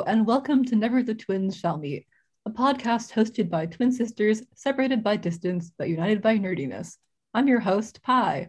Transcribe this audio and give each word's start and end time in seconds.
Hello, 0.00 0.10
and 0.14 0.26
welcome 0.26 0.64
to 0.64 0.76
Never 0.76 1.02
the 1.02 1.14
Twins 1.14 1.54
Shall 1.54 1.76
Meet, 1.76 2.06
a 2.46 2.50
podcast 2.50 3.12
hosted 3.12 3.50
by 3.50 3.66
twin 3.66 3.92
sisters 3.92 4.42
separated 4.54 5.04
by 5.04 5.18
distance 5.18 5.72
but 5.76 5.90
united 5.90 6.22
by 6.22 6.38
nerdiness. 6.38 6.96
I'm 7.34 7.46
your 7.46 7.60
host, 7.60 8.02
Pi. 8.02 8.48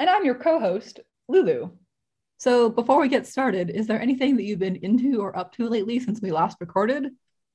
And 0.00 0.10
I'm 0.10 0.24
your 0.24 0.34
co 0.34 0.58
host, 0.58 0.98
Lulu. 1.28 1.70
So, 2.38 2.68
before 2.70 3.00
we 3.00 3.08
get 3.08 3.24
started, 3.24 3.70
is 3.70 3.86
there 3.86 4.02
anything 4.02 4.34
that 4.34 4.42
you've 4.42 4.58
been 4.58 4.74
into 4.82 5.20
or 5.20 5.38
up 5.38 5.54
to 5.54 5.68
lately 5.68 6.00
since 6.00 6.20
we 6.20 6.32
last 6.32 6.56
recorded? 6.58 7.06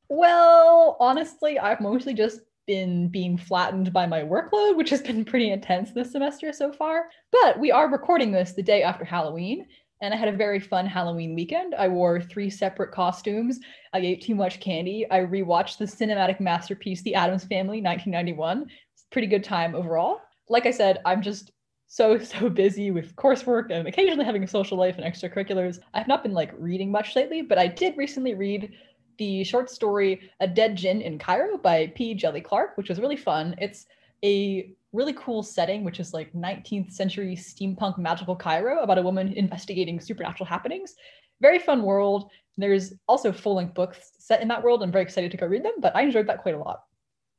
Well, 0.08 0.96
honestly, 1.02 1.60
I've 1.60 1.82
mostly 1.82 2.14
just 2.14 2.40
been 2.68 3.10
being 3.10 3.38
flattened 3.38 3.92
by 3.92 4.06
my 4.06 4.22
workload, 4.22 4.78
which 4.78 4.92
has 4.92 5.02
been 5.02 5.26
pretty 5.26 5.52
intense 5.52 5.92
this 5.92 6.14
semester 6.14 6.54
so 6.54 6.72
far. 6.72 7.10
But 7.34 7.60
we 7.60 7.70
are 7.70 7.92
recording 7.92 8.32
this 8.32 8.54
the 8.54 8.64
day 8.64 8.82
after 8.82 9.04
Halloween, 9.04 9.66
and 10.02 10.14
I 10.14 10.18
had 10.18 10.30
a 10.30 10.38
very 10.38 10.60
fun 10.60 10.86
Halloween 10.86 11.36
weekend. 11.36 11.76
I 11.76 11.88
wore 11.88 12.22
three 12.22 12.50
separate 12.50 12.92
costumes. 12.92 13.60
I 13.94 14.00
ate 14.00 14.22
too 14.22 14.36
much 14.36 14.60
candy. 14.60 15.06
I 15.12 15.20
rewatched 15.20 15.78
the 15.78 15.86
cinematic 15.86 16.40
masterpiece, 16.40 17.02
The 17.02 17.16
Addams 17.16 17.44
Family, 17.44 17.82
1991. 17.82 18.70
It's 18.94 19.04
a 19.04 19.10
pretty 19.12 19.28
good 19.28 19.44
time 19.44 19.76
overall. 19.76 20.22
Like 20.48 20.66
I 20.66 20.72
said, 20.72 21.00
I'm 21.06 21.22
just 21.22 21.52
so 21.88 22.18
so 22.24 22.50
busy 22.50 22.92
with 22.92 23.16
coursework 23.16 23.72
and 23.72 23.88
occasionally 23.88 24.26
having 24.26 24.44
a 24.44 24.48
social 24.48 24.78
life 24.78 24.98
and 24.98 25.06
extracurriculars. 25.06 25.80
I've 25.94 26.08
not 26.08 26.24
been 26.24 26.34
like 26.34 26.54
reading 26.58 26.92
much 26.92 27.16
lately, 27.16 27.42
but 27.42 27.58
I 27.58 27.68
did 27.68 27.98
recently 27.98 28.36
read 28.36 28.72
the 29.18 29.44
short 29.44 29.70
story 29.70 30.32
A 30.40 30.48
Dead 30.48 30.76
Djinn 30.76 31.02
in 31.02 31.20
Cairo 31.20 31.58
by 31.58 31.88
P. 31.88 32.16
Djèlí 32.16 32.44
Clark, 32.44 32.78
which 32.78 32.88
was 32.88 33.02
really 33.02 33.18
fun. 33.18 33.54
It's 33.58 33.86
a 34.24 34.74
really 34.92 35.14
cool 35.14 35.44
setting, 35.44 35.84
which 35.84 36.00
is 36.00 36.14
like 36.14 36.34
19th 36.34 36.92
century 36.92 37.36
steampunk 37.36 37.98
magical 37.98 38.36
Cairo 38.36 38.82
about 38.82 38.98
a 38.98 39.04
woman 39.04 39.34
investigating 39.34 40.00
supernatural 40.00 40.48
happenings. 40.48 40.96
Very 41.42 41.60
fun 41.60 41.84
world. 41.84 42.32
There's 42.58 42.94
also 43.08 43.32
full 43.32 43.56
length 43.56 43.74
books 43.74 44.12
set 44.18 44.42
in 44.42 44.48
that 44.50 44.64
world. 44.64 44.84
I'm 44.84 44.92
very 44.92 45.04
excited 45.04 45.32
to 45.32 45.38
go 45.38 45.48
read 45.48 45.64
them, 45.64 45.76
but 45.80 45.96
I 45.96 46.02
enjoyed 46.02 46.28
that 46.28 46.42
quite 46.42 46.56
a 46.56 46.60
lot. 46.60 46.82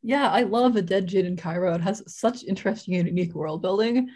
Yeah, 0.03 0.31
I 0.31 0.43
love 0.43 0.77
A 0.77 0.83
Dead 0.83 1.07
Djinn 1.07 1.27
in 1.27 1.37
Cairo. 1.37 1.75
It 1.75 1.83
has 1.83 2.03
such 2.07 2.45
interesting 2.45 2.95
and 2.95 3.07
unique 3.07 3.35
world 3.35 3.61
building. 3.61 4.09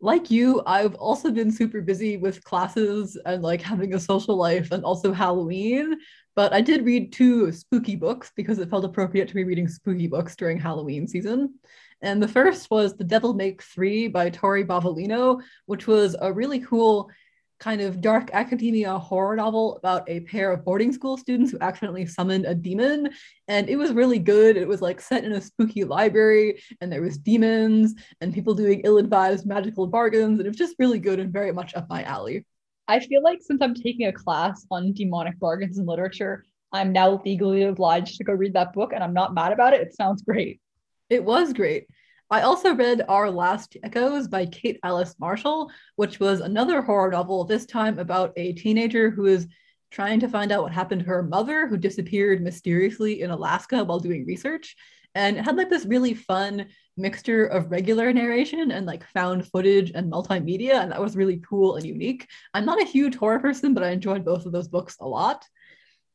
Like 0.00 0.30
you, 0.30 0.62
I've 0.66 0.94
also 0.96 1.32
been 1.32 1.50
super 1.50 1.80
busy 1.80 2.16
with 2.18 2.44
classes 2.44 3.18
and 3.24 3.42
like 3.42 3.62
having 3.62 3.94
a 3.94 4.00
social 4.00 4.36
life 4.36 4.70
and 4.70 4.84
also 4.84 5.12
Halloween. 5.12 5.96
But 6.36 6.52
I 6.52 6.60
did 6.60 6.84
read 6.84 7.12
two 7.12 7.50
spooky 7.50 7.96
books 7.96 8.30
because 8.36 8.58
it 8.58 8.68
felt 8.68 8.84
appropriate 8.84 9.26
to 9.28 9.34
be 9.34 9.42
reading 9.42 9.66
spooky 9.66 10.06
books 10.06 10.36
during 10.36 10.60
Halloween 10.60 11.08
season. 11.08 11.54
And 12.02 12.22
the 12.22 12.28
first 12.28 12.70
was 12.70 12.94
The 12.94 13.04
Devil 13.04 13.34
Make 13.34 13.62
Three 13.62 14.08
by 14.08 14.30
Tori 14.30 14.64
Bovalino, 14.64 15.40
which 15.64 15.86
was 15.86 16.14
a 16.20 16.32
really 16.32 16.60
cool 16.60 17.10
kind 17.58 17.80
of 17.80 18.02
dark 18.02 18.28
academia 18.34 18.98
horror 18.98 19.34
novel 19.34 19.76
about 19.76 20.06
a 20.10 20.20
pair 20.20 20.52
of 20.52 20.62
boarding 20.62 20.92
school 20.92 21.16
students 21.16 21.50
who 21.50 21.58
accidentally 21.62 22.04
summoned 22.04 22.44
a 22.44 22.54
demon. 22.54 23.08
And 23.48 23.70
it 23.70 23.76
was 23.76 23.92
really 23.92 24.18
good. 24.18 24.58
It 24.58 24.68
was 24.68 24.82
like 24.82 25.00
set 25.00 25.24
in 25.24 25.32
a 25.32 25.40
spooky 25.40 25.84
library, 25.84 26.62
and 26.82 26.92
there 26.92 27.00
was 27.00 27.16
demons 27.16 27.94
and 28.20 28.34
people 28.34 28.54
doing 28.54 28.82
ill-advised 28.84 29.46
magical 29.46 29.86
bargains. 29.86 30.38
And 30.38 30.46
it 30.46 30.50
was 30.50 30.58
just 30.58 30.76
really 30.78 30.98
good 30.98 31.18
and 31.18 31.32
very 31.32 31.50
much 31.50 31.74
up 31.74 31.88
my 31.88 32.02
alley. 32.02 32.44
I 32.88 33.00
feel 33.00 33.22
like 33.22 33.38
since 33.40 33.62
I'm 33.62 33.74
taking 33.74 34.06
a 34.06 34.12
class 34.12 34.66
on 34.70 34.92
demonic 34.92 35.38
bargains 35.40 35.78
in 35.78 35.86
literature, 35.86 36.44
I'm 36.72 36.92
now 36.92 37.22
legally 37.24 37.62
obliged 37.62 38.18
to 38.18 38.24
go 38.24 38.34
read 38.34 38.52
that 38.52 38.74
book, 38.74 38.92
and 38.92 39.02
I'm 39.02 39.14
not 39.14 39.32
mad 39.32 39.52
about 39.52 39.72
it. 39.72 39.80
It 39.80 39.96
sounds 39.96 40.20
great. 40.20 40.60
It 41.08 41.24
was 41.24 41.52
great. 41.52 41.86
I 42.30 42.40
also 42.40 42.74
read 42.74 43.04
Our 43.08 43.30
Last 43.30 43.76
Echoes 43.84 44.26
by 44.26 44.46
Kate 44.46 44.80
Alice 44.82 45.14
Marshall, 45.20 45.70
which 45.94 46.18
was 46.18 46.40
another 46.40 46.82
horror 46.82 47.12
novel, 47.12 47.44
this 47.44 47.64
time 47.64 48.00
about 48.00 48.32
a 48.36 48.54
teenager 48.54 49.10
who 49.10 49.26
is 49.26 49.46
trying 49.92 50.18
to 50.18 50.28
find 50.28 50.50
out 50.50 50.64
what 50.64 50.72
happened 50.72 51.02
to 51.02 51.06
her 51.06 51.22
mother, 51.22 51.68
who 51.68 51.76
disappeared 51.76 52.42
mysteriously 52.42 53.22
in 53.22 53.30
Alaska 53.30 53.84
while 53.84 54.00
doing 54.00 54.26
research. 54.26 54.74
And 55.14 55.36
it 55.36 55.44
had 55.44 55.56
like 55.56 55.70
this 55.70 55.86
really 55.86 56.12
fun 56.12 56.66
mixture 56.96 57.46
of 57.46 57.70
regular 57.70 58.12
narration 58.12 58.72
and 58.72 58.84
like 58.84 59.08
found 59.12 59.46
footage 59.46 59.92
and 59.94 60.12
multimedia. 60.12 60.82
And 60.82 60.90
that 60.90 61.00
was 61.00 61.16
really 61.16 61.40
cool 61.48 61.76
and 61.76 61.86
unique. 61.86 62.26
I'm 62.52 62.66
not 62.66 62.82
a 62.82 62.86
huge 62.86 63.14
horror 63.14 63.38
person, 63.38 63.74
but 63.74 63.84
I 63.84 63.90
enjoyed 63.90 64.24
both 64.24 64.44
of 64.44 64.50
those 64.50 64.68
books 64.68 64.96
a 65.00 65.06
lot. 65.06 65.46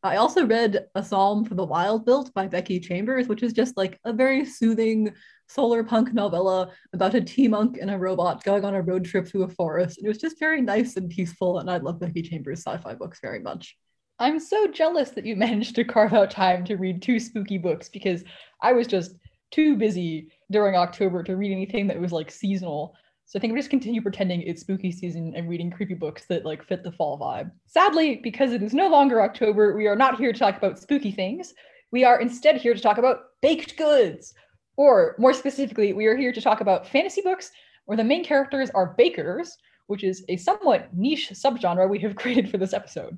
I 0.03 0.15
also 0.15 0.47
read 0.47 0.87
A 0.95 1.03
Psalm 1.03 1.45
for 1.45 1.53
the 1.53 1.63
Wild 1.63 2.05
Built 2.05 2.33
by 2.33 2.47
Becky 2.47 2.79
Chambers, 2.79 3.27
which 3.27 3.43
is 3.43 3.53
just 3.53 3.77
like 3.77 3.99
a 4.03 4.11
very 4.11 4.45
soothing 4.45 5.13
solar 5.47 5.83
punk 5.83 6.11
novella 6.13 6.71
about 6.93 7.13
a 7.13 7.21
tea 7.21 7.47
monk 7.47 7.77
and 7.79 7.91
a 7.91 7.97
robot 7.97 8.43
going 8.43 8.65
on 8.65 8.73
a 8.73 8.81
road 8.81 9.05
trip 9.05 9.27
through 9.27 9.43
a 9.43 9.47
forest. 9.47 9.99
And 9.99 10.05
it 10.05 10.09
was 10.09 10.17
just 10.17 10.39
very 10.39 10.59
nice 10.59 10.95
and 10.97 11.09
peaceful, 11.09 11.59
and 11.59 11.69
I 11.69 11.77
love 11.77 11.99
Becky 11.99 12.23
Chambers 12.23 12.63
sci-fi 12.65 12.95
books 12.95 13.19
very 13.21 13.39
much. 13.39 13.77
I'm 14.17 14.39
so 14.39 14.67
jealous 14.67 15.11
that 15.11 15.25
you 15.25 15.35
managed 15.47 15.75
to 15.75 15.83
carve 15.83 16.13
out 16.13 16.31
time 16.31 16.65
to 16.65 16.77
read 16.77 17.01
two 17.01 17.19
spooky 17.19 17.59
books 17.59 17.87
because 17.87 18.23
I 18.61 18.73
was 18.73 18.87
just 18.87 19.15
too 19.51 19.75
busy 19.75 20.29
during 20.49 20.75
October 20.75 21.21
to 21.23 21.35
read 21.35 21.51
anything 21.51 21.87
that 21.87 21.99
was 21.99 22.11
like 22.11 22.31
seasonal. 22.31 22.95
So 23.31 23.39
I 23.39 23.39
think 23.39 23.53
we 23.53 23.59
just 23.59 23.69
continue 23.69 24.01
pretending 24.01 24.41
it's 24.41 24.59
spooky 24.59 24.91
season 24.91 25.31
and 25.37 25.47
reading 25.47 25.71
creepy 25.71 25.93
books 25.93 26.25
that 26.25 26.43
like 26.43 26.65
fit 26.65 26.83
the 26.83 26.91
fall 26.91 27.17
vibe. 27.17 27.49
Sadly, 27.65 28.19
because 28.21 28.51
it 28.51 28.61
is 28.61 28.73
no 28.73 28.89
longer 28.89 29.21
October, 29.21 29.73
we 29.73 29.87
are 29.87 29.95
not 29.95 30.19
here 30.19 30.33
to 30.33 30.37
talk 30.37 30.57
about 30.57 30.77
spooky 30.77 31.13
things. 31.13 31.53
We 31.93 32.03
are 32.03 32.19
instead 32.19 32.57
here 32.57 32.73
to 32.73 32.81
talk 32.81 32.97
about 32.97 33.19
baked 33.41 33.77
goods. 33.77 34.33
Or 34.75 35.15
more 35.17 35.31
specifically, 35.31 35.93
we 35.93 36.07
are 36.07 36.17
here 36.17 36.33
to 36.33 36.41
talk 36.41 36.59
about 36.59 36.85
fantasy 36.85 37.21
books 37.21 37.51
where 37.85 37.95
the 37.95 38.03
main 38.03 38.25
characters 38.25 38.69
are 38.71 38.95
bakers, 38.97 39.55
which 39.87 40.03
is 40.03 40.25
a 40.27 40.35
somewhat 40.35 40.93
niche 40.93 41.29
subgenre 41.31 41.89
we 41.89 41.99
have 41.99 42.15
created 42.17 42.51
for 42.51 42.57
this 42.57 42.73
episode. 42.73 43.17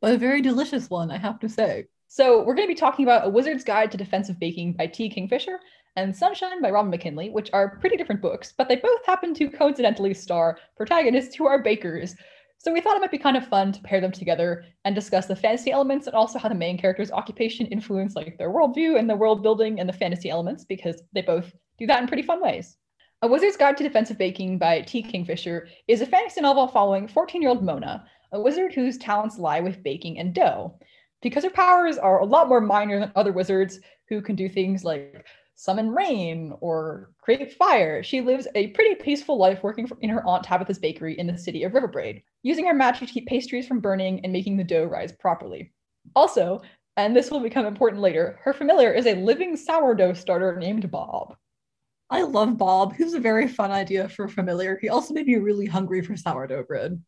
But 0.00 0.14
a 0.14 0.16
very 0.16 0.40
delicious 0.40 0.88
one, 0.88 1.10
I 1.10 1.18
have 1.18 1.38
to 1.40 1.50
say. 1.50 1.84
So, 2.08 2.38
we're 2.44 2.54
going 2.54 2.66
to 2.66 2.74
be 2.74 2.80
talking 2.80 3.04
about 3.04 3.26
A 3.26 3.28
Wizard's 3.28 3.62
Guide 3.62 3.92
to 3.92 3.98
Defensive 3.98 4.40
Baking 4.40 4.72
by 4.72 4.86
T. 4.86 5.10
Kingfisher 5.10 5.60
and 5.96 6.14
Sunshine 6.14 6.62
by 6.62 6.70
Robin 6.70 6.90
McKinley, 6.90 7.30
which 7.30 7.50
are 7.52 7.76
pretty 7.78 7.96
different 7.96 8.22
books, 8.22 8.52
but 8.56 8.68
they 8.68 8.76
both 8.76 9.04
happen 9.06 9.34
to 9.34 9.50
coincidentally 9.50 10.14
star 10.14 10.58
protagonists 10.76 11.34
who 11.34 11.46
are 11.46 11.62
bakers. 11.62 12.14
So 12.58 12.72
we 12.72 12.80
thought 12.80 12.96
it 12.96 13.00
might 13.00 13.10
be 13.10 13.18
kind 13.18 13.36
of 13.36 13.48
fun 13.48 13.72
to 13.72 13.80
pair 13.80 14.00
them 14.00 14.12
together 14.12 14.64
and 14.84 14.94
discuss 14.94 15.26
the 15.26 15.34
fantasy 15.34 15.70
elements 15.70 16.06
and 16.06 16.14
also 16.14 16.38
how 16.38 16.48
the 16.48 16.54
main 16.54 16.76
character's 16.78 17.10
occupation 17.10 17.66
influence 17.66 18.14
like 18.14 18.36
their 18.36 18.50
worldview 18.50 18.98
and 18.98 19.08
the 19.08 19.16
world 19.16 19.42
building 19.42 19.80
and 19.80 19.88
the 19.88 19.94
fantasy 19.94 20.28
elements 20.28 20.64
because 20.64 21.02
they 21.12 21.22
both 21.22 21.52
do 21.78 21.86
that 21.86 22.02
in 22.02 22.06
pretty 22.06 22.22
fun 22.22 22.42
ways. 22.42 22.76
A 23.22 23.28
Wizard's 23.28 23.56
Guide 23.56 23.76
to 23.78 23.82
Defensive 23.82 24.16
Baking 24.18 24.58
by 24.58 24.82
T. 24.82 25.02
Kingfisher 25.02 25.68
is 25.88 26.00
a 26.00 26.06
fantasy 26.06 26.40
novel 26.40 26.68
following 26.68 27.08
14-year-old 27.08 27.62
Mona, 27.62 28.06
a 28.32 28.40
wizard 28.40 28.72
whose 28.72 28.96
talents 28.96 29.38
lie 29.38 29.60
with 29.60 29.82
baking 29.82 30.18
and 30.18 30.34
dough. 30.34 30.78
Because 31.20 31.44
her 31.44 31.50
powers 31.50 31.98
are 31.98 32.20
a 32.20 32.24
lot 32.24 32.48
more 32.48 32.60
minor 32.62 32.98
than 32.98 33.12
other 33.14 33.32
wizards 33.32 33.80
who 34.08 34.22
can 34.22 34.36
do 34.36 34.48
things 34.48 34.84
like 34.84 35.26
summon 35.60 35.90
rain 35.90 36.54
or 36.62 37.10
create 37.20 37.52
fire. 37.52 38.02
She 38.02 38.22
lives 38.22 38.48
a 38.54 38.68
pretty 38.68 38.94
peaceful 38.94 39.36
life 39.36 39.62
working 39.62 39.86
in 40.00 40.08
her 40.08 40.26
Aunt 40.26 40.42
Tabitha's 40.42 40.78
bakery 40.78 41.18
in 41.18 41.26
the 41.26 41.36
city 41.36 41.64
of 41.64 41.72
Riverbraid, 41.72 42.22
using 42.42 42.64
her 42.64 42.72
magic 42.72 43.06
to 43.06 43.12
keep 43.12 43.26
pastries 43.26 43.66
from 43.66 43.80
burning 43.80 44.24
and 44.24 44.32
making 44.32 44.56
the 44.56 44.64
dough 44.64 44.86
rise 44.86 45.12
properly. 45.12 45.70
Also, 46.16 46.62
and 46.96 47.14
this 47.14 47.30
will 47.30 47.40
become 47.40 47.66
important 47.66 48.00
later, 48.00 48.40
her 48.42 48.54
familiar 48.54 48.90
is 48.90 49.06
a 49.06 49.14
living 49.16 49.54
sourdough 49.54 50.14
starter 50.14 50.56
named 50.56 50.90
Bob. 50.90 51.36
I 52.08 52.22
love 52.22 52.56
Bob. 52.56 52.96
He 52.96 53.04
was 53.04 53.12
a 53.12 53.20
very 53.20 53.46
fun 53.46 53.70
idea 53.70 54.08
for 54.08 54.28
familiar. 54.28 54.78
He 54.80 54.88
also 54.88 55.12
made 55.12 55.26
me 55.26 55.36
really 55.36 55.66
hungry 55.66 56.00
for 56.00 56.16
sourdough 56.16 56.64
bread. 56.64 57.02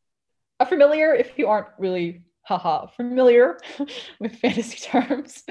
A 0.61 0.67
familiar, 0.67 1.15
if 1.15 1.39
you 1.39 1.49
aren't 1.49 1.69
really 1.79 2.23
haha, 2.43 2.87
familiar 2.87 3.59
with 4.21 4.37
fantasy 4.37 4.79
terms, 4.91 5.45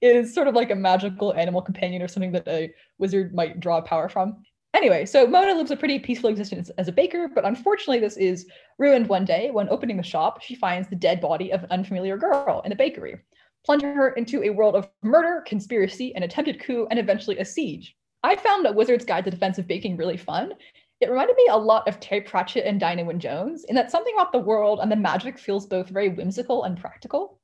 is 0.00 0.34
sort 0.34 0.48
of 0.48 0.54
like 0.54 0.70
a 0.70 0.76
magical 0.76 1.34
animal 1.34 1.62
companion 1.62 2.02
or 2.02 2.08
something 2.08 2.32
that 2.32 2.48
a 2.48 2.72
wizard 2.98 3.34
might 3.34 3.60
draw 3.60 3.80
power 3.80 4.08
from. 4.08 4.42
Anyway, 4.74 5.06
so 5.06 5.26
Mona 5.26 5.54
lives 5.54 5.70
a 5.70 5.76
pretty 5.76 5.98
peaceful 5.98 6.28
existence 6.28 6.70
as 6.76 6.86
a 6.86 6.92
baker, 6.92 7.30
but 7.34 7.46
unfortunately, 7.46 7.98
this 7.98 8.18
is 8.18 8.46
ruined 8.78 9.08
one 9.08 9.24
day 9.24 9.50
when 9.50 9.68
opening 9.70 9.96
the 9.96 10.02
shop, 10.02 10.42
she 10.42 10.54
finds 10.54 10.88
the 10.88 10.96
dead 10.96 11.18
body 11.20 11.50
of 11.50 11.62
an 11.62 11.70
unfamiliar 11.70 12.18
girl 12.18 12.60
in 12.62 12.68
the 12.68 12.76
bakery, 12.76 13.16
plunging 13.64 13.94
her 13.94 14.10
into 14.10 14.42
a 14.42 14.50
world 14.50 14.76
of 14.76 14.88
murder, 15.02 15.42
conspiracy, 15.46 16.14
an 16.14 16.24
attempted 16.24 16.60
coup, 16.60 16.86
and 16.90 16.98
eventually 16.98 17.38
a 17.38 17.44
siege. 17.44 17.96
I 18.22 18.36
found 18.36 18.66
A 18.66 18.72
Wizard's 18.72 19.04
Guide 19.06 19.24
to 19.24 19.30
Defensive 19.30 19.66
Baking 19.66 19.96
really 19.96 20.18
fun, 20.18 20.52
it 21.00 21.10
reminded 21.10 21.36
me 21.36 21.48
a 21.50 21.56
lot 21.56 21.86
of 21.88 22.00
Terry 22.00 22.22
Pratchett 22.22 22.64
and 22.64 22.80
Diana 22.80 23.04
Wynne 23.04 23.20
Jones 23.20 23.64
in 23.64 23.74
that 23.74 23.90
something 23.90 24.14
about 24.14 24.32
the 24.32 24.38
world 24.38 24.80
and 24.80 24.90
the 24.90 24.96
magic 24.96 25.38
feels 25.38 25.66
both 25.66 25.88
very 25.88 26.08
whimsical 26.08 26.64
and 26.64 26.78
practical. 26.78 27.38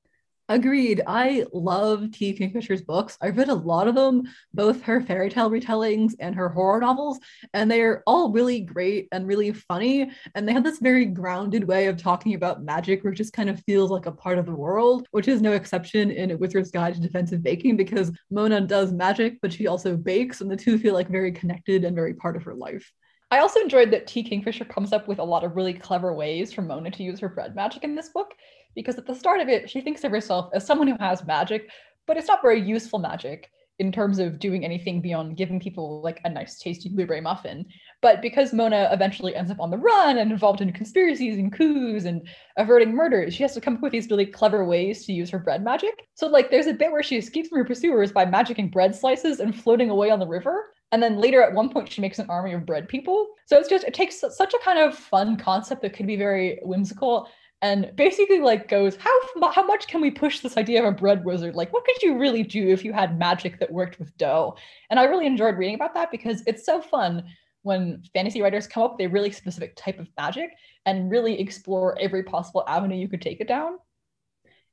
Agreed. 0.49 1.01
I 1.07 1.47
love 1.53 2.11
T. 2.11 2.37
Kingfisher's 2.37 2.83
books. 2.83 3.17
I've 3.23 3.39
read 3.39 3.49
a 3.49 3.55
lot 3.55 3.89
of 3.89 3.95
them, 3.95 4.25
both 4.53 4.83
her 4.83 5.01
fairy 5.01 5.31
tale 5.31 5.49
retellings 5.49 6.15
and 6.19 6.35
her 6.35 6.49
horror 6.49 6.81
novels, 6.81 7.21
and 7.55 7.71
they're 7.71 8.03
all 8.07 8.33
really 8.33 8.61
great 8.61 9.09
and 9.13 9.27
really 9.27 9.53
funny. 9.53 10.11
And 10.35 10.47
they 10.47 10.53
have 10.53 10.65
this 10.65 10.81
very 10.81 11.07
grounded 11.07 11.65
way 11.65 11.87
of 11.87 11.97
talking 11.97 12.35
about 12.35 12.65
magic, 12.65 13.03
which 13.03 13.17
just 13.17 13.33
kind 13.33 13.49
of 13.49 13.63
feels 13.65 13.91
like 13.91 14.07
a 14.07 14.13
part 14.13 14.37
of 14.37 14.45
the 14.45 14.55
world, 14.55 15.07
which 15.13 15.29
is 15.29 15.41
no 15.41 15.53
exception 15.53 16.11
in 16.11 16.39
Wizard's 16.39 16.71
Guide 16.71 16.95
to 16.95 17.01
Defensive 17.01 17.43
Baking 17.43 17.77
because 17.77 18.11
Mona 18.31 18.61
does 18.61 18.93
magic, 18.93 19.39
but 19.41 19.53
she 19.53 19.69
also 19.69 19.97
bakes, 19.97 20.41
and 20.41 20.51
the 20.51 20.57
two 20.57 20.77
feel 20.77 20.93
like 20.93 21.09
very 21.09 21.33
connected 21.33 21.85
and 21.85 21.95
very 21.95 22.15
part 22.15 22.37
of 22.37 22.43
her 22.43 22.55
life. 22.55 22.93
I 23.33 23.39
also 23.39 23.61
enjoyed 23.61 23.91
that 23.93 24.07
T. 24.07 24.23
Kingfisher 24.23 24.67
comes 24.67 24.93
up 24.93 25.09
with 25.09 25.19
a 25.19 25.25
lot 25.25 25.43
of 25.43 25.57
really 25.57 25.73
clever 25.73 26.13
ways 26.13 26.53
for 26.53 26.61
Mona 26.61 26.91
to 26.91 27.03
use 27.03 27.19
her 27.21 27.31
bread 27.31 27.55
magic 27.55 27.83
in 27.83 27.95
this 27.95 28.11
book. 28.11 28.35
because 28.75 28.99
at 28.99 29.07
the 29.07 29.15
start 29.15 29.41
of 29.41 29.49
it, 29.49 29.71
she 29.71 29.81
thinks 29.81 30.05
of 30.05 30.11
herself 30.11 30.51
as 30.53 30.67
someone 30.67 30.87
who 30.87 30.97
has 31.01 31.27
magic, 31.27 31.71
but 32.07 32.19
it's 32.19 32.29
not 32.29 32.43
very 32.43 32.61
useful 32.61 32.99
magic 32.99 33.51
in 33.79 33.91
terms 33.91 34.19
of 34.19 34.39
doing 34.39 34.67
anything 34.67 35.01
beyond 35.01 35.39
giving 35.39 35.59
people 35.59 36.03
like 36.03 36.21
a 36.25 36.29
nice 36.29 36.59
tasty 36.59 36.91
blueberry 36.91 37.23
muffin. 37.23 37.65
But 38.03 38.21
because 38.21 38.53
Mona 38.53 38.91
eventually 38.93 39.35
ends 39.35 39.51
up 39.51 39.61
on 39.61 39.71
the 39.71 39.79
run 39.79 40.19
and 40.19 40.31
involved 40.31 40.61
in 40.61 40.71
conspiracies 40.71 41.39
and 41.39 41.51
coups 41.51 42.05
and 42.05 42.29
averting 42.59 42.95
murders, 42.95 43.33
she 43.33 43.45
has 43.45 43.55
to 43.55 43.63
come 43.63 43.77
up 43.77 43.83
with 43.83 43.93
these 43.93 44.11
really 44.11 44.27
clever 44.27 44.63
ways 44.67 45.07
to 45.07 45.13
use 45.15 45.31
her 45.31 45.39
bread 45.39 45.65
magic. 45.65 46.07
So 46.17 46.27
like 46.27 46.51
there's 46.51 46.67
a 46.67 46.75
bit 46.75 46.93
where 46.93 47.03
she 47.03 47.17
escapes 47.17 47.49
from 47.49 47.61
her 47.61 47.65
pursuers 47.65 48.13
by 48.13 48.27
magicking 48.27 48.71
bread 48.71 48.95
slices 48.95 49.41
and 49.41 49.59
floating 49.59 49.89
away 49.89 50.11
on 50.11 50.21
the 50.21 50.27
river. 50.27 50.67
And 50.93 51.03
then 51.03 51.19
later 51.19 51.43
at 51.43 51.55
one 51.55 51.71
point 51.71 51.91
she 51.91 52.01
makes 52.01 52.19
an 52.19 52.29
army 52.29 52.53
of 52.53 52.67
bread 52.67 52.89
people. 52.89 53.29
So 53.47 53.59
it's 53.59 53.69
just 53.69 53.85
it 53.85 53.95
takes 53.95 54.21
such 54.21 54.55
a 54.55 54.59
kind 54.65 54.79
of 54.79 54.97
fun 54.97 55.37
concept 55.37 55.83
that 55.83 55.95
could 55.95 56.07
be 56.07 56.17
very 56.17 56.61
whimsical 56.63 57.29
and 57.63 57.93
basically 57.97 58.41
like 58.41 58.69
goes 58.69 58.97
how 58.97 59.51
how 59.51 59.65
much 59.65 59.87
can 59.87 60.01
we 60.01 60.11
push 60.11 60.41
this 60.41 60.57
idea 60.57 60.81
of 60.81 60.87
a 60.87 60.97
bread 60.97 61.25
wizard? 61.25 61.55
Like 61.55 61.73
what 61.73 61.85
could 61.85 62.03
you 62.03 62.19
really 62.19 62.43
do 62.43 62.69
if 62.69 62.85
you 62.85 62.93
had 62.93 63.19
magic 63.19 63.59
that 63.59 63.73
worked 63.73 63.99
with 63.99 64.17
dough? 64.19 64.57
And 64.91 65.01
i 65.01 65.05
really 65.05 65.27
enjoyed 65.27 65.57
reading 65.57 65.77
about 65.77 65.95
that 65.95 66.11
because 66.11 66.43
it's 66.47 66.67
so 66.67 66.83
fun 66.83 67.25
when 67.63 68.03
fantasy 68.13 68.43
writers 68.43 68.67
come 68.67 68.83
up 68.83 68.99
with 68.99 69.07
a 69.07 69.09
really 69.09 69.31
specific 69.31 69.75
type 69.77 69.99
of 69.99 70.09
magic 70.19 70.51
and 70.85 71.11
really 71.11 71.41
explore 71.41 71.97
every 72.01 72.25
possible 72.25 72.65
avenue 72.67 72.97
you 72.97 73.09
could 73.09 73.23
take 73.23 73.41
it 73.41 73.49
down 73.49 73.79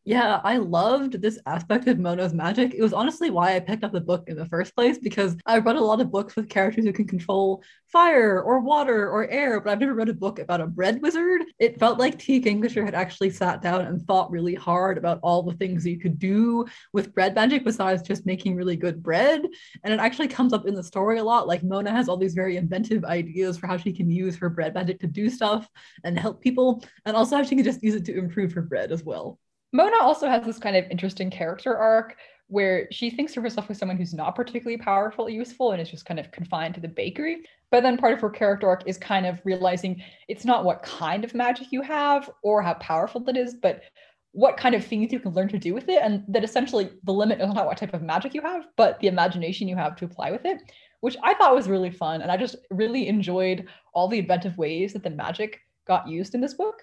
yeah, 0.06 0.40
I 0.44 0.58
loved 0.58 1.22
this 1.22 1.40
aspect 1.46 1.88
of 1.88 2.00
Mona's 2.00 2.34
magic. 2.34 2.74
It 2.74 2.82
was 2.82 2.94
honestly 2.94 3.30
why 3.30 3.56
I 3.56 3.60
picked 3.60 3.84
up 3.84 3.92
the 3.92 4.02
book 4.02 4.24
in 4.28 4.38
the 4.38 4.46
first 4.46 4.74
place 4.74 4.98
because 4.98 5.36
I've 5.46 5.66
read 5.66 5.76
a 5.76 5.84
lot 5.84 6.02
of 6.02 6.12
books 6.12 6.36
with 6.36 6.50
characters 6.50 6.86
who 6.86 6.94
can 6.94 7.06
control 7.06 7.62
fire 7.86 8.42
or 8.42 8.60
water 8.62 9.10
or 9.10 9.30
air, 9.30 9.60
but 9.60 9.72
I've 9.72 9.80
never 9.80 9.94
read 9.94 10.10
a 10.10 10.14
book 10.14 10.40
about 10.40 10.62
a 10.62 10.68
bread 10.68 11.02
wizard. 11.02 11.44
It 11.60 11.80
felt 11.80 12.00
like 12.00 12.18
T. 12.18 12.40
Kingfisher 12.40 12.86
had 12.86 12.96
actually 12.96 13.30
sat 13.30 13.62
down 13.62 13.82
and 13.82 14.02
thought 14.02 14.32
really 14.32 14.56
hard 14.56 14.98
about 14.98 15.20
all 15.22 15.44
the 15.44 15.58
things 15.58 15.86
you 15.86 16.00
could 16.00 16.18
do 16.18 16.66
with 16.94 17.14
bread 17.14 17.36
magic 17.36 17.64
besides 17.64 18.02
just 18.02 18.26
making 18.26 18.56
really 18.56 18.78
good 18.78 19.04
bread. 19.04 19.46
And 19.84 19.94
it 19.94 20.00
actually 20.00 20.30
comes 20.30 20.54
up 20.54 20.66
in 20.66 20.76
the 20.76 20.84
story 20.84 21.20
a 21.20 21.24
lot. 21.24 21.48
Like 21.48 21.62
Mona 21.62 21.92
has 21.92 22.08
all 22.08 22.18
these 22.18 22.34
very 22.34 22.58
inventive 22.58 23.04
ideas 23.04 23.58
for 23.58 23.68
how 23.68 23.78
she 23.78 23.92
can 23.92 24.10
use 24.10 24.38
her 24.38 24.50
bread 24.50 24.74
magic 24.74 25.02
to 25.02 25.08
do 25.08 25.30
stuff 25.30 25.70
and 26.04 26.18
help 26.18 26.42
people, 26.42 26.84
and 27.06 27.16
also 27.16 27.36
how 27.36 27.44
she 27.44 27.56
can 27.56 27.66
just 27.66 27.84
use 27.84 27.96
it 27.96 28.06
to 28.06 28.18
improve 28.18 28.54
her 28.54 28.62
bread 28.62 28.92
as 28.92 29.04
well. 29.04 29.38
Mona 29.72 29.98
also 30.02 30.28
has 30.28 30.46
this 30.46 30.58
kind 30.58 30.76
of 30.76 30.86
interesting 30.90 31.30
character 31.30 31.78
arc 31.78 32.18
where 32.48 32.88
she 32.92 33.12
thinks 33.12 33.38
of 33.38 33.44
herself 33.44 33.70
as 33.70 33.78
someone 33.78 33.98
who's 33.98 34.14
not 34.14 34.36
particularly 34.36 34.78
powerful 34.78 35.28
or 35.28 35.30
useful 35.30 35.72
and 35.72 35.80
is 35.80 35.92
just 35.92 36.06
kind 36.06 36.20
of 36.20 36.32
confined 36.32 36.74
to 36.74 36.82
the 36.82 36.88
bakery. 36.88 37.44
But 37.70 37.84
then 37.84 37.98
part 37.98 38.14
of 38.14 38.22
her 38.22 38.30
character 38.32 38.68
arc 38.68 38.88
is 38.88 38.98
kind 38.98 39.28
of 39.28 39.40
realizing 39.46 40.02
it's 40.28 40.46
not 40.46 40.66
what 40.66 40.82
kind 40.82 41.24
of 41.24 41.36
magic 41.36 41.68
you 41.72 41.84
have 41.84 42.30
or 42.42 42.64
how 42.64 42.74
powerful 42.76 43.22
that 43.22 43.38
is, 43.38 43.54
but 43.54 43.84
what 44.32 44.58
kind 44.58 44.74
of 44.74 44.84
things 44.84 45.14
you 45.14 45.20
can 45.20 45.34
learn 45.34 45.48
to 45.50 45.60
do 45.60 45.76
with 45.76 45.88
it. 45.90 46.02
And 46.02 46.24
that 46.28 46.44
essentially 46.44 46.90
the 47.04 47.14
limit 47.14 47.40
is 47.40 47.54
not 47.54 47.68
what 47.68 47.78
type 47.78 47.94
of 47.94 48.02
magic 48.02 48.34
you 48.34 48.42
have, 48.42 48.66
but 48.78 49.00
the 49.00 49.08
imagination 49.08 49.68
you 49.68 49.76
have 49.76 49.96
to 49.98 50.06
apply 50.06 50.32
with 50.32 50.46
it, 50.46 50.60
which 51.02 51.18
I 51.24 51.36
thought 51.36 51.56
was 51.56 51.70
really 51.70 51.92
fun. 51.92 52.24
And 52.24 52.32
I 52.32 52.38
just 52.38 52.56
really 52.72 53.08
enjoyed 53.08 53.68
all 53.94 54.08
the 54.08 54.20
inventive 54.20 54.58
ways 54.58 54.94
that 54.94 55.04
the 55.04 55.12
magic 55.12 55.60
got 55.86 56.08
used 56.08 56.34
in 56.34 56.42
this 56.42 56.56
book. 56.56 56.82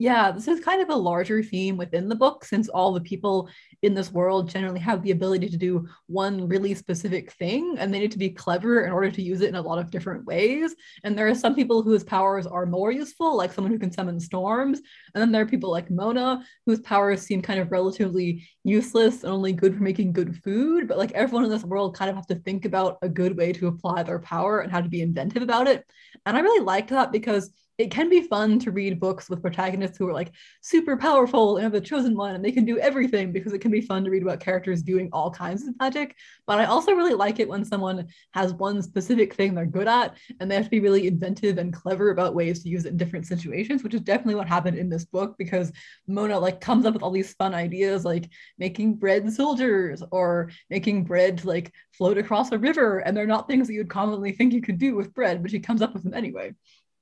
Yeah, 0.00 0.30
this 0.30 0.46
is 0.46 0.60
kind 0.60 0.80
of 0.80 0.90
a 0.90 0.96
larger 0.96 1.42
theme 1.42 1.76
within 1.76 2.08
the 2.08 2.14
book 2.14 2.44
since 2.44 2.68
all 2.68 2.92
the 2.92 3.00
people 3.00 3.48
in 3.82 3.94
this 3.94 4.12
world 4.12 4.48
generally 4.48 4.78
have 4.78 5.02
the 5.02 5.10
ability 5.10 5.48
to 5.48 5.56
do 5.56 5.88
one 6.06 6.46
really 6.46 6.72
specific 6.76 7.32
thing 7.32 7.74
and 7.80 7.92
they 7.92 7.98
need 7.98 8.12
to 8.12 8.18
be 8.18 8.30
clever 8.30 8.82
in 8.84 8.92
order 8.92 9.10
to 9.10 9.22
use 9.22 9.40
it 9.40 9.48
in 9.48 9.56
a 9.56 9.60
lot 9.60 9.80
of 9.80 9.90
different 9.90 10.24
ways. 10.24 10.72
And 11.02 11.18
there 11.18 11.26
are 11.26 11.34
some 11.34 11.56
people 11.56 11.82
whose 11.82 12.04
powers 12.04 12.46
are 12.46 12.64
more 12.64 12.92
useful, 12.92 13.36
like 13.36 13.52
someone 13.52 13.72
who 13.72 13.78
can 13.78 13.90
summon 13.90 14.20
storms. 14.20 14.80
And 15.14 15.20
then 15.20 15.32
there 15.32 15.42
are 15.42 15.46
people 15.46 15.72
like 15.72 15.90
Mona 15.90 16.44
whose 16.64 16.78
powers 16.80 17.22
seem 17.22 17.42
kind 17.42 17.58
of 17.58 17.72
relatively 17.72 18.46
useless 18.62 19.24
and 19.24 19.32
only 19.32 19.52
good 19.52 19.76
for 19.76 19.82
making 19.82 20.12
good 20.12 20.40
food. 20.44 20.86
But 20.86 20.98
like 20.98 21.10
everyone 21.10 21.42
in 21.44 21.50
this 21.50 21.64
world 21.64 21.96
kind 21.96 22.08
of 22.08 22.14
have 22.14 22.28
to 22.28 22.36
think 22.36 22.66
about 22.66 22.98
a 23.02 23.08
good 23.08 23.36
way 23.36 23.52
to 23.54 23.66
apply 23.66 24.04
their 24.04 24.20
power 24.20 24.60
and 24.60 24.70
how 24.70 24.80
to 24.80 24.88
be 24.88 25.02
inventive 25.02 25.42
about 25.42 25.66
it. 25.66 25.84
And 26.24 26.36
I 26.36 26.40
really 26.40 26.64
liked 26.64 26.90
that 26.90 27.10
because 27.10 27.50
it 27.78 27.92
can 27.92 28.10
be 28.10 28.22
fun 28.22 28.58
to 28.58 28.72
read 28.72 28.98
books 28.98 29.30
with 29.30 29.40
protagonists 29.40 29.96
who 29.96 30.08
are 30.08 30.12
like 30.12 30.32
super 30.60 30.96
powerful 30.96 31.56
and 31.56 31.62
have 31.62 31.72
the 31.72 31.80
chosen 31.80 32.16
one 32.16 32.34
and 32.34 32.44
they 32.44 32.50
can 32.50 32.64
do 32.64 32.76
everything 32.80 33.30
because 33.30 33.52
it 33.52 33.60
can 33.60 33.70
be 33.70 33.80
fun 33.80 34.02
to 34.02 34.10
read 34.10 34.22
about 34.22 34.40
characters 34.40 34.82
doing 34.82 35.08
all 35.12 35.30
kinds 35.30 35.62
of 35.62 35.78
magic. 35.78 36.16
But 36.44 36.58
I 36.58 36.64
also 36.64 36.92
really 36.92 37.14
like 37.14 37.38
it 37.38 37.48
when 37.48 37.64
someone 37.64 38.08
has 38.34 38.52
one 38.52 38.82
specific 38.82 39.32
thing 39.32 39.54
they're 39.54 39.64
good 39.64 39.86
at 39.86 40.16
and 40.40 40.50
they 40.50 40.56
have 40.56 40.64
to 40.64 40.70
be 40.70 40.80
really 40.80 41.06
inventive 41.06 41.56
and 41.56 41.72
clever 41.72 42.10
about 42.10 42.34
ways 42.34 42.64
to 42.64 42.68
use 42.68 42.84
it 42.84 42.88
in 42.90 42.96
different 42.96 43.28
situations, 43.28 43.84
which 43.84 43.94
is 43.94 44.00
definitely 44.00 44.34
what 44.34 44.48
happened 44.48 44.76
in 44.76 44.88
this 44.88 45.04
book 45.04 45.36
because 45.38 45.70
Mona 46.08 46.36
like 46.36 46.60
comes 46.60 46.84
up 46.84 46.94
with 46.94 47.04
all 47.04 47.12
these 47.12 47.34
fun 47.34 47.54
ideas 47.54 48.04
like 48.04 48.28
making 48.58 48.96
bread 48.96 49.32
soldiers 49.32 50.02
or 50.10 50.50
making 50.68 51.04
bread 51.04 51.44
like 51.44 51.72
float 51.92 52.18
across 52.18 52.50
a 52.50 52.58
river 52.58 52.98
and 53.00 53.16
they're 53.16 53.24
not 53.24 53.46
things 53.46 53.68
that 53.68 53.74
you'd 53.74 53.88
commonly 53.88 54.32
think 54.32 54.52
you 54.52 54.60
could 54.60 54.78
do 54.78 54.96
with 54.96 55.14
bread, 55.14 55.42
but 55.42 55.50
she 55.52 55.60
comes 55.60 55.80
up 55.80 55.94
with 55.94 56.02
them 56.02 56.14
anyway. 56.14 56.52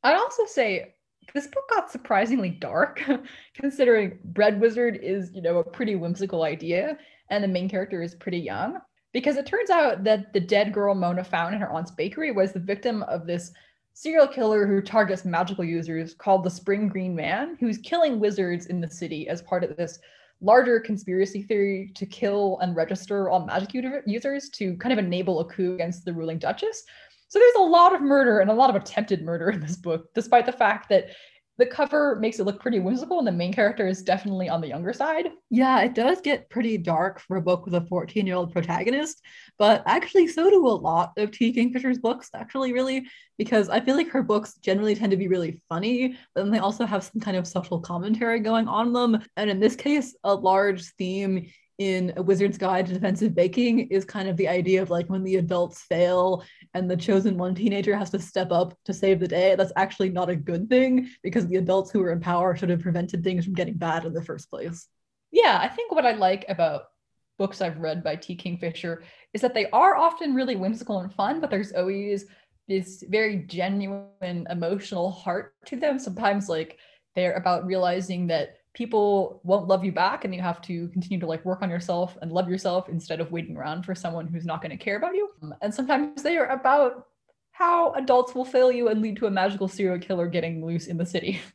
I'd 0.02 0.16
also 0.16 0.44
say 0.46 0.94
this 1.34 1.46
book 1.46 1.68
got 1.70 1.90
surprisingly 1.90 2.50
dark, 2.50 3.02
considering 3.54 4.18
Bread 4.24 4.60
Wizard 4.60 4.98
is, 5.02 5.30
you 5.34 5.42
know, 5.42 5.58
a 5.58 5.64
pretty 5.64 5.96
whimsical 5.96 6.44
idea, 6.44 6.96
and 7.30 7.42
the 7.42 7.48
main 7.48 7.68
character 7.68 8.02
is 8.02 8.14
pretty 8.14 8.38
young. 8.38 8.78
Because 9.12 9.36
it 9.36 9.46
turns 9.46 9.70
out 9.70 10.04
that 10.04 10.32
the 10.32 10.40
dead 10.40 10.72
girl 10.72 10.94
Mona 10.94 11.24
found 11.24 11.54
in 11.54 11.60
her 11.60 11.70
aunt's 11.70 11.90
bakery 11.90 12.32
was 12.32 12.52
the 12.52 12.60
victim 12.60 13.02
of 13.04 13.26
this 13.26 13.52
serial 13.94 14.28
killer 14.28 14.66
who 14.66 14.82
targets 14.82 15.24
magical 15.24 15.64
users 15.64 16.12
called 16.12 16.44
the 16.44 16.50
Spring 16.50 16.86
Green 16.86 17.14
Man, 17.14 17.56
who's 17.58 17.78
killing 17.78 18.20
wizards 18.20 18.66
in 18.66 18.80
the 18.80 18.90
city 18.90 19.26
as 19.26 19.40
part 19.40 19.64
of 19.64 19.74
this 19.76 19.98
larger 20.42 20.78
conspiracy 20.78 21.42
theory 21.42 21.90
to 21.94 22.04
kill 22.04 22.58
and 22.60 22.76
register 22.76 23.30
all 23.30 23.46
magic 23.46 23.70
users 24.06 24.50
to 24.50 24.76
kind 24.76 24.92
of 24.92 24.98
enable 24.98 25.40
a 25.40 25.44
coup 25.46 25.74
against 25.74 26.04
the 26.04 26.12
ruling 26.12 26.38
duchess. 26.38 26.84
So 27.28 27.38
there's 27.38 27.54
a 27.56 27.60
lot 27.60 27.94
of 27.94 28.00
murder 28.00 28.40
and 28.40 28.50
a 28.50 28.54
lot 28.54 28.70
of 28.70 28.76
attempted 28.76 29.22
murder 29.22 29.50
in 29.50 29.60
this 29.60 29.76
book, 29.76 30.08
despite 30.14 30.46
the 30.46 30.52
fact 30.52 30.88
that 30.90 31.08
the 31.58 31.66
cover 31.66 32.16
makes 32.16 32.38
it 32.38 32.44
look 32.44 32.60
pretty 32.60 32.78
whimsical 32.78 33.18
and 33.18 33.26
the 33.26 33.32
main 33.32 33.52
character 33.52 33.86
is 33.86 34.02
definitely 34.02 34.48
on 34.48 34.60
the 34.60 34.68
younger 34.68 34.92
side. 34.92 35.28
Yeah, 35.48 35.80
it 35.80 35.94
does 35.94 36.20
get 36.20 36.50
pretty 36.50 36.76
dark 36.76 37.20
for 37.20 37.38
a 37.38 37.42
book 37.42 37.64
with 37.64 37.74
a 37.74 37.86
14 37.86 38.26
year 38.26 38.36
old 38.36 38.52
protagonist, 38.52 39.22
but 39.58 39.82
actually, 39.86 40.26
so 40.26 40.50
do 40.50 40.66
a 40.66 40.68
lot 40.68 41.12
of 41.16 41.30
T. 41.30 41.54
Kingfisher's 41.54 41.98
books, 41.98 42.28
actually, 42.34 42.72
really, 42.72 43.06
because 43.38 43.68
I 43.70 43.80
feel 43.80 43.96
like 43.96 44.10
her 44.10 44.22
books 44.22 44.54
generally 44.56 44.94
tend 44.94 45.12
to 45.12 45.16
be 45.16 45.28
really 45.28 45.62
funny, 45.68 46.16
but 46.34 46.42
then 46.42 46.50
they 46.50 46.58
also 46.58 46.84
have 46.84 47.04
some 47.04 47.20
kind 47.20 47.36
of 47.36 47.46
social 47.46 47.80
commentary 47.80 48.40
going 48.40 48.68
on 48.68 48.92
them. 48.92 49.22
And 49.36 49.48
in 49.48 49.58
this 49.58 49.76
case, 49.76 50.14
a 50.24 50.34
large 50.34 50.84
theme 50.94 51.46
in 51.78 52.12
a 52.16 52.22
wizard's 52.22 52.56
guide 52.56 52.86
to 52.86 52.94
defensive 52.94 53.34
baking 53.34 53.80
is 53.88 54.04
kind 54.04 54.28
of 54.28 54.36
the 54.36 54.48
idea 54.48 54.80
of 54.80 54.90
like 54.90 55.08
when 55.08 55.22
the 55.22 55.36
adults 55.36 55.82
fail 55.82 56.42
and 56.74 56.90
the 56.90 56.96
chosen 56.96 57.36
one 57.36 57.54
teenager 57.54 57.94
has 57.94 58.10
to 58.10 58.18
step 58.18 58.50
up 58.50 58.74
to 58.84 58.94
save 58.94 59.20
the 59.20 59.28
day 59.28 59.54
that's 59.54 59.72
actually 59.76 60.08
not 60.08 60.30
a 60.30 60.36
good 60.36 60.68
thing 60.70 61.10
because 61.22 61.46
the 61.46 61.56
adults 61.56 61.90
who 61.90 62.02
are 62.02 62.12
in 62.12 62.20
power 62.20 62.56
should 62.56 62.70
have 62.70 62.80
prevented 62.80 63.22
things 63.22 63.44
from 63.44 63.54
getting 63.54 63.74
bad 63.74 64.04
in 64.04 64.14
the 64.14 64.24
first 64.24 64.48
place. 64.50 64.88
Yeah 65.30 65.58
i 65.60 65.68
think 65.68 65.92
what 65.92 66.06
i 66.06 66.12
like 66.12 66.46
about 66.48 66.84
books 67.36 67.60
i've 67.60 67.78
read 67.78 68.02
by 68.02 68.16
t. 68.16 68.34
Kingfisher 68.34 69.02
is 69.34 69.42
that 69.42 69.52
they 69.52 69.68
are 69.70 69.96
often 69.96 70.34
really 70.34 70.56
whimsical 70.56 71.00
and 71.00 71.12
fun 71.12 71.40
but 71.40 71.50
there's 71.50 71.72
always 71.72 72.24
this 72.68 73.04
very 73.08 73.38
genuine 73.46 74.46
emotional 74.50 75.10
heart 75.10 75.54
to 75.66 75.76
them. 75.76 75.98
Sometimes 75.98 76.48
like 76.48 76.78
they're 77.14 77.34
about 77.34 77.64
realizing 77.64 78.26
that 78.28 78.56
people 78.76 79.40
won't 79.42 79.66
love 79.66 79.84
you 79.86 79.90
back 79.90 80.24
and 80.26 80.34
you 80.34 80.42
have 80.42 80.60
to 80.60 80.86
continue 80.88 81.18
to 81.18 81.26
like 81.26 81.42
work 81.46 81.62
on 81.62 81.70
yourself 81.70 82.16
and 82.20 82.30
love 82.30 82.46
yourself 82.46 82.90
instead 82.90 83.20
of 83.20 83.32
waiting 83.32 83.56
around 83.56 83.84
for 83.84 83.94
someone 83.94 84.26
who's 84.26 84.44
not 84.44 84.60
going 84.60 84.70
to 84.70 84.84
care 84.84 84.98
about 84.98 85.14
you. 85.14 85.30
Um, 85.42 85.54
and 85.62 85.74
sometimes 85.74 86.22
they 86.22 86.36
are 86.36 86.48
about 86.48 87.06
how 87.52 87.92
adults 87.94 88.34
will 88.34 88.44
fail 88.44 88.70
you 88.70 88.88
and 88.88 89.00
lead 89.00 89.16
to 89.16 89.26
a 89.26 89.30
magical 89.30 89.66
serial 89.66 89.98
killer 89.98 90.28
getting 90.28 90.64
loose 90.64 90.86
in 90.86 90.98
the 90.98 91.06
city. 91.06 91.40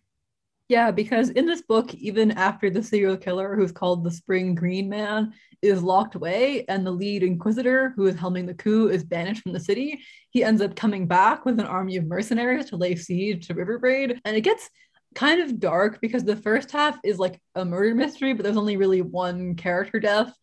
Yeah 0.68 0.90
because 0.90 1.32
in 1.32 1.46
this 1.46 1.62
book 1.62 1.94
even 1.96 2.32
after 2.32 2.70
the 2.70 2.82
serial 2.82 3.18
killer 3.18 3.58
who's 3.58 3.74
called 3.74 4.06
the 4.06 4.10
spring 4.10 4.56
green 4.56 4.88
man 4.88 5.34
is 5.62 5.84
locked 5.84 6.16
away 6.16 6.64
and 6.70 6.88
the 6.88 6.92
lead 6.92 7.24
inquisitor 7.24 7.90
who 7.98 8.06
is 8.06 8.16
helming 8.16 8.48
the 8.48 8.54
coup 8.54 8.88
is 8.88 9.04
banished 9.04 9.44
from 9.44 9.52
the 9.52 9.60
city 9.60 10.00
he 10.30 10.46
ends 10.46 10.62
up 10.62 10.78
coming 10.78 11.08
back 11.08 11.44
with 11.44 11.60
an 11.60 11.66
army 11.66 11.98
of 11.98 12.06
mercenaries 12.06 12.70
to 12.70 12.78
lay 12.78 12.96
siege 12.96 13.48
to 13.48 13.54
riverbraid 13.54 14.18
and 14.24 14.38
it 14.38 14.46
gets 14.46 14.70
kind 15.16 15.42
of 15.42 15.60
dark 15.60 16.00
because 16.02 16.24
the 16.24 16.36
first 16.36 16.72
half 16.72 16.98
is 17.04 17.20
like 17.20 17.42
a 17.56 17.66
murder 17.66 17.94
mystery, 17.96 18.34
but 18.34 18.44
there's 18.44 18.58
only 18.58 18.78
really 18.78 19.02
one 19.02 19.56
character 19.56 20.00
death 20.00 20.34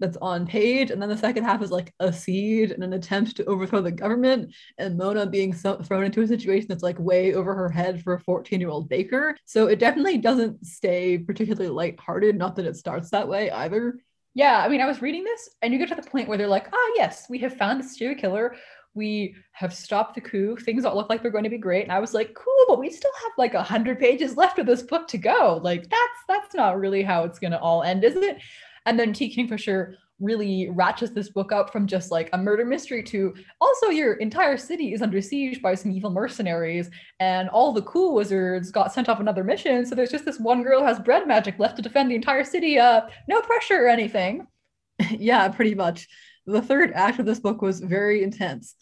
that's 0.00 0.16
on 0.18 0.46
page, 0.46 0.90
and 0.90 1.02
then 1.02 1.08
the 1.08 1.16
second 1.16 1.44
half 1.44 1.60
is 1.62 1.70
like 1.72 1.92
a 1.98 2.12
siege 2.12 2.70
and 2.70 2.84
an 2.84 2.92
attempt 2.92 3.36
to 3.36 3.44
overthrow 3.46 3.80
the 3.80 3.90
government, 3.90 4.54
and 4.78 4.96
Mona 4.96 5.26
being 5.26 5.52
so- 5.52 5.78
thrown 5.82 6.04
into 6.04 6.22
a 6.22 6.26
situation 6.26 6.66
that's 6.68 6.82
like 6.84 6.98
way 6.98 7.34
over 7.34 7.54
her 7.54 7.68
head 7.68 8.02
for 8.02 8.14
a 8.14 8.20
14 8.20 8.60
year 8.60 8.68
old 8.68 8.88
baker. 8.88 9.36
So 9.44 9.66
it 9.66 9.78
definitely 9.78 10.18
doesn't 10.18 10.64
stay 10.64 11.18
particularly 11.18 11.68
lighthearted. 11.68 12.36
Not 12.36 12.56
that 12.56 12.66
it 12.66 12.76
starts 12.76 13.10
that 13.10 13.28
way 13.28 13.50
either. 13.50 13.98
Yeah, 14.34 14.62
I 14.64 14.68
mean, 14.68 14.80
I 14.80 14.86
was 14.86 15.02
reading 15.02 15.24
this, 15.24 15.48
and 15.62 15.72
you 15.72 15.80
get 15.80 15.88
to 15.88 16.00
the 16.00 16.08
point 16.08 16.28
where 16.28 16.38
they're 16.38 16.46
like, 16.46 16.68
ah, 16.72 16.92
yes, 16.94 17.26
we 17.28 17.38
have 17.38 17.56
found 17.56 17.80
a 17.80 17.84
serial 17.84 18.20
killer 18.20 18.54
we 18.94 19.34
have 19.52 19.74
stopped 19.74 20.14
the 20.14 20.20
coup. 20.20 20.56
Things 20.56 20.82
don't 20.82 20.96
look 20.96 21.08
like 21.08 21.22
they're 21.22 21.30
going 21.30 21.44
to 21.44 21.50
be 21.50 21.58
great. 21.58 21.84
And 21.84 21.92
I 21.92 22.00
was 22.00 22.14
like, 22.14 22.34
cool, 22.34 22.64
but 22.66 22.78
we 22.78 22.90
still 22.90 23.12
have 23.22 23.32
like 23.38 23.54
a 23.54 23.62
hundred 23.62 23.98
pages 23.98 24.36
left 24.36 24.58
of 24.58 24.66
this 24.66 24.82
book 24.82 25.06
to 25.08 25.18
go. 25.18 25.60
Like 25.62 25.88
that's 25.88 26.20
that's 26.28 26.54
not 26.54 26.78
really 26.78 27.02
how 27.02 27.24
it's 27.24 27.38
gonna 27.38 27.58
all 27.58 27.82
end, 27.82 28.04
is 28.04 28.16
it? 28.16 28.38
And 28.86 28.98
then 28.98 29.12
T. 29.12 29.32
Kingfisher 29.32 29.96
really 30.20 30.68
ratchets 30.70 31.12
this 31.12 31.28
book 31.28 31.52
up 31.52 31.70
from 31.70 31.86
just 31.86 32.10
like 32.10 32.28
a 32.32 32.38
murder 32.38 32.64
mystery 32.64 33.02
to 33.04 33.34
also 33.60 33.86
your 33.88 34.14
entire 34.14 34.56
city 34.56 34.92
is 34.92 35.00
under 35.00 35.22
siege 35.22 35.62
by 35.62 35.74
some 35.74 35.92
evil 35.92 36.10
mercenaries 36.10 36.90
and 37.20 37.48
all 37.50 37.72
the 37.72 37.82
cool 37.82 38.14
wizards 38.14 38.72
got 38.72 38.92
sent 38.92 39.08
off 39.08 39.20
another 39.20 39.44
mission 39.44 39.86
so 39.86 39.94
there's 39.94 40.10
just 40.10 40.24
this 40.24 40.40
one 40.40 40.62
girl 40.62 40.80
who 40.80 40.86
has 40.86 40.98
bread 40.98 41.28
magic 41.28 41.56
left 41.60 41.76
to 41.76 41.82
defend 41.82 42.10
the 42.10 42.16
entire 42.16 42.42
city 42.42 42.80
uh 42.80 43.02
no 43.28 43.40
pressure 43.42 43.84
or 43.84 43.88
anything 43.88 44.44
yeah 45.10 45.46
pretty 45.48 45.74
much 45.74 46.08
the 46.52 46.62
third 46.62 46.92
act 46.94 47.18
of 47.18 47.26
this 47.26 47.40
book 47.40 47.62
was 47.62 47.80
very 47.80 48.22
intense 48.22 48.74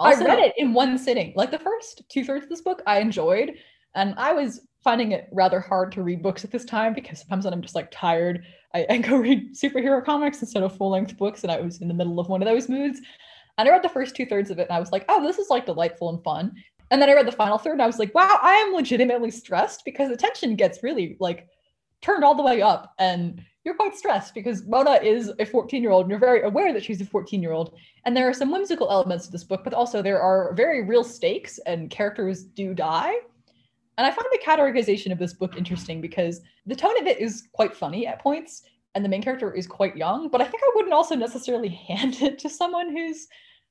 also, 0.00 0.24
I 0.24 0.28
read 0.28 0.38
it 0.40 0.54
in 0.56 0.74
one 0.74 0.98
sitting. 0.98 1.32
Like 1.36 1.50
the 1.50 1.58
first 1.58 2.02
two 2.08 2.24
thirds 2.24 2.44
of 2.44 2.50
this 2.50 2.62
book, 2.62 2.82
I 2.86 2.98
enjoyed, 2.98 3.54
and 3.94 4.14
I 4.16 4.32
was 4.32 4.60
finding 4.82 5.12
it 5.12 5.28
rather 5.32 5.60
hard 5.60 5.92
to 5.92 6.02
read 6.02 6.22
books 6.22 6.44
at 6.44 6.50
this 6.50 6.64
time 6.64 6.92
because 6.92 7.20
sometimes 7.20 7.44
when 7.44 7.54
I'm 7.54 7.62
just 7.62 7.74
like 7.74 7.90
tired, 7.90 8.44
I, 8.74 8.86
I 8.90 8.98
go 8.98 9.16
read 9.16 9.54
superhero 9.54 10.04
comics 10.04 10.40
instead 10.40 10.62
of 10.62 10.76
full 10.76 10.90
length 10.90 11.16
books, 11.16 11.42
and 11.42 11.52
I 11.52 11.60
was 11.60 11.80
in 11.80 11.88
the 11.88 11.94
middle 11.94 12.18
of 12.18 12.28
one 12.28 12.42
of 12.42 12.48
those 12.48 12.68
moods. 12.68 13.00
And 13.56 13.68
I 13.68 13.72
read 13.72 13.84
the 13.84 13.88
first 13.88 14.16
two 14.16 14.26
thirds 14.26 14.50
of 14.50 14.58
it, 14.58 14.68
and 14.68 14.76
I 14.76 14.80
was 14.80 14.90
like, 14.90 15.04
oh, 15.08 15.24
this 15.24 15.38
is 15.38 15.48
like 15.48 15.66
delightful 15.66 16.10
and 16.10 16.22
fun. 16.24 16.54
And 16.90 17.00
then 17.00 17.08
I 17.08 17.14
read 17.14 17.26
the 17.26 17.32
final 17.32 17.58
third, 17.58 17.74
and 17.74 17.82
I 17.82 17.86
was 17.86 17.98
like, 17.98 18.14
wow, 18.14 18.38
I 18.42 18.54
am 18.54 18.74
legitimately 18.74 19.30
stressed 19.30 19.84
because 19.84 20.08
the 20.08 20.16
tension 20.16 20.56
gets 20.56 20.82
really 20.82 21.16
like 21.20 21.46
turned 22.02 22.24
all 22.24 22.34
the 22.34 22.42
way 22.42 22.62
up, 22.62 22.94
and 22.98 23.44
you're 23.64 23.74
quite 23.74 23.96
stressed 23.96 24.34
because 24.34 24.66
Mona 24.66 24.92
is 25.02 25.32
a 25.38 25.46
14 25.46 25.82
year 25.82 25.90
old 25.90 26.02
and 26.02 26.10
you're 26.10 26.18
very 26.18 26.42
aware 26.42 26.72
that 26.72 26.84
she's 26.84 27.00
a 27.00 27.06
14 27.06 27.42
year 27.42 27.52
old. 27.52 27.74
And 28.04 28.16
there 28.16 28.28
are 28.28 28.34
some 28.34 28.50
whimsical 28.50 28.90
elements 28.90 29.26
to 29.26 29.32
this 29.32 29.44
book, 29.44 29.62
but 29.64 29.74
also 29.74 30.02
there 30.02 30.20
are 30.20 30.52
very 30.54 30.84
real 30.84 31.02
stakes 31.02 31.58
and 31.66 31.90
characters 31.90 32.44
do 32.44 32.74
die. 32.74 33.14
And 33.96 34.06
I 34.06 34.10
find 34.10 34.26
the 34.30 34.44
categorization 34.44 35.12
of 35.12 35.18
this 35.18 35.32
book 35.32 35.56
interesting 35.56 36.00
because 36.00 36.42
the 36.66 36.76
tone 36.76 36.98
of 37.00 37.06
it 37.06 37.20
is 37.20 37.48
quite 37.52 37.74
funny 37.74 38.06
at 38.06 38.20
points 38.20 38.62
and 38.94 39.04
the 39.04 39.08
main 39.08 39.22
character 39.22 39.52
is 39.52 39.66
quite 39.66 39.96
young, 39.96 40.28
but 40.28 40.40
I 40.40 40.44
think 40.44 40.62
I 40.62 40.72
wouldn't 40.74 40.94
also 40.94 41.14
necessarily 41.14 41.68
hand 41.88 42.20
it 42.20 42.38
to 42.40 42.50
someone 42.50 42.94
who's 42.94 43.28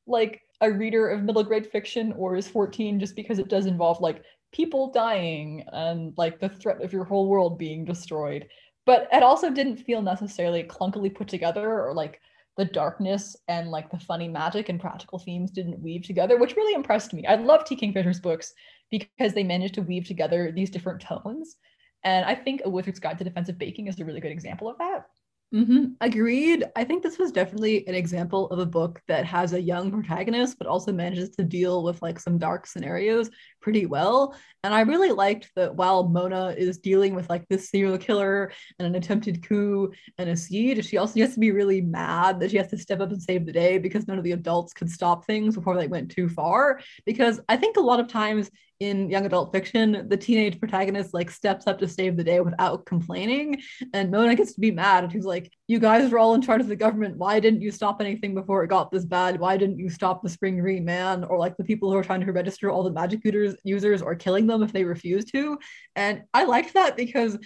like 0.08 0.42
a 0.62 0.72
reader 0.72 1.10
of 1.10 1.24
middle 1.24 1.44
grade 1.44 1.68
fiction 1.68 2.14
or 2.14 2.36
is 2.36 2.48
14 2.48 3.00
just 3.00 3.16
because 3.16 3.40
it 3.40 3.48
does 3.48 3.68
involve 3.68 4.02
like 4.02 4.24
people 4.52 4.92
dying 4.92 5.66
and 5.72 6.14
like 6.18 6.40
the 6.40 6.50
threat 6.50 6.82
of 6.82 6.94
your 6.94 7.04
whole 7.04 7.28
world 7.28 7.58
being 7.58 7.86
destroyed 7.86 8.48
but 8.86 9.08
it 9.12 9.24
also 9.24 9.50
didn't 9.50 9.78
feel 9.78 10.02
necessarily 10.02 10.64
clunkily 10.64 11.14
put 11.14 11.28
together 11.28 11.82
or 11.82 11.94
like 11.94 12.20
the 12.58 12.66
darkness 12.66 13.36
and 13.48 13.72
like 13.72 13.90
the 13.90 14.00
funny 14.00 14.28
magic 14.28 14.70
and 14.70 14.80
practical 14.80 15.20
themes 15.20 15.52
didn't 15.52 15.82
weave 15.82 16.04
together, 16.04 16.38
which 16.38 16.56
really 16.56 16.76
impressed 16.76 17.14
me. 17.14 17.26
I 17.26 17.36
love 17.36 17.66
T. 17.66 17.76
Kingfisher's 17.76 18.20
books 18.20 18.54
because 18.92 19.34
they 19.34 19.44
managed 19.44 19.74
to 19.76 19.82
weave 19.82 20.06
together 20.06 20.52
these 20.52 20.70
different 20.70 21.02
tones. 21.02 21.56
And 22.04 22.26
I 22.26 22.36
think 22.36 22.62
A 22.64 22.70
Wizard's 22.70 23.00
Guide 23.00 23.18
to 23.18 23.24
Defensive 23.24 23.58
Baking 23.58 23.88
is 23.88 24.00
a 24.00 24.06
really 24.06 24.20
good 24.20 24.32
example 24.32 24.70
of 24.70 24.78
that. 24.78 25.06
Mm-hmm. 25.54 25.94
Agreed. 26.02 26.66
I 26.76 26.84
think 26.84 27.04
this 27.04 27.20
was 27.20 27.32
definitely 27.32 27.88
an 27.88 27.94
example 27.94 28.50
of 28.50 28.58
a 28.58 28.66
book 28.66 29.02
that 29.08 29.26
has 29.26 29.54
a 29.54 29.62
young 29.62 29.92
protagonist, 29.92 30.58
but 30.58 30.68
also 30.68 30.92
manages 30.92 31.30
to 31.32 31.44
deal 31.44 31.84
with 31.84 32.02
like 32.02 32.20
some 32.20 32.40
dark 32.40 32.66
scenarios 32.66 33.30
pretty 33.64 33.86
well. 33.86 34.36
And 34.64 34.74
I 34.74 34.82
really 34.82 35.12
liked 35.12 35.50
that 35.56 35.76
while 35.76 36.08
Mona 36.08 36.50
is 36.50 36.78
dealing 36.78 37.16
with 37.16 37.30
like 37.30 37.48
this 37.48 37.70
serial 37.70 37.98
killer 37.98 38.52
and 38.78 38.86
an 38.86 38.96
attempted 38.96 39.42
coup 39.48 39.92
and 40.18 40.30
a 40.30 40.38
siege, 40.38 40.86
she 40.86 40.98
also 40.98 41.20
has 41.22 41.34
to 41.34 41.40
be 41.40 41.52
really 41.52 41.82
mad 41.82 42.40
that 42.40 42.52
she 42.52 42.58
has 42.58 42.68
to 42.68 42.78
step 42.78 43.00
up 43.00 43.12
and 43.12 43.22
save 43.22 43.46
the 43.46 43.52
day 43.52 43.78
because 43.78 44.08
none 44.08 44.18
of 44.18 44.24
the 44.24 44.34
adults 44.34 44.74
could 44.74 44.90
stop 44.90 45.26
things 45.26 45.56
before 45.56 45.76
they 45.76 45.88
went 45.88 46.12
too 46.12 46.30
far. 46.30 46.80
Because 47.06 47.40
I 47.50 47.58
think 47.58 47.78
a 47.78 47.82
lot 47.82 48.00
of 48.00 48.08
times 48.08 48.52
in 48.80 49.10
young 49.10 49.26
adult 49.26 49.52
fiction, 49.52 50.08
the 50.10 50.18
teenage 50.18 50.60
protagonist 50.60 51.14
like 51.14 51.32
steps 51.32 51.68
up 51.68 51.80
to 51.80 51.88
save 51.88 52.18
the 52.18 52.24
day 52.24 52.40
without 52.42 52.86
complaining. 52.86 53.62
And 53.94 54.12
Mona 54.12 54.36
gets 54.36 54.54
to 54.54 54.60
be 54.60 54.72
mad 54.72 55.04
and 55.04 55.12
she's 55.12 55.26
like, 55.26 55.52
You 55.68 55.80
guys 55.80 56.12
were 56.12 56.20
all 56.20 56.34
in 56.36 56.42
charge 56.42 56.62
of 56.62 56.68
the 56.68 56.76
government. 56.76 57.18
Why 57.18 57.40
didn't 57.40 57.62
you 57.62 57.72
stop 57.72 58.02
anything 58.02 58.36
before 58.36 58.64
it 58.64 58.70
got 58.70 58.92
this 58.92 59.06
bad? 59.06 59.40
Why 59.40 59.58
didn't 59.58 59.80
you 59.80 59.90
stop 59.90 60.22
the 60.22 60.30
Spring 60.30 60.60
Green 60.60 60.86
Man 60.86 61.24
or 61.24 61.38
like 61.38 61.56
the 61.58 61.64
people 61.64 61.92
who 61.92 61.98
are 61.98 62.04
trying 62.04 62.26
to 62.26 62.32
register 62.32 62.70
all 62.70 62.84
the 62.84 62.92
magic 62.92 63.22
users 63.64 63.84
users 63.84 64.02
or 64.02 64.16
killing 64.16 64.48
them 64.48 64.64
if 64.64 64.72
they 64.72 64.84
refuse 64.84 65.26
to? 65.26 65.58
And 65.96 66.24
I 66.34 66.46
liked 66.46 66.74
that 66.74 66.96
because 66.96 67.38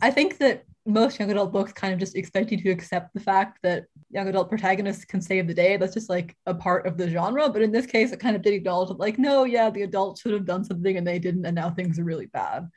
I 0.00 0.10
think 0.10 0.38
that 0.38 0.64
most 0.86 1.18
young 1.18 1.30
adult 1.30 1.52
books 1.52 1.72
kind 1.72 1.92
of 1.92 2.00
just 2.00 2.16
expect 2.16 2.50
you 2.50 2.62
to 2.62 2.70
accept 2.70 3.12
the 3.12 3.20
fact 3.20 3.58
that 3.62 3.84
young 4.10 4.28
adult 4.28 4.48
protagonists 4.48 5.04
can 5.04 5.20
save 5.20 5.46
the 5.46 5.54
day. 5.54 5.76
That's 5.76 5.92
just 5.92 6.08
like 6.08 6.34
a 6.46 6.54
part 6.54 6.86
of 6.86 6.96
the 6.96 7.10
genre. 7.10 7.48
But 7.50 7.62
in 7.62 7.72
this 7.72 7.84
case, 7.84 8.12
it 8.12 8.20
kind 8.20 8.36
of 8.36 8.42
did 8.42 8.54
acknowledge 8.54 8.96
like, 8.98 9.18
no, 9.18 9.44
yeah, 9.44 9.68
the 9.68 9.82
adults 9.82 10.22
should 10.22 10.32
have 10.32 10.46
done 10.46 10.64
something 10.64 10.96
and 10.96 11.06
they 11.06 11.18
didn't, 11.18 11.44
and 11.44 11.54
now 11.54 11.68
things 11.68 11.98
are 11.98 12.04
really 12.04 12.26
bad. 12.26 12.68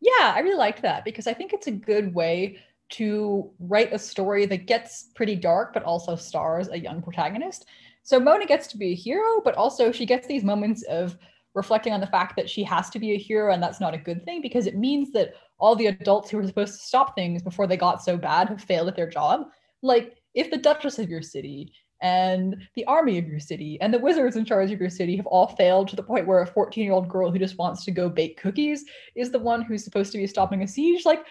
Yeah, 0.00 0.32
I 0.34 0.40
really 0.40 0.56
liked 0.56 0.82
that 0.82 1.04
because 1.04 1.26
I 1.26 1.34
think 1.34 1.52
it's 1.52 1.66
a 1.66 1.72
good 1.72 2.14
way 2.14 2.58
to 2.90 3.50
write 3.58 3.92
a 3.92 3.98
story 3.98 4.46
that 4.46 4.66
gets 4.66 5.10
pretty 5.14 5.34
dark, 5.34 5.72
but 5.74 5.82
also 5.82 6.16
stars 6.16 6.68
a 6.68 6.78
young 6.78 7.02
protagonist. 7.02 7.66
So 8.02 8.20
Mona 8.20 8.46
gets 8.46 8.66
to 8.68 8.76
be 8.76 8.92
a 8.92 8.94
hero, 8.94 9.40
but 9.42 9.54
also 9.54 9.90
she 9.90 10.04
gets 10.04 10.26
these 10.26 10.44
moments 10.44 10.82
of 10.84 11.16
reflecting 11.54 11.92
on 11.92 12.00
the 12.00 12.06
fact 12.06 12.36
that 12.36 12.50
she 12.50 12.62
has 12.64 12.90
to 12.90 12.98
be 12.98 13.12
a 13.12 13.18
hero 13.18 13.52
and 13.52 13.62
that's 13.62 13.80
not 13.80 13.94
a 13.94 13.98
good 13.98 14.24
thing 14.24 14.42
because 14.42 14.66
it 14.66 14.76
means 14.76 15.12
that 15.12 15.34
all 15.58 15.76
the 15.76 15.86
adults 15.86 16.30
who 16.30 16.36
were 16.36 16.46
supposed 16.46 16.74
to 16.74 16.86
stop 16.86 17.14
things 17.14 17.42
before 17.42 17.66
they 17.66 17.76
got 17.76 18.02
so 18.02 18.16
bad 18.16 18.48
have 18.48 18.60
failed 18.60 18.88
at 18.88 18.96
their 18.96 19.08
job. 19.08 19.46
Like 19.82 20.16
if 20.34 20.50
the 20.50 20.58
Duchess 20.58 20.98
of 20.98 21.08
your 21.08 21.22
city 21.22 21.72
and 22.02 22.56
the 22.74 22.84
army 22.86 23.18
of 23.18 23.26
your 23.26 23.38
city 23.38 23.78
and 23.80 23.94
the 23.94 23.98
wizards 23.98 24.36
in 24.36 24.44
charge 24.44 24.72
of 24.72 24.80
your 24.80 24.90
city 24.90 25.16
have 25.16 25.26
all 25.26 25.46
failed 25.46 25.88
to 25.88 25.96
the 25.96 26.02
point 26.02 26.26
where 26.26 26.42
a 26.42 26.46
14 26.46 26.82
year 26.82 26.92
old 26.92 27.08
girl 27.08 27.30
who 27.30 27.38
just 27.38 27.56
wants 27.56 27.84
to 27.84 27.92
go 27.92 28.08
bake 28.08 28.40
cookies 28.40 28.84
is 29.14 29.30
the 29.30 29.38
one 29.38 29.62
who's 29.62 29.84
supposed 29.84 30.10
to 30.12 30.18
be 30.18 30.26
stopping 30.26 30.62
a 30.62 30.68
siege, 30.68 31.04
like 31.04 31.24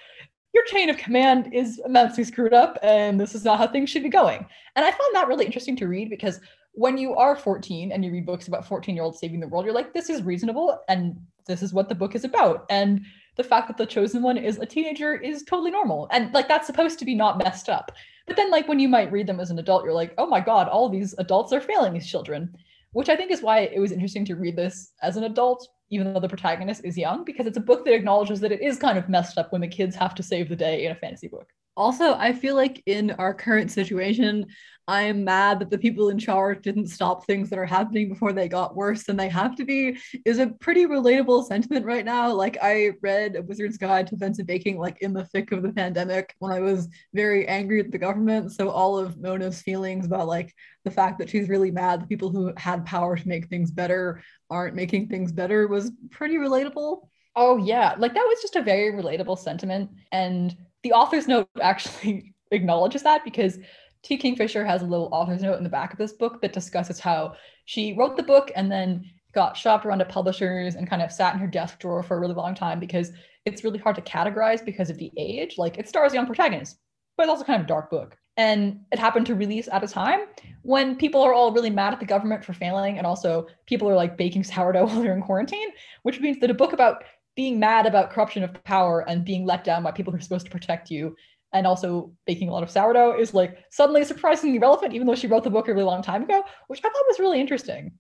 your 0.54 0.64
chain 0.66 0.90
of 0.90 0.98
command 0.98 1.54
is 1.54 1.82
immensely 1.86 2.24
screwed 2.24 2.54
up 2.54 2.78
and 2.82 3.20
this 3.20 3.36
is 3.36 3.44
not 3.44 3.58
how 3.58 3.68
things 3.68 3.90
should 3.90 4.04
be 4.04 4.10
going. 4.10 4.46
And 4.76 4.86
I 4.86 4.92
found 4.92 5.16
that 5.16 5.28
really 5.28 5.46
interesting 5.46 5.76
to 5.78 5.88
read 5.88 6.10
because 6.10 6.40
when 6.74 6.98
you 6.98 7.16
are 7.16 7.36
14 7.36 7.92
and 7.92 8.04
you 8.04 8.12
read 8.12 8.26
books 8.26 8.48
about 8.48 8.68
14 8.68 8.96
year 8.96 9.04
olds 9.04 9.20
saving 9.20 9.40
the 9.40 9.48
world, 9.48 9.66
you're 9.66 9.74
like, 9.74 9.94
this 9.94 10.10
is 10.10 10.24
reasonable 10.24 10.80
and 10.90 11.18
this 11.48 11.62
is 11.62 11.74
what 11.74 11.90
the 11.90 11.96
book 11.96 12.16
is 12.16 12.24
about. 12.24 12.66
And 12.70 13.02
the 13.36 13.44
fact 13.44 13.68
that 13.68 13.78
the 13.78 13.86
chosen 13.86 14.22
one 14.22 14.38
is 14.38 14.60
a 14.60 14.66
teenager 14.66 15.16
is 15.16 15.44
totally 15.44 15.72
normal. 15.72 16.08
And 16.12 16.34
like 16.34 16.48
that's 16.48 16.68
supposed 16.68 17.00
to 17.00 17.06
be 17.06 17.16
not 17.16 17.38
messed 17.38 17.70
up. 17.70 17.92
But 18.26 18.38
then, 18.38 18.52
like, 18.52 18.68
when 18.68 18.80
you 18.80 18.88
might 18.88 19.12
read 19.12 19.28
them 19.28 19.40
as 19.40 19.52
an 19.52 19.60
adult, 19.60 19.84
you're 19.84 19.94
like, 19.94 20.14
oh 20.18 20.26
my 20.26 20.40
God, 20.40 20.70
all 20.70 20.90
these 20.90 21.14
adults 21.18 21.52
are 21.52 21.60
failing 21.60 21.94
these 21.94 22.10
children, 22.10 22.56
which 22.92 23.10
I 23.10 23.16
think 23.16 23.32
is 23.32 23.42
why 23.42 23.60
it 23.60 23.80
was 23.80 23.92
interesting 23.92 24.26
to 24.26 24.36
read 24.36 24.56
this 24.56 24.92
as 25.02 25.18
an 25.18 25.26
adult, 25.26 25.68
even 25.90 26.14
though 26.14 26.20
the 26.20 26.30
protagonist 26.30 26.86
is 26.86 26.98
young, 26.98 27.26
because 27.26 27.48
it's 27.48 27.58
a 27.58 27.62
book 27.62 27.84
that 27.84 27.94
acknowledges 27.94 28.40
that 28.40 28.52
it 28.52 28.62
is 28.62 28.80
kind 28.80 28.98
of 28.98 29.10
messed 29.10 29.38
up 29.38 29.52
when 29.52 29.62
the 29.62 29.68
kids 29.68 29.96
have 29.96 30.16
to 30.16 30.24
save 30.24 30.48
the 30.48 30.56
day 30.56 30.86
in 30.86 30.92
a 30.92 30.96
fantasy 30.96 31.28
book. 31.28 31.50
Also, 31.76 32.14
I 32.14 32.34
feel 32.34 32.56
like 32.56 32.82
in 32.86 33.12
our 33.12 33.34
current 33.34 33.72
situation, 33.72 34.46
I 34.88 35.04
am 35.04 35.24
mad 35.24 35.60
that 35.60 35.70
the 35.70 35.78
people 35.78 36.10
in 36.10 36.20
charge 36.20 36.62
didn't 36.62 36.88
stop 36.88 37.26
things 37.26 37.50
that 37.50 37.60
are 37.60 37.66
happening 37.66 38.10
before 38.10 38.34
they 38.34 38.50
got 38.50 38.76
worse 38.76 39.04
than 39.04 39.16
they 39.16 39.30
have 39.30 39.56
to 39.56 39.66
be 39.66 39.98
is 40.26 40.40
a 40.40 40.48
pretty 40.48 40.86
relatable 40.86 41.48
sentiment 41.48 41.86
right 41.86 42.04
now. 42.04 42.34
Like 42.34 42.58
I 42.62 42.92
read 43.02 43.38
A 43.38 43.42
Wizard's 43.42 43.78
Guide 43.78 44.08
to 44.08 44.16
Defensive 44.16 44.46
Baking 44.46 44.78
like 44.78 45.02
in 45.02 45.14
the 45.14 45.26
thick 45.26 45.54
of 45.54 45.64
the 45.64 45.72
pandemic 45.72 46.36
when 46.40 46.52
I 46.52 46.60
was 46.60 46.90
very 47.14 47.48
angry 47.48 47.80
at 47.80 47.92
the 47.92 47.98
government. 47.98 48.52
So 48.52 48.70
all 48.70 48.98
of 48.98 49.22
Mona's 49.22 49.62
feelings 49.62 50.06
about 50.06 50.28
like 50.28 50.54
the 50.84 50.92
fact 50.92 51.18
that 51.20 51.30
she's 51.30 51.48
really 51.48 51.72
mad 51.72 52.02
the 52.02 52.08
people 52.08 52.30
who 52.30 52.54
had 52.58 52.86
power 52.86 53.16
to 53.16 53.28
make 53.28 53.48
things 53.48 53.72
better 53.72 54.22
aren't 54.50 54.76
making 54.76 55.08
things 55.08 55.32
better 55.32 55.68
was 55.68 55.92
pretty 56.12 56.36
relatable. 56.36 57.08
Oh 57.36 57.58
yeah, 57.58 57.96
like 57.98 58.14
that 58.14 58.28
was 58.28 58.42
just 58.42 58.58
a 58.58 58.62
very 58.62 58.92
relatable 58.92 59.40
sentiment 59.40 59.92
and 60.12 60.56
the 60.84 60.92
author's 60.92 61.28
note 61.28 61.48
actually 61.62 62.36
acknowledges 62.52 63.04
that 63.04 63.24
because 63.24 63.58
T. 64.04 64.18
Kingfisher 64.18 64.66
has 64.66 64.82
a 64.82 64.86
little 64.86 65.10
author's 65.12 65.42
note 65.42 65.58
in 65.58 65.64
the 65.64 65.70
back 65.70 65.94
of 65.94 65.98
this 65.98 66.14
book 66.14 66.42
that 66.42 66.54
discusses 66.54 67.00
how 67.00 67.36
she 67.66 67.94
wrote 67.94 68.18
the 68.18 68.24
book 68.24 68.52
and 68.56 68.72
then 68.72 69.06
got 69.34 69.58
shopped 69.58 69.86
around 69.86 70.00
to 70.00 70.06
publishers 70.06 70.76
and 70.76 70.90
kind 70.90 71.02
of 71.02 71.12
sat 71.12 71.34
in 71.34 71.40
her 71.40 71.48
desk 71.48 71.80
drawer 71.80 72.04
for 72.04 72.18
a 72.18 72.20
really 72.20 72.36
long 72.36 72.54
time 72.54 72.80
because 72.80 73.12
it's 73.46 73.64
really 73.64 73.80
hard 73.80 73.96
to 73.96 74.02
categorize 74.02 74.64
because 74.64 74.90
of 74.90 74.98
the 74.98 75.12
age. 75.18 75.58
Like 75.58 75.78
it 75.78 75.88
stars 75.88 76.14
young 76.14 76.26
protagonists, 76.26 76.80
but 77.18 77.24
it's 77.24 77.32
also 77.32 77.44
kind 77.44 77.60
of 77.60 77.66
a 77.66 77.68
dark 77.68 77.90
book. 77.90 78.18
And 78.36 78.82
it 78.92 79.00
happened 79.00 79.26
to 79.28 79.36
release 79.36 79.70
at 79.72 79.84
a 79.84 79.88
time 79.88 80.22
when 80.64 80.96
people 80.96 81.22
are 81.22 81.34
all 81.34 81.52
really 81.52 81.70
mad 81.70 81.94
at 81.94 82.00
the 82.00 82.06
government 82.06 82.44
for 82.44 82.54
failing, 82.54 82.98
and 82.98 83.06
also 83.06 83.48
people 83.68 83.88
are 83.90 83.96
like 83.96 84.18
baking 84.18 84.44
sourdough 84.44 84.86
while 84.86 85.02
they're 85.02 85.16
in 85.16 85.22
quarantine, 85.22 85.70
which 86.02 86.20
means 86.20 86.40
that 86.40 86.50
a 86.50 86.56
book 86.56 86.74
about 86.74 87.04
being 87.36 87.60
mad 87.60 87.86
about 87.86 88.12
corruption 88.12 88.44
of 88.44 88.64
power 88.64 89.08
and 89.08 89.26
being 89.26 89.46
let 89.46 89.64
down 89.64 89.82
by 89.84 89.92
people 89.92 90.12
who 90.12 90.18
are 90.18 90.22
supposed 90.22 90.46
to 90.46 90.52
protect 90.52 90.92
you 90.92 91.16
and 91.54 91.68
also 91.68 92.12
baking 92.26 92.50
a 92.50 92.52
lot 92.52 92.64
of 92.64 92.72
sourdough 92.72 93.20
is 93.20 93.34
like 93.34 93.58
suddenly 93.72 94.04
surprisingly 94.04 94.60
relevant, 94.60 94.94
even 94.94 95.08
though 95.08 95.16
she 95.16 95.28
wrote 95.28 95.44
the 95.44 95.50
book 95.50 95.68
a 95.68 95.74
really 95.74 95.86
long 95.86 96.02
time 96.02 96.24
ago, 96.24 96.44
which 96.68 96.80
I 96.80 96.90
thought 96.90 97.06
was 97.08 97.20
really 97.20 97.40
interesting. 97.40 97.94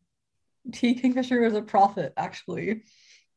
T. 0.72 0.96
Kingfisher 0.96 1.44
is 1.44 1.54
a 1.54 1.62
prophet, 1.62 2.14
actually. 2.18 2.84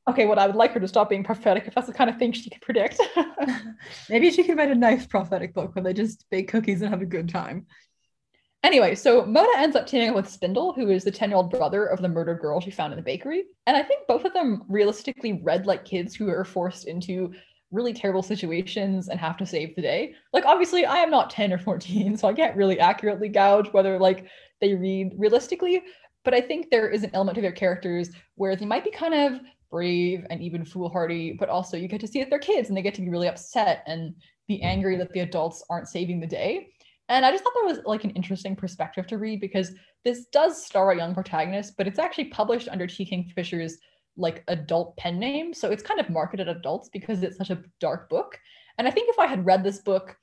Okay, 0.08 0.26
well, 0.26 0.38
I 0.38 0.46
would 0.46 0.56
like 0.56 0.72
her 0.72 0.80
to 0.80 0.88
stop 0.88 1.10
being 1.10 1.24
prophetic 1.24 1.64
if 1.66 1.74
that's 1.74 1.88
the 1.88 1.92
kind 1.92 2.08
of 2.08 2.16
thing 2.16 2.32
she 2.32 2.48
could 2.48 2.62
predict. 2.62 3.00
Maybe 4.08 4.30
she 4.30 4.44
could 4.44 4.56
write 4.56 4.70
a 4.70 4.74
nice 4.74 5.06
prophetic 5.06 5.52
book 5.52 5.74
where 5.74 5.82
they 5.82 5.92
just 5.92 6.24
bake 6.30 6.48
cookies 6.48 6.80
and 6.80 6.90
have 6.90 7.02
a 7.02 7.06
good 7.06 7.28
time. 7.28 7.66
Anyway, 8.62 8.94
so 8.94 9.24
Mona 9.24 9.58
ends 9.58 9.76
up 9.76 9.86
teaming 9.86 10.10
up 10.10 10.16
with 10.16 10.28
Spindle, 10.28 10.72
who 10.72 10.88
is 10.90 11.04
the 11.04 11.10
10 11.10 11.30
year 11.30 11.36
old 11.36 11.50
brother 11.50 11.86
of 11.86 12.00
the 12.00 12.08
murdered 12.08 12.40
girl 12.40 12.60
she 12.60 12.70
found 12.70 12.92
in 12.92 12.96
the 12.96 13.02
bakery. 13.02 13.44
And 13.66 13.76
I 13.76 13.82
think 13.82 14.06
both 14.08 14.24
of 14.24 14.32
them 14.32 14.64
realistically 14.68 15.40
read 15.44 15.66
like 15.66 15.84
kids 15.84 16.14
who 16.14 16.28
are 16.30 16.44
forced 16.44 16.88
into 16.88 17.32
really 17.76 17.92
terrible 17.92 18.22
situations 18.22 19.08
and 19.08 19.20
have 19.20 19.36
to 19.36 19.46
save 19.46 19.76
the 19.76 19.82
day. 19.82 20.14
Like, 20.32 20.44
obviously, 20.44 20.84
I 20.84 20.96
am 20.96 21.10
not 21.10 21.30
10 21.30 21.52
or 21.52 21.58
14, 21.58 22.16
so 22.16 22.26
I 22.26 22.32
can't 22.32 22.56
really 22.56 22.80
accurately 22.80 23.28
gouge 23.28 23.68
whether 23.72 23.98
like 23.98 24.26
they 24.60 24.74
read 24.74 25.12
realistically. 25.16 25.82
But 26.24 26.34
I 26.34 26.40
think 26.40 26.70
there 26.70 26.88
is 26.88 27.04
an 27.04 27.10
element 27.14 27.36
to 27.36 27.42
their 27.42 27.52
characters 27.52 28.10
where 28.34 28.56
they 28.56 28.66
might 28.66 28.82
be 28.82 28.90
kind 28.90 29.14
of 29.14 29.40
brave 29.70 30.26
and 30.30 30.40
even 30.40 30.64
foolhardy, 30.64 31.36
but 31.38 31.48
also 31.48 31.76
you 31.76 31.86
get 31.86 32.00
to 32.00 32.08
see 32.08 32.20
that 32.20 32.30
they're 32.30 32.38
kids 32.38 32.68
and 32.68 32.76
they 32.76 32.82
get 32.82 32.94
to 32.94 33.02
be 33.02 33.10
really 33.10 33.28
upset 33.28 33.84
and 33.86 34.14
be 34.48 34.62
angry 34.62 34.96
that 34.96 35.12
the 35.12 35.20
adults 35.20 35.64
aren't 35.70 35.88
saving 35.88 36.18
the 36.18 36.26
day. 36.26 36.68
And 37.08 37.24
I 37.24 37.30
just 37.30 37.44
thought 37.44 37.52
that 37.54 37.66
was 37.66 37.80
like 37.84 38.04
an 38.04 38.10
interesting 38.10 38.56
perspective 38.56 39.06
to 39.08 39.18
read 39.18 39.40
because 39.40 39.72
this 40.04 40.26
does 40.32 40.64
star 40.64 40.90
a 40.90 40.96
young 40.96 41.14
protagonist, 41.14 41.74
but 41.76 41.86
it's 41.86 41.98
actually 41.98 42.26
published 42.26 42.68
under 42.68 42.86
T. 42.86 43.04
Kingfisher's 43.04 43.78
like 44.16 44.44
adult 44.48 44.96
pen 44.96 45.18
name. 45.18 45.52
So 45.52 45.70
it's 45.70 45.82
kind 45.82 46.00
of 46.00 46.10
marketed 46.10 46.48
adults 46.48 46.88
because 46.92 47.22
it's 47.22 47.36
such 47.36 47.50
a 47.50 47.62
dark 47.80 48.08
book. 48.08 48.38
And 48.78 48.86
I 48.86 48.90
think 48.90 49.08
if 49.10 49.18
I 49.18 49.26
had 49.26 49.46
read 49.46 49.64
this 49.64 49.78
book 49.78 50.16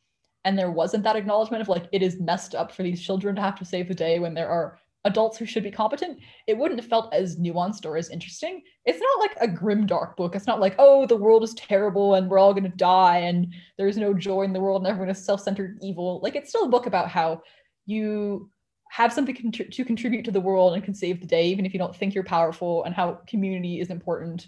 and 0.45 0.57
there 0.57 0.71
wasn't 0.71 1.03
that 1.03 1.15
acknowledgement 1.15 1.61
of 1.61 1.69
like 1.69 1.87
it 1.91 2.01
is 2.01 2.19
messed 2.19 2.55
up 2.55 2.71
for 2.71 2.83
these 2.83 3.01
children 3.01 3.35
to 3.35 3.41
have 3.41 3.57
to 3.59 3.65
save 3.65 3.87
the 3.87 3.93
day 3.93 4.19
when 4.19 4.33
there 4.33 4.49
are 4.49 4.79
adults 5.05 5.37
who 5.37 5.45
should 5.45 5.63
be 5.63 5.71
competent, 5.71 6.19
it 6.47 6.57
wouldn't 6.57 6.79
have 6.79 6.89
felt 6.89 7.13
as 7.13 7.37
nuanced 7.37 7.85
or 7.85 7.97
as 7.97 8.09
interesting. 8.09 8.61
It's 8.85 9.01
not 9.01 9.19
like 9.19 9.35
a 9.41 9.53
grim 9.53 9.85
dark 9.85 10.15
book. 10.15 10.35
It's 10.35 10.47
not 10.47 10.61
like, 10.61 10.75
oh, 10.79 11.05
the 11.05 11.17
world 11.17 11.43
is 11.43 11.53
terrible 11.55 12.15
and 12.15 12.29
we're 12.29 12.39
all 12.39 12.53
going 12.53 12.63
to 12.63 12.77
die 12.77 13.19
and 13.19 13.53
there's 13.77 13.97
no 13.97 14.13
joy 14.13 14.43
in 14.43 14.53
the 14.53 14.61
world 14.61 14.81
and 14.81 14.87
everyone 14.89 15.09
is 15.09 15.23
self-centered 15.23 15.77
evil. 15.81 16.21
Like 16.23 16.35
it's 16.35 16.49
still 16.49 16.63
a 16.63 16.69
book 16.69 16.85
about 16.85 17.09
how 17.09 17.41
you 17.85 18.49
have 18.93 19.11
something 19.11 19.51
to 19.51 19.83
contribute 19.83 20.23
to 20.23 20.29
the 20.29 20.39
world 20.39 20.75
and 20.75 20.83
can 20.83 20.93
save 20.93 21.19
the 21.19 21.25
day 21.25 21.47
even 21.47 21.65
if 21.65 21.73
you 21.73 21.79
don't 21.79 21.95
think 21.95 22.13
you're 22.13 22.23
powerful 22.23 22.83
and 22.83 22.93
how 22.93 23.19
community 23.27 23.79
is 23.79 23.89
important 23.89 24.47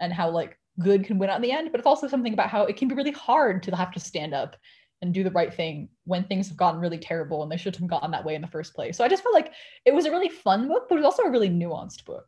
and 0.00 0.12
how 0.12 0.28
like 0.28 0.58
good 0.80 1.02
can 1.02 1.18
win 1.18 1.30
out 1.30 1.36
in 1.36 1.42
the 1.42 1.50
end 1.50 1.70
but 1.72 1.80
it's 1.80 1.86
also 1.86 2.06
something 2.06 2.34
about 2.34 2.50
how 2.50 2.64
it 2.64 2.76
can 2.76 2.88
be 2.88 2.94
really 2.94 3.10
hard 3.12 3.62
to 3.62 3.74
have 3.74 3.90
to 3.90 3.98
stand 3.98 4.34
up 4.34 4.54
and 5.00 5.14
do 5.14 5.24
the 5.24 5.30
right 5.30 5.54
thing 5.54 5.88
when 6.04 6.24
things 6.24 6.48
have 6.48 6.58
gotten 6.58 6.78
really 6.78 6.98
terrible 6.98 7.42
and 7.42 7.50
they 7.50 7.56
shouldn't 7.56 7.80
have 7.80 7.88
gotten 7.88 8.10
that 8.10 8.24
way 8.24 8.34
in 8.34 8.42
the 8.42 8.46
first 8.46 8.74
place. 8.74 8.96
So 8.96 9.04
I 9.04 9.08
just 9.08 9.22
felt 9.22 9.34
like 9.34 9.52
it 9.84 9.94
was 9.94 10.06
a 10.06 10.10
really 10.10 10.28
fun 10.28 10.68
book, 10.68 10.86
but 10.88 10.94
it 10.96 10.98
was 10.98 11.04
also 11.04 11.24
a 11.24 11.30
really 11.30 11.50
nuanced 11.50 12.04
book. 12.04 12.26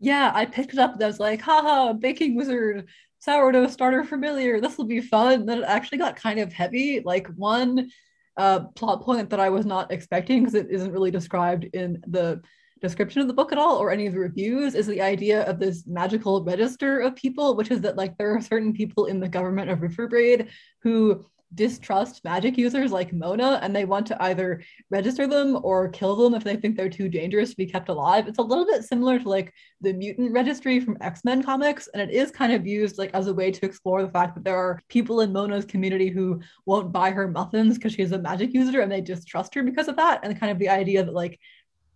Yeah, 0.00 0.30
I 0.34 0.46
picked 0.46 0.72
it 0.72 0.78
up 0.78 0.94
and 0.94 1.02
I 1.02 1.06
was 1.06 1.20
like, 1.20 1.40
haha, 1.40 1.92
baking 1.92 2.34
wizard, 2.34 2.88
sourdough 3.18 3.66
starter 3.68 4.04
familiar, 4.04 4.60
this 4.60 4.78
will 4.78 4.86
be 4.86 5.00
fun. 5.00 5.44
Then 5.44 5.58
it 5.58 5.64
actually 5.64 5.98
got 5.98 6.16
kind 6.16 6.38
of 6.38 6.52
heavy. 6.52 7.00
Like 7.04 7.26
one 7.28 7.90
uh, 8.38 8.60
plot 8.60 9.02
point 9.02 9.28
that 9.30 9.40
I 9.40 9.50
was 9.50 9.66
not 9.66 9.92
expecting 9.92 10.40
because 10.40 10.54
it 10.54 10.68
isn't 10.70 10.92
really 10.92 11.10
described 11.10 11.64
in 11.64 12.02
the 12.06 12.40
description 12.80 13.20
of 13.20 13.26
the 13.26 13.34
book 13.34 13.50
at 13.52 13.58
all 13.58 13.76
or 13.76 13.90
any 13.90 14.06
of 14.06 14.12
the 14.12 14.20
reviews 14.20 14.74
is 14.74 14.86
the 14.86 15.02
idea 15.02 15.42
of 15.42 15.58
this 15.58 15.84
magical 15.86 16.44
register 16.44 17.00
of 17.00 17.16
people, 17.16 17.56
which 17.56 17.70
is 17.72 17.80
that 17.80 17.96
like 17.96 18.16
there 18.16 18.34
are 18.34 18.40
certain 18.40 18.72
people 18.72 19.06
in 19.06 19.18
the 19.18 19.28
government 19.28 19.70
of 19.70 19.80
Riverbraid 19.80 20.48
who 20.82 21.26
distrust 21.54 22.22
magic 22.24 22.58
users 22.58 22.92
like 22.92 23.12
Mona 23.12 23.58
and 23.62 23.74
they 23.74 23.84
want 23.84 24.06
to 24.06 24.22
either 24.24 24.62
register 24.90 25.26
them 25.26 25.58
or 25.62 25.88
kill 25.88 26.14
them 26.14 26.34
if 26.34 26.44
they 26.44 26.56
think 26.56 26.76
they're 26.76 26.90
too 26.90 27.08
dangerous 27.08 27.50
to 27.50 27.56
be 27.56 27.66
kept 27.66 27.88
alive. 27.88 28.28
It's 28.28 28.38
a 28.38 28.42
little 28.42 28.66
bit 28.66 28.84
similar 28.84 29.18
to 29.18 29.28
like 29.28 29.54
the 29.80 29.92
mutant 29.92 30.32
registry 30.32 30.78
from 30.78 30.98
X-Men 31.00 31.42
comics 31.42 31.88
and 31.88 32.02
it 32.02 32.10
is 32.14 32.30
kind 32.30 32.52
of 32.52 32.66
used 32.66 32.98
like 32.98 33.10
as 33.14 33.26
a 33.26 33.34
way 33.34 33.50
to 33.50 33.66
explore 33.66 34.02
the 34.02 34.10
fact 34.10 34.34
that 34.34 34.44
there 34.44 34.56
are 34.56 34.80
people 34.88 35.22
in 35.22 35.32
Mona's 35.32 35.64
community 35.64 36.08
who 36.08 36.40
won't 36.66 36.92
buy 36.92 37.10
her 37.10 37.28
muffins 37.28 37.76
because 37.76 37.94
she's 37.94 38.12
a 38.12 38.18
magic 38.18 38.52
user 38.52 38.80
and 38.80 38.92
they 38.92 39.00
distrust 39.00 39.54
her 39.54 39.62
because 39.62 39.88
of 39.88 39.96
that 39.96 40.20
and 40.22 40.38
kind 40.38 40.52
of 40.52 40.58
the 40.58 40.68
idea 40.68 41.02
that 41.02 41.14
like 41.14 41.40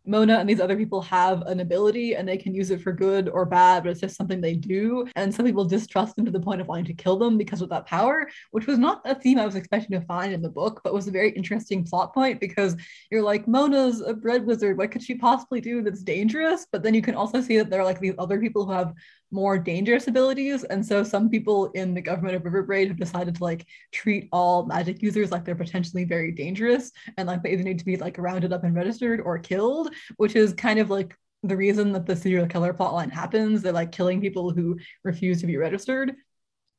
Mona 0.04 0.38
and 0.38 0.48
these 0.48 0.60
other 0.60 0.76
people 0.76 1.00
have 1.02 1.42
an 1.42 1.60
ability 1.60 2.14
and 2.14 2.28
they 2.28 2.36
can 2.36 2.54
use 2.54 2.70
it 2.70 2.80
for 2.80 2.92
good 2.92 3.28
or 3.28 3.44
bad, 3.44 3.82
but 3.82 3.90
it's 3.90 4.00
just 4.00 4.16
something 4.16 4.40
they 4.40 4.54
do. 4.54 5.06
And 5.16 5.32
some 5.32 5.46
people 5.46 5.64
distrust 5.64 6.16
them 6.16 6.24
to 6.24 6.30
the 6.30 6.40
point 6.40 6.60
of 6.60 6.66
wanting 6.66 6.86
to 6.86 6.94
kill 6.94 7.16
them 7.16 7.38
because 7.38 7.62
of 7.62 7.68
that 7.70 7.86
power, 7.86 8.28
which 8.50 8.66
was 8.66 8.78
not 8.78 9.00
a 9.04 9.14
theme 9.14 9.38
I 9.38 9.46
was 9.46 9.54
expecting 9.54 9.98
to 9.98 10.06
find 10.06 10.32
in 10.32 10.42
the 10.42 10.48
book, 10.48 10.80
but 10.82 10.94
was 10.94 11.08
a 11.08 11.12
very 11.12 11.30
interesting 11.30 11.84
plot 11.84 12.12
point 12.12 12.40
because 12.40 12.76
you're 13.10 13.22
like, 13.22 13.46
Mona's 13.46 14.00
a 14.00 14.14
bread 14.14 14.44
wizard. 14.44 14.76
What 14.76 14.90
could 14.90 15.02
she 15.02 15.14
possibly 15.14 15.60
do 15.60 15.82
that's 15.82 16.02
dangerous? 16.02 16.66
But 16.70 16.82
then 16.82 16.94
you 16.94 17.02
can 17.02 17.14
also 17.14 17.40
see 17.40 17.58
that 17.58 17.70
there 17.70 17.80
are 17.80 17.84
like 17.84 18.00
these 18.00 18.14
other 18.18 18.40
people 18.40 18.66
who 18.66 18.72
have 18.72 18.94
more 19.32 19.58
dangerous 19.58 20.06
abilities. 20.06 20.62
And 20.64 20.84
so 20.84 21.02
some 21.02 21.28
people 21.28 21.70
in 21.72 21.94
the 21.94 22.02
government 22.02 22.36
of 22.36 22.42
Riverbraid 22.42 22.88
have 22.88 22.98
decided 22.98 23.36
to 23.36 23.42
like 23.44 23.66
treat 23.90 24.28
all 24.30 24.66
magic 24.66 25.02
users 25.02 25.30
like 25.30 25.44
they're 25.44 25.54
potentially 25.54 26.04
very 26.04 26.30
dangerous 26.30 26.92
and 27.16 27.26
like 27.26 27.42
they 27.42 27.52
either 27.52 27.64
need 27.64 27.78
to 27.78 27.84
be 27.84 27.96
like 27.96 28.18
rounded 28.18 28.52
up 28.52 28.64
and 28.64 28.74
registered 28.74 29.20
or 29.20 29.38
killed, 29.38 29.92
which 30.16 30.36
is 30.36 30.52
kind 30.52 30.78
of 30.78 30.90
like 30.90 31.16
the 31.42 31.56
reason 31.56 31.92
that 31.92 32.06
the 32.06 32.14
serial 32.14 32.46
killer 32.46 32.72
plotline 32.72 33.10
happens. 33.10 33.62
They're 33.62 33.72
like 33.72 33.90
killing 33.90 34.20
people 34.20 34.50
who 34.50 34.78
refuse 35.02 35.40
to 35.40 35.46
be 35.46 35.56
registered. 35.56 36.14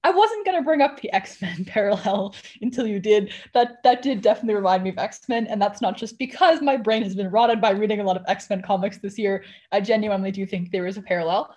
I 0.06 0.12
wasn't 0.12 0.46
gonna 0.46 0.62
bring 0.62 0.82
up 0.82 1.00
the 1.00 1.12
X-Men 1.14 1.66
parallel 1.68 2.36
until 2.62 2.86
you 2.86 3.00
did. 3.00 3.32
That 3.54 3.82
that 3.84 4.02
did 4.02 4.22
definitely 4.22 4.56
remind 4.56 4.84
me 4.84 4.90
of 4.90 4.98
X-Men, 4.98 5.48
and 5.48 5.62
that's 5.62 5.82
not 5.82 5.98
just 5.98 6.20
because 6.20 6.62
my 6.62 6.76
brain 6.76 7.04
has 7.04 7.16
been 7.16 7.32
rotted 7.32 7.62
by 7.62 7.72
reading 7.72 8.02
a 8.02 8.04
lot 8.04 8.18
of 8.18 8.26
X-Men 8.28 8.62
comics 8.62 8.98
this 8.98 9.18
year. 9.18 9.46
I 9.72 9.80
genuinely 9.80 10.32
do 10.32 10.46
think 10.46 10.72
there 10.72 10.88
is 10.88 10.98
a 10.98 11.02
parallel. 11.02 11.56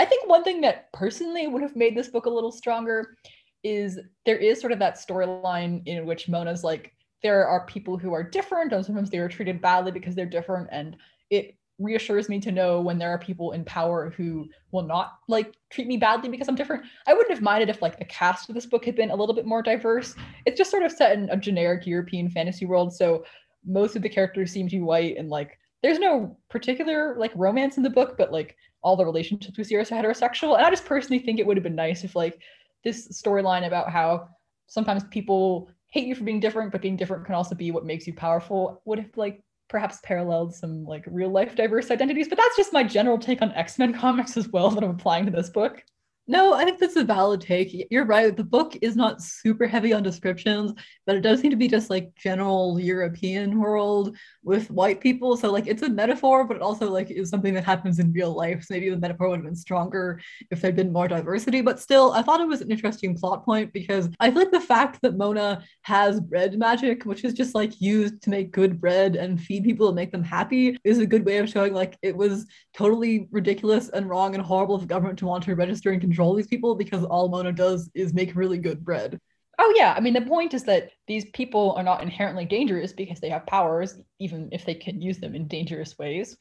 I 0.00 0.06
think 0.06 0.26
one 0.26 0.42
thing 0.42 0.62
that 0.62 0.90
personally 0.94 1.46
would 1.46 1.60
have 1.60 1.76
made 1.76 1.94
this 1.94 2.08
book 2.08 2.24
a 2.24 2.30
little 2.30 2.50
stronger 2.50 3.18
is 3.62 3.98
there 4.24 4.38
is 4.38 4.58
sort 4.58 4.72
of 4.72 4.78
that 4.78 4.94
storyline 4.94 5.82
in 5.84 6.06
which 6.06 6.26
Mona's 6.26 6.64
like, 6.64 6.94
there 7.22 7.46
are 7.46 7.66
people 7.66 7.98
who 7.98 8.14
are 8.14 8.22
different, 8.22 8.72
and 8.72 8.82
sometimes 8.82 9.10
they 9.10 9.18
are 9.18 9.28
treated 9.28 9.60
badly 9.60 9.92
because 9.92 10.14
they're 10.14 10.24
different. 10.24 10.70
And 10.72 10.96
it 11.28 11.54
reassures 11.78 12.30
me 12.30 12.40
to 12.40 12.50
know 12.50 12.80
when 12.80 12.96
there 12.96 13.10
are 13.10 13.18
people 13.18 13.52
in 13.52 13.62
power 13.62 14.08
who 14.16 14.48
will 14.72 14.84
not 14.84 15.18
like 15.28 15.52
treat 15.68 15.86
me 15.86 15.98
badly 15.98 16.30
because 16.30 16.48
I'm 16.48 16.54
different. 16.54 16.84
I 17.06 17.12
wouldn't 17.12 17.34
have 17.34 17.42
minded 17.42 17.68
if 17.68 17.82
like 17.82 17.98
the 17.98 18.06
cast 18.06 18.48
of 18.48 18.54
this 18.54 18.64
book 18.64 18.86
had 18.86 18.96
been 18.96 19.10
a 19.10 19.16
little 19.16 19.34
bit 19.34 19.44
more 19.44 19.62
diverse. 19.62 20.14
It's 20.46 20.56
just 20.56 20.70
sort 20.70 20.82
of 20.82 20.92
set 20.92 21.12
in 21.12 21.28
a 21.28 21.36
generic 21.36 21.86
European 21.86 22.30
fantasy 22.30 22.64
world. 22.64 22.94
So 22.94 23.26
most 23.66 23.96
of 23.96 24.02
the 24.02 24.08
characters 24.08 24.50
seem 24.50 24.66
to 24.70 24.76
be 24.76 24.80
white 24.80 25.18
and 25.18 25.28
like 25.28 25.58
there's 25.82 25.98
no 25.98 26.36
particular 26.48 27.16
like 27.18 27.32
romance 27.34 27.76
in 27.76 27.82
the 27.82 27.90
book, 27.90 28.16
but 28.18 28.32
like 28.32 28.56
all 28.82 28.96
the 28.96 29.04
relationships 29.04 29.56
we 29.56 29.64
see 29.64 29.76
are 29.76 29.84
heterosexual. 29.84 30.56
And 30.56 30.66
I 30.66 30.70
just 30.70 30.84
personally 30.84 31.18
think 31.18 31.38
it 31.38 31.46
would 31.46 31.56
have 31.56 31.64
been 31.64 31.74
nice 31.74 32.04
if 32.04 32.16
like 32.16 32.40
this 32.84 33.08
storyline 33.08 33.66
about 33.66 33.90
how 33.90 34.28
sometimes 34.66 35.04
people 35.04 35.70
hate 35.88 36.06
you 36.06 36.14
for 36.14 36.24
being 36.24 36.40
different, 36.40 36.72
but 36.72 36.82
being 36.82 36.96
different 36.96 37.24
can 37.26 37.34
also 37.34 37.54
be 37.54 37.70
what 37.70 37.84
makes 37.84 38.06
you 38.06 38.14
powerful 38.14 38.80
would 38.84 38.98
have 38.98 39.16
like 39.16 39.42
perhaps 39.68 39.98
paralleled 40.02 40.54
some 40.54 40.84
like 40.84 41.04
real 41.06 41.30
life 41.30 41.54
diverse 41.54 41.90
identities. 41.90 42.28
But 42.28 42.38
that's 42.38 42.56
just 42.56 42.72
my 42.72 42.82
general 42.82 43.18
take 43.18 43.42
on 43.42 43.52
X-Men 43.52 43.94
comics 43.94 44.36
as 44.36 44.48
well 44.48 44.70
that 44.70 44.84
I'm 44.84 44.90
applying 44.90 45.26
to 45.26 45.32
this 45.32 45.50
book. 45.50 45.82
No, 46.30 46.54
I 46.54 46.64
think 46.64 46.78
that's 46.78 46.94
a 46.94 47.02
valid 47.02 47.40
take. 47.40 47.88
You're 47.90 48.04
right. 48.04 48.36
The 48.36 48.44
book 48.44 48.76
is 48.82 48.94
not 48.94 49.20
super 49.20 49.66
heavy 49.66 49.92
on 49.92 50.04
descriptions, 50.04 50.72
but 51.04 51.16
it 51.16 51.22
does 51.22 51.40
seem 51.40 51.50
to 51.50 51.56
be 51.56 51.66
just 51.66 51.90
like 51.90 52.14
general 52.14 52.78
European 52.78 53.58
world 53.58 54.16
with 54.44 54.70
white 54.70 55.00
people. 55.00 55.36
So 55.36 55.50
like 55.50 55.66
it's 55.66 55.82
a 55.82 55.88
metaphor, 55.88 56.44
but 56.44 56.54
it 56.56 56.62
also 56.62 56.88
like 56.88 57.10
is 57.10 57.30
something 57.30 57.52
that 57.54 57.64
happens 57.64 57.98
in 57.98 58.12
real 58.12 58.32
life. 58.32 58.62
So 58.62 58.74
maybe 58.74 58.90
the 58.90 58.96
metaphor 58.96 59.28
would 59.28 59.38
have 59.38 59.44
been 59.44 59.56
stronger 59.56 60.20
if 60.52 60.60
there'd 60.60 60.76
been 60.76 60.92
more 60.92 61.08
diversity. 61.08 61.62
But 61.62 61.80
still, 61.80 62.12
I 62.12 62.22
thought 62.22 62.40
it 62.40 62.46
was 62.46 62.60
an 62.60 62.70
interesting 62.70 63.16
plot 63.16 63.44
point 63.44 63.72
because 63.72 64.08
I 64.20 64.30
feel 64.30 64.38
like 64.38 64.52
the 64.52 64.60
fact 64.60 65.00
that 65.02 65.16
Mona 65.16 65.64
has 65.82 66.20
bread 66.20 66.56
magic, 66.56 67.02
which 67.06 67.24
is 67.24 67.34
just 67.34 67.56
like 67.56 67.80
used 67.80 68.22
to 68.22 68.30
make 68.30 68.52
good 68.52 68.80
bread 68.80 69.16
and 69.16 69.40
feed 69.40 69.64
people 69.64 69.88
and 69.88 69.96
make 69.96 70.12
them 70.12 70.22
happy, 70.22 70.78
is 70.84 71.00
a 71.00 71.06
good 71.06 71.26
way 71.26 71.38
of 71.38 71.48
showing 71.50 71.74
like 71.74 71.98
it 72.02 72.16
was 72.16 72.46
totally 72.72 73.26
ridiculous 73.32 73.88
and 73.88 74.08
wrong 74.08 74.36
and 74.36 74.44
horrible 74.44 74.78
the 74.78 74.86
government 74.86 75.18
to 75.18 75.26
want 75.26 75.42
to 75.42 75.56
register 75.56 75.90
and 75.90 76.00
control 76.00 76.19
control 76.20 76.34
these 76.34 76.46
people 76.46 76.74
because 76.74 77.02
all 77.04 77.30
Mona 77.30 77.50
does 77.50 77.90
is 77.94 78.12
make 78.12 78.36
really 78.36 78.58
good 78.58 78.84
bread. 78.84 79.18
Oh 79.58 79.72
yeah, 79.74 79.94
I 79.96 80.00
mean 80.00 80.12
the 80.12 80.20
point 80.20 80.52
is 80.52 80.64
that 80.64 80.90
these 81.06 81.24
people 81.30 81.72
are 81.72 81.82
not 81.82 82.02
inherently 82.02 82.44
dangerous 82.44 82.92
because 82.92 83.20
they 83.20 83.30
have 83.30 83.46
powers, 83.46 83.98
even 84.18 84.50
if 84.52 84.66
they 84.66 84.74
can 84.74 85.00
use 85.00 85.18
them 85.18 85.34
in 85.34 85.48
dangerous 85.48 85.98
ways. 85.98 86.36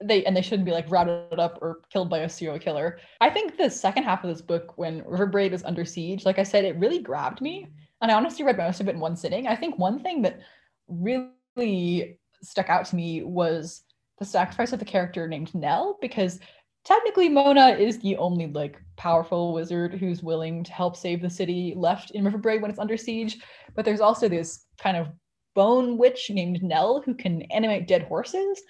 They 0.00 0.24
and 0.24 0.36
they 0.36 0.42
shouldn't 0.42 0.66
be 0.66 0.72
like 0.72 0.88
routed 0.88 1.40
up 1.40 1.58
or 1.60 1.80
killed 1.92 2.10
by 2.10 2.18
a 2.18 2.28
serial 2.28 2.60
killer. 2.60 3.00
I 3.20 3.30
think 3.30 3.56
the 3.56 3.68
second 3.68 4.04
half 4.04 4.22
of 4.22 4.30
this 4.30 4.42
book, 4.42 4.78
when 4.78 5.02
Riverbraid 5.02 5.52
is 5.52 5.64
under 5.64 5.84
siege, 5.84 6.24
like 6.24 6.38
I 6.38 6.44
said, 6.44 6.64
it 6.64 6.78
really 6.78 7.00
grabbed 7.00 7.40
me, 7.40 7.66
and 8.00 8.12
I 8.12 8.14
honestly 8.14 8.44
read 8.44 8.56
most 8.56 8.80
of 8.80 8.86
it 8.86 8.94
in 8.94 9.00
one 9.00 9.16
sitting. 9.16 9.48
I 9.48 9.56
think 9.56 9.78
one 9.78 9.98
thing 9.98 10.22
that 10.22 10.38
really 10.86 12.18
stuck 12.40 12.68
out 12.68 12.86
to 12.86 12.96
me 12.96 13.24
was 13.24 13.82
the 14.20 14.24
sacrifice 14.24 14.72
of 14.72 14.78
the 14.78 14.84
character 14.84 15.26
named 15.26 15.52
Nell 15.54 15.98
because 16.00 16.38
technically 16.84 17.28
Mona 17.28 17.68
is 17.70 17.98
the 17.98 18.16
only 18.16 18.46
like 18.46 18.80
powerful 18.96 19.52
wizard 19.52 19.94
who's 19.94 20.22
willing 20.22 20.64
to 20.64 20.72
help 20.72 20.96
save 20.96 21.22
the 21.22 21.30
city 21.30 21.74
left 21.76 22.10
in 22.12 22.24
Riverbraid 22.24 22.60
when 22.60 22.70
it's 22.70 22.80
under 22.80 22.96
siege. 22.96 23.38
But 23.74 23.84
there's 23.84 24.00
also 24.00 24.28
this 24.28 24.64
kind 24.78 24.96
of 24.96 25.08
bone 25.54 25.98
witch 25.98 26.30
named 26.30 26.62
Nell 26.62 27.02
who 27.04 27.14
can 27.14 27.42
animate 27.42 27.88
dead 27.88 28.02
horses. 28.02 28.62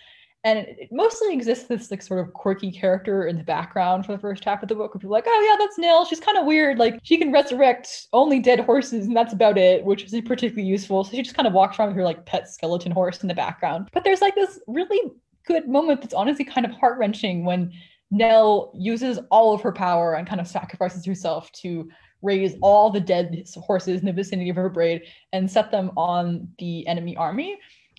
And 0.45 0.61
it 0.61 0.89
mostly 0.93 1.35
exists 1.35 1.67
this 1.67 1.91
like 1.91 2.01
sort 2.01 2.21
of 2.21 2.33
quirky 2.33 2.71
character 2.71 3.27
in 3.27 3.37
the 3.37 3.43
background 3.43 4.07
for 4.07 4.13
the 4.13 4.21
first 4.21 4.45
half 4.45 4.63
of 4.63 4.69
the 4.69 4.75
book 4.75 4.95
where 4.95 5.01
people 5.01 5.15
are 5.15 5.19
like, 5.19 5.25
oh 5.27 5.49
yeah, 5.51 5.57
that's 5.59 5.79
Nell. 5.79 6.05
She's 6.05 6.21
kind 6.21 6.39
of 6.39 6.47
weird. 6.47 6.79
Like 6.79 7.01
she 7.03 7.19
can 7.19 7.33
resurrect 7.33 8.07
only 8.13 8.39
dead 8.39 8.61
horses, 8.61 9.07
and 9.07 9.17
that's 9.17 9.33
about 9.33 9.59
it, 9.59 9.85
which 9.85 10.05
isn't 10.05 10.27
particularly 10.27 10.67
useful. 10.67 11.03
So 11.03 11.11
she 11.11 11.23
just 11.23 11.37
kind 11.37 11.49
of 11.49 11.55
walks 11.55 11.79
around 11.79 11.89
with 11.89 11.97
her 11.97 12.05
like 12.05 12.25
pet 12.25 12.49
skeleton 12.49 12.93
horse 12.93 13.21
in 13.21 13.29
the 13.29 13.35
background. 13.35 13.89
But 13.93 14.05
there's 14.05 14.21
like 14.21 14.37
this 14.37 14.61
really 14.69 15.13
good 15.45 15.69
moment 15.69 16.03
that's 16.03 16.15
honestly 16.15 16.45
kind 16.45 16.65
of 16.65 16.73
heart-wrenching 16.73 17.45
when 17.45 17.73
Nell 18.11 18.73
uses 18.75 19.19
all 19.31 19.55
of 19.55 19.61
her 19.63 19.73
power 19.73 20.15
and 20.15 20.27
kind 20.27 20.41
of 20.41 20.49
sacrifices 20.49 21.05
herself 21.05 21.53
to 21.53 21.89
raise 22.23 22.57
all 22.63 22.91
the 22.91 23.01
dead 23.01 23.45
horses 23.55 24.01
in 24.01 24.07
the 24.07 24.13
vicinity 24.13 24.51
of 24.51 24.57
Riverbraid 24.57 25.03
and 25.33 25.51
set 25.51 25.71
them 25.71 25.93
on 25.97 26.49
the 26.59 26.87
enemy 26.87 27.17
army. 27.17 27.59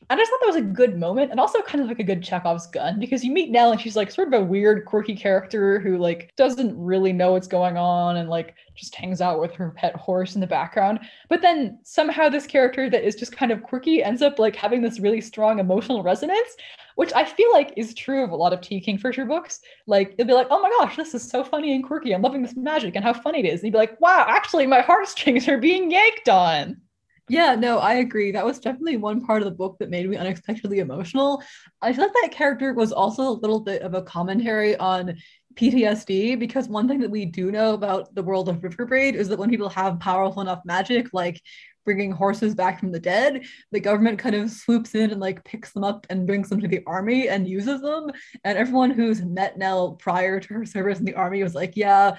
I 0.10 0.16
just 0.16 0.32
thought 0.32 0.40
that 0.42 0.48
was 0.48 0.56
a 0.56 0.62
good 0.62 0.98
moment 0.98 1.32
and 1.32 1.40
also 1.40 1.62
kind 1.62 1.82
of 1.82 1.88
like 1.88 2.00
a 2.00 2.04
good 2.04 2.24
Chekhov's 2.24 2.68
gun 2.68 3.00
because 3.00 3.24
you 3.24 3.32
meet 3.32 3.52
Nell 3.52 3.72
and 3.72 3.82
she's 3.82 3.96
like 3.96 4.10
sort 4.10 4.28
of 4.28 4.34
a 4.34 4.46
weird, 4.46 4.86
quirky 4.86 5.16
character 5.16 5.80
who 5.80 5.98
like 5.98 6.34
doesn't 6.36 6.78
really 6.78 7.12
know 7.12 7.34
what's 7.34 7.48
going 7.48 7.78
on 7.78 8.18
and 8.18 8.30
like 8.30 8.56
just 8.76 8.96
hangs 8.96 9.22
out 9.22 9.40
with 9.40 9.54
her 9.54 9.72
pet 9.72 9.96
horse 9.96 10.36
in 10.36 10.42
the 10.42 10.48
background. 10.48 11.00
But 11.28 11.42
then 11.42 11.80
somehow 11.84 12.30
this 12.30 12.48
character 12.48 12.90
that 12.90 13.06
is 13.06 13.16
just 13.16 13.34
kind 13.34 13.52
of 13.52 13.62
quirky 13.62 14.04
ends 14.04 14.22
up 14.22 14.40
like 14.40 14.56
having 14.56 14.82
this 14.82 15.00
really 15.00 15.22
strong 15.22 15.60
emotional 15.60 16.02
resonance, 16.02 16.56
which 16.96 17.14
I 17.14 17.26
feel 17.26 17.52
like 17.52 17.74
is 17.76 17.94
true 17.94 18.24
of 18.24 18.32
a 18.32 18.36
lot 18.36 18.54
of 18.54 18.62
T. 18.62 18.80
Kingfisher 18.80 19.26
books. 19.26 19.60
Like 19.86 20.16
you'll 20.18 20.28
be 20.28 20.34
like, 20.34 20.48
oh 20.50 20.62
my 20.62 20.70
gosh, 20.80 20.96
this 20.96 21.14
is 21.14 21.30
so 21.30 21.44
funny 21.44 21.76
and 21.76 21.84
quirky. 21.84 22.14
I'm 22.14 22.22
loving 22.22 22.42
this 22.42 22.56
magic 22.56 22.96
and 22.96 23.04
how 23.04 23.14
funny 23.14 23.40
it 23.40 23.46
is. 23.46 23.60
And 23.60 23.66
you'd 23.66 23.74
be 23.74 23.78
like, 23.78 24.00
wow, 24.00 24.26
actually 24.28 24.66
my 24.66 24.82
heartstrings 24.82 25.48
are 25.48 25.58
being 25.58 25.92
yanked 25.92 26.30
on. 26.30 26.82
Yeah, 27.30 27.56
no, 27.56 27.78
I 27.78 27.96
agree. 27.96 28.32
That 28.32 28.46
was 28.46 28.60
definitely 28.60 28.98
one 28.98 29.24
part 29.24 29.42
of 29.42 29.46
the 29.46 29.56
book 29.56 29.78
that 29.80 29.90
made 29.90 30.10
me 30.10 30.18
unexpectedly 30.18 30.80
emotional. 30.80 31.44
I 31.82 31.94
feel 31.94 32.06
like 32.06 32.14
that 32.24 32.32
character 32.32 32.74
was 32.74 32.92
also 32.92 33.24
a 33.24 33.40
little 33.40 33.60
bit 33.60 33.84
of 33.84 33.94
a 33.94 34.02
commentary 34.02 34.76
on 34.78 35.16
PTSD 35.56 36.36
because 36.36 36.68
one 36.68 36.88
thing 36.88 37.00
that 37.02 37.12
we 37.12 37.26
do 37.26 37.52
know 37.52 37.74
about 37.74 38.14
the 38.16 38.24
world 38.24 38.50
of 38.50 38.62
Riverbraid 38.62 39.14
is 39.14 39.28
that 39.30 39.38
when 39.38 39.50
people 39.50 39.70
have 39.70 40.00
powerful 40.00 40.42
enough 40.42 40.62
magic, 40.66 41.10
like 41.14 41.40
bringing 41.86 42.12
horses 42.12 42.56
back 42.56 42.80
from 42.80 42.92
the 42.92 43.00
dead, 43.00 43.44
the 43.72 43.80
government 43.80 44.18
kind 44.20 44.36
of 44.36 44.50
swoops 44.50 44.96
in 44.96 45.12
and 45.12 45.20
like 45.20 45.44
picks 45.44 45.72
them 45.72 45.84
up 45.84 46.08
and 46.10 46.26
brings 46.28 46.50
them 46.50 46.62
to 46.62 46.68
the 46.68 46.84
army 46.88 47.30
and 47.30 47.48
uses 47.48 47.82
them. 47.82 48.10
And 48.44 48.58
everyone 48.58 48.92
who's 48.92 49.22
met 49.22 49.58
Nell 49.58 49.94
prior 49.94 50.40
to 50.40 50.54
her 50.56 50.66
service 50.66 51.00
in 51.00 51.06
the 51.06 51.16
army 51.16 51.44
was 51.44 51.56
like, 51.56 51.74
yeah, 51.76 52.18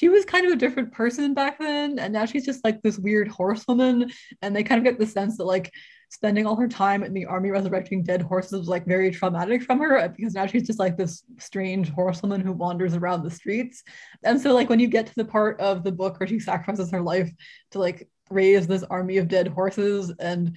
she 0.00 0.08
was 0.08 0.24
kind 0.24 0.46
of 0.46 0.52
a 0.52 0.56
different 0.56 0.92
person 0.92 1.34
back 1.34 1.58
then 1.58 1.98
and 1.98 2.10
now 2.10 2.24
she's 2.24 2.46
just 2.46 2.64
like 2.64 2.80
this 2.80 2.98
weird 2.98 3.28
horsewoman 3.28 4.10
and 4.40 4.56
they 4.56 4.62
kind 4.62 4.78
of 4.78 4.84
get 4.84 4.98
the 4.98 5.06
sense 5.06 5.36
that 5.36 5.44
like 5.44 5.70
spending 6.08 6.46
all 6.46 6.56
her 6.56 6.68
time 6.68 7.02
in 7.02 7.12
the 7.12 7.26
army 7.26 7.50
resurrecting 7.50 8.02
dead 8.02 8.22
horses 8.22 8.58
was 8.60 8.68
like 8.68 8.86
very 8.86 9.10
traumatic 9.10 9.62
from 9.62 9.78
her 9.78 10.08
because 10.08 10.32
now 10.32 10.46
she's 10.46 10.66
just 10.66 10.78
like 10.78 10.96
this 10.96 11.22
strange 11.38 11.90
horsewoman 11.90 12.40
who 12.40 12.50
wanders 12.52 12.94
around 12.94 13.22
the 13.22 13.30
streets. 13.30 13.84
And 14.24 14.40
so 14.40 14.54
like 14.54 14.70
when 14.70 14.80
you 14.80 14.88
get 14.88 15.06
to 15.06 15.14
the 15.14 15.24
part 15.26 15.60
of 15.60 15.84
the 15.84 15.92
book 15.92 16.18
where 16.18 16.26
she 16.26 16.40
sacrifices 16.40 16.90
her 16.90 17.02
life 17.02 17.30
to 17.72 17.78
like 17.78 18.08
raise 18.30 18.66
this 18.66 18.82
army 18.84 19.18
of 19.18 19.28
dead 19.28 19.48
horses 19.48 20.12
and 20.18 20.56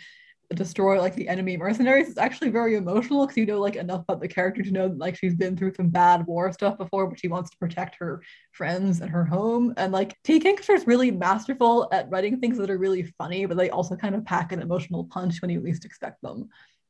destroy 0.54 1.00
like 1.00 1.16
the 1.16 1.28
enemy 1.28 1.58
mercenaries 1.58 2.10
it's 2.10 2.18
actually 2.18 2.50
very 2.50 2.76
emotional 2.76 3.26
because 3.26 3.38
you 3.38 3.46
know 3.46 3.60
like 3.60 3.76
enough 3.76 4.02
about 4.02 4.22
the 4.22 4.28
character 4.28 4.62
to 4.62 4.72
know 4.72 4.88
that 4.88 4.98
like 4.98 5.16
she's 5.16 5.36
been 5.36 5.56
through 5.56 5.74
some 5.74 5.90
bad 5.90 6.26
war 6.26 6.52
stuff 6.52 6.78
before 6.78 7.08
but 7.08 7.20
she 7.20 7.28
wants 7.28 7.50
to 7.50 7.58
protect 7.58 7.96
her 7.96 8.22
friends 8.52 9.02
and 9.02 9.10
her 9.10 9.26
home. 9.26 9.74
And 9.78 9.92
like 9.92 10.16
T. 10.24 10.40
Kingfisher 10.40 10.74
is 10.74 10.88
really 10.88 11.12
masterful 11.12 11.88
at 11.92 12.10
writing 12.10 12.40
things 12.40 12.58
that 12.58 12.70
are 12.70 12.78
really 12.78 13.04
funny 13.18 13.46
but 13.46 13.58
they 13.58 13.70
also 13.70 13.96
kind 13.96 14.16
of 14.16 14.26
pack 14.26 14.52
an 14.52 14.62
emotional 14.62 15.06
punch 15.06 15.42
when 15.42 15.52
you 15.52 15.62
least 15.62 15.86
expect 15.86 16.22
them. 16.22 16.50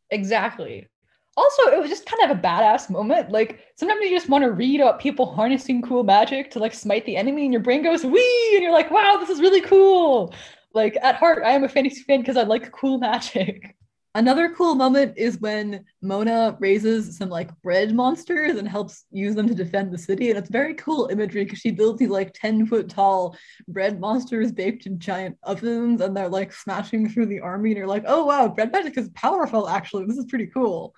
Exactly. 0.09 0.87
Also 1.35 1.63
it 1.71 1.79
was 1.79 1.89
just 1.89 2.05
kind 2.05 2.29
of 2.29 2.37
a 2.37 2.41
badass 2.41 2.89
moment. 2.89 3.31
Like 3.31 3.59
sometimes 3.75 4.01
you 4.03 4.11
just 4.11 4.29
want 4.29 4.43
to 4.43 4.51
read 4.51 4.81
about 4.81 4.99
people 4.99 5.33
harnessing 5.33 5.81
cool 5.81 6.03
magic 6.03 6.51
to 6.51 6.59
like 6.59 6.73
smite 6.73 7.05
the 7.05 7.17
enemy 7.17 7.43
and 7.43 7.53
your 7.53 7.61
brain 7.61 7.83
goes 7.83 8.03
wee! 8.03 8.51
and 8.53 8.61
you're 8.61 8.71
like 8.71 8.91
wow 8.91 9.17
this 9.19 9.29
is 9.29 9.41
really 9.41 9.61
cool 9.61 10.33
like 10.73 10.97
at 11.01 11.15
heart, 11.15 11.43
I 11.43 11.51
am 11.51 11.63
a 11.63 11.69
fantasy 11.69 12.03
fan 12.03 12.21
because 12.21 12.37
I 12.37 12.43
like 12.43 12.71
cool 12.71 12.97
magic. 12.99 13.75
Another 14.15 14.53
cool 14.53 14.75
moment 14.75 15.17
is 15.17 15.39
when 15.39 15.85
Mona 16.03 16.55
raises 16.59 17.17
some 17.17 17.29
like 17.29 17.49
bread 17.63 17.95
monsters 17.95 18.57
and 18.57 18.67
helps 18.67 19.05
use 19.11 19.33
them 19.33 19.47
to 19.47 19.55
defend 19.55 19.91
the 19.91 19.97
city. 19.97 20.29
And 20.29 20.37
it's 20.37 20.51
very 20.51 20.75
cool 20.75 21.07
imagery 21.11 21.45
because 21.45 21.57
she 21.57 21.71
builds 21.71 21.97
these 21.97 22.09
like 22.09 22.31
10 22.33 22.67
foot 22.67 22.89
tall 22.89 23.35
bread 23.67 23.99
monsters 23.99 24.51
baked 24.51 24.85
in 24.85 24.99
giant 24.99 25.37
ovens 25.41 25.99
and 25.99 26.15
they're 26.15 26.29
like 26.29 26.53
smashing 26.53 27.09
through 27.09 27.25
the 27.25 27.39
army. 27.39 27.71
And 27.71 27.77
you're 27.77 27.87
like, 27.87 28.03
oh 28.05 28.25
wow, 28.25 28.47
bread 28.47 28.71
magic 28.71 28.99
is 28.99 29.09
powerful 29.15 29.67
actually. 29.67 30.05
This 30.05 30.17
is 30.17 30.25
pretty 30.25 30.47
cool. 30.47 30.93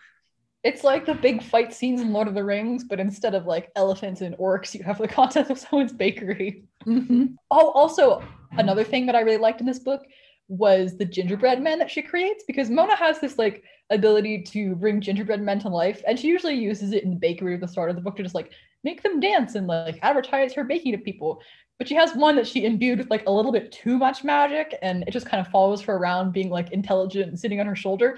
It's 0.65 0.83
like 0.83 1.05
the 1.05 1.13
big 1.13 1.43
fight 1.43 1.71
scenes 1.71 2.01
in 2.01 2.11
Lord 2.11 2.27
of 2.27 2.33
the 2.33 2.43
Rings, 2.43 2.83
but 2.83 2.99
instead 2.99 3.35
of 3.35 3.45
like 3.45 3.71
elephants 3.75 4.21
and 4.21 4.35
orcs, 4.37 4.73
you 4.73 4.83
have 4.83 4.97
the 4.97 5.07
content 5.19 5.51
of 5.51 5.59
someone's 5.59 5.93
bakery. 5.93 6.63
Mm-hmm. 6.87 7.35
Oh, 7.51 7.69
also, 7.69 8.23
another 8.53 8.83
thing 8.83 9.05
that 9.05 9.15
I 9.15 9.21
really 9.21 9.37
liked 9.37 9.59
in 9.59 9.67
this 9.67 9.77
book 9.77 10.01
was 10.47 10.97
the 10.97 11.05
gingerbread 11.05 11.61
men 11.61 11.77
that 11.77 11.91
she 11.91 12.01
creates 12.01 12.43
because 12.47 12.71
Mona 12.71 12.95
has 12.95 13.19
this 13.19 13.37
like 13.37 13.63
ability 13.91 14.41
to 14.41 14.75
bring 14.75 15.01
gingerbread 15.01 15.41
men 15.41 15.59
to 15.59 15.69
life 15.69 16.01
and 16.07 16.19
she 16.19 16.27
usually 16.27 16.55
uses 16.55 16.93
it 16.93 17.03
in 17.03 17.11
the 17.11 17.15
bakery 17.15 17.53
at 17.53 17.61
the 17.61 17.67
start 17.67 17.91
of 17.91 17.95
the 17.95 18.01
book 18.01 18.15
to 18.15 18.23
just 18.23 18.35
like 18.35 18.51
make 18.83 19.03
them 19.03 19.19
dance 19.19 19.55
and 19.55 19.67
like 19.67 19.99
advertise 20.01 20.53
her 20.53 20.63
baking 20.63 20.91
to 20.91 20.97
people 20.97 21.41
but 21.77 21.87
she 21.87 21.95
has 21.95 22.15
one 22.15 22.35
that 22.35 22.47
she 22.47 22.65
imbued 22.65 22.99
with 22.99 23.09
like 23.09 23.25
a 23.27 23.31
little 23.31 23.51
bit 23.51 23.71
too 23.71 23.97
much 23.97 24.23
magic 24.23 24.77
and 24.81 25.03
it 25.07 25.11
just 25.11 25.25
kind 25.25 25.45
of 25.45 25.51
follows 25.51 25.81
her 25.81 25.95
around 25.95 26.31
being 26.31 26.49
like 26.49 26.71
intelligent 26.71 27.27
and 27.27 27.39
sitting 27.39 27.59
on 27.59 27.65
her 27.65 27.75
shoulder 27.75 28.17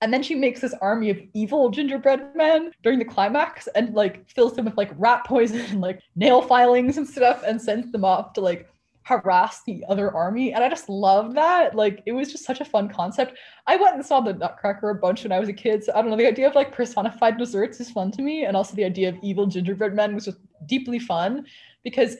and 0.00 0.12
then 0.12 0.22
she 0.22 0.34
makes 0.34 0.60
this 0.60 0.74
army 0.80 1.10
of 1.10 1.18
evil 1.34 1.70
gingerbread 1.70 2.34
men 2.34 2.70
during 2.82 2.98
the 2.98 3.04
climax 3.04 3.66
and 3.74 3.94
like 3.94 4.28
fills 4.30 4.54
them 4.54 4.66
with 4.66 4.76
like 4.76 4.92
rat 4.96 5.24
poison 5.24 5.60
and 5.60 5.80
like 5.80 6.00
nail 6.14 6.40
filings 6.40 6.98
and 6.98 7.08
stuff 7.08 7.42
and 7.46 7.60
sends 7.60 7.90
them 7.90 8.04
off 8.04 8.32
to 8.34 8.40
like 8.40 8.68
harass 9.02 9.64
the 9.64 9.82
other 9.88 10.14
army. 10.14 10.52
And 10.52 10.62
I 10.62 10.68
just 10.68 10.88
loved 10.88 11.34
that. 11.36 11.74
Like 11.74 12.02
it 12.06 12.12
was 12.12 12.30
just 12.30 12.44
such 12.44 12.60
a 12.60 12.64
fun 12.64 12.88
concept. 12.88 13.38
I 13.66 13.76
went 13.76 13.96
and 13.96 14.04
saw 14.04 14.20
the 14.20 14.34
Nutcracker 14.34 14.90
a 14.90 14.94
bunch 14.94 15.24
when 15.24 15.32
I 15.32 15.40
was 15.40 15.48
a 15.48 15.54
kid. 15.54 15.82
So 15.82 15.92
I 15.94 16.02
don't 16.02 16.10
know, 16.10 16.16
the 16.16 16.26
idea 16.26 16.46
of 16.46 16.54
like 16.54 16.72
personified 16.72 17.38
desserts 17.38 17.80
is 17.80 17.90
fun 17.90 18.12
to 18.12 18.22
me. 18.22 18.44
And 18.44 18.56
also 18.56 18.76
the 18.76 18.84
idea 18.84 19.08
of 19.08 19.16
evil 19.22 19.46
gingerbread 19.46 19.94
men 19.94 20.14
was 20.14 20.26
just 20.26 20.38
deeply 20.66 20.98
fun 20.98 21.46
because 21.82 22.18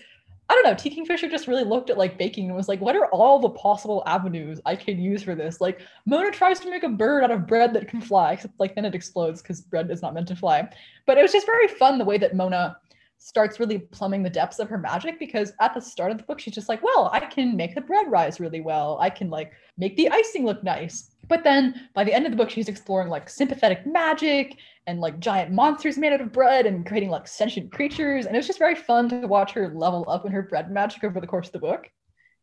I 0.51 0.55
don't 0.55 0.65
know, 0.65 0.75
T. 0.75 0.89
Kingfisher 0.89 1.29
just 1.29 1.47
really 1.47 1.65
looked 1.65 1.91
at 1.91 1.99
like 1.99 2.17
baking 2.17 2.47
and 2.47 2.57
was 2.57 2.69
like, 2.69 2.81
what 2.81 2.97
are 2.97 3.07
all 3.11 3.39
the 3.39 3.51
possible 3.51 4.03
avenues 4.07 4.61
I 4.65 4.77
can 4.77 4.99
use 4.99 5.23
for 5.23 5.35
this? 5.35 5.61
Like 5.61 5.81
Mona 6.07 6.31
tries 6.31 6.59
to 6.61 6.71
make 6.71 6.85
a 6.85 6.89
bird 6.89 7.23
out 7.23 7.31
of 7.31 7.47
bread 7.47 7.75
that 7.75 7.89
can 7.89 8.01
fly, 8.01 8.33
except 8.33 8.59
like 8.59 8.75
then 8.75 8.87
it 8.87 8.95
explodes 8.95 9.43
because 9.43 9.61
bread 9.61 9.91
is 9.91 10.01
not 10.01 10.15
meant 10.15 10.29
to 10.29 10.37
fly. 10.37 10.67
But 11.07 11.19
it 11.19 11.23
was 11.23 11.33
just 11.33 11.45
very 11.47 11.69
fun 11.69 11.99
the 11.99 12.05
way 12.05 12.17
that 12.17 12.35
Mona 12.35 12.79
starts 13.19 13.61
really 13.61 13.79
plumbing 13.79 14.23
the 14.23 14.31
depths 14.31 14.59
of 14.59 14.69
her 14.69 14.79
magic 14.79 15.19
because 15.19 15.53
at 15.61 15.75
the 15.75 15.81
start 15.81 16.11
of 16.13 16.19
the 16.19 16.25
book 16.25 16.39
she's 16.39 16.55
just 16.55 16.69
like 16.69 16.81
well 16.85 17.11
i 17.13 17.19
can 17.19 17.57
make 17.57 17.75
the 17.75 17.81
bread 17.81 18.07
rise 18.09 18.39
really 18.39 18.61
well 18.61 18.97
i 19.01 19.11
can 19.11 19.29
like 19.29 19.53
make 19.77 19.97
the 19.97 20.09
icing 20.11 20.45
look 20.45 20.63
nice 20.63 21.11
but 21.29 21.45
then 21.45 21.89
by 21.95 22.05
the 22.05 22.13
end 22.13 22.27
of 22.27 22.33
the 22.33 22.37
book 22.37 22.51
she's 22.51 22.69
exploring 22.69 23.09
like 23.09 23.29
sympathetic 23.29 23.87
magic 23.87 24.59
and 24.87 25.01
like 25.01 25.21
giant 25.21 25.53
monsters 25.53 25.99
made 25.99 26.13
out 26.13 26.21
of 26.21 26.33
bread 26.33 26.67
and 26.67 26.87
creating 26.87 27.11
like 27.11 27.29
sentient 27.29 27.71
creatures. 27.71 28.25
And 28.25 28.35
it 28.35 28.39
was 28.39 28.47
just 28.47 28.59
very 28.59 28.75
fun 28.75 29.09
to 29.11 29.27
watch 29.27 29.53
her 29.53 29.69
level 29.75 30.07
up 30.09 30.25
in 30.25 30.33
her 30.33 30.43
bread 30.43 30.71
magic 30.71 31.05
over 31.05 31.21
the 31.21 31.27
course 31.27 31.49
of 31.49 31.53
the 31.53 31.59
book 31.59 31.89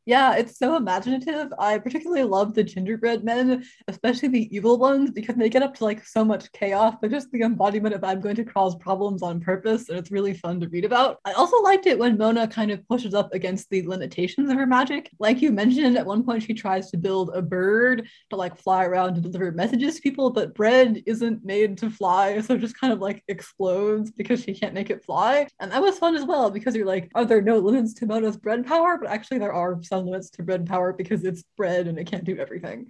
yeah, 0.06 0.36
it's 0.36 0.60
so 0.60 0.76
imaginative. 0.76 1.52
I 1.58 1.80
particularly 1.80 2.24
love 2.24 2.54
the 2.54 2.64
gingerbread 2.64 3.24
men, 3.24 3.66
especially 3.88 4.30
the 4.30 4.56
evil 4.56 4.78
ones, 4.78 5.10
because 5.10 5.36
they 5.36 5.50
get 5.50 5.64
up 5.64 5.74
to 5.76 5.84
like 5.84 6.06
so 6.06 6.24
much 6.24 6.52
chaos. 6.52 6.96
They're 7.02 7.10
just 7.10 7.32
the 7.32 7.42
embodiment 7.42 7.96
of 7.96 8.04
I'm 8.04 8.22
going 8.22 8.36
to 8.36 8.46
cause 8.46 8.76
problems 8.76 9.24
on 9.24 9.40
purpose, 9.40 9.90
and 9.90 9.98
it's 9.98 10.12
really 10.12 10.36
fun 10.36 10.60
to 10.60 10.70
read 10.70 10.86
about. 10.86 11.18
I 11.26 11.34
also 11.34 11.60
liked 11.62 11.88
it 11.88 11.98
when 11.98 12.20
Mona 12.20 12.48
kind 12.48 12.70
of 12.70 12.88
pushes 12.88 13.16
up 13.16 13.34
against 13.34 13.70
the 13.72 13.88
limitations 13.88 14.50
of 14.52 14.58
her 14.58 14.68
magic. 14.68 15.10
Like 15.20 15.42
you 15.42 15.52
mentioned, 15.52 15.98
at 15.98 16.06
one 16.06 16.24
point 16.24 16.44
she 16.44 16.54
tries 16.54 16.92
to 16.92 16.98
build 16.98 17.32
a 17.34 17.42
bird 17.42 18.08
to 18.30 18.36
like 18.36 18.58
fly 18.58 18.86
around 18.86 19.16
to 19.16 19.22
deliver 19.22 19.52
messages 19.52 19.96
to 19.96 20.02
people, 20.02 20.30
but 20.30 20.54
bread 20.54 21.02
isn't 21.08 21.44
made 21.44 21.80
to 21.80 21.90
fly, 21.90 22.40
so 22.42 22.54
it 22.54 22.62
just 22.62 22.80
kind 22.80 22.94
of 22.94 23.00
like 23.00 23.24
explodes 23.28 24.12
because 24.12 24.44
she 24.44 24.54
can't 24.54 24.76
make 24.76 24.92
it 24.92 25.04
fly. 25.04 25.48
And 25.60 25.72
that 25.72 25.82
was 25.82 25.98
fun 25.98 26.16
as 26.16 26.26
well 26.26 26.52
because 26.52 26.76
you're 26.76 26.86
like, 26.86 27.10
are 27.16 27.26
there 27.26 27.42
no 27.42 27.58
limits 27.58 27.96
to 27.96 28.06
Mona's 28.06 28.38
bread 28.38 28.68
power? 28.68 29.00
But 29.00 29.10
actually 29.10 29.40
there 29.40 29.54
are 29.54 29.82
limits 29.98 30.30
to 30.32 30.44
bread 30.44 30.66
power 30.66 30.94
because 30.94 31.24
it's 31.24 31.44
bread 31.58 31.88
and 31.88 31.98
it 31.98 32.06
can't 32.06 32.24
do 32.24 32.38
everything. 32.38 32.88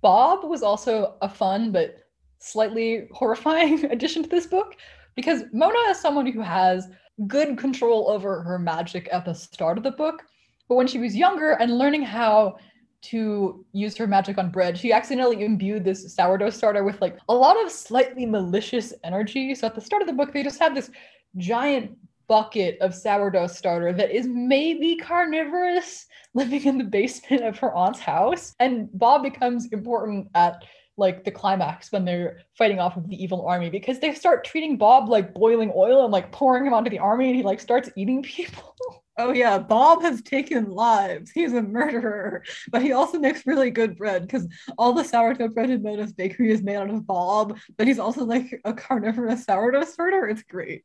Bob 0.00 0.44
was 0.44 0.62
also 0.62 1.16
a 1.22 1.28
fun 1.28 1.72
but 1.72 1.96
slightly 2.38 3.08
horrifying 3.12 3.84
addition 3.90 4.22
to 4.22 4.28
this 4.28 4.46
book 4.46 4.76
because 5.16 5.42
Mona 5.52 5.78
is 5.90 6.00
someone 6.00 6.26
who 6.26 6.40
has 6.40 6.88
good 7.26 7.58
control 7.58 8.08
over 8.08 8.42
her 8.42 8.58
magic 8.58 9.08
at 9.10 9.24
the 9.24 9.34
start 9.34 9.76
of 9.76 9.84
the 9.84 9.90
book. 9.90 10.22
But 10.68 10.76
when 10.76 10.86
she 10.86 10.98
was 10.98 11.16
younger 11.16 11.52
and 11.52 11.78
learning 11.78 12.02
how 12.02 12.58
to 13.00 13.64
use 13.72 13.96
her 13.96 14.06
magic 14.06 14.38
on 14.38 14.50
bread, 14.50 14.78
she 14.78 14.92
accidentally 14.92 15.44
imbued 15.44 15.84
this 15.84 16.14
sourdough 16.14 16.50
starter 16.50 16.84
with 16.84 17.00
like 17.00 17.18
a 17.28 17.34
lot 17.34 17.62
of 17.64 17.70
slightly 17.70 18.26
malicious 18.26 18.92
energy. 19.04 19.54
So 19.54 19.66
at 19.66 19.74
the 19.74 19.80
start 19.80 20.02
of 20.02 20.08
the 20.08 20.14
book, 20.14 20.32
they 20.32 20.42
just 20.42 20.60
have 20.60 20.74
this 20.74 20.90
giant 21.36 21.96
bucket 22.28 22.78
of 22.80 22.94
sourdough 22.94 23.46
starter 23.46 23.92
that 23.92 24.10
is 24.10 24.26
maybe 24.28 24.96
carnivorous 24.96 26.06
living 26.34 26.64
in 26.64 26.78
the 26.78 26.84
basement 26.84 27.42
of 27.44 27.58
her 27.58 27.74
aunt's 27.74 27.98
house. 27.98 28.54
And 28.60 28.88
Bob 28.92 29.22
becomes 29.22 29.66
important 29.72 30.28
at 30.34 30.62
like 30.96 31.24
the 31.24 31.30
climax 31.30 31.92
when 31.92 32.04
they're 32.04 32.40
fighting 32.56 32.80
off 32.80 32.96
of 32.96 33.08
the 33.08 33.22
evil 33.22 33.46
army 33.46 33.70
because 33.70 34.00
they 34.00 34.12
start 34.12 34.44
treating 34.44 34.76
Bob 34.76 35.08
like 35.08 35.32
boiling 35.32 35.72
oil 35.74 36.04
and 36.04 36.12
like 36.12 36.32
pouring 36.32 36.66
him 36.66 36.74
onto 36.74 36.90
the 36.90 36.98
army 36.98 37.28
and 37.28 37.36
he 37.36 37.42
like 37.42 37.60
starts 37.60 37.90
eating 37.96 38.22
people. 38.22 38.76
Oh 39.20 39.32
yeah, 39.32 39.58
Bob 39.58 40.02
has 40.02 40.22
taken 40.22 40.70
lives. 40.70 41.32
He's 41.32 41.52
a 41.52 41.60
murderer, 41.60 42.44
but 42.70 42.82
he 42.82 42.92
also 42.92 43.18
makes 43.18 43.44
really 43.48 43.68
good 43.68 43.96
bread 43.96 44.22
because 44.22 44.46
all 44.78 44.92
the 44.92 45.02
sourdough 45.02 45.48
bread 45.48 45.70
in 45.70 45.82
Mona's 45.82 46.12
bakery 46.12 46.52
is 46.52 46.62
made 46.62 46.76
out 46.76 46.88
of 46.88 47.04
Bob. 47.04 47.58
But 47.76 47.88
he's 47.88 47.98
also 47.98 48.24
like 48.24 48.60
a 48.64 48.72
carnivorous 48.72 49.44
sourdough 49.44 49.86
starter. 49.86 50.28
It's 50.28 50.44
great. 50.44 50.84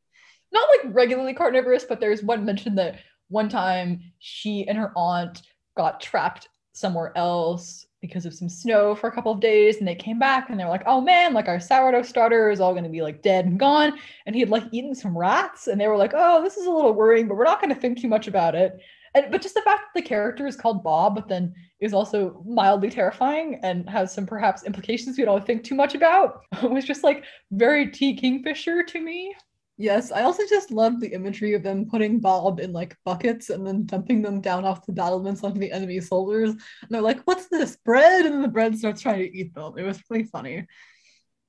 Not 0.54 0.70
like 0.70 0.96
regularly 0.96 1.34
carnivorous, 1.34 1.84
but 1.84 2.00
there's 2.00 2.24
one 2.24 2.46
mention 2.46 2.76
that 2.76 3.00
one 3.30 3.50
time 3.50 4.00
she 4.20 4.68
and 4.68 4.78
her 4.78 4.92
aunt 4.96 5.42
got 5.76 6.00
trapped 6.00 6.50
somewhere 6.74 7.12
else 7.18 7.88
because 8.02 8.26
of 8.26 8.34
some 8.34 8.50
snow 8.50 8.94
for 8.94 9.08
a 9.08 9.12
couple 9.12 9.32
of 9.32 9.40
days 9.40 9.78
and 9.78 9.88
they 9.88 9.96
came 9.96 10.20
back 10.20 10.50
and 10.50 10.60
they 10.60 10.64
were 10.66 10.70
like 10.70 10.84
oh 10.86 11.00
man 11.00 11.34
like 11.34 11.48
our 11.48 11.60
sourdough 11.60 12.02
starter 12.02 12.52
is 12.52 12.60
all 12.60 12.74
going 12.74 12.84
to 12.84 12.90
be 12.90 13.02
like 13.02 13.22
dead 13.22 13.46
and 13.46 13.60
gone. 13.60 13.98
And 14.26 14.36
he 14.36 14.42
had 14.42 14.50
like 14.50 14.66
eaten 14.72 14.94
some 14.94 15.18
rats 15.18 15.68
and 15.68 15.80
they 15.80 15.88
were 15.88 15.98
like 15.98 16.12
oh 16.14 16.44
this 16.44 16.58
is 16.58 16.66
a 16.66 16.72
little 16.72 16.94
worrying 16.94 17.28
but 17.28 17.38
we're 17.38 17.46
not 17.46 17.62
going 17.62 17.74
to 17.74 17.80
think 17.80 18.00
too 18.00 18.10
much 18.10 18.28
about 18.28 18.56
it. 18.56 18.78
And 19.16 19.32
but 19.32 19.42
just 19.42 19.56
the 19.56 19.62
fact 19.62 19.84
that 19.84 20.02
the 20.02 20.08
character 20.08 20.46
is 20.46 20.58
called 20.58 20.84
bob 20.84 21.16
but 21.16 21.30
then 21.30 21.54
is 21.80 21.94
also 21.94 22.44
mildly 22.46 22.90
terrifying 22.90 23.60
and 23.64 23.90
has 23.90 24.14
some 24.14 24.26
perhaps 24.26 24.64
implications 24.64 25.18
we 25.18 25.26
don't 25.26 25.46
think 25.46 25.64
too 25.64 25.76
much 25.76 25.96
about 25.96 26.42
was 26.64 26.86
just 26.86 27.04
like 27.04 27.24
very 27.52 27.90
t 27.90 28.16
kingfisher 28.16 28.84
to 28.84 29.00
me 29.00 29.34
Yes, 29.78 30.12
I 30.12 30.22
also 30.22 30.44
just 30.48 30.72
love 30.72 31.00
the 31.00 31.14
imagery 31.14 31.54
of 31.56 31.64
them 31.64 31.88
putting 31.90 32.20
Bob 32.20 32.60
in 32.60 32.72
like 32.74 32.96
buckets 33.04 33.50
and 33.50 33.66
then 33.66 33.86
dumping 33.86 34.22
them 34.22 34.40
down 34.40 34.66
off 34.66 34.86
the 34.86 34.94
battlements 34.94 35.44
onto 35.44 35.60
the 35.60 35.72
enemy 35.72 36.00
soldiers. 36.00 36.52
And 36.52 36.90
they're 36.90 37.02
like, 37.02 37.22
"What's 37.22 37.48
this 37.48 37.76
bread?" 37.78 38.26
And 38.26 38.44
the 38.44 38.48
bread 38.50 38.78
starts 38.78 39.02
trying 39.02 39.20
to 39.20 39.36
eat 39.38 39.54
them. 39.56 39.74
It 39.78 39.84
was 39.84 40.02
really 40.10 40.26
funny. 40.26 40.68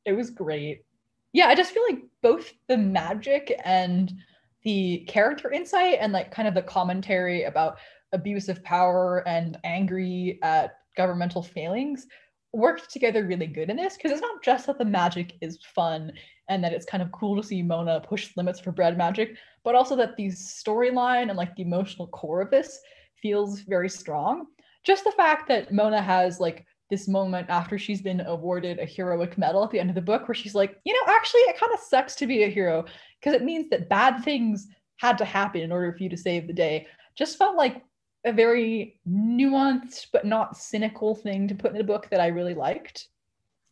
It 0.06 0.12
was 0.12 0.30
great. 0.30 0.84
Yeah, 1.32 1.48
I 1.48 1.54
just 1.54 1.72
feel 1.72 1.82
like 1.88 2.02
both 2.22 2.50
the 2.66 2.78
magic 2.78 3.60
and 3.64 4.12
the 4.62 5.04
character 5.06 5.52
insight 5.52 5.98
and 6.00 6.12
like 6.12 6.30
kind 6.30 6.48
of 6.48 6.54
the 6.54 6.62
commentary 6.62 7.44
about 7.44 7.78
abuse 8.12 8.48
of 8.48 8.62
power 8.64 9.26
and 9.28 9.58
angry 9.64 10.38
at 10.42 10.76
governmental 10.96 11.42
failings 11.42 12.06
worked 12.54 12.90
together 12.90 13.26
really 13.26 13.46
good 13.46 13.70
in 13.70 13.76
this 13.76 13.96
because 13.96 14.12
it's 14.12 14.20
not 14.20 14.42
just 14.42 14.66
that 14.66 14.78
the 14.78 14.84
magic 14.84 15.34
is 15.40 15.58
fun 15.74 16.12
and 16.48 16.62
that 16.62 16.72
it's 16.72 16.86
kind 16.86 17.02
of 17.02 17.12
cool 17.12 17.36
to 17.36 17.46
see 17.46 17.62
Mona 17.62 18.00
push 18.00 18.30
limits 18.36 18.60
for 18.60 18.72
bread 18.72 18.96
magic, 18.96 19.36
but 19.64 19.74
also 19.74 19.96
that 19.96 20.16
the 20.16 20.26
storyline 20.28 21.28
and 21.28 21.36
like 21.36 21.54
the 21.56 21.62
emotional 21.62 22.08
core 22.08 22.40
of 22.40 22.50
this 22.50 22.80
feels 23.20 23.60
very 23.60 23.88
strong. 23.88 24.46
Just 24.84 25.04
the 25.04 25.12
fact 25.12 25.48
that 25.48 25.72
Mona 25.72 26.00
has 26.00 26.40
like 26.40 26.66
this 26.90 27.08
moment 27.08 27.48
after 27.48 27.78
she's 27.78 28.02
been 28.02 28.20
awarded 28.20 28.78
a 28.78 28.84
heroic 28.84 29.38
medal 29.38 29.64
at 29.64 29.70
the 29.70 29.80
end 29.80 29.88
of 29.88 29.96
the 29.96 30.02
book 30.02 30.28
where 30.28 30.34
she's 30.34 30.54
like, 30.54 30.78
you 30.84 30.92
know, 30.92 31.14
actually, 31.14 31.40
it 31.40 31.58
kind 31.58 31.72
of 31.72 31.80
sucks 31.80 32.14
to 32.16 32.26
be 32.26 32.44
a 32.44 32.50
hero 32.50 32.84
because 33.20 33.34
it 33.34 33.42
means 33.42 33.70
that 33.70 33.88
bad 33.88 34.22
things 34.22 34.68
had 34.98 35.18
to 35.18 35.24
happen 35.24 35.62
in 35.62 35.72
order 35.72 35.92
for 35.92 36.02
you 36.02 36.10
to 36.10 36.16
save 36.16 36.46
the 36.46 36.52
day. 36.52 36.86
Just 37.16 37.38
felt 37.38 37.56
like 37.56 37.82
a 38.24 38.32
very 38.32 38.98
nuanced 39.08 40.06
but 40.12 40.24
not 40.24 40.56
cynical 40.56 41.14
thing 41.14 41.48
to 41.48 41.54
put 41.54 41.74
in 41.74 41.80
a 41.80 41.84
book 41.84 42.08
that 42.10 42.20
I 42.20 42.28
really 42.28 42.54
liked. 42.54 43.08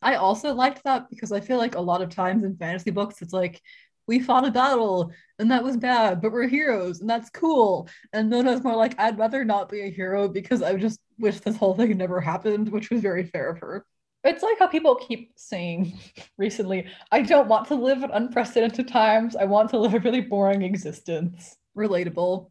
I 0.02 0.16
also 0.16 0.52
liked 0.52 0.84
that 0.84 1.08
because 1.10 1.32
I 1.32 1.40
feel 1.40 1.58
like 1.58 1.74
a 1.74 1.80
lot 1.80 2.02
of 2.02 2.10
times 2.10 2.44
in 2.44 2.56
fantasy 2.56 2.90
books, 2.90 3.22
it's 3.22 3.32
like 3.32 3.62
we 4.06 4.20
fought 4.20 4.46
a 4.46 4.50
battle 4.50 5.12
and 5.38 5.50
that 5.50 5.62
was 5.62 5.76
bad, 5.76 6.20
but 6.20 6.32
we're 6.32 6.48
heroes 6.48 7.00
and 7.00 7.08
that's 7.08 7.30
cool. 7.30 7.88
And 8.12 8.28
Mona's 8.28 8.64
more 8.64 8.76
like, 8.76 8.98
I'd 8.98 9.18
rather 9.18 9.44
not 9.44 9.68
be 9.68 9.82
a 9.82 9.90
hero 9.90 10.28
because 10.28 10.62
I 10.62 10.74
just 10.74 11.00
wish 11.18 11.38
this 11.38 11.56
whole 11.56 11.74
thing 11.74 11.96
never 11.96 12.20
happened, 12.20 12.68
which 12.68 12.90
was 12.90 13.00
very 13.00 13.24
fair 13.24 13.48
of 13.48 13.58
her. 13.60 13.86
It's 14.24 14.42
like 14.42 14.58
how 14.58 14.66
people 14.66 14.96
keep 14.96 15.32
saying 15.36 15.98
recently, 16.38 16.86
I 17.10 17.22
don't 17.22 17.48
want 17.48 17.68
to 17.68 17.74
live 17.74 18.02
in 18.02 18.10
unprecedented 18.10 18.88
times. 18.88 19.36
I 19.36 19.44
want 19.44 19.70
to 19.70 19.78
live 19.78 19.94
a 19.94 20.00
really 20.00 20.20
boring 20.20 20.62
existence. 20.62 21.56
Relatable. 21.76 22.50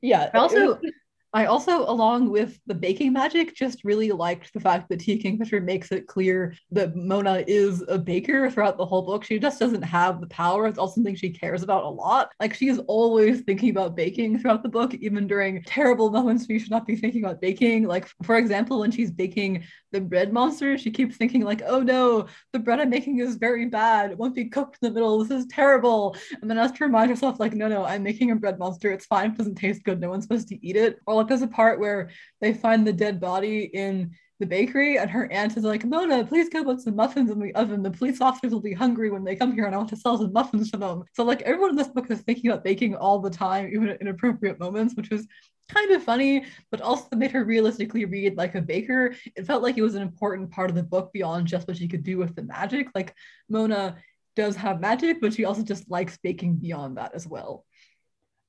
Yeah. 0.00 0.30
Also 0.34 0.78
I 1.36 1.44
also, 1.44 1.82
along 1.82 2.30
with 2.30 2.58
the 2.66 2.74
baking 2.74 3.12
magic, 3.12 3.54
just 3.54 3.84
really 3.84 4.10
liked 4.10 4.54
the 4.54 4.60
fact 4.60 4.88
that 4.88 5.00
T. 5.00 5.18
Kingfisher 5.18 5.60
makes 5.60 5.92
it 5.92 6.06
clear 6.06 6.54
that 6.70 6.96
Mona 6.96 7.44
is 7.46 7.84
a 7.88 7.98
baker 7.98 8.50
throughout 8.50 8.78
the 8.78 8.86
whole 8.86 9.02
book. 9.02 9.22
She 9.22 9.38
just 9.38 9.60
doesn't 9.60 9.82
have 9.82 10.22
the 10.22 10.28
power. 10.28 10.66
It's 10.66 10.78
also 10.78 10.94
something 10.94 11.14
she 11.14 11.28
cares 11.28 11.62
about 11.62 11.84
a 11.84 11.90
lot. 11.90 12.30
Like 12.40 12.54
she 12.54 12.68
is 12.68 12.78
always 12.88 13.42
thinking 13.42 13.68
about 13.68 13.94
baking 13.94 14.38
throughout 14.38 14.62
the 14.62 14.70
book, 14.70 14.94
even 14.94 15.26
during 15.26 15.62
terrible 15.64 16.08
moments 16.10 16.46
we 16.48 16.58
should 16.58 16.70
not 16.70 16.86
be 16.86 16.96
thinking 16.96 17.22
about 17.22 17.42
baking. 17.42 17.86
Like, 17.86 18.08
for 18.22 18.38
example, 18.38 18.80
when 18.80 18.90
she's 18.90 19.10
baking 19.10 19.64
the 19.92 20.00
bread 20.00 20.32
monster, 20.32 20.78
she 20.78 20.90
keeps 20.90 21.18
thinking, 21.18 21.42
like, 21.42 21.60
oh 21.66 21.80
no, 21.80 22.28
the 22.54 22.58
bread 22.58 22.80
I'm 22.80 22.88
making 22.88 23.18
is 23.18 23.36
very 23.36 23.66
bad. 23.66 24.10
It 24.10 24.16
won't 24.16 24.34
be 24.34 24.46
cooked 24.46 24.78
in 24.80 24.88
the 24.88 24.94
middle. 24.94 25.22
This 25.22 25.38
is 25.38 25.46
terrible. 25.48 26.16
And 26.40 26.48
then 26.48 26.56
has 26.56 26.72
to 26.72 26.84
remind 26.84 27.10
herself, 27.10 27.38
like, 27.38 27.52
no, 27.52 27.68
no, 27.68 27.84
I'm 27.84 28.02
making 28.02 28.30
a 28.30 28.36
bread 28.36 28.58
monster. 28.58 28.90
It's 28.90 29.04
fine. 29.04 29.32
It 29.32 29.36
doesn't 29.36 29.56
taste 29.56 29.84
good. 29.84 30.00
No 30.00 30.08
one's 30.08 30.24
supposed 30.24 30.48
to 30.48 30.66
eat 30.66 30.76
it. 30.76 30.98
Or 31.06 31.14
like 31.14 31.25
there's 31.28 31.42
a 31.42 31.48
part 31.48 31.80
where 31.80 32.10
they 32.40 32.52
find 32.52 32.86
the 32.86 32.92
dead 32.92 33.20
body 33.20 33.70
in 33.72 34.12
the 34.38 34.46
bakery 34.46 34.98
and 34.98 35.10
her 35.10 35.30
aunt 35.32 35.56
is 35.56 35.64
like 35.64 35.84
mona 35.84 36.24
please 36.24 36.50
go 36.50 36.62
put 36.62 36.80
some 36.80 36.94
muffins 36.94 37.30
in 37.30 37.38
the 37.38 37.54
oven. 37.54 37.82
The 37.82 37.90
police 37.90 38.20
officers 38.20 38.52
will 38.52 38.60
be 38.60 38.74
hungry 38.74 39.10
when 39.10 39.24
they 39.24 39.34
come 39.34 39.52
here 39.52 39.64
and 39.64 39.74
i 39.74 39.78
want 39.78 39.88
to 39.90 39.96
sell 39.96 40.18
some 40.18 40.32
muffins 40.32 40.70
to 40.72 40.76
them. 40.76 41.04
So 41.14 41.24
like 41.24 41.42
everyone 41.42 41.70
in 41.70 41.76
this 41.76 41.88
book 41.88 42.10
is 42.10 42.20
thinking 42.20 42.50
about 42.50 42.64
baking 42.64 42.94
all 42.96 43.18
the 43.18 43.30
time 43.30 43.70
even 43.72 43.88
at 43.88 44.00
inappropriate 44.00 44.60
moments 44.60 44.94
which 44.94 45.10
was 45.10 45.26
kind 45.68 45.90
of 45.90 46.02
funny 46.02 46.44
but 46.70 46.80
also 46.80 47.08
made 47.16 47.32
her 47.32 47.44
realistically 47.44 48.04
read 48.04 48.36
like 48.36 48.54
a 48.54 48.60
baker. 48.60 49.14
It 49.36 49.46
felt 49.46 49.62
like 49.62 49.78
it 49.78 49.82
was 49.82 49.94
an 49.94 50.02
important 50.02 50.50
part 50.50 50.68
of 50.68 50.76
the 50.76 50.82
book 50.82 51.12
beyond 51.12 51.46
just 51.46 51.66
what 51.66 51.78
she 51.78 51.88
could 51.88 52.04
do 52.04 52.18
with 52.18 52.36
the 52.36 52.42
magic. 52.42 52.88
Like 52.94 53.14
mona 53.48 53.96
does 54.34 54.54
have 54.54 54.80
magic 54.80 55.18
but 55.22 55.32
she 55.32 55.46
also 55.46 55.62
just 55.62 55.90
likes 55.90 56.18
baking 56.22 56.56
beyond 56.56 56.98
that 56.98 57.14
as 57.14 57.26
well 57.26 57.64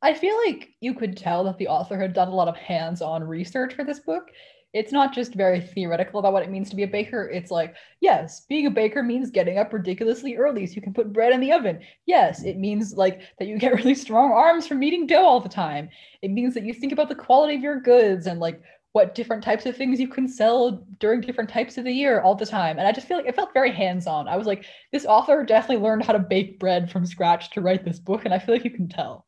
I 0.02 0.14
feel 0.14 0.36
like 0.46 0.70
you 0.80 0.94
could 0.94 1.18
tell 1.18 1.44
that 1.46 1.58
the 1.58 1.68
author 1.68 2.00
had 2.00 2.14
done 2.14 2.28
a 2.28 2.36
lot 2.36 2.48
of 2.48 2.56
hands 2.56 3.02
on 3.02 3.24
research 3.24 3.74
for 3.74 3.84
this 3.84 4.00
book. 4.00 4.30
It's 4.74 4.92
not 4.92 5.14
just 5.14 5.34
very 5.34 5.60
theoretical 5.60 6.20
about 6.20 6.34
what 6.34 6.44
it 6.44 6.52
means 6.52 6.70
to 6.70 6.76
be 6.76 6.84
a 6.84 6.88
baker. 6.88 7.28
It's 7.30 7.50
like, 7.50 7.76
yes, 8.00 8.42
being 8.42 8.68
a 8.68 8.72
baker 8.72 9.02
means 9.02 9.32
getting 9.32 9.58
up 9.58 9.74
ridiculously 9.74 10.36
early 10.36 10.68
so 10.68 10.76
you 10.76 10.82
can 10.84 10.94
put 10.94 11.14
bread 11.14 11.34
in 11.34 11.40
the 11.40 11.52
oven. 11.52 11.80
Yes, 12.06 12.44
it 12.44 12.58
means 12.58 12.94
like 12.94 13.22
that 13.40 13.48
you 13.48 13.58
get 13.58 13.74
really 13.76 13.96
strong 13.96 14.32
arms 14.32 14.68
from 14.68 14.80
kneading 14.80 15.08
dough 15.08 15.26
all 15.26 15.40
the 15.40 15.50
time. 15.50 15.90
It 16.22 16.30
means 16.30 16.54
that 16.54 16.64
you 16.64 16.74
think 16.74 16.94
about 16.94 17.10
the 17.10 17.16
quality 17.16 17.56
of 17.56 17.62
your 17.62 17.80
goods 17.80 18.28
and 18.28 18.40
like 18.40 18.62
what 18.92 19.16
different 19.16 19.44
types 19.44 19.66
of 19.66 19.76
things 19.76 20.00
you 20.00 20.08
can 20.08 20.28
sell 20.28 20.86
during 21.00 21.22
different 21.22 21.50
types 21.50 21.78
of 21.78 21.86
the 21.86 21.92
year 21.92 22.22
all 22.22 22.36
the 22.36 22.46
time. 22.46 22.78
And 22.78 22.88
I 22.88 22.92
just 22.92 23.08
feel 23.08 23.18
like 23.18 23.28
it 23.28 23.36
felt 23.36 23.54
very 23.54 23.72
hands 23.72 24.06
on. 24.06 24.28
I 24.28 24.38
was 24.38 24.48
like, 24.48 24.66
this 24.92 25.06
author 25.06 25.44
definitely 25.44 25.84
learned 25.84 26.04
how 26.04 26.14
to 26.14 26.20
bake 26.20 26.60
bread 26.60 26.92
from 26.92 27.06
scratch 27.06 27.52
to 27.52 27.62
write 27.62 27.86
this 27.86 28.00
book. 28.00 28.26
And 28.26 28.34
I 28.34 28.40
feel 28.40 28.54
like 28.54 28.66
you 28.66 28.72
can 28.72 28.90
tell. 28.90 29.27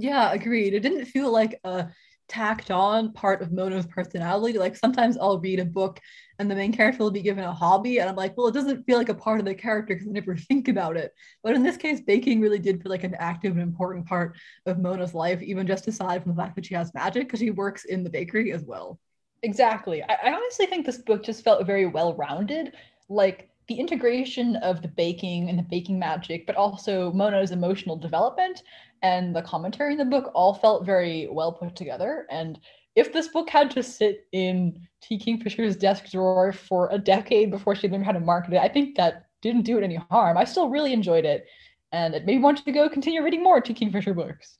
Yeah, 0.00 0.32
agreed. 0.32 0.72
It 0.74 0.80
didn't 0.80 1.04
feel 1.06 1.30
like 1.30 1.60
a 1.64 1.88
tacked 2.28 2.70
on 2.70 3.12
part 3.12 3.42
of 3.42 3.52
Mona's 3.52 3.86
personality. 3.86 4.56
Like 4.56 4.76
sometimes 4.76 5.18
I'll 5.18 5.40
read 5.40 5.58
a 5.60 5.64
book 5.64 6.00
and 6.38 6.50
the 6.50 6.54
main 6.54 6.72
character 6.72 7.02
will 7.02 7.10
be 7.10 7.20
given 7.20 7.44
a 7.44 7.52
hobby, 7.52 7.98
and 7.98 8.08
I'm 8.08 8.16
like, 8.16 8.34
well, 8.34 8.46
it 8.46 8.54
doesn't 8.54 8.84
feel 8.84 8.96
like 8.96 9.10
a 9.10 9.14
part 9.14 9.40
of 9.40 9.44
the 9.44 9.54
character 9.54 9.94
because 9.94 10.08
I 10.08 10.12
never 10.12 10.36
think 10.48 10.68
about 10.68 10.96
it. 10.96 11.12
But 11.42 11.54
in 11.54 11.62
this 11.62 11.76
case, 11.76 12.00
baking 12.00 12.40
really 12.40 12.58
did 12.58 12.82
feel 12.82 12.90
like 12.90 13.04
an 13.04 13.14
active 13.18 13.52
and 13.52 13.60
important 13.60 14.06
part 14.06 14.36
of 14.64 14.78
Mona's 14.78 15.12
life, 15.12 15.42
even 15.42 15.66
just 15.66 15.86
aside 15.86 16.22
from 16.22 16.32
the 16.34 16.40
fact 16.40 16.56
that 16.56 16.64
she 16.64 16.74
has 16.74 16.94
magic, 16.94 17.26
because 17.26 17.40
she 17.40 17.50
works 17.50 17.84
in 17.84 18.02
the 18.04 18.10
bakery 18.10 18.52
as 18.52 18.64
well. 18.64 18.98
Exactly. 19.42 20.02
I, 20.02 20.16
I 20.24 20.32
honestly 20.32 20.64
think 20.64 20.86
this 20.86 20.98
book 20.98 21.22
just 21.22 21.44
felt 21.44 21.66
very 21.66 21.84
well 21.84 22.14
rounded. 22.14 22.72
Like 23.10 23.50
the 23.68 23.78
integration 23.78 24.56
of 24.56 24.82
the 24.82 24.88
baking 24.88 25.48
and 25.48 25.58
the 25.58 25.62
baking 25.62 25.98
magic, 25.98 26.46
but 26.46 26.56
also 26.56 27.12
Mona's 27.12 27.50
emotional 27.50 27.96
development 27.96 28.62
and 29.02 29.34
the 29.34 29.42
commentary 29.42 29.92
in 29.92 29.98
the 29.98 30.04
book 30.04 30.30
all 30.34 30.54
felt 30.54 30.84
very 30.84 31.28
well 31.30 31.52
put 31.52 31.76
together. 31.76 32.26
And 32.30 32.58
if 32.96 33.12
this 33.12 33.28
book 33.28 33.48
had 33.48 33.70
to 33.72 33.82
sit 33.82 34.26
in 34.32 34.86
T. 35.00 35.18
Kingfisher's 35.18 35.76
desk 35.76 36.10
drawer 36.10 36.52
for 36.52 36.88
a 36.90 36.98
decade 36.98 37.50
before 37.50 37.74
she 37.74 37.88
learned 37.88 38.04
how 38.04 38.12
to 38.12 38.20
market 38.20 38.54
it, 38.54 38.60
I 38.60 38.68
think 38.68 38.96
that 38.96 39.26
didn't 39.42 39.62
do 39.62 39.78
it 39.78 39.84
any 39.84 39.96
harm. 40.10 40.36
I 40.36 40.44
still 40.44 40.68
really 40.68 40.92
enjoyed 40.92 41.24
it, 41.24 41.46
and 41.92 42.14
it 42.14 42.26
made 42.26 42.36
me 42.36 42.42
want 42.42 42.64
to 42.64 42.72
go 42.72 42.88
continue 42.88 43.22
reading 43.22 43.42
more 43.42 43.60
T. 43.60 43.72
Kingfisher 43.72 44.14
books. 44.14 44.58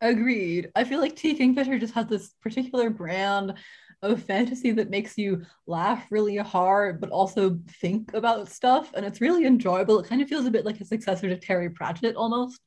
Agreed. 0.00 0.70
I 0.76 0.84
feel 0.84 1.00
like 1.00 1.16
T. 1.16 1.34
Kingfisher 1.34 1.78
just 1.78 1.94
has 1.94 2.06
this 2.06 2.30
particular 2.42 2.90
brand 2.90 3.54
of 4.02 4.22
fantasy 4.22 4.70
that 4.72 4.90
makes 4.90 5.18
you 5.18 5.44
laugh 5.66 6.06
really 6.10 6.36
hard, 6.36 7.00
but 7.00 7.10
also 7.10 7.58
think 7.80 8.12
about 8.14 8.48
stuff. 8.48 8.92
And 8.94 9.04
it's 9.04 9.20
really 9.20 9.44
enjoyable. 9.44 9.98
It 9.98 10.06
kind 10.06 10.22
of 10.22 10.28
feels 10.28 10.46
a 10.46 10.52
bit 10.52 10.64
like 10.64 10.80
a 10.80 10.84
successor 10.84 11.28
to 11.28 11.36
Terry 11.36 11.70
Pratchett 11.70 12.14
almost. 12.14 12.60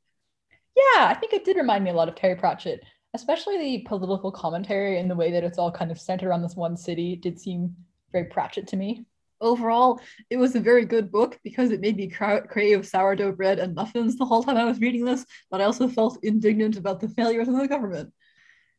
Yeah, 0.76 1.08
I 1.08 1.14
think 1.16 1.34
it 1.34 1.46
did 1.46 1.58
remind 1.58 1.84
me 1.84 1.90
a 1.90 1.94
lot 1.94 2.08
of 2.08 2.16
Terry 2.16 2.36
Pratchett, 2.36 2.82
especially 3.14 3.58
the 3.58 3.88
political 3.88 4.32
commentary 4.32 5.00
and 5.00 5.10
the 5.10 5.16
way 5.16 5.32
that 5.32 5.44
it's 5.44 5.58
all 5.58 5.72
kind 5.72 5.92
of 5.92 6.00
centered 6.00 6.32
on 6.32 6.42
this 6.42 6.56
one 6.56 6.78
city 6.78 7.16
did 7.16 7.40
seem 7.40 7.76
very 8.12 8.26
Pratchett 8.26 8.68
to 8.68 8.78
me. 8.78 9.06
Overall, 9.42 10.00
it 10.30 10.38
was 10.38 10.56
a 10.56 10.60
very 10.60 10.86
good 10.86 11.12
book 11.12 11.40
because 11.44 11.72
it 11.72 11.82
made 11.82 11.98
me 11.98 12.08
cra- 12.08 12.48
crave 12.48 12.88
sourdough 12.88 13.32
bread 13.32 13.58
and 13.60 13.74
muffins 13.74 14.16
the 14.16 14.26
whole 14.26 14.44
time 14.44 14.58
I 14.58 14.66
was 14.66 14.80
reading 14.80 15.04
this, 15.04 15.26
but 15.50 15.62
I 15.62 15.66
also 15.66 15.88
felt 15.88 16.24
indignant 16.24 16.78
about 16.78 17.00
the 17.00 17.10
failures 17.10 17.48
of 17.48 17.58
the 17.58 17.68
government. 17.68 18.14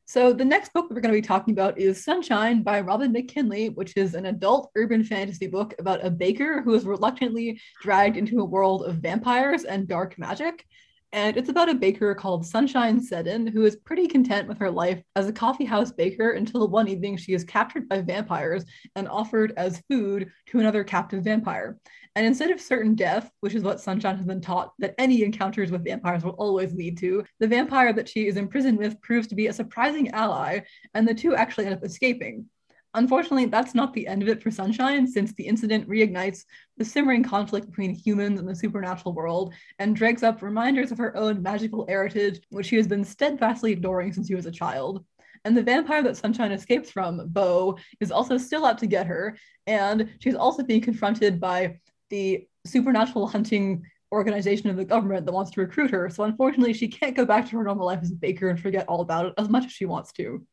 So 0.04 0.32
the 0.32 0.44
next 0.44 0.72
book 0.72 0.88
that 0.88 0.94
we're 0.94 1.00
going 1.00 1.14
to 1.14 1.20
be 1.20 1.26
talking 1.26 1.52
about 1.52 1.78
is 1.78 2.04
Sunshine 2.04 2.62
by 2.62 2.80
Robin 2.80 3.12
McKinley, 3.12 3.70
which 3.70 3.96
is 3.96 4.14
an 4.14 4.26
adult 4.26 4.70
urban 4.76 5.04
fantasy 5.04 5.46
book 5.46 5.74
about 5.78 6.04
a 6.04 6.10
baker 6.10 6.60
who 6.62 6.74
is 6.74 6.84
reluctantly 6.84 7.60
dragged 7.80 8.16
into 8.16 8.40
a 8.40 8.44
world 8.44 8.84
of 8.84 8.96
vampires 8.96 9.64
and 9.64 9.88
dark 9.88 10.18
magic. 10.18 10.66
And 11.14 11.36
it's 11.36 11.50
about 11.50 11.68
a 11.68 11.74
baker 11.74 12.14
called 12.14 12.46
Sunshine 12.46 12.98
Seddon 12.98 13.46
who 13.46 13.66
is 13.66 13.76
pretty 13.76 14.08
content 14.08 14.48
with 14.48 14.56
her 14.58 14.70
life 14.70 15.02
as 15.14 15.28
a 15.28 15.32
coffeehouse 15.32 15.92
baker 15.92 16.30
until 16.30 16.66
one 16.68 16.88
evening 16.88 17.18
she 17.18 17.34
is 17.34 17.44
captured 17.44 17.86
by 17.86 18.00
vampires 18.00 18.64
and 18.96 19.06
offered 19.06 19.52
as 19.58 19.82
food 19.90 20.32
to 20.46 20.58
another 20.58 20.82
captive 20.82 21.22
vampire. 21.22 21.76
And 22.16 22.24
instead 22.24 22.50
of 22.50 22.62
certain 22.62 22.94
death, 22.94 23.30
which 23.40 23.54
is 23.54 23.62
what 23.62 23.80
Sunshine 23.80 24.16
has 24.16 24.24
been 24.24 24.40
taught 24.40 24.72
that 24.78 24.94
any 24.96 25.22
encounters 25.22 25.70
with 25.70 25.84
vampires 25.84 26.24
will 26.24 26.32
always 26.32 26.72
lead 26.72 26.96
to, 26.98 27.24
the 27.40 27.48
vampire 27.48 27.92
that 27.92 28.08
she 28.08 28.26
is 28.26 28.38
imprisoned 28.38 28.78
with 28.78 29.00
proves 29.02 29.26
to 29.28 29.34
be 29.34 29.48
a 29.48 29.52
surprising 29.52 30.10
ally, 30.12 30.60
and 30.94 31.06
the 31.06 31.14
two 31.14 31.34
actually 31.34 31.66
end 31.66 31.74
up 31.74 31.84
escaping. 31.84 32.46
Unfortunately, 32.94 33.46
that's 33.46 33.74
not 33.74 33.94
the 33.94 34.06
end 34.06 34.22
of 34.22 34.28
it 34.28 34.42
for 34.42 34.50
Sunshine, 34.50 35.06
since 35.06 35.32
the 35.32 35.46
incident 35.46 35.88
reignites 35.88 36.44
the 36.76 36.84
simmering 36.84 37.22
conflict 37.22 37.66
between 37.66 37.94
humans 37.94 38.38
and 38.38 38.46
the 38.46 38.54
supernatural 38.54 39.14
world 39.14 39.54
and 39.78 39.96
drags 39.96 40.22
up 40.22 40.42
reminders 40.42 40.92
of 40.92 40.98
her 40.98 41.16
own 41.16 41.42
magical 41.42 41.86
heritage, 41.86 42.42
which 42.50 42.66
she 42.66 42.76
has 42.76 42.86
been 42.86 43.04
steadfastly 43.04 43.72
ignoring 43.72 44.12
since 44.12 44.28
she 44.28 44.34
was 44.34 44.44
a 44.44 44.50
child. 44.50 45.04
And 45.44 45.56
the 45.56 45.62
vampire 45.62 46.02
that 46.02 46.18
Sunshine 46.18 46.52
escapes 46.52 46.90
from, 46.90 47.28
Bo, 47.28 47.78
is 48.00 48.12
also 48.12 48.36
still 48.36 48.66
out 48.66 48.78
to 48.78 48.86
get 48.86 49.06
her, 49.06 49.36
and 49.66 50.10
she's 50.20 50.34
also 50.34 50.62
being 50.62 50.82
confronted 50.82 51.40
by 51.40 51.78
the 52.10 52.46
supernatural 52.66 53.26
hunting 53.26 53.84
organization 54.12 54.68
of 54.68 54.76
the 54.76 54.84
government 54.84 55.24
that 55.24 55.32
wants 55.32 55.50
to 55.52 55.60
recruit 55.62 55.90
her. 55.90 56.10
So 56.10 56.24
unfortunately, 56.24 56.74
she 56.74 56.88
can't 56.88 57.16
go 57.16 57.24
back 57.24 57.48
to 57.48 57.56
her 57.56 57.64
normal 57.64 57.86
life 57.86 58.00
as 58.02 58.12
a 58.12 58.16
baker 58.16 58.50
and 58.50 58.60
forget 58.60 58.86
all 58.86 59.00
about 59.00 59.26
it 59.26 59.34
as 59.38 59.48
much 59.48 59.64
as 59.64 59.72
she 59.72 59.86
wants 59.86 60.12
to. 60.12 60.46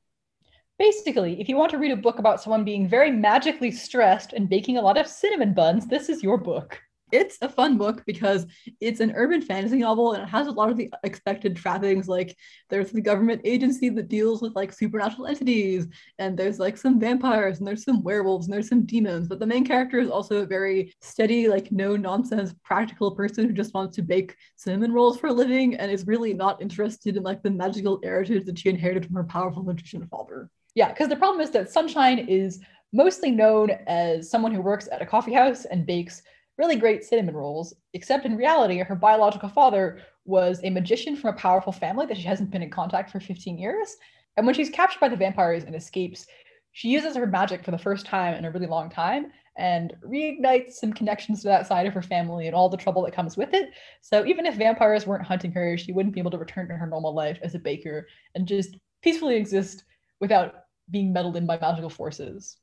Basically, 0.79 1.41
if 1.41 1.49
you 1.49 1.57
want 1.57 1.71
to 1.71 1.77
read 1.77 1.91
a 1.91 1.97
book 1.97 2.19
about 2.19 2.41
someone 2.41 2.63
being 2.63 2.87
very 2.87 3.11
magically 3.11 3.69
stressed 3.69 4.31
and 4.31 4.47
baking 4.47 4.77
a 4.77 4.81
lot 4.81 4.97
of 4.97 5.07
cinnamon 5.07 5.53
buns, 5.53 5.85
this 5.87 6.07
is 6.07 6.23
your 6.23 6.37
book. 6.37 6.81
It's 7.11 7.37
a 7.41 7.49
fun 7.49 7.77
book 7.77 8.03
because 8.05 8.45
it's 8.79 9.01
an 9.01 9.11
urban 9.13 9.41
fantasy 9.41 9.79
novel 9.79 10.13
and 10.13 10.23
it 10.23 10.29
has 10.29 10.47
a 10.47 10.51
lot 10.51 10.69
of 10.69 10.77
the 10.77 10.89
expected 11.03 11.57
trappings. 11.57 12.07
Like 12.07 12.37
there's 12.69 12.91
the 12.91 13.01
government 13.01 13.41
agency 13.43 13.89
that 13.89 14.07
deals 14.07 14.41
with 14.41 14.55
like 14.55 14.71
supernatural 14.71 15.27
entities, 15.27 15.87
and 16.17 16.37
there's 16.37 16.59
like 16.59 16.77
some 16.77 16.97
vampires, 16.97 17.57
and 17.57 17.67
there's 17.67 17.83
some 17.83 18.01
werewolves, 18.01 18.45
and 18.45 18.53
there's 18.53 18.69
some 18.69 18.85
demons. 18.85 19.27
But 19.27 19.39
the 19.39 19.47
main 19.47 19.65
character 19.65 19.99
is 19.99 20.09
also 20.09 20.37
a 20.37 20.45
very 20.45 20.93
steady, 21.01 21.49
like 21.49 21.73
no 21.73 21.97
nonsense, 21.97 22.55
practical 22.63 23.13
person 23.13 23.47
who 23.47 23.53
just 23.53 23.73
wants 23.73 23.97
to 23.97 24.01
bake 24.01 24.33
cinnamon 24.55 24.93
rolls 24.93 25.19
for 25.19 25.27
a 25.27 25.33
living 25.33 25.75
and 25.75 25.91
is 25.91 26.07
really 26.07 26.33
not 26.33 26.61
interested 26.61 27.17
in 27.17 27.23
like 27.23 27.43
the 27.43 27.51
magical 27.51 27.99
heritage 28.01 28.45
that 28.45 28.57
she 28.57 28.69
inherited 28.69 29.05
from 29.05 29.15
her 29.15 29.25
powerful 29.25 29.63
magician 29.63 30.07
father. 30.07 30.49
Yeah, 30.75 30.89
because 30.89 31.09
the 31.09 31.15
problem 31.15 31.41
is 31.41 31.51
that 31.51 31.71
Sunshine 31.71 32.19
is 32.19 32.59
mostly 32.93 33.31
known 33.31 33.71
as 33.87 34.29
someone 34.29 34.53
who 34.53 34.61
works 34.61 34.87
at 34.91 35.01
a 35.01 35.05
coffee 35.05 35.33
house 35.33 35.65
and 35.65 35.85
bakes 35.85 36.21
really 36.57 36.75
great 36.75 37.03
cinnamon 37.03 37.35
rolls, 37.35 37.73
except 37.93 38.25
in 38.25 38.35
reality, 38.35 38.79
her 38.79 38.95
biological 38.95 39.47
father 39.47 40.01
was 40.25 40.59
a 40.63 40.69
magician 40.69 41.15
from 41.15 41.33
a 41.33 41.37
powerful 41.37 41.71
family 41.71 42.05
that 42.05 42.17
she 42.17 42.23
hasn't 42.23 42.51
been 42.51 42.61
in 42.61 42.69
contact 42.69 43.09
for 43.09 43.19
15 43.19 43.57
years. 43.57 43.95
And 44.35 44.45
when 44.45 44.53
she's 44.53 44.69
captured 44.69 44.99
by 44.99 45.07
the 45.07 45.15
vampires 45.15 45.63
and 45.63 45.73
escapes, 45.73 46.27
she 46.73 46.89
uses 46.89 47.15
her 47.15 47.25
magic 47.25 47.63
for 47.63 47.71
the 47.71 47.77
first 47.77 48.05
time 48.05 48.35
in 48.35 48.45
a 48.45 48.51
really 48.51 48.67
long 48.67 48.89
time 48.89 49.31
and 49.57 49.93
reignites 50.05 50.73
some 50.73 50.93
connections 50.93 51.41
to 51.41 51.47
that 51.47 51.65
side 51.65 51.87
of 51.87 51.93
her 51.93 52.01
family 52.01 52.47
and 52.47 52.55
all 52.55 52.69
the 52.69 52.77
trouble 52.77 53.01
that 53.03 53.15
comes 53.15 53.35
with 53.35 53.53
it. 53.53 53.71
So 54.01 54.25
even 54.25 54.45
if 54.45 54.55
vampires 54.55 55.07
weren't 55.07 55.25
hunting 55.25 55.51
her, 55.53 55.77
she 55.77 55.93
wouldn't 55.93 56.13
be 56.13 56.19
able 56.19 56.31
to 56.31 56.37
return 56.37 56.67
to 56.67 56.75
her 56.75 56.87
normal 56.87 57.13
life 57.13 57.39
as 57.41 57.55
a 57.55 57.59
baker 57.59 58.07
and 58.35 58.47
just 58.47 58.77
peacefully 59.01 59.35
exist 59.35 59.83
without 60.19 60.55
being 60.89 61.13
meddled 61.13 61.37
in 61.37 61.45
by 61.45 61.57
magical 61.59 61.89
forces. 61.89 62.57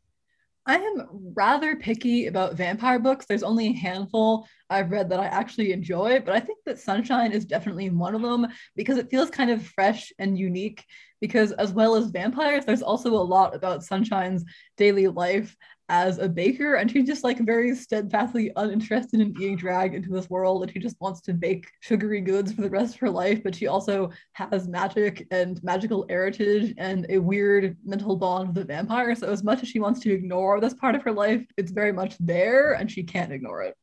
I 0.68 0.76
am 0.78 1.06
rather 1.36 1.76
picky 1.76 2.26
about 2.26 2.56
vampire 2.56 2.98
books. 2.98 3.26
There's 3.26 3.44
only 3.44 3.68
a 3.68 3.72
handful 3.72 4.48
I've 4.68 4.90
read 4.90 5.10
that 5.10 5.20
I 5.20 5.26
actually 5.26 5.70
enjoy, 5.70 6.18
but 6.18 6.34
I 6.34 6.40
think 6.40 6.58
that 6.66 6.80
Sunshine 6.80 7.30
is 7.30 7.44
definitely 7.44 7.88
one 7.90 8.16
of 8.16 8.22
them 8.22 8.48
because 8.74 8.98
it 8.98 9.08
feels 9.08 9.30
kind 9.30 9.50
of 9.50 9.64
fresh 9.64 10.12
and 10.18 10.36
unique. 10.36 10.84
Because, 11.20 11.52
as 11.52 11.72
well 11.72 11.94
as 11.94 12.10
vampires, 12.10 12.64
there's 12.64 12.82
also 12.82 13.10
a 13.14 13.16
lot 13.16 13.54
about 13.54 13.84
Sunshine's 13.84 14.44
daily 14.76 15.06
life 15.06 15.56
as 15.88 16.18
a 16.18 16.28
baker 16.28 16.74
and 16.74 16.90
she's 16.90 17.06
just 17.06 17.22
like 17.22 17.38
very 17.38 17.74
steadfastly 17.74 18.50
uninterested 18.56 19.20
in 19.20 19.32
being 19.32 19.56
dragged 19.56 19.94
into 19.94 20.10
this 20.10 20.28
world 20.28 20.62
and 20.62 20.72
she 20.72 20.80
just 20.80 21.00
wants 21.00 21.20
to 21.20 21.32
bake 21.32 21.70
sugary 21.80 22.20
goods 22.20 22.52
for 22.52 22.62
the 22.62 22.70
rest 22.70 22.94
of 22.94 23.00
her 23.00 23.10
life 23.10 23.40
but 23.44 23.54
she 23.54 23.68
also 23.68 24.10
has 24.32 24.66
magic 24.66 25.26
and 25.30 25.62
magical 25.62 26.04
heritage 26.08 26.74
and 26.78 27.06
a 27.08 27.18
weird 27.18 27.76
mental 27.84 28.16
bond 28.16 28.48
with 28.48 28.58
a 28.58 28.64
vampire 28.64 29.14
so 29.14 29.28
as 29.28 29.44
much 29.44 29.62
as 29.62 29.68
she 29.68 29.78
wants 29.78 30.00
to 30.00 30.12
ignore 30.12 30.60
this 30.60 30.74
part 30.74 30.96
of 30.96 31.02
her 31.02 31.12
life 31.12 31.44
it's 31.56 31.70
very 31.70 31.92
much 31.92 32.16
there 32.18 32.72
and 32.72 32.90
she 32.90 33.02
can't 33.02 33.32
ignore 33.32 33.62
it. 33.62 33.76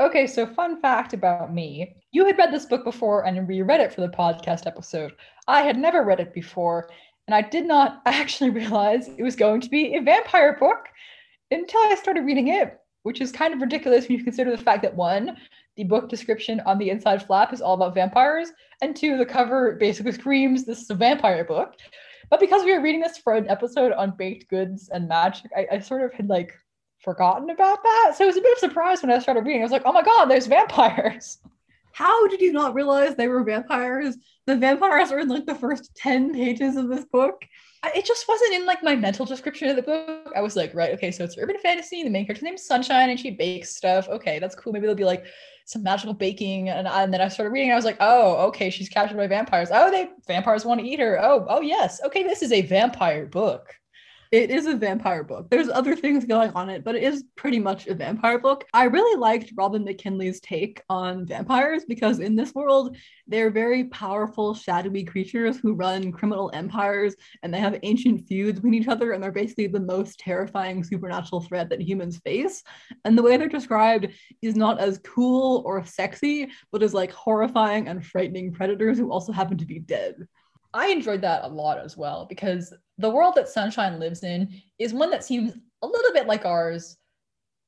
Okay 0.00 0.26
so 0.26 0.46
fun 0.46 0.80
fact 0.80 1.12
about 1.12 1.52
me. 1.52 1.94
You 2.10 2.24
had 2.24 2.38
read 2.38 2.52
this 2.52 2.64
book 2.64 2.84
before 2.84 3.26
and 3.26 3.46
reread 3.46 3.80
it 3.80 3.92
for 3.92 4.00
the 4.00 4.08
podcast 4.08 4.66
episode. 4.66 5.12
I 5.46 5.60
had 5.60 5.76
never 5.76 6.04
read 6.04 6.20
it 6.20 6.32
before 6.32 6.88
and 7.26 7.34
i 7.34 7.48
did 7.48 7.64
not 7.64 8.02
actually 8.06 8.50
realize 8.50 9.08
it 9.08 9.22
was 9.22 9.36
going 9.36 9.60
to 9.60 9.68
be 9.68 9.94
a 9.94 10.02
vampire 10.02 10.56
book 10.58 10.88
until 11.50 11.80
I 11.80 11.94
started 11.94 12.24
reading 12.24 12.48
it, 12.48 12.78
which 13.02 13.20
is 13.20 13.32
kind 13.32 13.54
of 13.54 13.60
ridiculous 13.60 14.08
when 14.08 14.18
you 14.18 14.24
consider 14.24 14.50
the 14.50 14.62
fact 14.62 14.82
that 14.82 14.94
one, 14.94 15.36
the 15.76 15.84
book 15.84 16.08
description 16.08 16.60
on 16.66 16.78
the 16.78 16.90
inside 16.90 17.24
flap 17.24 17.52
is 17.52 17.60
all 17.60 17.74
about 17.74 17.94
vampires, 17.94 18.52
and 18.82 18.94
two, 18.94 19.16
the 19.16 19.26
cover 19.26 19.72
basically 19.72 20.12
screams 20.12 20.64
this 20.64 20.80
is 20.80 20.90
a 20.90 20.94
vampire 20.94 21.44
book. 21.44 21.74
But 22.28 22.40
because 22.40 22.64
we 22.64 22.72
were 22.72 22.82
reading 22.82 23.00
this 23.00 23.18
for 23.18 23.34
an 23.34 23.48
episode 23.48 23.92
on 23.92 24.16
baked 24.16 24.48
goods 24.48 24.88
and 24.88 25.08
magic, 25.08 25.50
I, 25.56 25.66
I 25.72 25.78
sort 25.80 26.02
of 26.02 26.12
had 26.12 26.28
like 26.28 26.54
forgotten 27.02 27.50
about 27.50 27.82
that. 27.82 28.12
So 28.16 28.24
it 28.24 28.28
was 28.28 28.36
a 28.36 28.42
bit 28.42 28.52
of 28.52 28.58
surprise 28.58 29.02
when 29.02 29.10
I 29.10 29.18
started 29.18 29.44
reading. 29.44 29.62
I 29.62 29.64
was 29.64 29.72
like, 29.72 29.82
oh 29.84 29.92
my 29.92 30.02
god, 30.02 30.26
there's 30.26 30.46
vampires. 30.46 31.38
How 31.92 32.28
did 32.28 32.40
you 32.40 32.52
not 32.52 32.74
realize 32.74 33.16
they 33.16 33.26
were 33.26 33.42
vampires? 33.42 34.16
The 34.46 34.56
vampires 34.56 35.10
are 35.10 35.18
in 35.18 35.28
like 35.28 35.46
the 35.46 35.56
first 35.56 35.94
10 35.96 36.34
pages 36.34 36.76
of 36.76 36.88
this 36.88 37.04
book 37.04 37.44
it 37.84 38.04
just 38.04 38.28
wasn't 38.28 38.54
in 38.54 38.66
like 38.66 38.82
my 38.82 38.94
mental 38.94 39.24
description 39.24 39.68
of 39.68 39.76
the 39.76 39.82
book. 39.82 40.32
I 40.36 40.40
was 40.40 40.56
like, 40.56 40.74
right, 40.74 40.92
okay, 40.94 41.10
so 41.10 41.24
it's 41.24 41.38
urban 41.38 41.58
fantasy. 41.58 42.02
The 42.02 42.10
main 42.10 42.26
character's 42.26 42.44
name's 42.44 42.64
Sunshine, 42.64 43.10
and 43.10 43.18
she 43.18 43.30
bakes 43.30 43.74
stuff. 43.74 44.08
Okay, 44.08 44.38
that's 44.38 44.54
cool. 44.54 44.72
Maybe 44.72 44.82
there'll 44.82 44.96
be 44.96 45.04
like 45.04 45.24
some 45.64 45.82
magical 45.82 46.12
baking, 46.12 46.68
and, 46.68 46.86
and 46.86 47.12
then 47.12 47.20
I 47.20 47.28
started 47.28 47.52
reading. 47.52 47.72
I 47.72 47.76
was 47.76 47.84
like, 47.84 47.96
oh, 48.00 48.46
okay, 48.48 48.70
she's 48.70 48.88
captured 48.88 49.16
by 49.16 49.26
vampires. 49.26 49.70
Oh, 49.72 49.90
they 49.90 50.10
vampires 50.26 50.64
want 50.64 50.80
to 50.80 50.86
eat 50.86 51.00
her. 51.00 51.18
Oh, 51.22 51.46
oh 51.48 51.62
yes, 51.62 52.00
okay, 52.04 52.22
this 52.22 52.42
is 52.42 52.52
a 52.52 52.62
vampire 52.62 53.26
book. 53.26 53.74
It 54.32 54.52
is 54.52 54.66
a 54.66 54.76
vampire 54.76 55.24
book. 55.24 55.50
There's 55.50 55.68
other 55.68 55.96
things 55.96 56.24
going 56.24 56.52
on 56.52 56.70
it, 56.70 56.84
but 56.84 56.94
it 56.94 57.02
is 57.02 57.24
pretty 57.34 57.58
much 57.58 57.88
a 57.88 57.94
vampire 57.94 58.38
book. 58.38 58.64
I 58.72 58.84
really 58.84 59.18
liked 59.18 59.52
Robin 59.56 59.82
McKinley's 59.82 60.38
take 60.38 60.80
on 60.88 61.26
vampires 61.26 61.84
because 61.84 62.20
in 62.20 62.36
this 62.36 62.54
world, 62.54 62.96
they're 63.26 63.50
very 63.50 63.86
powerful, 63.86 64.54
shadowy 64.54 65.02
creatures 65.02 65.58
who 65.58 65.74
run 65.74 66.12
criminal 66.12 66.48
empires 66.54 67.16
and 67.42 67.52
they 67.52 67.58
have 67.58 67.80
ancient 67.82 68.28
feuds 68.28 68.60
with 68.60 68.72
each 68.72 68.86
other, 68.86 69.10
and 69.10 69.20
they're 69.20 69.32
basically 69.32 69.66
the 69.66 69.80
most 69.80 70.20
terrifying 70.20 70.84
supernatural 70.84 71.40
threat 71.40 71.68
that 71.70 71.82
humans 71.82 72.18
face. 72.18 72.62
And 73.04 73.18
the 73.18 73.22
way 73.22 73.36
they're 73.36 73.48
described 73.48 74.06
is 74.42 74.54
not 74.54 74.78
as 74.78 74.98
cool 74.98 75.64
or 75.66 75.84
sexy, 75.84 76.50
but 76.70 76.84
as 76.84 76.94
like 76.94 77.10
horrifying 77.10 77.88
and 77.88 78.06
frightening 78.06 78.52
predators 78.52 78.96
who 78.96 79.10
also 79.10 79.32
happen 79.32 79.58
to 79.58 79.66
be 79.66 79.80
dead. 79.80 80.14
I 80.72 80.88
enjoyed 80.88 81.20
that 81.22 81.44
a 81.44 81.48
lot 81.48 81.78
as 81.78 81.96
well 81.96 82.26
because 82.28 82.72
the 82.98 83.10
world 83.10 83.34
that 83.36 83.48
Sunshine 83.48 83.98
lives 83.98 84.22
in 84.22 84.62
is 84.78 84.92
one 84.92 85.10
that 85.10 85.24
seems 85.24 85.52
a 85.82 85.86
little 85.86 86.12
bit 86.12 86.26
like 86.26 86.44
ours, 86.44 86.96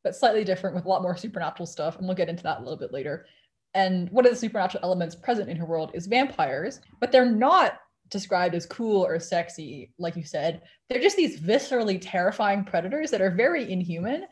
but 0.05 0.15
slightly 0.15 0.45
different 0.45 0.77
with 0.77 0.85
a 0.85 0.89
lot 0.89 1.03
more 1.03 1.17
supernatural 1.17 1.67
stuff. 1.67 1.99
And 1.99 2.07
we'll 2.07 2.17
get 2.17 2.29
into 2.29 2.43
that 2.45 2.59
a 2.59 2.63
little 2.63 2.79
bit 2.79 2.93
later. 2.93 3.27
And 3.75 4.11
one 4.11 4.27
of 4.27 4.31
the 4.31 4.39
supernatural 4.39 4.85
elements 4.85 5.15
present 5.15 5.49
in 5.49 5.57
her 5.57 5.65
world 5.65 5.91
is 5.95 6.07
vampires, 6.07 6.81
but 7.01 7.11
they're 7.11 7.25
not 7.25 7.79
described 8.11 8.55
as 8.55 8.67
cool 8.67 9.05
or 9.05 9.19
sexy, 9.19 9.93
like 9.99 10.15
you 10.17 10.25
said. 10.25 10.63
They're 10.89 11.01
just 11.01 11.17
these 11.17 11.41
viscerally 11.41 11.99
terrifying 12.01 12.65
predators 12.65 13.11
that 13.11 13.23
are 13.23 13.31
very 13.31 13.73
inhuman. 13.73 14.27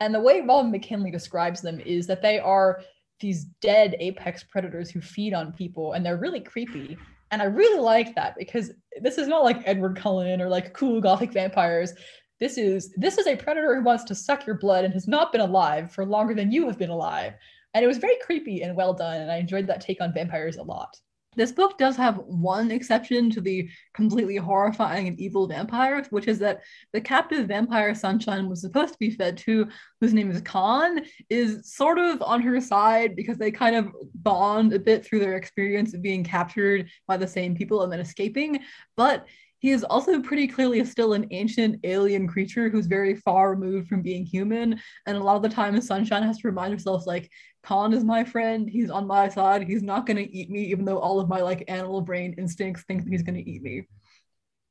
And 0.00 0.14
the 0.14 0.20
way 0.20 0.40
Robin 0.40 0.70
McKinley 0.70 1.10
describes 1.10 1.60
them 1.60 1.80
is 1.80 2.06
that 2.06 2.22
they 2.22 2.38
are 2.38 2.80
these 3.20 3.44
dead 3.60 3.96
apex 4.00 4.42
predators 4.42 4.90
who 4.90 5.00
feed 5.00 5.34
on 5.34 5.52
people, 5.52 5.92
and 5.92 6.04
they're 6.04 6.16
really 6.16 6.40
creepy. 6.40 6.96
And 7.30 7.42
I 7.42 7.46
really 7.46 7.80
like 7.80 8.14
that 8.14 8.34
because 8.36 8.72
this 9.00 9.18
is 9.18 9.28
not 9.28 9.44
like 9.44 9.62
Edward 9.64 9.96
Cullen 9.96 10.40
or 10.40 10.48
like 10.48 10.72
cool 10.74 11.00
gothic 11.00 11.32
vampires. 11.32 11.92
This 12.38 12.58
is 12.58 12.92
this 12.96 13.18
is 13.18 13.26
a 13.26 13.36
predator 13.36 13.74
who 13.74 13.82
wants 13.82 14.04
to 14.04 14.14
suck 14.14 14.46
your 14.46 14.58
blood 14.58 14.84
and 14.84 14.94
has 14.94 15.08
not 15.08 15.32
been 15.32 15.40
alive 15.40 15.90
for 15.90 16.04
longer 16.04 16.34
than 16.34 16.52
you 16.52 16.66
have 16.66 16.78
been 16.78 16.90
alive. 16.90 17.34
And 17.74 17.84
it 17.84 17.88
was 17.88 17.98
very 17.98 18.16
creepy 18.22 18.62
and 18.62 18.76
well 18.76 18.94
done. 18.94 19.20
And 19.20 19.30
I 19.30 19.36
enjoyed 19.36 19.66
that 19.66 19.80
take 19.80 20.00
on 20.00 20.12
vampires 20.12 20.56
a 20.56 20.62
lot. 20.62 20.96
This 21.36 21.52
book 21.52 21.78
does 21.78 21.96
have 21.96 22.16
one 22.16 22.70
exception 22.70 23.30
to 23.30 23.40
the 23.40 23.68
completely 23.94 24.36
horrifying 24.36 25.06
and 25.06 25.20
evil 25.20 25.46
vampires, 25.46 26.06
which 26.10 26.28
is 26.28 26.38
that 26.40 26.62
the 26.92 27.00
captive 27.00 27.46
vampire 27.46 27.94
Sunshine 27.94 28.48
was 28.48 28.62
supposed 28.62 28.94
to 28.94 28.98
be 28.98 29.10
fed 29.10 29.36
to, 29.38 29.68
whose 30.00 30.14
name 30.14 30.30
is 30.30 30.40
Con, 30.40 31.02
is 31.28 31.72
sort 31.72 31.98
of 31.98 32.22
on 32.22 32.40
her 32.40 32.60
side 32.60 33.14
because 33.14 33.36
they 33.36 33.50
kind 33.50 33.76
of 33.76 33.88
bond 34.14 34.72
a 34.72 34.78
bit 34.78 35.04
through 35.04 35.20
their 35.20 35.36
experience 35.36 35.94
of 35.94 36.02
being 36.02 36.24
captured 36.24 36.88
by 37.06 37.16
the 37.16 37.28
same 37.28 37.54
people 37.54 37.82
and 37.82 37.92
then 37.92 38.00
escaping. 38.00 38.60
But 38.96 39.26
he 39.66 39.72
is 39.72 39.82
also 39.82 40.20
pretty 40.22 40.46
clearly 40.46 40.84
still 40.84 41.14
an 41.14 41.26
ancient 41.32 41.80
alien 41.82 42.28
creature 42.28 42.68
who's 42.68 42.86
very 42.86 43.16
far 43.16 43.50
removed 43.50 43.88
from 43.88 44.00
being 44.00 44.24
human. 44.24 44.80
And 45.06 45.16
a 45.16 45.20
lot 45.20 45.34
of 45.34 45.42
the 45.42 45.48
time, 45.48 45.80
Sunshine 45.80 46.22
has 46.22 46.38
to 46.38 46.46
remind 46.46 46.72
herself, 46.72 47.04
like, 47.04 47.28
Con 47.64 47.92
is 47.92 48.04
my 48.04 48.22
friend. 48.22 48.70
He's 48.70 48.90
on 48.90 49.08
my 49.08 49.28
side. 49.28 49.66
He's 49.66 49.82
not 49.82 50.06
going 50.06 50.18
to 50.18 50.32
eat 50.32 50.50
me, 50.50 50.66
even 50.66 50.84
though 50.84 51.00
all 51.00 51.18
of 51.18 51.28
my 51.28 51.40
like 51.40 51.64
animal 51.66 52.00
brain 52.00 52.32
instincts 52.38 52.84
think 52.84 53.02
that 53.02 53.10
he's 53.10 53.24
going 53.24 53.42
to 53.42 53.50
eat 53.50 53.60
me. 53.60 53.88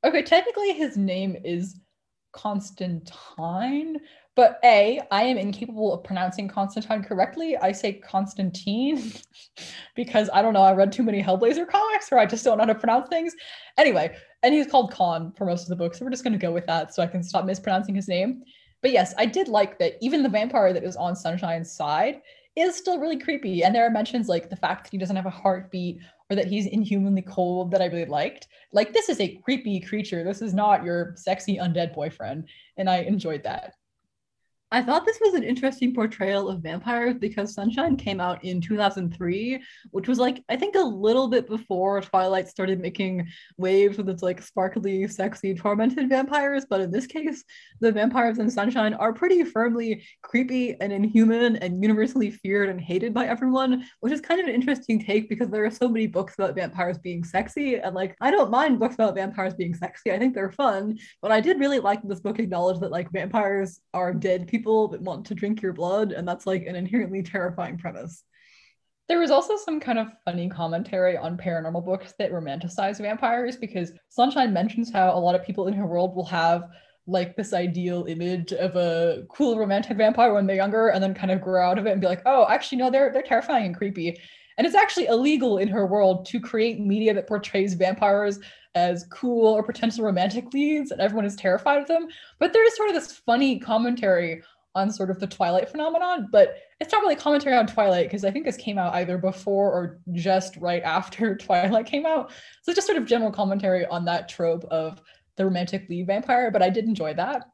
Okay, 0.06 0.22
technically 0.22 0.72
his 0.72 0.96
name 0.96 1.36
is 1.44 1.78
Constantine, 2.32 3.98
but 4.36 4.60
A, 4.64 5.02
I 5.10 5.24
am 5.24 5.38
incapable 5.38 5.94
of 5.94 6.04
pronouncing 6.04 6.48
Constantine 6.48 7.04
correctly. 7.04 7.56
I 7.58 7.72
say 7.72 7.94
Constantine 7.94 9.14
because 9.96 10.30
I 10.34 10.42
don't 10.42 10.54
know, 10.54 10.62
I 10.62 10.74
read 10.74 10.92
too 10.92 11.04
many 11.04 11.24
Hellblazer 11.24 11.68
comics 11.68 12.12
or 12.12 12.18
I 12.18 12.26
just 12.26 12.44
don't 12.44 12.58
know 12.58 12.66
how 12.66 12.74
to 12.74 12.80
pronounce 12.80 13.08
things. 13.08 13.34
Anyway, 13.78 14.16
and 14.46 14.54
he's 14.54 14.68
called 14.68 14.94
Con 14.94 15.34
for 15.36 15.46
most 15.46 15.64
of 15.64 15.70
the 15.70 15.76
book, 15.76 15.96
so 15.96 16.06
we're 16.06 16.12
just 16.12 16.24
going 16.24 16.32
to 16.32 16.40
go 16.40 16.52
with 16.52 16.68
that 16.68 16.94
so 16.94 17.02
I 17.02 17.08
can 17.08 17.24
stop 17.24 17.46
mispronouncing 17.46 17.96
his 17.96 18.08
name. 18.08 18.44
But 18.84 18.92
yes, 18.92 19.16
I 19.18 19.26
did 19.26 19.48
like 19.48 19.80
that 19.80 19.94
even 20.02 20.22
the 20.22 20.30
vampire 20.30 20.72
that 20.72 20.84
is 20.84 20.96
on 20.96 21.16
Sunshine's 21.16 21.72
side 21.72 22.22
is 22.56 22.76
still 22.76 23.00
really 23.00 23.18
creepy. 23.18 23.64
And 23.64 23.74
there 23.74 23.84
are 23.84 23.90
mentions 23.90 24.30
like 24.30 24.52
the 24.52 24.56
fact 24.56 24.84
that 24.84 24.92
he 24.92 25.00
doesn't 25.00 25.16
have 25.16 25.26
a 25.26 25.32
heartbeat 25.32 25.98
or 26.30 26.36
that 26.36 26.46
he's 26.46 26.68
inhumanly 26.68 27.24
cold 27.24 27.72
that 27.72 27.82
I 27.82 27.86
really 27.86 28.06
liked. 28.06 28.48
Like, 28.72 28.94
this 28.94 29.10
is 29.10 29.20
a 29.20 29.36
creepy 29.44 29.80
creature. 29.80 30.24
This 30.24 30.44
is 30.44 30.54
not 30.54 30.84
your 30.84 31.14
sexy 31.18 31.58
undead 31.58 31.96
boyfriend. 31.96 32.48
And 32.78 32.88
I 32.88 32.98
enjoyed 32.98 33.42
that. 33.46 33.74
I 34.76 34.82
thought 34.82 35.06
this 35.06 35.22
was 35.22 35.36
an 35.36 35.44
interesting 35.46 35.96
portrayal 35.96 36.50
of 36.50 36.62
vampires 36.62 37.16
because 37.18 37.54
Sunshine 37.54 37.96
came 37.96 38.20
out 38.20 38.44
in 38.44 38.60
2003, 38.60 39.64
which 39.92 40.10
was 40.10 40.20
like, 40.20 40.44
I 40.50 40.58
think 40.58 40.76
a 40.76 40.82
little 40.82 41.30
bit 41.30 41.48
before 41.48 42.02
Twilight 42.02 42.50
started 42.50 42.82
making 42.82 43.26
waves 43.56 43.98
with 43.98 44.10
its 44.10 44.22
like 44.22 44.42
sparkly, 44.42 45.08
sexy, 45.08 45.56
tormented 45.56 46.10
vampires. 46.10 46.66
But 46.70 46.82
in 46.82 46.92
this 46.92 47.08
case, 47.08 47.42
the 47.80 47.90
vampires 47.90 48.38
in 48.38 48.50
Sunshine 48.50 48.94
are 48.96 49.14
pretty 49.14 49.46
firmly 49.46 50.06
creepy 50.24 50.76
and 50.82 50.92
inhuman 50.92 51.56
and 51.56 51.82
universally 51.82 52.30
feared 52.30 52.68
and 52.68 52.82
hated 52.82 53.14
by 53.14 53.28
everyone, 53.28 53.86
which 54.02 54.12
is 54.12 54.20
kind 54.20 54.42
of 54.42 54.48
an 54.48 54.54
interesting 54.54 55.02
take 55.02 55.30
because 55.30 55.48
there 55.48 55.64
are 55.64 55.72
so 55.72 55.88
many 55.88 56.06
books 56.06 56.34
about 56.38 56.54
vampires 56.54 56.98
being 56.98 57.24
sexy. 57.24 57.76
And 57.76 57.96
like, 57.96 58.18
I 58.20 58.30
don't 58.30 58.52
mind 58.52 58.80
books 58.80 58.96
about 58.96 59.16
vampires 59.16 59.54
being 59.54 59.74
sexy, 59.74 60.12
I 60.12 60.20
think 60.20 60.36
they're 60.36 60.52
fun. 60.52 60.98
But 61.22 61.32
I 61.32 61.40
did 61.40 61.62
really 61.62 61.80
like 61.80 62.02
this 62.04 62.20
book 62.20 62.40
acknowledge 62.40 62.82
that 62.82 62.92
like 62.92 63.10
vampires 63.14 63.80
are 63.94 64.14
dead 64.14 64.50
people 64.50 64.65
people 64.66 64.88
that 64.88 65.02
want 65.02 65.28
to 65.28 65.36
drink 65.36 65.62
your 65.62 65.74
blood, 65.74 66.12
and 66.12 66.28
that's 66.28 66.48
like 66.48 66.66
an 66.66 66.76
inherently 66.76 67.22
terrifying 67.22 67.78
premise. 67.78 68.24
There 69.08 69.20
was 69.20 69.30
also 69.30 69.58
some 69.58 69.80
kind 69.80 70.00
of 70.00 70.08
funny 70.26 70.50
commentary 70.50 71.16
on 71.16 71.38
paranormal 71.38 71.86
books 71.86 72.16
that 72.18 72.32
romanticize 72.32 73.00
vampires 73.00 73.58
because 73.58 73.92
Sunshine 74.10 74.52
mentions 74.52 74.92
how 74.92 75.16
a 75.16 75.20
lot 75.20 75.36
of 75.36 75.46
people 75.46 75.68
in 75.68 75.76
her 75.76 75.86
world 75.86 76.16
will 76.16 76.26
have 76.26 76.64
like 77.06 77.36
this 77.36 77.54
ideal 77.54 78.06
image 78.06 78.54
of 78.54 78.76
a 78.76 79.24
cool 79.30 79.60
romantic 79.60 79.98
vampire 79.98 80.34
when 80.34 80.48
they're 80.48 80.56
younger 80.56 80.88
and 80.88 81.04
then 81.04 81.14
kind 81.14 81.30
of 81.30 81.40
grow 81.40 81.70
out 81.70 81.78
of 81.78 81.86
it 81.86 81.92
and 81.92 82.02
be 82.02 82.08
like, 82.08 82.24
oh, 82.26 82.48
actually, 82.50 82.80
no, 82.80 82.90
they're 82.90 83.14
they're 83.14 83.22
terrifying 83.22 83.68
and 83.68 83.78
creepy. 83.78 84.18
And 84.58 84.66
it's 84.66 84.76
actually 84.76 85.06
illegal 85.06 85.60
in 85.60 85.68
her 85.68 85.86
world 85.86 86.26
to 86.28 86.40
create 86.40 86.80
media 86.80 87.14
that 87.14 87.28
portrays 87.28 87.76
vampires 87.76 88.40
as 88.76 89.06
cool 89.10 89.54
or 89.54 89.64
potential 89.64 90.04
romantic 90.04 90.54
leads, 90.54 90.92
and 90.92 91.00
everyone 91.00 91.26
is 91.26 91.36
terrified 91.36 91.82
of 91.82 91.88
them. 91.88 92.08
But 92.40 92.54
there 92.54 92.66
is 92.66 92.76
sort 92.76 92.90
of 92.90 92.96
this 92.96 93.14
funny 93.26 93.58
commentary 93.58 94.44
on 94.76 94.92
sort 94.92 95.10
of 95.10 95.20
the 95.20 95.28
Twilight 95.28 95.70
phenomenon, 95.70 96.28
but 96.32 96.58
it's 96.80 96.92
not 96.92 97.02
really 97.02 97.16
commentary 97.16 97.56
on 97.56 97.66
Twilight 97.66 98.08
because 98.08 98.26
I 98.26 98.32
think 98.32 98.46
this 98.46 98.58
came 98.58 98.78
out 98.78 98.94
either 98.96 99.18
before 99.18 99.72
or 99.72 100.00
just 100.14 100.58
right 100.58 100.84
after 100.86 101.36
Twilight 101.36 101.86
came 101.86 102.06
out. 102.06 102.32
So 102.64 102.74
just 102.74 102.88
sort 102.88 102.98
of 103.00 103.06
general 103.06 103.32
commentary 103.32 103.86
on 103.86 104.06
that 104.06 104.30
trope 104.30 104.66
of 104.66 105.02
the 105.38 105.46
romantic 105.46 105.90
lead 105.90 106.08
vampire, 106.08 106.52
but 106.52 106.62
I 106.62 106.70
did 106.70 106.86
enjoy 106.86 107.14
that. 107.16 107.50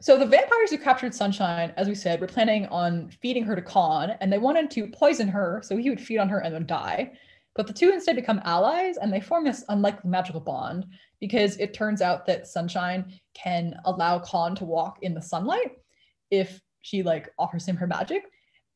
So 0.00 0.16
the 0.16 0.26
vampires 0.26 0.70
who 0.70 0.78
captured 0.78 1.12
Sunshine, 1.12 1.72
as 1.76 1.88
we 1.88 1.94
said, 1.94 2.20
were 2.20 2.28
planning 2.28 2.66
on 2.66 3.10
feeding 3.20 3.42
her 3.44 3.56
to 3.56 3.62
Con, 3.62 4.10
and 4.20 4.32
they 4.32 4.38
wanted 4.38 4.70
to 4.72 4.86
poison 4.88 5.26
her 5.26 5.60
so 5.64 5.76
he 5.76 5.90
would 5.90 6.00
feed 6.00 6.18
on 6.18 6.28
her 6.28 6.38
and 6.38 6.54
then 6.54 6.66
die. 6.66 7.12
But 7.56 7.66
the 7.66 7.72
two 7.72 7.90
instead 7.90 8.14
become 8.14 8.40
allies, 8.44 8.98
and 8.98 9.12
they 9.12 9.20
form 9.20 9.42
this 9.42 9.64
unlikely 9.68 10.08
magical 10.08 10.38
bond 10.38 10.86
because 11.20 11.56
it 11.56 11.74
turns 11.74 12.00
out 12.00 12.24
that 12.26 12.46
Sunshine 12.46 13.12
can 13.34 13.74
allow 13.84 14.20
Con 14.20 14.54
to 14.54 14.64
walk 14.64 14.98
in 15.02 15.14
the 15.14 15.20
sunlight, 15.20 15.72
if 16.30 16.60
she 16.82 17.02
like 17.02 17.28
offers 17.38 17.66
him 17.66 17.76
her 17.76 17.86
magic 17.86 18.24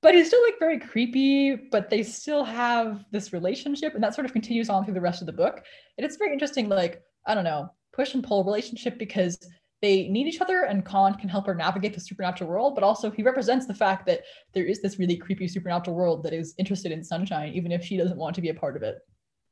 but 0.01 0.15
he's 0.15 0.27
still 0.27 0.43
like 0.43 0.59
very 0.59 0.79
creepy 0.79 1.55
but 1.55 1.89
they 1.89 2.03
still 2.03 2.45
have 2.45 3.05
this 3.13 3.33
relationship 3.33 3.95
and 3.95 4.03
that 4.03 4.15
sort 4.15 4.25
of 4.25 4.33
continues 4.33 4.69
on 4.69 4.85
through 4.85 4.95
the 4.95 5.01
rest 5.01 5.23
of 5.23 5.27
the 5.27 5.33
book 5.33 5.63
and 5.97 6.05
it's 6.05 6.17
very 6.17 6.33
interesting 6.33 6.69
like 6.69 7.03
i 7.27 7.35
don't 7.35 7.45
know 7.45 7.69
push 7.93 8.15
and 8.15 8.25
pull 8.25 8.45
relationship 8.45 8.99
because 8.99 9.39
they 9.83 10.09
need 10.09 10.29
each 10.29 10.41
other 10.41 10.63
and 10.63 10.85
Con 10.85 11.15
can 11.15 11.29
help 11.29 11.47
her 11.47 11.55
navigate 11.55 11.93
the 11.93 12.01
supernatural 12.01 12.49
world, 12.49 12.77
but 12.77 12.85
also 12.85 13.11
he 13.11 13.25
represents 13.25 13.67
the 13.67 13.75
fact 13.75 14.07
that 14.07 14.21
there 14.55 14.65
is 14.65 14.81
this 14.81 14.99
really 14.99 15.17
creepy 15.17 15.49
supernatural 15.49 15.97
world 15.97 16.23
that 16.23 16.33
is 16.33 16.55
interested 16.57 16.93
in 16.93 17.03
Sunshine, 17.03 17.53
even 17.53 17.73
if 17.73 17.85
she 17.85 17.97
doesn't 17.97 18.17
want 18.17 18.37
to 18.37 18.41
be 18.41 18.51
a 18.51 18.55
part 18.55 18.77
of 18.77 18.85
it. 18.85 18.99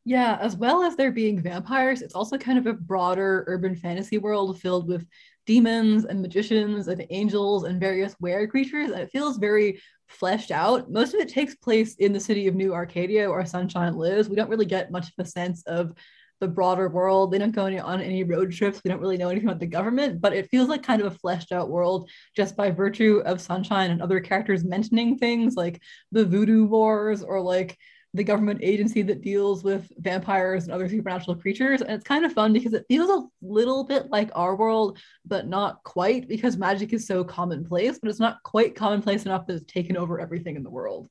Yeah, 0.04 0.38
as 0.40 0.56
well 0.56 0.82
as 0.82 0.96
there 0.96 1.12
being 1.12 1.42
vampires, 1.42 2.00
it's 2.00 2.14
also 2.14 2.38
kind 2.38 2.58
of 2.58 2.66
a 2.66 2.72
broader 2.72 3.44
urban 3.48 3.74
fantasy 3.74 4.18
world 4.18 4.58
filled 4.60 4.88
with 4.88 5.04
demons 5.46 6.04
and 6.04 6.20
magicians 6.20 6.88
and 6.88 7.04
angels 7.10 7.64
and 7.64 7.80
various 7.80 8.14
were 8.20 8.46
creatures. 8.46 8.90
And 8.90 9.00
it 9.00 9.10
feels 9.10 9.38
very 9.38 9.80
fleshed 10.08 10.50
out. 10.50 10.90
Most 10.90 11.14
of 11.14 11.20
it 11.20 11.28
takes 11.28 11.54
place 11.54 11.94
in 11.96 12.12
the 12.12 12.20
city 12.20 12.46
of 12.46 12.54
New 12.54 12.74
Arcadia 12.74 13.28
where 13.28 13.44
Sunshine 13.44 13.96
lives. 13.96 14.28
We 14.28 14.36
don't 14.36 14.50
really 14.50 14.66
get 14.66 14.90
much 14.90 15.08
of 15.08 15.14
a 15.18 15.24
sense 15.24 15.62
of 15.66 15.92
the 16.40 16.48
broader 16.48 16.88
world. 16.88 17.30
They 17.30 17.38
don't 17.38 17.54
go 17.54 17.66
on 17.66 18.00
any 18.00 18.24
road 18.24 18.52
trips. 18.52 18.80
We 18.82 18.90
don't 18.90 19.00
really 19.00 19.18
know 19.18 19.28
anything 19.28 19.48
about 19.48 19.60
the 19.60 19.66
government, 19.66 20.20
but 20.20 20.32
it 20.32 20.48
feels 20.50 20.68
like 20.68 20.82
kind 20.82 21.02
of 21.02 21.12
a 21.12 21.16
fleshed 21.18 21.52
out 21.52 21.68
world 21.68 22.10
just 22.34 22.56
by 22.56 22.70
virtue 22.70 23.22
of 23.26 23.40
Sunshine 23.40 23.90
and 23.90 24.00
other 24.00 24.20
characters 24.20 24.64
mentioning 24.64 25.18
things 25.18 25.54
like 25.54 25.82
the 26.12 26.24
voodoo 26.24 26.64
wars 26.64 27.22
or 27.22 27.40
like 27.40 27.76
the 28.12 28.24
government 28.24 28.60
agency 28.62 29.02
that 29.02 29.22
deals 29.22 29.62
with 29.62 29.92
vampires 29.98 30.64
and 30.64 30.72
other 30.72 30.88
supernatural 30.88 31.36
creatures. 31.36 31.80
And 31.80 31.92
it's 31.92 32.04
kind 32.04 32.24
of 32.24 32.32
fun 32.32 32.52
because 32.52 32.72
it 32.72 32.84
feels 32.88 33.08
a 33.08 33.26
little 33.40 33.84
bit 33.84 34.10
like 34.10 34.30
our 34.34 34.56
world, 34.56 34.98
but 35.24 35.46
not 35.46 35.82
quite 35.84 36.28
because 36.28 36.56
magic 36.56 36.92
is 36.92 37.06
so 37.06 37.22
commonplace, 37.22 37.98
but 38.00 38.10
it's 38.10 38.18
not 38.18 38.42
quite 38.42 38.74
commonplace 38.74 39.26
enough 39.26 39.46
that 39.46 39.54
it's 39.54 39.72
taken 39.72 39.96
over 39.96 40.18
everything 40.18 40.56
in 40.56 40.64
the 40.64 40.70
world. 40.70 41.08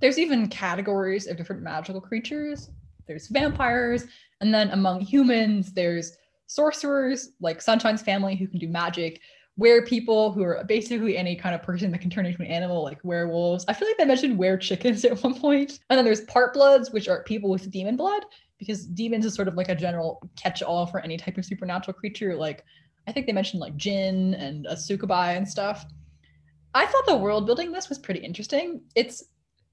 There's 0.00 0.18
even 0.18 0.48
categories 0.48 1.26
of 1.26 1.36
different 1.36 1.62
magical 1.62 2.00
creatures. 2.00 2.70
There's 3.06 3.28
vampires, 3.28 4.04
and 4.42 4.52
then 4.52 4.70
among 4.70 5.00
humans, 5.00 5.72
there's 5.72 6.16
sorcerers 6.46 7.30
like 7.40 7.62
Sunshine's 7.62 8.02
family 8.02 8.36
who 8.36 8.46
can 8.46 8.58
do 8.58 8.68
magic 8.68 9.20
were 9.58 9.84
people 9.84 10.32
who 10.32 10.42
are 10.44 10.64
basically 10.64 11.18
any 11.18 11.34
kind 11.36 11.54
of 11.54 11.62
person 11.62 11.90
that 11.90 12.00
can 12.00 12.08
turn 12.08 12.24
into 12.24 12.40
an 12.40 12.46
animal, 12.46 12.82
like 12.84 13.00
werewolves. 13.02 13.64
I 13.68 13.74
feel 13.74 13.88
like 13.88 13.98
they 13.98 14.04
mentioned 14.04 14.38
were 14.38 14.56
chickens 14.56 15.04
at 15.04 15.22
one 15.22 15.38
point. 15.38 15.80
And 15.90 15.98
then 15.98 16.04
there's 16.04 16.22
part 16.22 16.54
bloods, 16.54 16.92
which 16.92 17.08
are 17.08 17.24
people 17.24 17.50
with 17.50 17.70
demon 17.70 17.96
blood, 17.96 18.24
because 18.58 18.86
demons 18.86 19.26
is 19.26 19.34
sort 19.34 19.48
of 19.48 19.54
like 19.54 19.68
a 19.68 19.74
general 19.74 20.22
catch-all 20.36 20.86
for 20.86 21.00
any 21.00 21.16
type 21.16 21.36
of 21.36 21.44
supernatural 21.44 21.94
creature. 21.94 22.36
Like 22.36 22.64
I 23.08 23.12
think 23.12 23.26
they 23.26 23.32
mentioned 23.32 23.60
like 23.60 23.76
jinn 23.76 24.34
and 24.34 24.64
a 24.66 24.76
succubi 24.76 25.32
and 25.32 25.46
stuff. 25.46 25.84
I 26.74 26.86
thought 26.86 27.06
the 27.06 27.16
world 27.16 27.46
building 27.46 27.72
this 27.72 27.88
was 27.88 27.98
pretty 27.98 28.20
interesting. 28.20 28.80
It's 28.94 29.24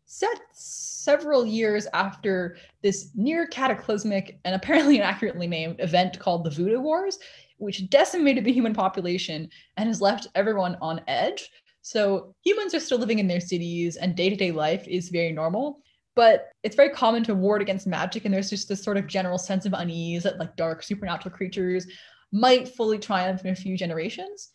set 0.07 0.39
several 0.51 1.45
years 1.45 1.88
after 1.93 2.57
this 2.81 3.11
near 3.13 3.45
cataclysmic 3.47 4.39
and 4.45 4.55
apparently 4.55 4.95
inaccurately 4.97 5.45
named 5.45 5.75
event 5.79 6.19
called 6.19 6.43
the 6.43 6.49
Voodoo 6.49 6.79
Wars, 6.79 7.19
which 7.58 7.89
decimated 7.89 8.43
the 8.43 8.53
human 8.53 8.74
population 8.74 9.49
and 9.78 9.88
has 9.88 10.01
left 10.01 10.28
everyone 10.36 10.78
on 10.82 11.01
edge. 11.08 11.49
So 11.82 12.34
humans 12.43 12.74
are 12.74 12.80
still 12.80 12.97
living 12.97 13.20
in 13.20 13.28
their 13.28 13.39
cities 13.39 13.95
and 13.95 14.16
day 14.16 14.30
to 14.30 14.36
day 14.36 14.51
life 14.51 14.88
is 14.88 15.10
very 15.10 15.32
normal. 15.32 15.80
But 16.16 16.47
it's 16.64 16.78
very 16.78 16.91
common 16.91 17.26
to 17.26 17.36
ward 17.36 17.62
against 17.62 17.88
magic, 17.88 18.24
and 18.24 18.34
there's 18.34 18.49
just 18.49 18.70
this 18.70 18.82
sort 18.82 18.95
of 18.95 19.06
general 19.06 19.38
sense 19.38 19.66
of 19.66 19.74
unease 19.74 20.24
that 20.24 20.39
like 20.39 20.56
dark 20.56 20.82
supernatural 20.82 21.36
creatures 21.36 21.86
might 22.32 22.70
fully 22.70 22.97
triumph 22.97 23.43
in 23.43 23.51
a 23.51 23.56
few 23.56 23.78
generations. 23.78 24.49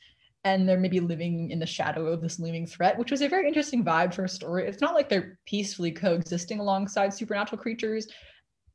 And 0.45 0.67
they're 0.67 0.81
maybe 0.81 1.01
living 1.01 1.51
in 1.51 1.59
the 1.59 1.67
shadow 1.67 2.07
of 2.07 2.23
this 2.23 2.39
looming 2.39 2.67
threat, 2.67 2.99
which 2.99 3.11
was 3.11 3.21
a 3.21 3.29
very 3.29 3.47
interesting 3.47 3.85
vibe 3.85 4.15
for 4.15 4.25
a 4.25 4.29
story. 4.29 4.67
It's 4.67 4.81
not 4.81 4.95
like 4.95 5.11
they're 5.11 5.39
peacefully 5.45 5.93
coexisting 5.93 6.61
alongside 6.61 7.13
supernatural 7.13 7.61
creatures, 7.61 8.09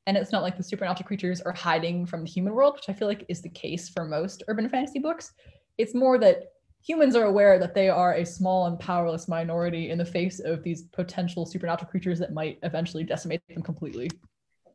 and 0.07 0.15
it's 0.17 0.31
not 0.31 0.43
like 0.43 0.57
the 0.57 0.63
supernatural 0.63 1.07
creatures 1.07 1.41
are 1.41 1.53
hiding 1.53 2.05
from 2.05 2.23
the 2.23 2.29
human 2.29 2.53
world, 2.53 2.75
which 2.75 2.89
I 2.89 2.93
feel 2.93 3.07
like 3.07 3.25
is 3.27 3.41
the 3.41 3.49
case 3.49 3.89
for 3.89 4.05
most 4.05 4.43
urban 4.47 4.69
fantasy 4.69 4.99
books. 4.99 5.33
It's 5.77 5.95
more 5.95 6.17
that 6.19 6.51
humans 6.85 7.15
are 7.15 7.25
aware 7.25 7.57
that 7.57 7.73
they 7.73 7.89
are 7.89 8.13
a 8.13 8.25
small 8.25 8.67
and 8.67 8.79
powerless 8.79 9.27
minority 9.27 9.89
in 9.89 9.97
the 9.97 10.05
face 10.05 10.39
of 10.39 10.61
these 10.63 10.83
potential 10.83 11.45
supernatural 11.45 11.89
creatures 11.89 12.19
that 12.19 12.33
might 12.33 12.59
eventually 12.61 13.03
decimate 13.03 13.41
them 13.49 13.63
completely. 13.63 14.09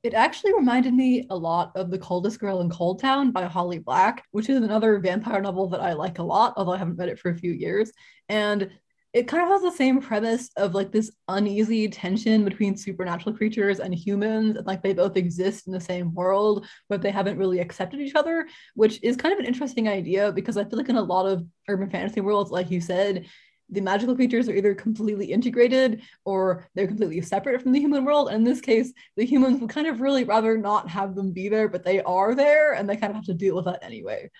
It 0.02 0.14
actually 0.14 0.54
reminded 0.54 0.94
me 0.94 1.26
a 1.28 1.36
lot 1.36 1.72
of 1.76 1.90
The 1.90 1.98
Coldest 1.98 2.40
Girl 2.40 2.62
in 2.62 2.70
Coldtown 2.70 3.32
by 3.32 3.44
Holly 3.44 3.78
Black, 3.78 4.24
which 4.30 4.48
is 4.48 4.56
another 4.56 4.98
vampire 4.98 5.42
novel 5.42 5.68
that 5.68 5.82
I 5.82 5.92
like 5.92 6.18
a 6.18 6.22
lot, 6.22 6.54
although 6.56 6.72
I 6.72 6.78
haven't 6.78 6.96
read 6.96 7.10
it 7.10 7.18
for 7.18 7.30
a 7.30 7.36
few 7.36 7.52
years. 7.52 7.92
And 8.28 8.70
it 9.12 9.26
kind 9.26 9.42
of 9.42 9.48
has 9.48 9.62
the 9.62 9.76
same 9.76 10.00
premise 10.00 10.50
of 10.56 10.74
like 10.74 10.92
this 10.92 11.10
uneasy 11.28 11.88
tension 11.88 12.44
between 12.44 12.76
supernatural 12.76 13.36
creatures 13.36 13.80
and 13.80 13.94
humans 13.94 14.56
and 14.56 14.66
like 14.66 14.82
they 14.82 14.92
both 14.92 15.16
exist 15.16 15.66
in 15.66 15.72
the 15.72 15.80
same 15.80 16.14
world 16.14 16.66
but 16.88 17.02
they 17.02 17.10
haven't 17.10 17.38
really 17.38 17.58
accepted 17.58 18.00
each 18.00 18.14
other 18.14 18.46
which 18.74 19.02
is 19.02 19.16
kind 19.16 19.32
of 19.32 19.40
an 19.40 19.46
interesting 19.46 19.88
idea 19.88 20.30
because 20.32 20.56
i 20.56 20.64
feel 20.64 20.78
like 20.78 20.88
in 20.88 20.96
a 20.96 21.02
lot 21.02 21.26
of 21.26 21.44
urban 21.68 21.90
fantasy 21.90 22.20
worlds 22.20 22.50
like 22.50 22.70
you 22.70 22.80
said 22.80 23.26
the 23.72 23.80
magical 23.80 24.16
creatures 24.16 24.48
are 24.48 24.54
either 24.54 24.74
completely 24.74 25.26
integrated 25.26 26.02
or 26.24 26.68
they're 26.74 26.88
completely 26.88 27.20
separate 27.20 27.62
from 27.62 27.72
the 27.72 27.78
human 27.78 28.04
world. 28.04 28.28
And 28.28 28.38
in 28.38 28.44
this 28.44 28.60
case, 28.60 28.92
the 29.16 29.24
humans 29.24 29.60
would 29.60 29.70
kind 29.70 29.86
of 29.86 30.00
really 30.00 30.24
rather 30.24 30.58
not 30.58 30.88
have 30.88 31.14
them 31.14 31.32
be 31.32 31.48
there, 31.48 31.68
but 31.68 31.84
they 31.84 32.02
are 32.02 32.34
there 32.34 32.72
and 32.72 32.88
they 32.88 32.96
kind 32.96 33.10
of 33.10 33.16
have 33.16 33.26
to 33.26 33.34
deal 33.34 33.54
with 33.54 33.66
that 33.66 33.84
anyway. 33.84 34.30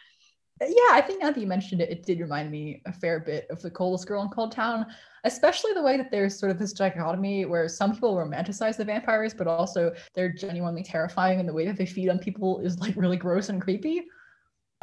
Yeah, 0.63 0.91
I 0.93 1.01
think 1.01 1.23
now 1.23 1.31
that 1.31 1.41
you 1.41 1.47
mentioned 1.47 1.81
it, 1.81 1.91
it 1.91 2.05
did 2.05 2.21
remind 2.21 2.51
me 2.51 2.83
a 2.85 2.93
fair 2.93 3.19
bit 3.21 3.47
of 3.49 3.63
the 3.63 3.71
coldest 3.71 4.07
girl 4.07 4.23
in 4.23 4.29
Coldtown, 4.29 4.85
especially 5.25 5.73
the 5.73 5.83
way 5.83 5.97
that 5.97 6.11
there's 6.11 6.39
sort 6.39 6.53
of 6.53 6.59
this 6.59 6.75
dichotomy 6.75 7.47
where 7.47 7.67
some 7.67 7.95
people 7.95 8.15
romanticize 8.15 8.77
the 8.77 8.85
vampires, 8.85 9.33
but 9.33 9.47
also 9.47 9.95
they're 10.15 10.33
genuinely 10.33 10.83
terrifying, 10.83 11.41
and 11.41 11.49
the 11.49 11.53
way 11.53 11.65
that 11.67 11.79
they 11.79 11.87
feed 11.87 12.11
on 12.11 12.19
people 12.19 12.61
is 12.61 12.79
like 12.79 12.95
really 12.97 13.17
gross 13.17 13.49
and 13.49 13.63
creepy 13.63 14.05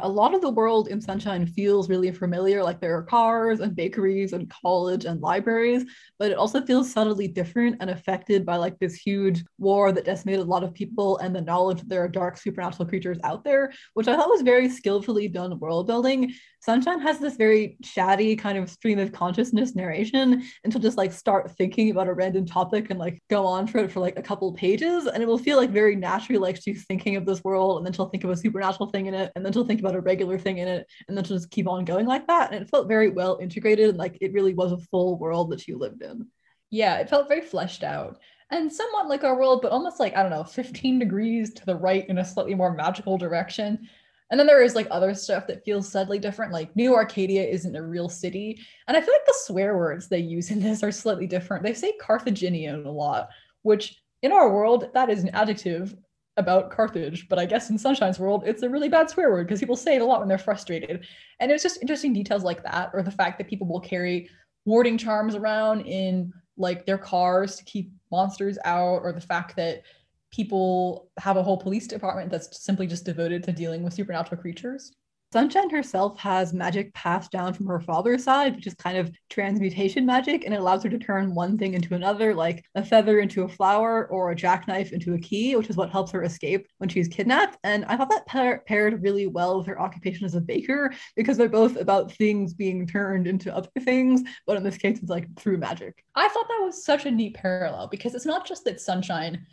a 0.00 0.08
lot 0.08 0.32
of 0.32 0.40
the 0.40 0.50
world 0.50 0.88
in 0.88 1.00
Sunshine 1.00 1.44
feels 1.44 1.88
really 1.88 2.12
familiar, 2.12 2.62
like 2.62 2.80
there 2.80 2.96
are 2.96 3.02
cars 3.02 3.58
and 3.58 3.74
bakeries 3.74 4.32
and 4.32 4.48
college 4.48 5.04
and 5.04 5.20
libraries, 5.20 5.84
but 6.18 6.30
it 6.30 6.38
also 6.38 6.64
feels 6.64 6.92
subtly 6.92 7.26
different 7.26 7.76
and 7.80 7.90
affected 7.90 8.46
by 8.46 8.56
like 8.56 8.78
this 8.78 8.94
huge 8.94 9.44
war 9.58 9.90
that 9.90 10.04
decimated 10.04 10.40
a 10.40 10.48
lot 10.48 10.62
of 10.62 10.72
people 10.72 11.18
and 11.18 11.34
the 11.34 11.40
knowledge 11.40 11.80
that 11.80 11.88
there 11.88 12.02
are 12.04 12.08
dark 12.08 12.36
supernatural 12.36 12.88
creatures 12.88 13.18
out 13.24 13.42
there, 13.42 13.72
which 13.94 14.06
I 14.06 14.16
thought 14.16 14.28
was 14.28 14.42
very 14.42 14.68
skillfully 14.68 15.26
done 15.26 15.58
world 15.58 15.88
building. 15.88 16.32
Sunshine 16.60 17.00
has 17.00 17.18
this 17.18 17.36
very 17.36 17.76
chatty 17.82 18.34
kind 18.34 18.58
of 18.58 18.68
stream 18.68 18.98
of 18.98 19.12
consciousness 19.12 19.74
narration, 19.74 20.42
and 20.64 20.72
she'll 20.72 20.82
just 20.82 20.98
like 20.98 21.12
start 21.12 21.50
thinking 21.52 21.90
about 21.90 22.08
a 22.08 22.12
random 22.12 22.44
topic 22.44 22.90
and 22.90 22.98
like 22.98 23.22
go 23.30 23.46
on 23.46 23.66
for 23.66 23.78
it 23.78 23.92
for 23.92 24.00
like 24.00 24.18
a 24.18 24.22
couple 24.22 24.52
pages, 24.52 25.06
and 25.06 25.22
it 25.22 25.26
will 25.26 25.38
feel 25.38 25.56
like 25.56 25.70
very 25.70 25.94
naturally 25.94 26.38
like 26.38 26.60
she's 26.60 26.84
thinking 26.86 27.16
of 27.16 27.24
this 27.24 27.44
world, 27.44 27.78
and 27.78 27.86
then 27.86 27.92
she'll 27.92 28.08
think 28.08 28.24
of 28.24 28.30
a 28.30 28.36
supernatural 28.36 28.90
thing 28.90 29.06
in 29.06 29.14
it, 29.14 29.30
and 29.36 29.44
then 29.44 29.52
she'll 29.52 29.66
think 29.66 29.80
about 29.80 29.94
a 29.94 30.00
regular 30.00 30.38
thing 30.38 30.58
in 30.58 30.68
it, 30.68 30.86
and 31.06 31.16
then 31.16 31.24
she'll 31.24 31.36
just 31.36 31.50
keep 31.50 31.68
on 31.68 31.84
going 31.84 32.06
like 32.06 32.26
that. 32.26 32.52
And 32.52 32.60
it 32.60 32.68
felt 32.68 32.88
very 32.88 33.10
well 33.10 33.38
integrated, 33.40 33.90
and 33.90 33.98
like 33.98 34.18
it 34.20 34.32
really 34.32 34.54
was 34.54 34.72
a 34.72 34.78
full 34.78 35.16
world 35.16 35.50
that 35.50 35.60
she 35.60 35.74
lived 35.74 36.02
in. 36.02 36.26
Yeah, 36.70 36.98
it 36.98 37.08
felt 37.08 37.28
very 37.28 37.40
fleshed 37.40 37.84
out 37.84 38.18
and 38.50 38.72
somewhat 38.72 39.08
like 39.08 39.24
our 39.24 39.36
world, 39.36 39.60
but 39.62 39.72
almost 39.72 40.00
like, 40.00 40.16
I 40.16 40.22
don't 40.22 40.30
know, 40.30 40.44
15 40.44 40.98
degrees 40.98 41.52
to 41.54 41.66
the 41.66 41.76
right 41.76 42.08
in 42.08 42.18
a 42.18 42.24
slightly 42.24 42.54
more 42.54 42.72
magical 42.72 43.18
direction. 43.18 43.88
And 44.30 44.38
then 44.38 44.46
there 44.46 44.62
is 44.62 44.74
like 44.74 44.86
other 44.90 45.14
stuff 45.14 45.46
that 45.46 45.64
feels 45.64 45.90
subtly 45.90 46.18
different, 46.18 46.52
like 46.52 46.74
New 46.76 46.94
Arcadia 46.94 47.44
isn't 47.44 47.76
a 47.76 47.82
real 47.82 48.08
city. 48.08 48.58
And 48.86 48.96
I 48.96 49.00
feel 49.00 49.14
like 49.14 49.26
the 49.26 49.34
swear 49.38 49.76
words 49.76 50.08
they 50.08 50.18
use 50.18 50.50
in 50.50 50.60
this 50.60 50.82
are 50.82 50.92
slightly 50.92 51.26
different. 51.26 51.64
They 51.64 51.74
say 51.74 51.94
Carthaginian 52.00 52.84
a 52.84 52.90
lot, 52.90 53.30
which 53.62 54.00
in 54.22 54.32
our 54.32 54.52
world, 54.52 54.90
that 54.94 55.08
is 55.08 55.22
an 55.22 55.30
adjective 55.30 55.94
about 56.36 56.70
Carthage. 56.70 57.28
But 57.28 57.38
I 57.38 57.46
guess 57.46 57.70
in 57.70 57.78
Sunshine's 57.78 58.18
world, 58.18 58.44
it's 58.46 58.62
a 58.62 58.68
really 58.68 58.88
bad 58.88 59.08
swear 59.08 59.30
word 59.30 59.46
because 59.46 59.60
people 59.60 59.76
say 59.76 59.96
it 59.96 60.02
a 60.02 60.04
lot 60.04 60.20
when 60.20 60.28
they're 60.28 60.38
frustrated. 60.38 61.06
And 61.40 61.50
it's 61.50 61.62
just 61.62 61.80
interesting 61.80 62.12
details 62.12 62.44
like 62.44 62.62
that, 62.64 62.90
or 62.92 63.02
the 63.02 63.10
fact 63.10 63.38
that 63.38 63.48
people 63.48 63.66
will 63.66 63.80
carry 63.80 64.28
warding 64.64 64.98
charms 64.98 65.34
around 65.34 65.82
in 65.82 66.32
like 66.56 66.84
their 66.84 66.98
cars 66.98 67.56
to 67.56 67.64
keep 67.64 67.92
monsters 68.10 68.58
out, 68.64 69.00
or 69.02 69.12
the 69.12 69.20
fact 69.20 69.56
that 69.56 69.82
people 70.30 71.10
have 71.18 71.36
a 71.36 71.42
whole 71.42 71.56
police 71.56 71.86
department 71.86 72.30
that's 72.30 72.62
simply 72.62 72.86
just 72.86 73.04
devoted 73.04 73.42
to 73.44 73.52
dealing 73.52 73.82
with 73.82 73.94
supernatural 73.94 74.40
creatures. 74.40 74.92
Sunshine 75.30 75.68
herself 75.68 76.18
has 76.18 76.54
magic 76.54 76.94
passed 76.94 77.30
down 77.30 77.52
from 77.52 77.66
her 77.66 77.80
father's 77.80 78.24
side, 78.24 78.56
which 78.56 78.66
is 78.66 78.72
kind 78.72 78.96
of 78.96 79.12
transmutation 79.28 80.06
magic, 80.06 80.46
and 80.46 80.54
it 80.54 80.60
allows 80.60 80.82
her 80.82 80.88
to 80.88 80.98
turn 80.98 81.34
one 81.34 81.58
thing 81.58 81.74
into 81.74 81.94
another, 81.94 82.34
like 82.34 82.64
a 82.74 82.82
feather 82.82 83.18
into 83.18 83.42
a 83.42 83.48
flower 83.48 84.06
or 84.06 84.30
a 84.30 84.34
jackknife 84.34 84.90
into 84.90 85.12
a 85.12 85.18
key, 85.18 85.54
which 85.54 85.68
is 85.68 85.76
what 85.76 85.90
helps 85.90 86.12
her 86.12 86.22
escape 86.22 86.66
when 86.78 86.88
she's 86.88 87.08
kidnapped. 87.08 87.58
And 87.62 87.84
I 87.84 87.96
thought 87.98 88.08
that 88.08 88.24
pair- 88.24 88.62
paired 88.66 89.02
really 89.02 89.26
well 89.26 89.58
with 89.58 89.66
her 89.66 89.78
occupation 89.78 90.24
as 90.24 90.34
a 90.34 90.40
baker 90.40 90.94
because 91.14 91.36
they're 91.36 91.50
both 91.50 91.76
about 91.76 92.10
things 92.12 92.54
being 92.54 92.86
turned 92.86 93.26
into 93.26 93.54
other 93.54 93.68
things, 93.80 94.22
but 94.46 94.56
in 94.56 94.62
this 94.62 94.78
case, 94.78 94.98
it's 94.98 95.10
like 95.10 95.28
through 95.36 95.58
magic. 95.58 96.02
I 96.14 96.26
thought 96.28 96.48
that 96.48 96.64
was 96.64 96.82
such 96.82 97.04
a 97.04 97.10
neat 97.10 97.34
parallel 97.34 97.88
because 97.88 98.14
it's 98.14 98.24
not 98.24 98.46
just 98.46 98.64
that 98.64 98.80
Sunshine 98.80 99.46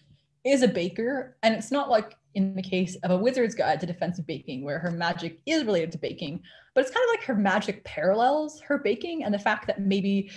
is 0.46 0.62
a 0.62 0.68
baker, 0.68 1.36
and 1.44 1.54
it's 1.56 1.72
not 1.72 1.90
like 1.90 2.16
in 2.36 2.56
the 2.56 2.62
case 2.62 2.96
of 3.04 3.12
a 3.12 3.18
wizard's 3.18 3.56
guide 3.56 3.80
to 3.80 3.86
defensive 3.86 4.28
baking, 4.28 4.64
where 4.64 4.80
her 4.80 4.92
magic 4.92 5.40
is 5.46 5.64
related 5.64 5.92
to 5.92 5.98
baking, 5.98 6.42
but 6.74 6.82
it's 6.82 6.94
kind 6.94 7.04
of 7.04 7.10
like 7.10 7.24
her 7.24 7.36
magic 7.36 7.84
parallels 7.84 8.62
her 8.62 8.78
baking, 8.78 9.24
and 9.24 9.34
the 9.34 9.40
fact 9.40 9.68
that 9.68 9.82
maybe 9.82 10.30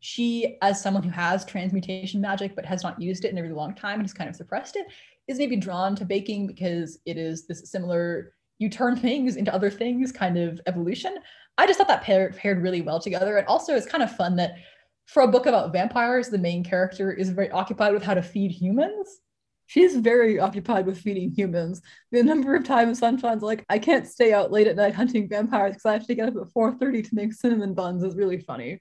she, 0.00 0.56
as 0.62 0.80
someone 0.80 1.02
who 1.02 1.10
has 1.10 1.44
transmutation 1.44 2.20
magic 2.20 2.54
but 2.54 2.64
has 2.64 2.82
not 2.82 3.00
used 3.00 3.24
it 3.24 3.32
in 3.32 3.38
a 3.38 3.42
really 3.42 3.54
long 3.54 3.74
time 3.74 3.94
and 3.94 4.02
has 4.02 4.12
kind 4.12 4.30
of 4.30 4.36
suppressed 4.36 4.76
it, 4.76 4.86
is 5.26 5.38
maybe 5.38 5.56
drawn 5.56 5.96
to 5.96 6.04
baking 6.04 6.46
because 6.46 6.98
it 7.06 7.16
is 7.16 7.46
this 7.46 7.70
similar 7.70 8.32
you 8.58 8.68
turn 8.70 8.96
things 8.96 9.36
into 9.36 9.52
other 9.52 9.70
things 9.70 10.12
kind 10.12 10.38
of 10.38 10.60
evolution. 10.66 11.16
I 11.58 11.66
just 11.66 11.78
thought 11.78 11.88
that 11.88 12.02
paired, 12.02 12.36
paired 12.36 12.62
really 12.62 12.80
well 12.80 13.00
together. 13.00 13.36
And 13.36 13.46
also, 13.46 13.74
it's 13.74 13.86
kind 13.86 14.02
of 14.02 14.14
fun 14.14 14.36
that 14.36 14.56
for 15.06 15.22
a 15.22 15.28
book 15.28 15.46
about 15.46 15.72
vampires, 15.72 16.28
the 16.28 16.38
main 16.38 16.64
character 16.64 17.12
is 17.12 17.30
very 17.30 17.50
occupied 17.50 17.92
with 17.92 18.02
how 18.02 18.14
to 18.14 18.22
feed 18.22 18.50
humans 18.50 19.20
she's 19.66 19.96
very 19.96 20.38
occupied 20.38 20.86
with 20.86 21.00
feeding 21.00 21.30
humans. 21.30 21.82
The 22.12 22.22
number 22.22 22.54
of 22.54 22.64
times 22.64 23.00
Sunshine's 23.00 23.42
like, 23.42 23.64
I 23.68 23.78
can't 23.78 24.06
stay 24.06 24.32
out 24.32 24.52
late 24.52 24.66
at 24.66 24.76
night 24.76 24.94
hunting 24.94 25.28
vampires 25.28 25.74
because 25.74 25.86
I 25.86 25.92
have 25.92 26.06
to 26.06 26.14
get 26.14 26.28
up 26.28 26.36
at 26.36 26.52
4:30 26.52 27.08
to 27.08 27.14
make 27.14 27.32
cinnamon 27.32 27.74
buns 27.74 28.02
is 28.02 28.16
really 28.16 28.38
funny. 28.38 28.80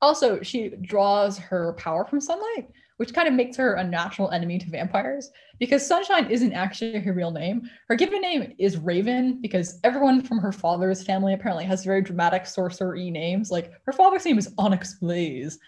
Also, 0.00 0.42
she 0.42 0.70
draws 0.82 1.38
her 1.38 1.72
power 1.74 2.04
from 2.04 2.20
sunlight, 2.20 2.68
which 2.98 3.12
kind 3.12 3.26
of 3.26 3.34
makes 3.34 3.56
her 3.56 3.74
a 3.74 3.84
natural 3.84 4.30
enemy 4.30 4.58
to 4.58 4.70
vampires 4.70 5.30
because 5.58 5.84
Sunshine 5.84 6.30
isn't 6.30 6.52
actually 6.52 7.00
her 7.00 7.12
real 7.12 7.32
name. 7.32 7.68
Her 7.88 7.96
given 7.96 8.20
name 8.20 8.54
is 8.58 8.78
Raven 8.78 9.40
because 9.40 9.80
everyone 9.82 10.22
from 10.22 10.38
her 10.38 10.52
father's 10.52 11.02
family 11.02 11.34
apparently 11.34 11.64
has 11.64 11.84
very 11.84 12.00
dramatic 12.00 12.46
sorcery 12.46 13.10
names. 13.10 13.50
Like 13.50 13.72
her 13.86 13.92
father's 13.92 14.24
name 14.24 14.38
is 14.38 14.54
Onyx 14.56 14.94
Blaise, 15.00 15.58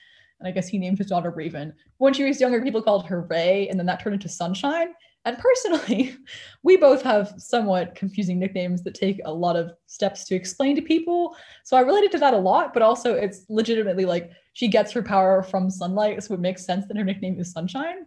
and 0.41 0.49
I 0.49 0.51
guess 0.51 0.69
he 0.69 0.79
named 0.79 0.99
his 0.99 1.07
daughter 1.07 1.31
Raven. 1.31 1.73
When 1.99 2.15
she 2.15 2.25
was 2.25 2.41
younger, 2.41 2.63
people 2.63 2.83
called 2.83 3.07
her 3.07 3.23
Rae, 3.23 3.69
and 3.69 3.79
then 3.79 3.87
that 3.87 4.01
turned 4.01 4.15
into 4.15 4.29
Sunshine. 4.29 4.89
And 5.27 5.39
personally, 5.39 6.17
we 6.63 6.77
both 6.77 7.03
have 7.03 7.35
somewhat 7.37 7.95
confusing 7.95 8.39
nicknames 8.39 8.83
that 8.85 8.95
take 8.95 9.21
a 9.25 9.33
lot 9.33 9.57
of 9.57 9.73
steps 9.87 10.25
to 10.25 10.35
explain 10.35 10.75
to 10.77 10.83
people. 10.83 11.37
So 11.65 11.77
I 11.77 11.81
related 11.81 12.11
to 12.13 12.19
that 12.19 12.35
a 12.35 12.39
lot, 12.39 12.73
but 12.73 12.83
also 12.83 13.15
it's 13.15 13.45
legitimately 13.49 14.07
like 14.07 14.31
she 14.55 14.69
gets 14.69 14.93
her 14.93 15.03
power 15.03 15.43
from 15.43 15.71
sunlight, 15.71 16.23
so 16.23 16.35
it 16.35 16.41
makes 16.41 16.65
sense 16.65 16.87
that 16.87 16.97
her 16.97 17.05
nickname 17.05 17.39
is 17.39 17.53
Sunshine. 17.53 18.07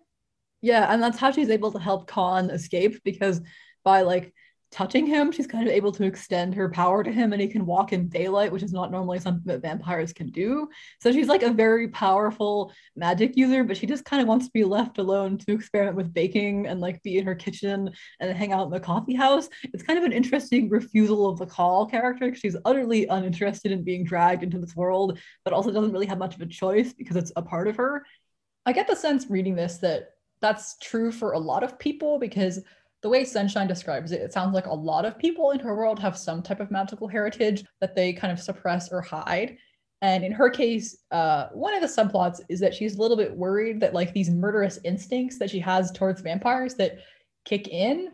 Yeah, 0.62 0.92
and 0.92 1.04
that's 1.04 1.20
how 1.20 1.32
she's 1.32 1.50
able 1.50 1.72
to 1.72 1.80
help 1.80 2.08
Con 2.08 2.50
escape 2.50 3.04
because 3.04 3.42
by 3.84 4.02
like 4.02 4.34
touching 4.74 5.06
him, 5.06 5.32
she's 5.32 5.48
kind 5.48 5.68
of 5.68 5.74
able 5.74 5.92
to 5.92 6.04
extend 6.04 6.56
her 6.56 6.68
power 6.68 7.04
to 7.04 7.12
him 7.12 7.32
and 7.32 7.42
he 7.42 7.48
can 7.48 7.66
walk 7.66 7.94
in 7.94 8.10
daylight, 8.10 8.52
which 8.52 8.64
is 8.64 8.74
not 8.74 8.92
normally 8.92 9.20
something 9.20 9.44
that 9.46 9.62
vampires 9.62 10.12
can 10.12 10.32
do. 10.32 10.68
So 11.00 11.12
she's 11.12 11.28
like 11.28 11.44
a 11.44 11.54
very 11.54 11.88
powerful 11.90 12.74
magic 12.96 13.38
user, 13.38 13.64
but 13.64 13.78
she 13.78 13.86
just 13.86 14.04
kind 14.04 14.22
of 14.22 14.28
wants 14.28 14.48
to 14.48 14.52
be 14.52 14.64
left 14.64 14.98
alone 14.98 15.38
to 15.38 15.54
experiment 15.54 15.96
with 15.96 16.14
baking 16.14 16.66
and 16.66 16.82
like 16.82 17.04
be 17.04 17.20
in 17.20 17.26
her 17.26 17.36
kitchen 17.36 17.92
and 18.20 18.36
hang 18.36 18.52
out 18.52 18.66
in 18.66 18.72
the 18.72 18.80
coffee 18.80 19.14
house. 19.14 19.48
It's 19.74 19.84
kind 19.84 20.00
of 20.00 20.06
an 20.06 20.12
interesting 20.12 20.70
refusal 20.70 21.30
of 21.30 21.38
the 21.38 21.46
call 21.46 21.86
character. 21.86 22.34
She's 22.34 22.58
utterly 22.66 23.06
uninterested 23.06 23.72
in 23.72 23.84
being 23.84 24.04
dragged 24.04 24.42
into 24.42 24.58
this 24.58 24.76
world, 24.76 25.20
but 25.46 25.54
also 25.54 25.72
doesn't 25.72 25.94
really 25.94 26.08
have 26.08 26.18
much 26.18 26.34
of 26.34 26.42
a 26.42 26.48
choice 26.48 26.94
because 26.94 27.16
it's 27.16 27.32
a 27.36 27.44
part 27.44 27.68
of 27.68 27.76
her. 27.76 28.06
I 28.66 28.74
get 28.74 28.88
the 28.88 28.96
sense 28.96 29.28
reading 29.30 29.56
this 29.56 29.78
that 29.78 30.10
that's 30.42 30.78
true 30.80 31.12
for 31.12 31.34
a 31.34 31.40
lot 31.40 31.64
of 31.64 31.80
people 31.80 32.20
because 32.20 32.60
the 33.04 33.10
way 33.10 33.26
Sunshine 33.26 33.68
describes 33.68 34.14
it, 34.14 34.22
it 34.22 34.32
sounds 34.34 34.56
like 34.56 34.66
a 34.66 34.74
lot 34.74 35.06
of 35.06 35.20
people 35.20 35.52
in 35.52 35.60
her 35.60 35.76
world 35.76 36.00
have 36.00 36.18
some 36.18 36.42
type 36.42 36.62
of 36.62 36.72
magical 36.72 37.08
heritage 37.08 37.66
that 37.82 37.96
they 37.96 38.14
kind 38.14 38.32
of 38.32 38.40
suppress 38.40 38.92
or 38.92 39.02
hide. 39.02 39.58
And 40.02 40.24
in 40.24 40.32
her 40.32 40.50
case, 40.50 40.98
uh, 41.12 41.48
one 41.54 41.74
of 41.74 41.82
the 41.82 41.88
subplots 41.88 42.40
is 42.50 42.62
that 42.62 42.74
she's 42.74 42.96
a 42.96 43.02
little 43.02 43.18
bit 43.18 43.36
worried 43.36 43.82
that 43.82 43.94
like 43.94 44.14
these 44.14 44.30
murderous 44.30 44.80
instincts 44.86 45.38
that 45.40 45.50
she 45.50 45.60
has 45.60 45.92
towards 45.92 46.22
vampires 46.22 46.76
that 46.76 47.00
kick 47.46 47.68
in 47.68 48.10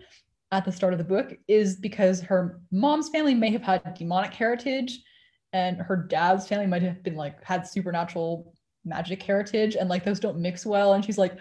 at 0.52 0.66
the 0.66 0.72
start 0.72 0.94
of 0.94 1.00
the 1.00 1.06
book 1.06 1.34
is 1.48 1.76
because 1.76 2.20
her 2.22 2.60
mom's 2.72 3.10
family 3.10 3.36
may 3.36 3.52
have 3.52 3.62
had 3.62 3.94
demonic 3.94 4.34
heritage 4.34 5.00
and 5.54 5.78
her 5.78 5.96
dad's 5.96 6.48
family 6.48 6.66
might 6.66 6.82
have 6.82 7.04
been 7.04 7.16
like 7.16 7.44
had 7.44 7.68
supernatural 7.68 8.54
magic 8.86 9.22
heritage 9.22 9.76
and 9.76 9.90
like 9.90 10.04
those 10.04 10.20
don't 10.20 10.40
mix 10.40 10.66
well 10.66 10.94
and 10.94 11.06
she's 11.06 11.18
like 11.20 11.38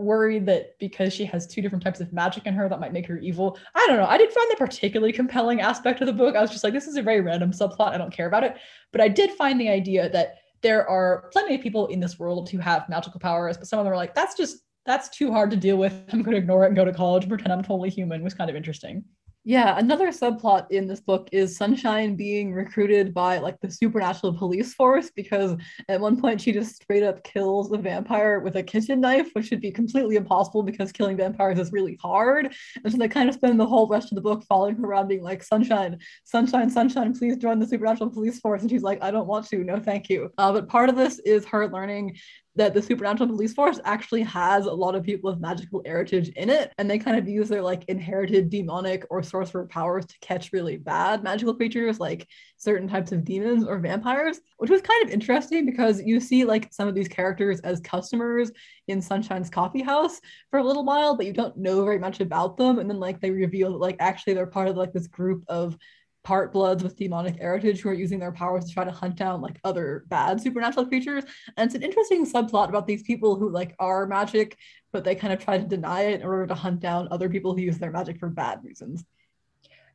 worried 0.00 0.46
that 0.46 0.78
because 0.78 1.12
she 1.12 1.24
has 1.24 1.46
two 1.46 1.62
different 1.62 1.84
types 1.84 2.00
of 2.00 2.12
magic 2.12 2.46
in 2.46 2.54
her 2.54 2.68
that 2.68 2.80
might 2.80 2.92
make 2.92 3.06
her 3.06 3.18
evil. 3.18 3.58
I 3.74 3.86
don't 3.86 3.96
know. 3.96 4.06
I 4.06 4.18
didn't 4.18 4.34
find 4.34 4.50
the 4.50 4.56
particularly 4.56 5.12
compelling 5.12 5.60
aspect 5.60 6.00
of 6.00 6.06
the 6.06 6.12
book. 6.12 6.36
I 6.36 6.40
was 6.40 6.50
just 6.50 6.64
like, 6.64 6.72
this 6.72 6.86
is 6.86 6.96
a 6.96 7.02
very 7.02 7.20
random 7.20 7.52
subplot. 7.52 7.92
I 7.92 7.98
don't 7.98 8.12
care 8.12 8.26
about 8.26 8.44
it. 8.44 8.56
But 8.92 9.00
I 9.00 9.08
did 9.08 9.30
find 9.32 9.60
the 9.60 9.68
idea 9.68 10.08
that 10.10 10.36
there 10.62 10.88
are 10.88 11.30
plenty 11.32 11.54
of 11.54 11.60
people 11.60 11.86
in 11.86 12.00
this 12.00 12.18
world 12.18 12.50
who 12.50 12.58
have 12.58 12.88
magical 12.88 13.20
powers, 13.20 13.56
but 13.56 13.66
some 13.66 13.78
of 13.78 13.84
them 13.84 13.92
are 13.92 13.96
like, 13.96 14.14
that's 14.14 14.36
just 14.36 14.58
that's 14.86 15.08
too 15.08 15.30
hard 15.30 15.50
to 15.50 15.56
deal 15.56 15.76
with. 15.76 15.92
I'm 16.12 16.22
going 16.22 16.34
to 16.34 16.40
ignore 16.40 16.64
it 16.64 16.68
and 16.68 16.76
go 16.76 16.84
to 16.84 16.92
college 16.92 17.24
and 17.24 17.30
pretend 17.30 17.52
I'm 17.52 17.62
totally 17.62 17.90
human. 17.90 18.22
was 18.22 18.34
kind 18.34 18.50
of 18.50 18.56
interesting. 18.56 19.04
Yeah, 19.44 19.78
another 19.78 20.08
subplot 20.08 20.70
in 20.70 20.86
this 20.86 21.00
book 21.00 21.30
is 21.32 21.56
Sunshine 21.56 22.14
being 22.14 22.52
recruited 22.52 23.14
by 23.14 23.38
like 23.38 23.58
the 23.62 23.70
supernatural 23.70 24.34
police 24.36 24.74
force 24.74 25.10
because 25.16 25.56
at 25.88 25.98
one 25.98 26.20
point 26.20 26.42
she 26.42 26.52
just 26.52 26.76
straight 26.76 27.02
up 27.02 27.24
kills 27.24 27.72
a 27.72 27.78
vampire 27.78 28.40
with 28.40 28.56
a 28.56 28.62
kitchen 28.62 29.00
knife, 29.00 29.30
which 29.32 29.46
should 29.46 29.62
be 29.62 29.70
completely 29.70 30.16
impossible 30.16 30.62
because 30.62 30.92
killing 30.92 31.16
vampires 31.16 31.58
is 31.58 31.72
really 31.72 31.98
hard. 32.02 32.54
And 32.84 32.92
so 32.92 32.98
they 32.98 33.08
kind 33.08 33.30
of 33.30 33.34
spend 33.34 33.58
the 33.58 33.66
whole 33.66 33.88
rest 33.88 34.12
of 34.12 34.16
the 34.16 34.20
book 34.20 34.44
following 34.46 34.76
her 34.76 34.84
around 34.84 35.08
being 35.08 35.22
like, 35.22 35.42
Sunshine, 35.42 35.98
Sunshine, 36.24 36.68
Sunshine, 36.68 37.14
please 37.14 37.38
join 37.38 37.58
the 37.58 37.66
supernatural 37.66 38.10
police 38.10 38.40
force. 38.40 38.60
And 38.60 38.70
she's 38.70 38.82
like, 38.82 39.02
I 39.02 39.10
don't 39.10 39.26
want 39.26 39.46
to, 39.48 39.64
no, 39.64 39.80
thank 39.80 40.10
you. 40.10 40.30
Uh, 40.36 40.52
but 40.52 40.68
part 40.68 40.90
of 40.90 40.96
this 40.96 41.18
is 41.20 41.46
her 41.46 41.66
learning 41.66 42.14
that 42.56 42.74
the 42.74 42.82
supernatural 42.82 43.28
police 43.28 43.54
force 43.54 43.78
actually 43.84 44.22
has 44.22 44.66
a 44.66 44.72
lot 44.72 44.94
of 44.94 45.04
people 45.04 45.30
with 45.30 45.40
magical 45.40 45.82
heritage 45.86 46.30
in 46.30 46.50
it 46.50 46.72
and 46.78 46.90
they 46.90 46.98
kind 46.98 47.16
of 47.16 47.28
use 47.28 47.48
their 47.48 47.62
like 47.62 47.84
inherited 47.84 48.50
demonic 48.50 49.04
or 49.08 49.22
sorcerer 49.22 49.66
powers 49.66 50.04
to 50.04 50.18
catch 50.20 50.52
really 50.52 50.76
bad 50.76 51.22
magical 51.22 51.54
creatures 51.54 52.00
like 52.00 52.26
certain 52.56 52.88
types 52.88 53.12
of 53.12 53.24
demons 53.24 53.64
or 53.64 53.78
vampires 53.78 54.40
which 54.58 54.70
was 54.70 54.82
kind 54.82 55.04
of 55.04 55.10
interesting 55.10 55.64
because 55.64 56.02
you 56.02 56.18
see 56.18 56.44
like 56.44 56.72
some 56.72 56.88
of 56.88 56.94
these 56.94 57.08
characters 57.08 57.60
as 57.60 57.80
customers 57.80 58.50
in 58.88 59.00
sunshine's 59.00 59.48
coffee 59.48 59.82
house 59.82 60.20
for 60.50 60.58
a 60.58 60.64
little 60.64 60.84
while 60.84 61.16
but 61.16 61.26
you 61.26 61.32
don't 61.32 61.56
know 61.56 61.84
very 61.84 61.98
much 61.98 62.20
about 62.20 62.56
them 62.56 62.80
and 62.80 62.90
then 62.90 62.98
like 62.98 63.20
they 63.20 63.30
reveal 63.30 63.72
that 63.72 63.78
like 63.78 63.96
actually 64.00 64.34
they're 64.34 64.46
part 64.46 64.68
of 64.68 64.76
like 64.76 64.92
this 64.92 65.06
group 65.06 65.44
of 65.48 65.76
part 66.22 66.52
bloods 66.52 66.82
with 66.82 66.96
demonic 66.96 67.36
heritage 67.36 67.80
who 67.80 67.88
are 67.88 67.94
using 67.94 68.18
their 68.18 68.32
powers 68.32 68.64
to 68.66 68.74
try 68.74 68.84
to 68.84 68.90
hunt 68.90 69.16
down 69.16 69.40
like 69.40 69.58
other 69.64 70.04
bad 70.08 70.40
supernatural 70.40 70.86
creatures. 70.86 71.24
And 71.56 71.66
it's 71.66 71.74
an 71.74 71.82
interesting 71.82 72.26
subplot 72.26 72.68
about 72.68 72.86
these 72.86 73.02
people 73.02 73.36
who 73.36 73.50
like 73.50 73.74
are 73.78 74.06
magic, 74.06 74.58
but 74.92 75.04
they 75.04 75.14
kind 75.14 75.32
of 75.32 75.42
try 75.42 75.58
to 75.58 75.64
deny 75.64 76.02
it 76.02 76.20
in 76.20 76.26
order 76.26 76.46
to 76.46 76.54
hunt 76.54 76.80
down 76.80 77.08
other 77.10 77.28
people 77.28 77.54
who 77.54 77.62
use 77.62 77.78
their 77.78 77.90
magic 77.90 78.18
for 78.18 78.28
bad 78.28 78.60
reasons. 78.62 79.04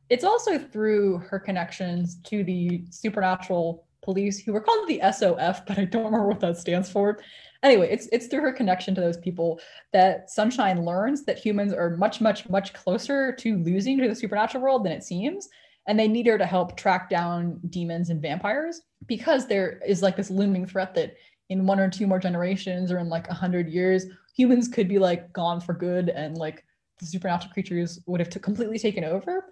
It's 0.08 0.24
also 0.24 0.58
through 0.58 1.18
her 1.18 1.38
connections 1.38 2.20
to 2.24 2.44
the 2.44 2.84
supernatural 2.90 3.86
police 4.02 4.38
who 4.38 4.52
were 4.52 4.60
called 4.60 4.88
the 4.88 5.00
SOF, 5.12 5.66
but 5.66 5.78
I 5.78 5.84
don't 5.84 6.04
remember 6.04 6.28
what 6.28 6.40
that 6.40 6.58
stands 6.58 6.90
for. 6.90 7.18
Anyway, 7.62 7.88
it's 7.90 8.08
it's 8.12 8.28
through 8.28 8.42
her 8.42 8.52
connection 8.52 8.94
to 8.94 9.00
those 9.00 9.16
people 9.16 9.60
that 9.92 10.30
Sunshine 10.30 10.84
learns 10.84 11.24
that 11.24 11.38
humans 11.38 11.72
are 11.72 11.96
much, 11.96 12.20
much, 12.20 12.48
much 12.48 12.72
closer 12.72 13.32
to 13.32 13.58
losing 13.58 13.98
to 13.98 14.08
the 14.08 14.14
supernatural 14.14 14.62
world 14.62 14.84
than 14.84 14.92
it 14.92 15.02
seems 15.02 15.48
and 15.86 15.98
they 15.98 16.08
need 16.08 16.26
her 16.26 16.38
to 16.38 16.46
help 16.46 16.76
track 16.76 17.08
down 17.08 17.60
demons 17.70 18.10
and 18.10 18.20
vampires 18.20 18.82
because 19.06 19.46
there 19.46 19.80
is 19.86 20.02
like 20.02 20.16
this 20.16 20.30
looming 20.30 20.66
threat 20.66 20.94
that 20.94 21.14
in 21.48 21.66
one 21.66 21.78
or 21.78 21.88
two 21.88 22.06
more 22.06 22.18
generations 22.18 22.90
or 22.90 22.98
in 22.98 23.08
like 23.08 23.28
a 23.28 23.34
hundred 23.34 23.68
years 23.68 24.06
humans 24.36 24.68
could 24.68 24.88
be 24.88 24.98
like 24.98 25.32
gone 25.32 25.60
for 25.60 25.72
good 25.72 26.08
and 26.08 26.36
like 26.36 26.64
the 26.98 27.06
supernatural 27.06 27.52
creatures 27.52 28.00
would 28.06 28.20
have 28.20 28.30
t- 28.30 28.40
completely 28.40 28.78
taken 28.78 29.04
over. 29.04 29.44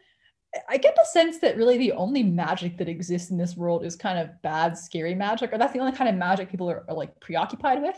I 0.69 0.77
get 0.77 0.95
the 0.95 1.07
sense 1.07 1.39
that 1.39 1.57
really 1.57 1.79
the 1.79 1.93
only 1.93 2.23
magic 2.23 2.79
that 2.79 2.89
exists 2.89 3.31
in 3.31 3.37
this 3.37 3.57
world 3.57 3.85
is 3.85 3.97
kind 3.97 4.19
of 4.19 4.31
bad 4.43 4.79
scary 4.79 5.15
magic 5.15 5.53
or 5.53 5.59
that's 5.59 5.73
the 5.73 5.81
only 5.81 5.93
kind 5.93 6.09
of 6.09 6.17
magic 6.17 6.51
people 6.51 6.71
are, 6.71 6.85
are 6.89 6.95
like 6.95 7.19
preoccupied 7.21 7.83
with 7.83 7.97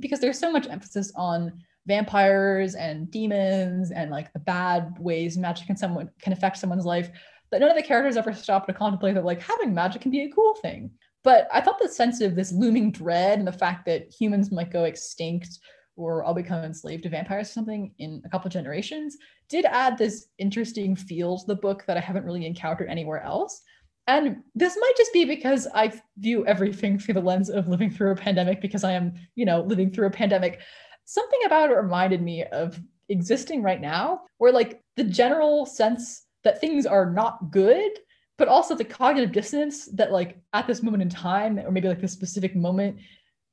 because 0.00 0.20
there's 0.20 0.38
so 0.38 0.50
much 0.50 0.68
emphasis 0.68 1.12
on 1.16 1.52
vampires 1.86 2.74
and 2.74 3.10
demons 3.10 3.90
and 3.90 4.10
like 4.10 4.32
the 4.32 4.38
bad 4.38 4.96
ways 4.98 5.36
magic 5.38 5.66
can 5.66 5.76
someone 5.76 6.10
can 6.20 6.32
affect 6.32 6.56
someone's 6.56 6.84
life 6.84 7.10
that 7.50 7.60
none 7.60 7.70
of 7.70 7.76
the 7.76 7.82
characters 7.82 8.16
ever 8.16 8.32
stop 8.32 8.66
to 8.66 8.72
contemplate 8.72 9.14
that 9.14 9.24
like 9.24 9.40
having 9.40 9.74
magic 9.74 10.02
can 10.02 10.10
be 10.10 10.22
a 10.22 10.32
cool 10.32 10.54
thing. 10.56 10.90
But 11.22 11.48
I 11.52 11.60
thought 11.60 11.78
the 11.80 11.88
sense 11.88 12.20
of 12.20 12.36
this 12.36 12.52
looming 12.52 12.92
dread 12.92 13.38
and 13.38 13.48
the 13.48 13.52
fact 13.52 13.84
that 13.86 14.12
humans 14.12 14.52
might 14.52 14.70
go 14.70 14.84
extinct 14.84 15.58
or 15.96 16.24
I'll 16.24 16.34
become 16.34 16.62
enslaved 16.62 17.04
to 17.04 17.08
vampires 17.08 17.48
or 17.48 17.52
something 17.52 17.92
in 17.98 18.22
a 18.24 18.28
couple 18.28 18.50
generations 18.50 19.16
did 19.48 19.64
add 19.64 19.96
this 19.96 20.26
interesting 20.38 20.94
feel 20.94 21.38
to 21.38 21.46
the 21.46 21.56
book 21.56 21.84
that 21.86 21.96
I 21.96 22.00
haven't 22.00 22.24
really 22.24 22.46
encountered 22.46 22.88
anywhere 22.88 23.22
else. 23.22 23.62
And 24.06 24.42
this 24.54 24.76
might 24.78 24.92
just 24.96 25.12
be 25.12 25.24
because 25.24 25.66
I 25.74 25.92
view 26.18 26.46
everything 26.46 26.98
through 26.98 27.14
the 27.14 27.20
lens 27.20 27.50
of 27.50 27.66
living 27.66 27.90
through 27.90 28.12
a 28.12 28.16
pandemic 28.16 28.60
because 28.60 28.84
I 28.84 28.92
am, 28.92 29.14
you 29.34 29.44
know, 29.44 29.62
living 29.62 29.90
through 29.90 30.06
a 30.06 30.10
pandemic. 30.10 30.60
Something 31.06 31.40
about 31.44 31.70
it 31.70 31.74
reminded 31.74 32.22
me 32.22 32.44
of 32.44 32.80
existing 33.08 33.62
right 33.62 33.80
now, 33.80 34.22
where 34.38 34.52
like 34.52 34.80
the 34.96 35.04
general 35.04 35.66
sense 35.66 36.25
that 36.46 36.60
things 36.60 36.86
are 36.86 37.10
not 37.10 37.50
good 37.50 37.90
but 38.38 38.48
also 38.48 38.74
the 38.74 38.84
cognitive 38.84 39.32
dissonance 39.32 39.86
that 39.86 40.12
like 40.12 40.38
at 40.52 40.66
this 40.66 40.82
moment 40.82 41.02
in 41.02 41.08
time 41.08 41.58
or 41.58 41.70
maybe 41.70 41.88
like 41.88 42.00
this 42.00 42.12
specific 42.12 42.54
moment 42.54 42.96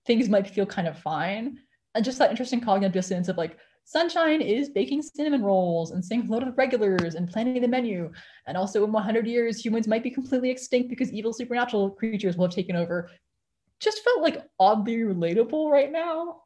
things 0.06 0.30
might 0.30 0.50
feel 0.50 0.66
kind 0.66 0.88
of 0.88 1.00
fine. 1.00 1.60
And 1.96 2.04
just 2.04 2.18
that 2.20 2.32
interesting 2.32 2.62
cognitive 2.62 2.94
dissonance 2.94 3.28
of 3.28 3.38
like 3.38 3.58
sunshine 3.86 4.42
is 4.42 4.70
baking 4.70 5.02
cinnamon 5.02 5.44
rolls 5.44 5.92
and 5.92 6.04
saying 6.04 6.24
hello 6.24 6.40
to 6.40 6.46
the 6.46 6.52
regulars 6.54 7.16
and 7.16 7.30
planning 7.30 7.62
the 7.62 7.68
menu. 7.68 8.12
And 8.48 8.58
also 8.58 8.84
in 8.84 8.92
100 8.92 9.28
years 9.28 9.64
humans 9.64 9.88
might 9.88 10.04
be 10.04 10.10
completely 10.10 10.50
extinct 10.50 10.90
because 10.90 11.12
evil 11.12 11.34
supernatural 11.34 11.92
creatures 11.92 12.36
will 12.36 12.48
have 12.48 12.56
taken 12.56 12.76
over. 12.76 13.10
Just 13.80 14.04
felt 14.04 14.22
like 14.22 14.44
oddly 14.60 14.98
relatable 14.98 15.70
right 15.70 15.92
now 15.92 16.42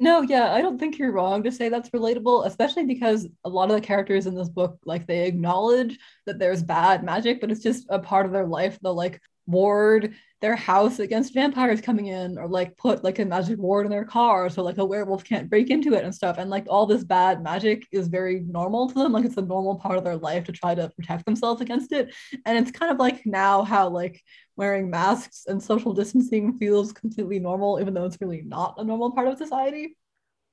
no, 0.00 0.22
yeah, 0.22 0.52
I 0.52 0.62
don't 0.62 0.78
think 0.78 0.98
you're 0.98 1.12
wrong 1.12 1.42
to 1.42 1.52
say 1.52 1.68
that's 1.68 1.90
relatable, 1.90 2.46
especially 2.46 2.86
because 2.86 3.28
a 3.44 3.48
lot 3.48 3.70
of 3.70 3.76
the 3.76 3.86
characters 3.86 4.26
in 4.26 4.34
this 4.34 4.48
book, 4.48 4.78
like 4.86 5.06
they 5.06 5.26
acknowledge 5.26 5.98
that 6.24 6.38
there's 6.38 6.62
bad 6.62 7.04
magic, 7.04 7.40
but 7.40 7.50
it's 7.50 7.62
just 7.62 7.86
a 7.90 7.98
part 7.98 8.24
of 8.24 8.32
their 8.32 8.46
life. 8.46 8.78
They'll 8.82 8.94
like 8.94 9.20
ward 9.46 10.14
their 10.40 10.56
house 10.56 10.98
against 10.98 11.34
vampires 11.34 11.80
coming 11.80 12.06
in, 12.06 12.38
or 12.38 12.48
like 12.48 12.76
put 12.76 13.04
like 13.04 13.18
a 13.18 13.24
magic 13.24 13.58
ward 13.58 13.86
in 13.86 13.90
their 13.90 14.04
car 14.04 14.48
so 14.48 14.62
like 14.62 14.78
a 14.78 14.84
werewolf 14.84 15.24
can't 15.24 15.50
break 15.50 15.70
into 15.70 15.94
it 15.94 16.04
and 16.04 16.14
stuff. 16.14 16.38
And 16.38 16.50
like 16.50 16.66
all 16.68 16.86
this 16.86 17.04
bad 17.04 17.42
magic 17.42 17.86
is 17.92 18.08
very 18.08 18.40
normal 18.40 18.88
to 18.88 18.94
them. 18.94 19.12
Like 19.12 19.24
it's 19.24 19.36
a 19.36 19.42
normal 19.42 19.76
part 19.76 19.98
of 19.98 20.04
their 20.04 20.16
life 20.16 20.44
to 20.44 20.52
try 20.52 20.74
to 20.74 20.90
protect 20.96 21.24
themselves 21.26 21.60
against 21.60 21.92
it. 21.92 22.14
And 22.46 22.58
it's 22.58 22.76
kind 22.76 22.90
of 22.90 22.98
like 22.98 23.26
now 23.26 23.62
how 23.62 23.88
like 23.88 24.22
wearing 24.56 24.90
masks 24.90 25.44
and 25.46 25.62
social 25.62 25.92
distancing 25.92 26.56
feels 26.58 26.92
completely 26.92 27.38
normal, 27.38 27.80
even 27.80 27.94
though 27.94 28.06
it's 28.06 28.20
really 28.20 28.42
not 28.42 28.74
a 28.78 28.84
normal 28.84 29.12
part 29.12 29.28
of 29.28 29.38
society. 29.38 29.96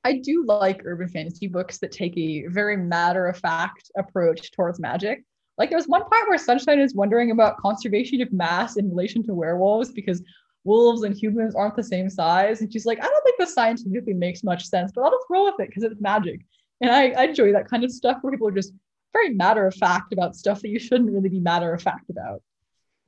I 0.03 0.19
do 0.19 0.45
like 0.45 0.83
urban 0.85 1.09
fantasy 1.09 1.47
books 1.47 1.79
that 1.79 1.91
take 1.91 2.17
a 2.17 2.47
very 2.47 2.77
matter 2.77 3.25
of 3.27 3.37
fact 3.37 3.91
approach 3.97 4.51
towards 4.51 4.79
magic. 4.79 5.23
Like 5.57 5.69
there's 5.69 5.87
one 5.87 6.01
part 6.01 6.27
where 6.27 6.37
Sunshine 6.37 6.79
is 6.79 6.93
wondering 6.93 7.31
about 7.31 7.57
conservation 7.57 8.21
of 8.21 8.31
mass 8.31 8.77
in 8.77 8.89
relation 8.89 9.23
to 9.23 9.33
werewolves 9.33 9.91
because 9.91 10.21
wolves 10.63 11.03
and 11.03 11.15
humans 11.15 11.55
aren't 11.55 11.75
the 11.75 11.83
same 11.83 12.09
size. 12.09 12.61
And 12.61 12.71
she's 12.71 12.85
like, 12.85 12.99
I 12.99 13.07
don't 13.07 13.23
think 13.23 13.37
this 13.39 13.53
scientifically 13.53 14.13
makes 14.13 14.43
much 14.43 14.65
sense, 14.65 14.91
but 14.93 15.01
I'll 15.01 15.11
just 15.11 15.25
roll 15.29 15.45
with 15.45 15.59
it 15.59 15.67
because 15.67 15.83
it's 15.83 16.01
magic. 16.01 16.41
And 16.81 16.91
I, 16.91 17.09
I 17.11 17.23
enjoy 17.25 17.51
that 17.53 17.67
kind 17.67 17.83
of 17.83 17.91
stuff 17.91 18.17
where 18.21 18.31
people 18.31 18.47
are 18.47 18.51
just 18.51 18.73
very 19.13 19.33
matter 19.33 19.65
of 19.65 19.73
fact 19.73 20.13
about 20.13 20.35
stuff 20.35 20.61
that 20.61 20.69
you 20.69 20.79
shouldn't 20.79 21.11
really 21.11 21.29
be 21.29 21.39
matter 21.39 21.73
of 21.73 21.81
fact 21.81 22.09
about. 22.09 22.41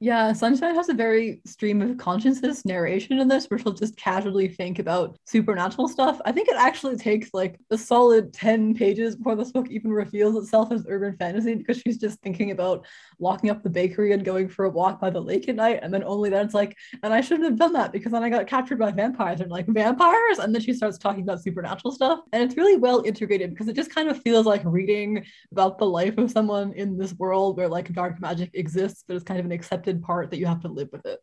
Yeah, 0.01 0.31
Sunshine 0.31 0.75
has 0.75 0.87
a 0.87 0.93
very 0.93 1.41
stream 1.45 1.81
of 1.81 1.97
consciousness 1.97 2.63
narration 2.63 3.19
in 3.19 3.27
this 3.27 3.47
where 3.47 3.57
she'll 3.57 3.73
just 3.73 3.97
casually 3.97 4.47
think 4.47 4.79
about 4.79 5.17
supernatural 5.25 5.89
stuff. 5.89 6.21
I 6.23 6.31
think 6.31 6.47
it 6.47 6.55
actually 6.55 6.95
takes 6.95 7.33
like 7.33 7.59
a 7.69 7.77
solid 7.77 8.31
10 8.31 8.75
pages 8.75 9.17
before 9.17 9.35
this 9.35 9.51
book 9.51 9.69
even 9.69 9.91
reveals 9.91 10.41
itself 10.41 10.71
as 10.71 10.85
urban 10.87 11.17
fantasy 11.17 11.53
because 11.55 11.81
she's 11.81 11.97
just 11.97 12.21
thinking 12.21 12.51
about 12.51 12.85
locking 13.19 13.49
up 13.49 13.61
the 13.61 13.69
bakery 13.69 14.13
and 14.13 14.23
going 14.23 14.47
for 14.47 14.63
a 14.63 14.69
walk 14.69 15.01
by 15.01 15.09
the 15.09 15.19
lake 15.19 15.49
at 15.49 15.57
night. 15.57 15.81
And 15.81 15.93
then 15.93 16.05
only 16.05 16.29
then 16.29 16.45
it's 16.45 16.53
like, 16.53 16.77
and 17.03 17.13
I 17.13 17.19
shouldn't 17.19 17.49
have 17.49 17.59
done 17.59 17.73
that 17.73 17.91
because 17.91 18.13
then 18.13 18.23
I 18.23 18.29
got 18.29 18.47
captured 18.47 18.79
by 18.79 18.91
vampires 18.91 19.41
and 19.41 19.51
like 19.51 19.67
vampires. 19.67 20.39
And 20.39 20.55
then 20.55 20.61
she 20.61 20.71
starts 20.71 20.97
talking 20.97 21.23
about 21.23 21.43
supernatural 21.43 21.91
stuff. 21.91 22.21
And 22.31 22.41
it's 22.41 22.55
really 22.55 22.77
well 22.77 23.03
integrated 23.05 23.49
because 23.49 23.67
it 23.67 23.75
just 23.75 23.93
kind 23.93 24.07
of 24.07 24.21
feels 24.21 24.45
like 24.45 24.61
reading 24.63 25.25
about 25.51 25.77
the 25.77 25.87
life 25.87 26.17
of 26.17 26.31
someone 26.31 26.71
in 26.71 26.97
this 26.97 27.13
world 27.15 27.57
where 27.57 27.67
like 27.67 27.91
dark 27.91 28.21
magic 28.21 28.51
exists, 28.53 29.03
but 29.05 29.17
it's 29.17 29.25
kind 29.25 29.41
of 29.41 29.45
an 29.45 29.51
accepted 29.51 29.88
accepted 29.89 30.03
part 30.03 30.29
that 30.29 30.37
you 30.37 30.45
have 30.45 30.61
to 30.61 30.67
live 30.67 30.89
with 30.91 31.05
it. 31.05 31.19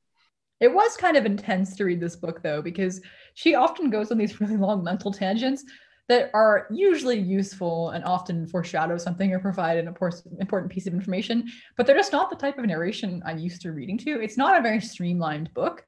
It 0.61 0.73
was 0.73 0.97
kind 0.97 1.17
of 1.17 1.27
intense 1.27 1.77
to 1.77 1.85
read 1.85 2.01
this 2.01 2.17
book 2.17 2.43
though, 2.43 2.63
because 2.63 3.01
she 3.35 3.55
often 3.55 3.91
goes 3.91 4.11
on 4.11 4.19
these 4.19 4.41
really 4.41 4.57
long 4.57 4.83
mental 4.83 5.13
tangents 5.13 5.65
that 6.09 6.31
are 6.35 6.69
usually 6.71 7.19
useful 7.19 7.91
and 7.91 8.05
often 8.05 8.47
foreshadow 8.47 8.97
something 8.97 9.33
or 9.33 9.41
provide 9.41 9.77
an 9.77 9.89
important 10.41 10.71
piece 10.71 10.87
of 10.87 10.95
information, 10.95 11.45
but 11.77 11.85
they're 11.85 11.97
just 11.97 12.13
not 12.13 12.31
the 12.31 12.37
type 12.37 12.59
of 12.59 12.65
narration 12.65 13.23
I'm 13.27 13.39
used 13.39 13.61
to 13.63 13.73
reading 13.73 13.99
to. 13.99 14.21
It's 14.21 14.37
not 14.37 14.57
a 14.57 14.63
very 14.63 14.81
streamlined 14.81 15.53
book. 15.53 15.85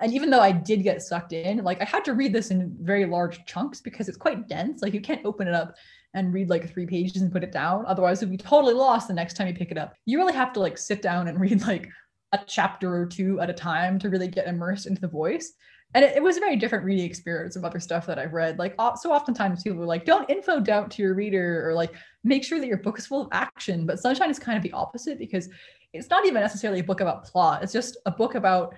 And 0.00 0.14
even 0.14 0.30
though 0.30 0.40
I 0.40 0.52
did 0.52 0.82
get 0.82 1.02
sucked 1.02 1.34
in, 1.34 1.62
like 1.62 1.82
I 1.82 1.84
had 1.84 2.04
to 2.06 2.14
read 2.14 2.32
this 2.32 2.50
in 2.50 2.74
very 2.80 3.04
large 3.04 3.44
chunks 3.44 3.82
because 3.82 4.08
it's 4.08 4.16
quite 4.16 4.48
dense. 4.48 4.80
Like 4.80 4.94
you 4.94 5.02
can't 5.02 5.26
open 5.26 5.46
it 5.46 5.54
up 5.54 5.74
and 6.14 6.32
read 6.32 6.48
like 6.48 6.72
three 6.72 6.86
pages 6.86 7.22
and 7.22 7.32
put 7.32 7.44
it 7.44 7.52
down. 7.52 7.84
Otherwise, 7.86 8.18
it'd 8.18 8.30
be 8.30 8.36
totally 8.36 8.74
lost 8.74 9.08
the 9.08 9.14
next 9.14 9.34
time 9.34 9.48
you 9.48 9.54
pick 9.54 9.70
it 9.70 9.78
up. 9.78 9.94
You 10.06 10.18
really 10.18 10.32
have 10.32 10.52
to 10.54 10.60
like 10.60 10.78
sit 10.78 11.02
down 11.02 11.28
and 11.28 11.40
read 11.46 11.62
like 11.62 11.88
a 12.32 12.40
chapter 12.46 12.94
or 12.94 13.06
two 13.06 13.40
at 13.40 13.50
a 13.50 13.54
time 13.54 13.98
to 13.98 14.08
really 14.08 14.28
get 14.28 14.46
immersed 14.46 14.86
into 14.86 15.00
the 15.00 15.08
voice. 15.08 15.52
And 15.94 16.04
it, 16.04 16.16
it 16.16 16.22
was 16.22 16.36
a 16.36 16.40
very 16.40 16.56
different 16.56 16.84
reading 16.84 17.04
experience 17.04 17.54
from 17.54 17.64
other 17.64 17.80
stuff 17.80 18.06
that 18.06 18.18
I've 18.18 18.32
read. 18.32 18.58
Like 18.58 18.74
so 18.98 19.12
oftentimes 19.12 19.62
people 19.62 19.82
are 19.82 19.86
like, 19.86 20.04
don't 20.04 20.28
info 20.30 20.60
doubt 20.60 20.90
to 20.92 21.02
your 21.02 21.14
reader 21.14 21.68
or 21.68 21.74
like 21.74 21.94
make 22.24 22.44
sure 22.44 22.58
that 22.58 22.66
your 22.66 22.78
book 22.78 22.98
is 22.98 23.06
full 23.06 23.22
of 23.22 23.28
action. 23.32 23.86
But 23.86 23.98
Sunshine 23.98 24.30
is 24.30 24.38
kind 24.38 24.56
of 24.56 24.62
the 24.62 24.72
opposite 24.72 25.18
because 25.18 25.48
it's 25.92 26.08
not 26.08 26.24
even 26.24 26.40
necessarily 26.40 26.80
a 26.80 26.84
book 26.84 27.00
about 27.00 27.24
plot. 27.24 27.62
It's 27.62 27.72
just 27.72 27.98
a 28.06 28.10
book 28.10 28.34
about 28.34 28.74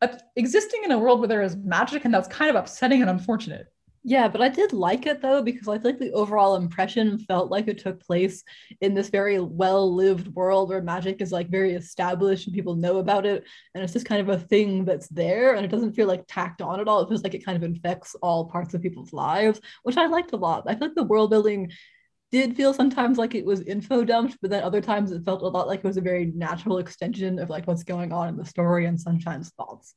uh, 0.00 0.08
existing 0.36 0.82
in 0.84 0.92
a 0.92 0.98
world 0.98 1.18
where 1.18 1.28
there 1.28 1.42
is 1.42 1.56
magic 1.56 2.04
and 2.04 2.14
that's 2.14 2.28
kind 2.28 2.50
of 2.50 2.56
upsetting 2.56 3.00
and 3.00 3.10
unfortunate. 3.10 3.66
Yeah, 4.04 4.26
but 4.26 4.40
I 4.42 4.48
did 4.48 4.72
like 4.72 5.06
it 5.06 5.22
though 5.22 5.42
because 5.42 5.68
I 5.68 5.78
think 5.78 6.00
the 6.00 6.12
overall 6.12 6.56
impression 6.56 7.20
felt 7.20 7.52
like 7.52 7.68
it 7.68 7.78
took 7.78 8.04
place 8.04 8.42
in 8.80 8.94
this 8.94 9.10
very 9.10 9.38
well-lived 9.38 10.26
world 10.34 10.70
where 10.70 10.82
magic 10.82 11.20
is 11.20 11.30
like 11.30 11.48
very 11.48 11.74
established 11.74 12.48
and 12.48 12.54
people 12.54 12.74
know 12.74 12.98
about 12.98 13.26
it 13.26 13.44
and 13.74 13.84
it's 13.84 13.92
just 13.92 14.06
kind 14.06 14.20
of 14.20 14.28
a 14.28 14.40
thing 14.40 14.84
that's 14.84 15.06
there 15.08 15.54
and 15.54 15.64
it 15.64 15.70
doesn't 15.70 15.92
feel 15.92 16.08
like 16.08 16.24
tacked 16.26 16.60
on 16.60 16.80
at 16.80 16.88
all. 16.88 17.00
It 17.00 17.08
feels 17.08 17.22
like 17.22 17.34
it 17.34 17.44
kind 17.44 17.56
of 17.56 17.62
infects 17.62 18.16
all 18.22 18.50
parts 18.50 18.74
of 18.74 18.82
people's 18.82 19.12
lives, 19.12 19.60
which 19.84 19.96
I 19.96 20.06
liked 20.06 20.32
a 20.32 20.36
lot. 20.36 20.64
I 20.66 20.74
feel 20.74 20.88
like 20.88 20.96
the 20.96 21.04
world 21.04 21.30
building 21.30 21.70
did 22.32 22.56
feel 22.56 22.74
sometimes 22.74 23.18
like 23.18 23.36
it 23.36 23.44
was 23.44 23.60
info 23.60 24.04
dumped, 24.04 24.36
but 24.40 24.50
then 24.50 24.64
other 24.64 24.80
times 24.80 25.12
it 25.12 25.24
felt 25.24 25.42
a 25.42 25.48
lot 25.48 25.68
like 25.68 25.78
it 25.78 25.84
was 25.84 25.98
a 25.98 26.00
very 26.00 26.32
natural 26.34 26.78
extension 26.78 27.38
of 27.38 27.50
like 27.50 27.68
what's 27.68 27.84
going 27.84 28.12
on 28.12 28.28
in 28.28 28.36
the 28.36 28.44
story 28.44 28.86
and 28.86 28.98
Sunshine's 28.98 29.50
thoughts. 29.50 29.94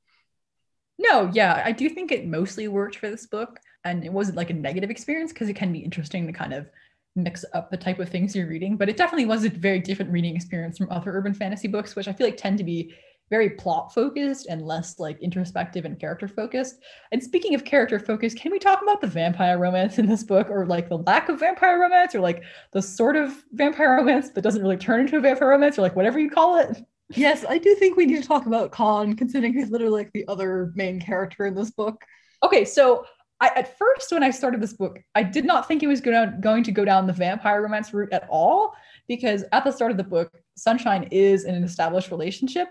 No, 0.98 1.30
yeah, 1.34 1.62
I 1.66 1.72
do 1.72 1.90
think 1.90 2.12
it 2.12 2.28
mostly 2.28 2.68
worked 2.68 2.98
for 2.98 3.10
this 3.10 3.26
book 3.26 3.60
and 3.86 4.04
it 4.04 4.12
wasn't 4.12 4.38
like 4.38 4.50
a 4.50 4.54
negative 4.54 4.90
experience 4.90 5.32
because 5.32 5.48
it 5.48 5.56
can 5.56 5.72
be 5.72 5.80
interesting 5.80 6.28
to 6.28 6.34
kind 6.34 6.54
of 6.54 6.68
mix 7.16 7.46
up 7.54 7.72
the 7.72 7.78
type 7.78 8.00
of 8.00 8.10
things 8.10 8.36
you're 8.36 8.48
reading 8.48 8.76
but 8.76 8.90
it 8.90 8.98
definitely 8.98 9.26
was 9.26 9.46
a 9.46 9.50
very 9.50 9.80
different 9.80 10.12
reading 10.12 10.36
experience 10.36 10.78
from 10.78 10.92
other 10.92 11.12
urban 11.16 11.34
fantasy 11.34 11.68
books 11.68 11.96
which 11.96 12.10
i 12.10 12.14
feel 12.14 12.28
like 12.28 12.36
tend 12.36 12.58
to 12.58 12.64
be 12.64 12.94
very 13.30 13.50
plot 13.52 13.94
focused 13.94 14.48
and 14.48 14.62
less 14.62 15.00
like 15.00 15.20
introspective 15.22 15.86
and 15.86 16.00
character 16.00 16.28
focused. 16.28 16.80
And 17.12 17.22
speaking 17.24 17.56
of 17.56 17.66
character 17.66 18.00
focus 18.00 18.34
can 18.34 18.52
we 18.52 18.60
talk 18.60 18.82
about 18.82 19.02
the 19.02 19.08
vampire 19.08 19.58
romance 19.58 19.98
in 19.98 20.06
this 20.06 20.24
book 20.24 20.50
or 20.50 20.66
like 20.66 20.90
the 20.90 21.00
lack 21.00 21.30
of 21.30 21.40
vampire 21.40 21.80
romance 21.80 22.14
or 22.14 22.20
like 22.20 22.44
the 22.72 22.82
sort 22.82 23.16
of 23.16 23.44
vampire 23.52 23.96
romance 23.96 24.30
that 24.30 24.42
doesn't 24.42 24.62
really 24.62 24.78
turn 24.78 25.02
into 25.02 25.18
a 25.18 25.22
vampire 25.22 25.50
romance 25.50 25.78
or 25.78 25.82
like 25.82 25.96
whatever 25.96 26.20
you 26.20 26.30
call 26.30 26.58
it? 26.58 26.86
Yes 27.10 27.46
i 27.48 27.58
do 27.58 27.76
think 27.76 27.98
we 27.98 28.06
need 28.06 28.22
to 28.22 28.28
talk 28.28 28.46
about 28.46 28.72
Con 28.72 29.16
considering 29.16 29.54
he's 29.54 29.70
literally 29.70 30.04
like 30.04 30.12
the 30.14 30.28
other 30.28 30.72
main 30.76 31.00
character 31.00 31.46
in 31.46 31.56
this 31.56 31.72
book. 31.72 32.04
Okay 32.44 32.66
so 32.66 33.06
I, 33.46 33.60
at 33.60 33.78
first, 33.78 34.12
when 34.12 34.24
I 34.24 34.32
started 34.32 34.60
this 34.60 34.74
book, 34.74 35.00
I 35.14 35.22
did 35.22 35.46
not 35.46 35.68
think 35.68 35.84
it 35.84 35.88
was 35.88 36.02
going 36.02 36.42
going 36.42 36.64
to 36.64 36.72
go 36.72 36.84
down 36.84 37.06
the 37.06 37.14
vampire 37.14 37.62
romance 37.62 37.94
route 37.94 38.12
at 38.12 38.28
all, 38.30 38.74
because 39.08 39.44
at 39.52 39.64
the 39.64 39.72
start 39.72 39.92
of 39.92 39.98
the 39.98 40.04
book, 40.04 40.32
Sunshine 40.56 41.08
is 41.12 41.46
in 41.46 41.54
an 41.54 41.64
established 41.64 42.10
relationship, 42.10 42.70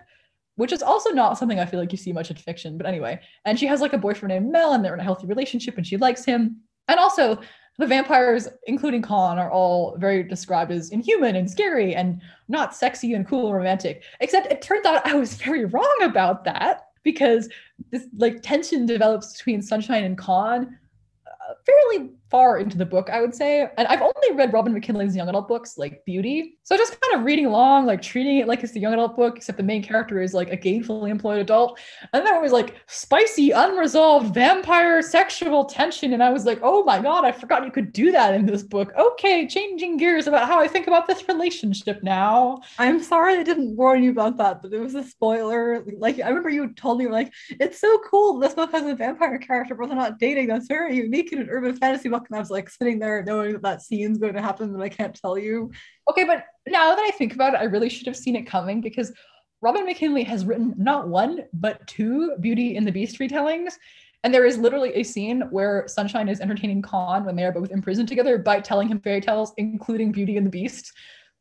which 0.56 0.72
is 0.72 0.82
also 0.82 1.10
not 1.10 1.38
something 1.38 1.60
I 1.60 1.66
feel 1.66 1.78
like 1.78 1.92
you 1.92 1.98
see 1.98 2.12
much 2.12 2.30
in 2.30 2.36
fiction. 2.36 2.76
But 2.76 2.86
anyway, 2.86 3.20
and 3.44 3.58
she 3.58 3.66
has 3.66 3.80
like 3.80 3.92
a 3.92 3.98
boyfriend 3.98 4.30
named 4.30 4.50
Mel, 4.50 4.72
and 4.72 4.84
they're 4.84 4.94
in 4.94 5.00
a 5.00 5.04
healthy 5.04 5.26
relationship, 5.26 5.76
and 5.76 5.86
she 5.86 5.96
likes 5.96 6.24
him. 6.24 6.56
And 6.88 6.98
also, 6.98 7.38
the 7.78 7.86
vampires, 7.86 8.48
including 8.66 9.02
Con, 9.02 9.38
are 9.38 9.50
all 9.50 9.96
very 9.98 10.24
described 10.24 10.72
as 10.72 10.90
inhuman 10.90 11.36
and 11.36 11.50
scary 11.50 11.94
and 11.94 12.20
not 12.48 12.74
sexy 12.74 13.14
and 13.14 13.26
cool 13.26 13.46
and 13.46 13.56
romantic. 13.56 14.02
Except 14.20 14.50
it 14.50 14.60
turned 14.60 14.86
out 14.86 15.06
I 15.06 15.14
was 15.14 15.34
very 15.34 15.66
wrong 15.66 15.98
about 16.02 16.44
that 16.44 16.86
because 17.04 17.48
this 17.90 18.06
like 18.16 18.42
tension 18.42 18.86
develops 18.86 19.32
between 19.32 19.62
Sunshine 19.62 20.04
and 20.04 20.18
Con 20.18 20.78
uh, 21.26 21.54
fairly 21.64 22.10
far 22.34 22.58
into 22.58 22.76
the 22.76 22.84
book, 22.84 23.10
I 23.10 23.20
would 23.20 23.32
say. 23.32 23.68
And 23.78 23.86
I've 23.86 24.02
only 24.02 24.32
read 24.34 24.52
Robin 24.52 24.72
McKinley's 24.72 25.14
young 25.14 25.28
adult 25.28 25.46
books, 25.46 25.78
like 25.78 26.04
Beauty. 26.04 26.58
So 26.64 26.76
just 26.76 27.00
kind 27.00 27.14
of 27.14 27.24
reading 27.24 27.46
along, 27.46 27.86
like 27.86 28.02
treating 28.02 28.38
it 28.38 28.48
like 28.48 28.64
it's 28.64 28.72
the 28.72 28.80
young 28.80 28.92
adult 28.92 29.14
book, 29.14 29.36
except 29.36 29.56
the 29.56 29.62
main 29.62 29.84
character 29.84 30.20
is 30.20 30.34
like 30.34 30.50
a 30.50 30.56
gainfully 30.56 31.10
employed 31.10 31.38
adult. 31.38 31.78
And 32.12 32.26
then 32.26 32.34
it 32.34 32.42
was 32.42 32.50
like 32.50 32.74
spicy, 32.88 33.52
unresolved 33.52 34.34
vampire 34.34 35.00
sexual 35.00 35.64
tension. 35.64 36.12
And 36.12 36.24
I 36.24 36.30
was 36.30 36.44
like, 36.44 36.58
oh 36.64 36.82
my 36.82 37.00
God, 37.00 37.24
I 37.24 37.30
forgot 37.30 37.64
you 37.64 37.70
could 37.70 37.92
do 37.92 38.10
that 38.10 38.34
in 38.34 38.46
this 38.46 38.64
book. 38.64 38.92
Okay, 38.98 39.46
changing 39.46 39.96
gears 39.96 40.26
about 40.26 40.48
how 40.48 40.58
I 40.58 40.66
think 40.66 40.88
about 40.88 41.06
this 41.06 41.28
relationship 41.28 42.02
now. 42.02 42.62
I'm 42.80 43.00
sorry 43.00 43.36
I 43.36 43.44
didn't 43.44 43.76
warn 43.76 44.02
you 44.02 44.10
about 44.10 44.38
that, 44.38 44.60
but 44.60 44.72
it 44.72 44.80
was 44.80 44.96
a 44.96 45.04
spoiler. 45.04 45.84
Like, 45.98 46.18
I 46.18 46.30
remember 46.30 46.50
you 46.50 46.72
told 46.72 46.98
me, 46.98 47.06
like, 47.06 47.32
it's 47.60 47.80
so 47.80 48.00
cool. 48.10 48.40
This 48.40 48.54
book 48.54 48.72
has 48.72 48.84
a 48.84 48.96
vampire 48.96 49.38
character, 49.38 49.76
but 49.76 49.86
they're 49.86 49.96
not 49.96 50.18
dating. 50.18 50.48
That's 50.48 50.66
very 50.66 50.96
unique 50.96 51.32
in 51.32 51.38
an 51.38 51.48
urban 51.48 51.76
fantasy 51.76 52.08
book 52.08 52.23
and 52.28 52.36
I 52.36 52.40
was 52.40 52.50
like 52.50 52.68
sitting 52.70 52.98
there 52.98 53.22
knowing 53.24 53.52
that 53.52 53.62
that 53.62 53.82
scene's 53.82 54.18
going 54.18 54.34
to 54.34 54.42
happen 54.42 54.74
and 54.74 54.82
I 54.82 54.88
can't 54.88 55.14
tell 55.14 55.38
you. 55.38 55.70
Okay, 56.10 56.24
but 56.24 56.44
now 56.66 56.94
that 56.94 57.04
I 57.04 57.10
think 57.12 57.34
about 57.34 57.54
it, 57.54 57.60
I 57.60 57.64
really 57.64 57.88
should 57.88 58.06
have 58.06 58.16
seen 58.16 58.36
it 58.36 58.46
coming 58.46 58.80
because 58.80 59.12
Robin 59.62 59.86
McKinley 59.86 60.24
has 60.24 60.44
written 60.44 60.74
not 60.76 61.08
one, 61.08 61.44
but 61.52 61.86
two 61.86 62.36
Beauty 62.40 62.76
and 62.76 62.86
the 62.86 62.92
Beast 62.92 63.18
retellings. 63.18 63.74
And 64.22 64.32
there 64.32 64.46
is 64.46 64.58
literally 64.58 64.94
a 64.94 65.02
scene 65.02 65.42
where 65.50 65.86
Sunshine 65.86 66.28
is 66.28 66.40
entertaining 66.40 66.82
Con 66.82 67.24
when 67.24 67.36
they 67.36 67.44
are 67.44 67.52
both 67.52 67.70
imprisoned 67.70 68.08
together 68.08 68.38
by 68.38 68.60
telling 68.60 68.88
him 68.88 69.00
fairy 69.00 69.20
tales, 69.20 69.52
including 69.58 70.12
Beauty 70.12 70.36
and 70.36 70.46
the 70.46 70.50
Beast. 70.50 70.92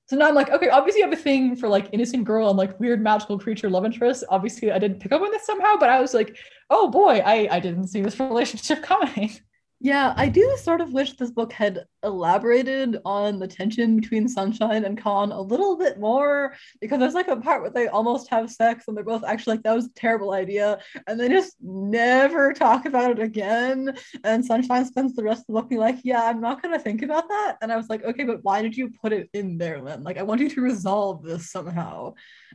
So 0.08 0.18
now 0.18 0.28
I'm 0.28 0.36
like, 0.36 0.50
okay, 0.52 0.70
obviously 0.70 1.00
you 1.00 1.06
have 1.06 1.18
a 1.18 1.22
thing 1.22 1.56
for 1.56 1.70
like 1.70 1.90
innocent 1.94 2.26
girl 2.26 2.50
and 2.50 2.58
like 2.58 2.80
weird 2.80 3.02
magical 3.02 3.40
creature 3.40 3.70
love 3.70 3.86
interest. 3.86 4.26
Obviously 4.30 4.72
I 4.72 4.80
didn't 4.80 5.00
pick 5.00 5.14
up 5.14 5.22
on 5.22 5.32
this 5.32 5.46
somehow, 5.46 5.78
but 5.78 5.90
I 5.90 6.02
was 6.02 6.14
like, 6.14 6.38
oh 6.70 6.90
boy, 6.90 7.22
I, 7.26 7.48
I 7.50 7.60
didn't 7.60 7.88
see 7.88 8.02
this 8.02 8.20
relationship 8.20 8.84
coming. 8.84 9.32
Yeah, 9.80 10.14
I 10.18 10.30
do 10.30 10.58
sort 10.58 10.82
of 10.82 10.94
wish 10.94 11.14
this 11.14 11.32
book 11.32 11.54
had 11.54 11.86
elaborated 12.04 12.98
on 13.06 13.40
the 13.40 13.48
tension 13.48 14.00
between 14.00 14.28
Sunshine 14.28 14.86
and 14.86 14.98
Con 14.98 15.32
a 15.32 15.42
little 15.42 15.78
bit 15.78 16.00
more 16.00 16.56
because 16.82 17.00
there's 17.00 17.14
like 17.14 17.28
a 17.28 17.38
part 17.38 17.62
where 17.62 17.72
they 17.72 17.88
almost 17.88 18.30
have 18.30 18.52
sex 18.52 18.86
and 18.88 18.96
they're 18.96 19.04
both 19.04 19.24
actually 19.24 19.56
like 19.56 19.64
that 19.64 19.76
was 19.76 19.86
a 19.86 19.94
terrible 19.94 20.34
idea 20.34 20.80
and 21.08 21.20
they 21.20 21.30
just 21.30 21.56
never 21.62 22.54
talk 22.54 22.86
about 22.86 23.12
it 23.12 23.20
again. 23.20 23.96
And 24.24 24.46
Sunshine 24.46 24.86
spends 24.86 25.16
the 25.16 25.24
rest 25.24 25.42
of 25.42 25.48
the 25.48 25.54
book 25.54 25.70
being 25.70 25.82
like, 25.82 26.00
Yeah, 26.04 26.24
I'm 26.24 26.42
not 26.42 26.62
gonna 26.62 26.80
think 26.80 27.02
about 27.02 27.28
that. 27.30 27.58
And 27.62 27.72
I 27.72 27.78
was 27.78 27.90
like, 27.90 28.04
Okay, 28.04 28.24
but 28.24 28.44
why 28.44 28.62
did 28.62 28.76
you 28.76 28.90
put 29.02 29.14
it 29.14 29.30
in 29.34 29.58
there 29.58 29.82
then? 29.82 30.04
Like, 30.04 30.18
I 30.18 30.24
want 30.24 30.42
you 30.42 30.50
to 30.50 30.62
resolve 30.62 31.24
this 31.24 31.52
somehow. 31.52 32.14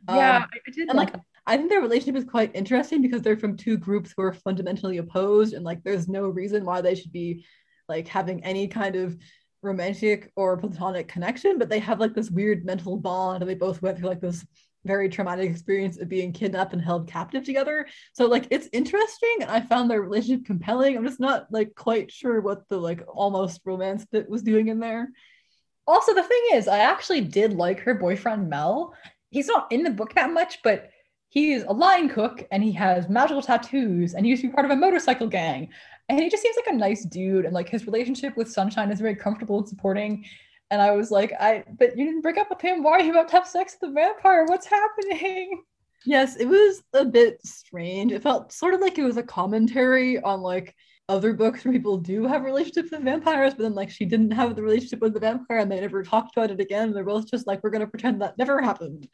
Yeah, 0.09 0.37
um, 0.37 0.47
I 0.53 0.71
did. 0.71 0.89
And 0.89 0.97
like, 0.99 1.15
I 1.47 1.57
think 1.57 1.71
their 1.71 1.81
relationship 1.81 2.17
is 2.17 2.29
quite 2.29 2.55
interesting 2.55 3.01
because 3.01 3.23
they're 3.23 3.39
from 3.39 3.57
two 3.57 3.79
groups 3.79 4.13
who 4.15 4.23
are 4.23 4.35
fundamentally 4.35 4.99
opposed, 4.99 5.55
and 5.55 5.65
like 5.65 5.83
there's 5.83 6.07
no 6.07 6.29
reason 6.29 6.65
why 6.65 6.81
they 6.81 6.95
should 6.95 7.11
be 7.13 7.47
like 7.89 8.07
having 8.07 8.45
any 8.45 8.69
kind 8.69 8.97
of 8.97 9.17
romantic 9.63 10.31
or 10.37 10.57
platonic 10.57 11.09
connection, 11.09 11.59
but 11.59 11.69
they 11.69 11.79
have 11.79 12.01
like 12.01 12.15
this 12.15 12.31
weird 12.31 12.65
mental 12.65 12.97
bond, 12.97 13.43
and 13.43 13.51
they 13.51 13.55
both 13.55 13.83
went 13.83 13.99
through 13.99 14.09
like 14.09 14.21
this 14.21 14.47
very 14.85 15.09
traumatic 15.09 15.51
experience 15.51 15.99
of 15.99 16.09
being 16.09 16.33
kidnapped 16.33 16.73
and 16.73 16.83
held 16.83 17.09
captive 17.09 17.45
together. 17.45 17.87
So 18.13 18.27
like 18.27 18.47
it's 18.51 18.69
interesting, 18.73 19.37
and 19.41 19.51
I 19.51 19.61
found 19.61 19.91
their 19.91 20.03
relationship 20.03 20.47
compelling. 20.47 20.97
I'm 20.97 21.07
just 21.07 21.21
not 21.21 21.47
like 21.51 21.75
quite 21.75 22.11
sure 22.13 22.41
what 22.41 22.69
the 22.69 22.79
like 22.79 23.03
almost 23.07 23.61
romance 23.65 24.05
bit 24.05 24.29
was 24.29 24.43
doing 24.43 24.69
in 24.69 24.79
there. 24.79 25.09
Also, 25.87 26.15
the 26.15 26.23
thing 26.23 26.43
is, 26.53 26.69
I 26.69 26.81
actually 26.81 27.23
did 27.23 27.55
like 27.55 27.81
her 27.81 27.95
boyfriend 27.95 28.51
Mel. 28.51 28.95
He's 29.31 29.49
not 29.49 29.73
in 29.73 29.83
the 29.83 29.91
book 29.91 30.15
that 30.15 30.31
much, 30.31 30.59
but 30.63 30.91
he's 31.29 31.63
a 31.65 31.73
line 31.73 32.09
cook 32.09 32.47
and 32.51 32.63
he 32.63 32.73
has 32.73 33.09
magical 33.09 33.43
tattoos 33.43 34.15
and 34.15 34.25
he 34.25 34.31
used 34.31 34.43
to 34.43 34.49
be 34.49 34.55
part 34.55 34.65
of 34.65 34.71
a 34.71 34.77
motorcycle 34.77 35.27
gang. 35.27 35.69
And 36.09 36.21
he 36.21 36.31
just 36.31 36.43
seems 36.43 36.57
like 36.57 36.75
a 36.75 36.79
nice 36.79 37.05
dude 37.05 37.45
and 37.45 37.55
like 37.55 37.69
his 37.69 37.87
relationship 37.87 38.37
with 38.37 38.51
sunshine 38.51 38.91
is 38.91 39.01
very 39.01 39.15
comfortable 39.15 39.59
and 39.59 39.69
supporting. 39.69 40.25
And 40.71 40.83
i 40.83 40.91
was 40.91 41.11
like 41.11 41.33
i 41.41 41.65
but 41.79 41.97
you 41.97 42.05
didn't 42.05 42.23
break 42.23 42.39
up 42.39 42.51
with 42.51 42.61
him. 42.61 42.83
Why 42.83 42.93
are 42.93 43.01
you 43.01 43.13
about 43.13 43.29
to 43.29 43.37
have 43.37 43.47
sex 43.47 43.77
with 43.81 43.91
the 43.91 43.95
vampire? 43.95 44.45
What's 44.47 44.67
happening? 44.67 45.63
Yes 46.07 46.37
it 46.37 46.47
was 46.47 46.83
a 46.95 47.05
bit 47.05 47.45
strange. 47.45 48.13
It 48.13 48.23
felt 48.23 48.53
sort 48.53 48.75
of 48.75 48.81
like 48.81 48.99
it 48.99 49.05
was 49.05 49.17
a 49.17 49.23
commentary 49.23 50.21
on 50.21 50.41
like 50.41 50.75
other 51.09 51.33
books 51.33 51.65
where 51.65 51.73
people 51.73 51.97
do 51.97 52.27
have 52.27 52.45
relationships 52.45 52.91
with 52.91 53.03
vampires, 53.03 53.55
but 53.55 53.63
then 53.63 53.75
like 53.75 53.91
she 53.91 54.05
didn't 54.05 54.31
have 54.31 54.55
the 54.55 54.63
relationship 54.63 55.01
with 55.01 55.15
the 55.15 55.21
vampire 55.21 55.59
and 55.59 55.73
they 55.73 55.81
never 55.81 56.03
talked 56.03 56.37
about 56.37 56.51
it 56.51 56.61
again. 56.61 56.93
They're 56.93 57.05
both 57.05 57.31
just 57.31 57.47
like, 57.47 57.63
we're 57.63 57.71
gonna 57.71 57.87
pretend 57.87 58.21
that 58.21 58.37
never 58.37 58.61
happened. 58.61 59.09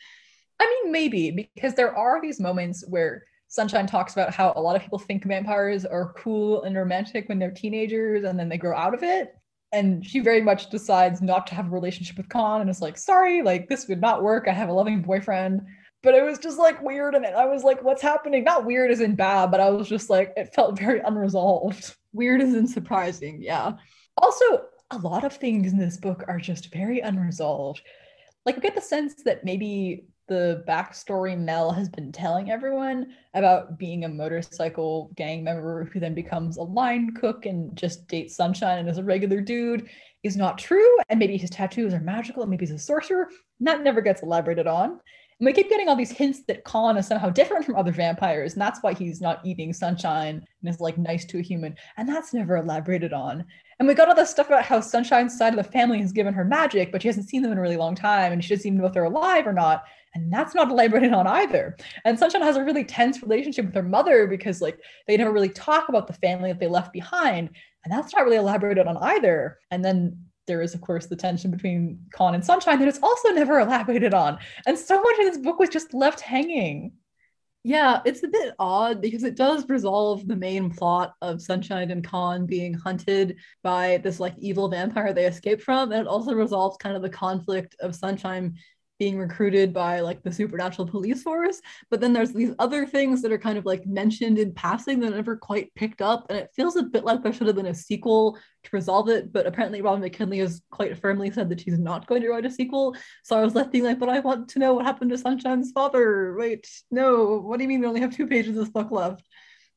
I 0.60 0.66
mean, 0.66 0.92
maybe 0.92 1.50
because 1.54 1.74
there 1.74 1.96
are 1.96 2.20
these 2.20 2.40
moments 2.40 2.84
where 2.88 3.24
Sunshine 3.48 3.86
talks 3.86 4.14
about 4.14 4.34
how 4.34 4.52
a 4.56 4.60
lot 4.60 4.74
of 4.74 4.82
people 4.82 4.98
think 4.98 5.24
vampires 5.24 5.84
are 5.84 6.12
cool 6.16 6.64
and 6.64 6.76
romantic 6.76 7.28
when 7.28 7.38
they're 7.38 7.50
teenagers 7.50 8.24
and 8.24 8.38
then 8.38 8.48
they 8.48 8.58
grow 8.58 8.76
out 8.76 8.94
of 8.94 9.02
it. 9.02 9.34
And 9.72 10.04
she 10.04 10.20
very 10.20 10.40
much 10.40 10.70
decides 10.70 11.20
not 11.20 11.46
to 11.48 11.54
have 11.54 11.66
a 11.66 11.70
relationship 11.70 12.16
with 12.16 12.28
Con 12.28 12.60
and 12.60 12.70
is 12.70 12.80
like, 12.80 12.96
sorry, 12.96 13.42
like 13.42 13.68
this 13.68 13.86
would 13.88 14.00
not 14.00 14.22
work. 14.22 14.46
I 14.48 14.52
have 14.52 14.68
a 14.68 14.72
loving 14.72 15.02
boyfriend. 15.02 15.62
But 16.02 16.14
it 16.14 16.24
was 16.24 16.38
just 16.38 16.58
like 16.58 16.82
weird. 16.82 17.14
And 17.14 17.24
I 17.24 17.46
was 17.46 17.64
like, 17.64 17.82
what's 17.82 18.02
happening? 18.02 18.44
Not 18.44 18.66
weird 18.66 18.90
as 18.90 19.00
in 19.00 19.14
bad, 19.14 19.50
but 19.50 19.60
I 19.60 19.70
was 19.70 19.88
just 19.88 20.10
like, 20.10 20.32
it 20.36 20.54
felt 20.54 20.78
very 20.78 21.00
unresolved. 21.00 21.94
Weird 22.12 22.42
as 22.42 22.54
in 22.54 22.68
surprising. 22.68 23.42
Yeah. 23.42 23.72
Also, 24.18 24.44
a 24.92 24.98
lot 24.98 25.24
of 25.24 25.32
things 25.32 25.72
in 25.72 25.78
this 25.78 25.96
book 25.96 26.22
are 26.28 26.38
just 26.38 26.72
very 26.72 27.00
unresolved. 27.00 27.82
Like, 28.46 28.56
I 28.56 28.60
get 28.60 28.76
the 28.76 28.80
sense 28.80 29.14
that 29.24 29.44
maybe 29.44 30.06
the 30.26 30.64
backstory 30.66 31.38
Mel 31.38 31.70
has 31.70 31.88
been 31.88 32.10
telling 32.10 32.50
everyone 32.50 33.14
about 33.34 33.78
being 33.78 34.04
a 34.04 34.08
motorcycle 34.08 35.10
gang 35.16 35.44
member 35.44 35.84
who 35.84 36.00
then 36.00 36.14
becomes 36.14 36.56
a 36.56 36.62
line 36.62 37.14
cook 37.14 37.46
and 37.46 37.76
just 37.76 38.08
dates 38.08 38.36
Sunshine 38.36 38.78
and 38.78 38.88
is 38.88 38.98
a 38.98 39.04
regular 39.04 39.40
dude 39.40 39.88
is 40.22 40.36
not 40.36 40.58
true. 40.58 40.98
And 41.08 41.18
maybe 41.18 41.36
his 41.36 41.50
tattoos 41.50 41.92
are 41.92 42.00
magical 42.00 42.42
and 42.42 42.50
maybe 42.50 42.64
he's 42.64 42.74
a 42.74 42.78
sorcerer. 42.78 43.28
And 43.58 43.68
that 43.68 43.82
never 43.82 44.00
gets 44.00 44.22
elaborated 44.22 44.66
on. 44.66 45.00
And 45.40 45.46
we 45.46 45.52
keep 45.52 45.68
getting 45.68 45.88
all 45.88 45.96
these 45.96 46.12
hints 46.12 46.42
that 46.46 46.64
Con 46.64 46.96
is 46.96 47.08
somehow 47.08 47.30
different 47.30 47.64
from 47.64 47.76
other 47.76 47.92
vampires, 47.92 48.52
and 48.52 48.62
that's 48.62 48.82
why 48.82 48.94
he's 48.94 49.20
not 49.20 49.44
eating 49.44 49.72
sunshine 49.72 50.44
and 50.62 50.70
is 50.70 50.80
like 50.80 50.96
nice 50.96 51.24
to 51.26 51.38
a 51.38 51.42
human. 51.42 51.76
And 51.96 52.08
that's 52.08 52.32
never 52.32 52.56
elaborated 52.56 53.12
on. 53.12 53.44
And 53.78 53.88
we 53.88 53.94
got 53.94 54.08
all 54.08 54.14
this 54.14 54.30
stuff 54.30 54.46
about 54.46 54.64
how 54.64 54.80
Sunshine's 54.80 55.36
side 55.36 55.52
of 55.52 55.64
the 55.64 55.70
family 55.70 56.00
has 56.00 56.12
given 56.12 56.34
her 56.34 56.44
magic, 56.44 56.92
but 56.92 57.02
she 57.02 57.08
hasn't 57.08 57.28
seen 57.28 57.42
them 57.42 57.52
in 57.52 57.58
a 57.58 57.60
really 57.62 57.76
long 57.76 57.94
time, 57.94 58.32
and 58.32 58.44
she 58.44 58.54
doesn't 58.54 58.66
even 58.66 58.78
know 58.78 58.86
if 58.86 58.92
they're 58.92 59.04
alive 59.04 59.46
or 59.46 59.52
not. 59.52 59.84
And 60.14 60.32
that's 60.32 60.54
not 60.54 60.70
elaborated 60.70 61.12
on 61.12 61.26
either. 61.26 61.76
And 62.04 62.16
Sunshine 62.16 62.42
has 62.42 62.56
a 62.56 62.64
really 62.64 62.84
tense 62.84 63.20
relationship 63.20 63.66
with 63.66 63.74
her 63.74 63.82
mother 63.82 64.28
because 64.28 64.60
like 64.60 64.78
they 65.08 65.16
never 65.16 65.32
really 65.32 65.48
talk 65.48 65.88
about 65.88 66.06
the 66.06 66.12
family 66.12 66.52
that 66.52 66.60
they 66.60 66.68
left 66.68 66.92
behind. 66.92 67.50
And 67.84 67.92
that's 67.92 68.14
not 68.14 68.24
really 68.24 68.36
elaborated 68.36 68.86
on 68.86 68.96
either. 68.96 69.58
And 69.72 69.84
then 69.84 70.18
there 70.46 70.62
is, 70.62 70.74
of 70.74 70.80
course, 70.80 71.06
the 71.06 71.16
tension 71.16 71.50
between 71.50 72.00
Con 72.12 72.34
and 72.34 72.44
Sunshine 72.44 72.78
that 72.78 72.88
is 72.88 73.00
also 73.02 73.30
never 73.30 73.60
elaborated 73.60 74.14
on. 74.14 74.38
And 74.66 74.78
so 74.78 75.00
much 75.00 75.18
of 75.18 75.26
this 75.26 75.38
book 75.38 75.58
was 75.58 75.70
just 75.70 75.94
left 75.94 76.20
hanging. 76.20 76.92
Yeah, 77.66 78.02
it's 78.04 78.22
a 78.22 78.28
bit 78.28 78.54
odd 78.58 79.00
because 79.00 79.24
it 79.24 79.36
does 79.36 79.66
resolve 79.70 80.28
the 80.28 80.36
main 80.36 80.70
plot 80.70 81.14
of 81.22 81.40
Sunshine 81.40 81.90
and 81.90 82.04
Con 82.04 82.44
being 82.44 82.74
hunted 82.74 83.36
by 83.62 83.96
this 84.02 84.20
like 84.20 84.34
evil 84.36 84.68
vampire 84.68 85.14
they 85.14 85.24
escaped 85.24 85.62
from. 85.62 85.90
And 85.90 86.02
it 86.02 86.06
also 86.06 86.34
resolves 86.34 86.76
kind 86.76 86.94
of 86.94 87.00
the 87.00 87.08
conflict 87.08 87.74
of 87.80 87.94
Sunshine 87.94 88.58
being 88.98 89.18
recruited 89.18 89.72
by 89.72 90.00
like 90.00 90.22
the 90.22 90.32
supernatural 90.32 90.86
police 90.86 91.22
force 91.22 91.60
but 91.90 92.00
then 92.00 92.12
there's 92.12 92.32
these 92.32 92.54
other 92.58 92.86
things 92.86 93.22
that 93.22 93.32
are 93.32 93.38
kind 93.38 93.58
of 93.58 93.64
like 93.64 93.84
mentioned 93.86 94.38
in 94.38 94.52
passing 94.52 95.00
that 95.00 95.10
never 95.10 95.36
quite 95.36 95.74
picked 95.74 96.00
up 96.00 96.26
and 96.28 96.38
it 96.38 96.50
feels 96.54 96.76
a 96.76 96.82
bit 96.82 97.04
like 97.04 97.22
there 97.22 97.32
should 97.32 97.46
have 97.46 97.56
been 97.56 97.66
a 97.66 97.74
sequel 97.74 98.38
to 98.62 98.70
resolve 98.72 99.08
it 99.08 99.32
but 99.32 99.46
apparently 99.46 99.82
robin 99.82 100.00
mckinley 100.00 100.38
has 100.38 100.62
quite 100.70 100.96
firmly 100.98 101.30
said 101.30 101.48
that 101.48 101.60
she's 101.60 101.78
not 101.78 102.06
going 102.06 102.22
to 102.22 102.30
write 102.30 102.46
a 102.46 102.50
sequel 102.50 102.94
so 103.22 103.36
i 103.36 103.44
was 103.44 103.54
left 103.54 103.72
being 103.72 103.84
like 103.84 103.98
but 103.98 104.08
i 104.08 104.20
want 104.20 104.48
to 104.48 104.58
know 104.58 104.74
what 104.74 104.84
happened 104.84 105.10
to 105.10 105.18
sunshine's 105.18 105.72
father. 105.72 106.34
Wait 106.38 106.68
no 106.90 107.38
what 107.38 107.58
do 107.58 107.64
you 107.64 107.68
mean 107.68 107.80
we 107.80 107.86
only 107.86 108.00
have 108.00 108.14
two 108.14 108.26
pages 108.26 108.56
of 108.56 108.64
this 108.64 108.70
book 108.70 108.90
left? 108.90 109.26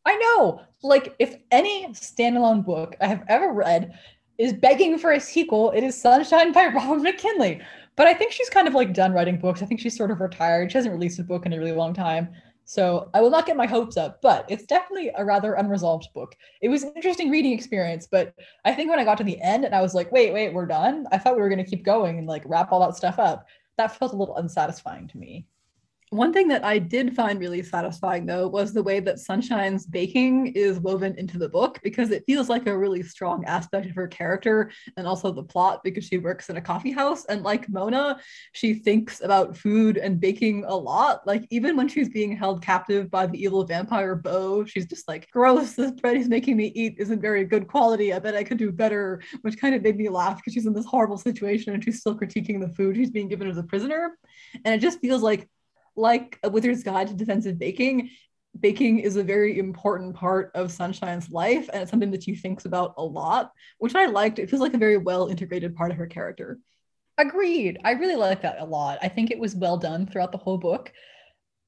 I 0.06 0.16
know 0.16 0.62
like 0.84 1.16
if 1.20 1.36
any 1.52 1.88
standalone 1.88 2.64
book 2.64 2.96
i 3.02 3.08
have 3.08 3.24
ever 3.28 3.52
read 3.52 3.98
is 4.38 4.54
begging 4.54 4.98
for 4.98 5.12
a 5.12 5.20
sequel 5.20 5.72
it 5.72 5.84
is 5.84 6.00
sunshine 6.00 6.52
by 6.52 6.66
robin 6.76 7.04
mckinley 7.04 7.62
but 7.98 8.08
I 8.08 8.14
think 8.14 8.32
she's 8.32 8.50
kind 8.50 8.68
of 8.68 8.74
like 8.74 8.94
done 8.94 9.12
writing 9.12 9.38
books. 9.38 9.62
I 9.62 9.66
think 9.66 9.82
she's 9.82 9.98
sort 9.98 10.12
of 10.12 10.22
retired. 10.22 10.72
She 10.72 10.78
hasn't 10.78 10.94
released 10.94 11.20
a 11.20 11.24
book 11.24 11.46
in 11.46 11.52
a 11.52 11.58
really 11.58 11.74
long 11.74 11.94
time. 11.94 12.30
So 12.64 13.10
I 13.14 13.22
will 13.22 13.30
not 13.30 13.46
get 13.46 13.58
my 13.58 13.66
hopes 13.66 13.98
up, 13.98 14.22
but 14.22 14.46
it's 14.50 14.66
definitely 14.66 15.10
a 15.16 15.24
rather 15.24 15.54
unresolved 15.54 16.10
book. 16.14 16.36
It 16.62 16.68
was 16.68 16.84
an 16.84 16.92
interesting 16.96 17.32
reading 17.32 17.54
experience, 17.54 18.08
but 18.12 18.34
I 18.66 18.74
think 18.74 18.90
when 18.90 19.00
I 19.00 19.06
got 19.06 19.18
to 19.20 19.24
the 19.24 19.42
end 19.42 19.64
and 19.64 19.74
I 19.74 19.82
was 19.82 19.96
like, 19.96 20.12
wait, 20.12 20.34
wait, 20.34 20.54
we're 20.54 20.66
done. 20.66 21.08
I 21.12 21.18
thought 21.18 21.36
we 21.36 21.42
were 21.42 21.50
going 21.50 21.64
to 21.64 21.70
keep 21.70 21.84
going 21.86 22.20
and 22.20 22.28
like 22.28 22.44
wrap 22.46 22.72
all 22.72 22.82
that 22.82 22.98
stuff 22.98 23.20
up. 23.20 23.48
That 23.78 23.98
felt 23.98 24.14
a 24.14 24.18
little 24.18 24.36
unsatisfying 24.36 25.08
to 25.08 25.18
me. 25.18 25.48
One 26.12 26.32
thing 26.32 26.48
that 26.48 26.64
I 26.64 26.80
did 26.80 27.14
find 27.18 27.38
really 27.38 27.62
satisfying, 27.62 28.26
though, 28.26 28.48
was 28.48 28.72
the 28.72 28.82
way 28.82 29.02
that 29.02 29.20
Sunshine's 29.20 29.86
baking 29.86 30.54
is 30.56 30.80
woven 30.80 31.14
into 31.18 31.38
the 31.38 31.50
book 31.50 31.82
because 31.84 32.12
it 32.12 32.24
feels 32.26 32.48
like 32.48 32.66
a 32.66 32.78
really 32.78 33.04
strong 33.04 33.44
aspect 33.44 33.88
of 33.88 33.96
her 33.96 34.08
character 34.08 34.72
and 34.96 35.06
also 35.06 35.34
the 35.34 35.44
plot 35.44 35.82
because 35.84 36.06
she 36.06 36.18
works 36.18 36.50
in 36.50 36.56
a 36.56 36.62
coffee 36.62 36.92
house. 36.92 37.26
And 37.26 37.44
like 37.44 37.68
Mona, 37.68 38.22
she 38.54 38.76
thinks 38.76 39.20
about 39.20 39.58
food 39.58 39.98
and 39.98 40.18
baking 40.18 40.64
a 40.66 40.74
lot. 40.74 41.28
Like, 41.28 41.46
even 41.50 41.76
when 41.76 41.90
she's 41.90 42.08
being 42.08 42.38
held 42.38 42.62
captive 42.62 43.12
by 43.12 43.28
the 43.28 43.44
evil 43.44 43.66
vampire 43.66 44.16
Bo, 44.16 44.64
she's 44.64 44.86
just 44.86 45.10
like, 45.10 45.30
gross, 45.32 45.74
this 45.74 45.92
bread 45.92 46.16
he's 46.16 46.30
making 46.30 46.56
me 46.56 46.72
eat 46.74 46.96
isn't 47.00 47.20
very 47.20 47.44
good 47.44 47.68
quality. 47.68 48.14
I 48.14 48.20
bet 48.20 48.34
I 48.34 48.46
could 48.46 48.58
do 48.58 48.72
better, 48.72 49.22
which 49.42 49.60
kind 49.60 49.76
of 49.76 49.82
made 49.82 49.98
me 49.98 50.08
laugh 50.08 50.38
because 50.38 50.54
she's 50.54 50.68
in 50.68 50.74
this 50.74 50.86
horrible 50.86 51.18
situation 51.18 51.74
and 51.74 51.84
she's 51.84 52.00
still 52.00 52.18
critiquing 52.18 52.62
the 52.62 52.74
food 52.76 52.96
she's 52.96 53.12
being 53.12 53.28
given 53.28 53.50
as 53.50 53.58
a 53.58 53.64
prisoner. 53.64 54.18
And 54.64 54.74
it 54.74 54.80
just 54.80 55.02
feels 55.02 55.22
like 55.22 55.50
like 55.98 56.40
uh, 56.44 56.48
a 56.48 56.52
Wizard's 56.52 56.84
Guide 56.84 57.08
to 57.08 57.14
Defensive 57.14 57.60
Baking, 57.60 58.10
baking 58.60 59.00
is 59.00 59.16
a 59.16 59.24
very 59.24 59.60
important 59.60 60.16
part 60.16 60.52
of 60.56 60.72
Sunshine's 60.72 61.30
life, 61.30 61.70
and 61.72 61.82
it's 61.82 61.92
something 61.92 62.12
that 62.12 62.24
she 62.24 62.36
thinks 62.36 62.66
about 62.66 62.94
a 62.98 63.04
lot, 63.04 63.52
which 63.80 63.96
I 63.96 64.06
liked. 64.06 64.40
It 64.40 64.50
feels 64.50 64.62
like 64.62 64.74
a 64.74 64.80
very 64.80 64.98
well 64.98 65.28
integrated 65.28 65.76
part 65.76 65.92
of 65.92 65.98
her 65.98 66.08
character. 66.08 66.60
Agreed. 67.18 67.80
I 67.84 67.92
really 67.92 68.16
like 68.16 68.42
that 68.44 68.60
a 68.60 68.66
lot. 68.66 69.00
I 69.02 69.08
think 69.08 69.32
it 69.32 69.40
was 69.40 69.56
well 69.56 69.78
done 69.78 70.06
throughout 70.06 70.32
the 70.32 70.38
whole 70.38 70.58
book. 70.58 70.94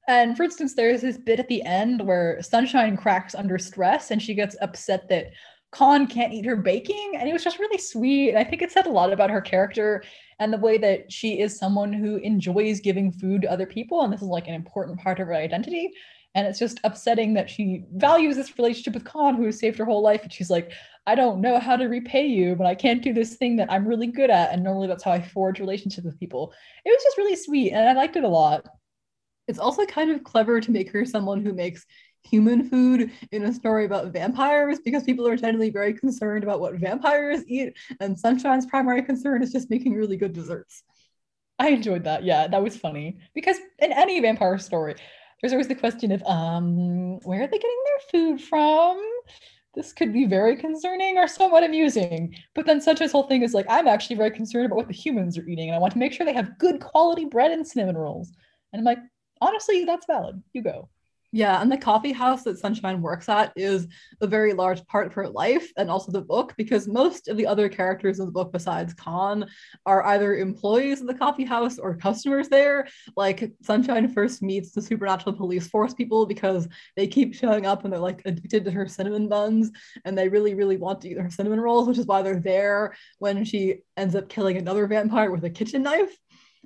And 0.08 0.38
for 0.38 0.44
instance, 0.44 0.74
there's 0.74 1.02
this 1.02 1.18
bit 1.18 1.40
at 1.40 1.48
the 1.48 1.64
end 1.64 2.06
where 2.06 2.42
Sunshine 2.42 2.98
cracks 2.98 3.36
under 3.36 3.58
stress 3.58 4.12
and 4.12 4.22
she 4.22 4.34
gets 4.34 4.56
upset 4.62 5.08
that 5.10 5.32
Con 5.72 6.08
can't 6.08 6.34
eat 6.34 6.46
her 6.46 6.56
baking. 6.56 7.14
And 7.16 7.30
it 7.30 7.34
was 7.34 7.44
just 7.44 7.60
really 7.60 7.78
sweet. 7.78 8.30
And 8.30 8.40
I 8.40 8.44
think 8.44 8.62
it 8.62 8.72
said 8.72 8.88
a 8.88 8.92
lot 8.92 9.14
about 9.14 9.30
her 9.30 9.42
character 9.42 10.04
and 10.40 10.52
the 10.52 10.58
way 10.58 10.78
that 10.78 11.12
she 11.12 11.40
is 11.40 11.58
someone 11.58 11.94
who 11.94 12.16
enjoys 12.18 12.80
giving 12.80 13.12
food 13.12 13.42
to 13.44 13.52
other 13.52 13.66
people. 13.66 14.02
And 14.02 14.12
this 14.12 14.22
is 14.22 14.28
like 14.28 14.48
an 14.48 14.56
important 14.56 15.00
part 15.00 15.20
of 15.20 15.28
her 15.28 15.36
identity. 15.36 15.92
And 16.36 16.48
it's 16.48 16.60
just 16.60 16.80
upsetting 16.84 17.34
that 17.34 17.50
she 17.50 17.84
values 17.94 18.36
this 18.36 18.58
relationship 18.58 18.94
with 18.94 19.04
Con, 19.04 19.36
who 19.36 19.52
saved 19.52 19.78
her 19.80 19.86
whole 19.86 20.02
life. 20.02 20.24
And 20.24 20.32
she's 20.32 20.50
like, 20.50 20.72
I 21.08 21.16
don't 21.16 21.42
know 21.42 21.60
how 21.60 21.76
to 21.76 21.86
repay 21.86 22.28
you, 22.28 22.56
but 22.56 22.68
I 22.68 22.76
can't 22.76 23.02
do 23.02 23.14
this 23.14 23.36
thing 23.36 23.56
that 23.56 23.72
I'm 23.72 23.88
really 23.88 24.08
good 24.08 24.30
at. 24.30 24.52
And 24.52 24.64
normally 24.64 24.88
that's 24.88 25.04
how 25.04 25.12
I 25.12 25.22
forge 25.22 25.60
relationships 25.60 26.06
with 26.06 26.20
people. 26.20 26.54
It 26.86 26.90
was 26.90 27.04
just 27.04 27.18
really 27.18 27.36
sweet. 27.36 27.72
And 27.72 27.90
I 27.90 27.94
liked 27.94 28.16
it 28.16 28.24
a 28.24 28.28
lot. 28.28 28.68
It's 29.48 29.58
also 29.58 29.86
kind 29.86 30.12
of 30.12 30.24
clever 30.24 30.62
to 30.62 30.72
make 30.72 30.92
her 30.92 31.04
someone 31.04 31.44
who 31.44 31.54
makes 31.54 31.84
human 32.24 32.70
food 32.70 33.12
in 33.32 33.44
a 33.44 33.54
story 33.54 33.86
about 33.86 34.14
vampires 34.14 34.80
because 34.84 35.04
people 35.04 35.28
are 35.28 35.36
generally 35.36 35.70
very 35.70 35.94
concerned 35.94 36.44
about 36.44 36.60
what 36.60 36.76
vampires 36.76 37.44
eat, 37.48 37.78
and 38.00 38.18
Sunshine's 38.18 38.66
primary 38.66 39.02
concern 39.02 39.42
is 39.44 39.52
just 39.52 39.70
making 39.70 39.94
really 39.94 40.18
good 40.18 40.34
desserts. 40.34 40.84
I 41.58 41.70
enjoyed 41.70 42.06
that. 42.06 42.24
Yeah, 42.24 42.48
that 42.48 42.64
was 42.64 42.78
funny 42.78 43.20
because 43.34 43.58
in 43.80 43.92
any 43.92 44.20
vampire 44.20 44.58
story, 44.58 44.96
there's 45.42 45.54
always 45.54 45.68
the 45.68 45.76
question 45.76 46.12
of 46.12 46.24
um, 46.24 47.20
where 47.20 47.44
are 47.44 47.48
they 47.48 47.58
getting 47.58 47.84
their 47.86 48.00
food 48.12 48.42
from? 48.42 49.02
This 49.76 49.94
could 49.94 50.12
be 50.12 50.26
very 50.26 50.56
concerning 50.56 51.18
or 51.18 51.28
somewhat 51.28 51.64
amusing. 51.64 52.36
But 52.56 52.66
then 52.66 52.82
Sunshine's 52.82 53.12
whole 53.12 53.28
thing 53.28 53.44
is 53.44 53.54
like, 53.54 53.66
I'm 53.70 53.88
actually 53.88 54.16
very 54.16 54.32
concerned 54.32 54.66
about 54.66 54.78
what 54.78 54.88
the 54.88 54.94
humans 54.94 55.38
are 55.38 55.48
eating, 55.48 55.70
and 55.70 55.76
I 55.76 55.80
want 55.80 55.94
to 55.94 56.00
make 56.00 56.12
sure 56.12 56.26
they 56.26 56.34
have 56.34 56.58
good 56.58 56.82
quality 56.82 57.26
bread 57.26 57.52
and 57.52 57.66
cinnamon 57.66 57.98
rolls. 57.98 58.32
And 58.74 58.80
I'm 58.80 58.86
like, 58.86 59.00
honestly, 59.42 59.86
that's 59.86 60.06
valid. 60.06 60.42
You 60.54 60.64
go. 60.64 60.90
Yeah, 61.32 61.62
and 61.62 61.72
the 61.72 61.78
coffee 61.78 62.12
house 62.12 62.42
that 62.44 62.58
Sunshine 62.58 63.04
works 63.04 63.30
at 63.30 63.54
is 63.56 63.88
a 64.20 64.26
very 64.26 64.52
large 64.54 64.84
part 64.88 65.06
of 65.06 65.14
her 65.14 65.30
life 65.30 65.72
and 65.78 65.88
also 65.88 66.12
the 66.12 66.22
book 66.22 66.56
because 66.58 66.88
most 66.88 67.28
of 67.28 67.38
the 67.38 67.46
other 67.46 67.70
characters 67.70 68.20
in 68.20 68.26
the 68.26 68.32
book 68.32 68.52
besides 68.52 68.96
Con 68.96 69.46
are 69.86 70.04
either 70.08 70.38
employees 70.38 71.02
of 71.02 71.08
the 71.08 71.14
coffee 71.14 71.46
house 71.46 71.78
or 71.78 71.96
customers 71.96 72.50
there. 72.50 72.88
Like 73.16 73.52
Sunshine 73.62 74.12
first 74.12 74.42
meets 74.42 74.72
the 74.72 74.82
supernatural 74.82 75.36
police 75.36 75.68
force 75.68 75.94
people 75.94 76.26
because 76.26 76.68
they 76.96 77.06
keep 77.06 77.36
showing 77.36 77.68
up 77.68 77.84
and 77.84 77.94
they're 77.94 78.00
like 78.00 78.24
addicted 78.26 78.66
to 78.66 78.72
her 78.72 78.88
cinnamon 78.88 79.30
buns 79.30 79.72
and 80.06 80.18
they 80.18 80.30
really, 80.30 80.56
really 80.56 80.78
want 80.78 81.00
to 81.02 81.10
eat 81.10 81.20
her 81.20 81.30
cinnamon 81.30 81.62
rolls, 81.62 81.88
which 81.88 82.00
is 82.00 82.08
why 82.08 82.24
they're 82.24 82.40
there 82.40 82.96
when 83.20 83.46
she 83.46 83.82
ends 83.98 84.16
up 84.16 84.30
killing 84.30 84.58
another 84.58 84.88
vampire 84.88 85.30
with 85.30 85.44
a 85.44 85.50
kitchen 85.52 85.84
knife. 85.84 86.18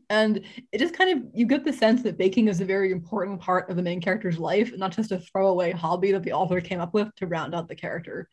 And 0.10 0.42
it 0.72 0.80
just 0.80 0.94
kind 0.94 1.18
of, 1.18 1.26
you 1.34 1.46
get 1.46 1.64
the 1.64 1.74
sense 1.74 2.04
that 2.04 2.18
baking 2.18 2.48
is 2.48 2.62
a 2.62 2.66
very 2.66 2.92
important 2.92 3.40
part 3.40 3.70
of 3.70 3.76
the 3.76 3.82
main 3.82 4.02
character's 4.02 4.38
life, 4.38 4.72
not 4.78 4.96
just 4.96 5.12
a 5.12 5.20
throwaway 5.20 5.72
hobby 5.72 6.12
that 6.12 6.24
the 6.24 6.34
author 6.34 6.62
came 6.62 6.80
up 6.80 6.94
with 6.94 7.14
to 7.16 7.28
round 7.28 7.56
out 7.56 7.68
the 7.68 7.76
character. 7.76 8.30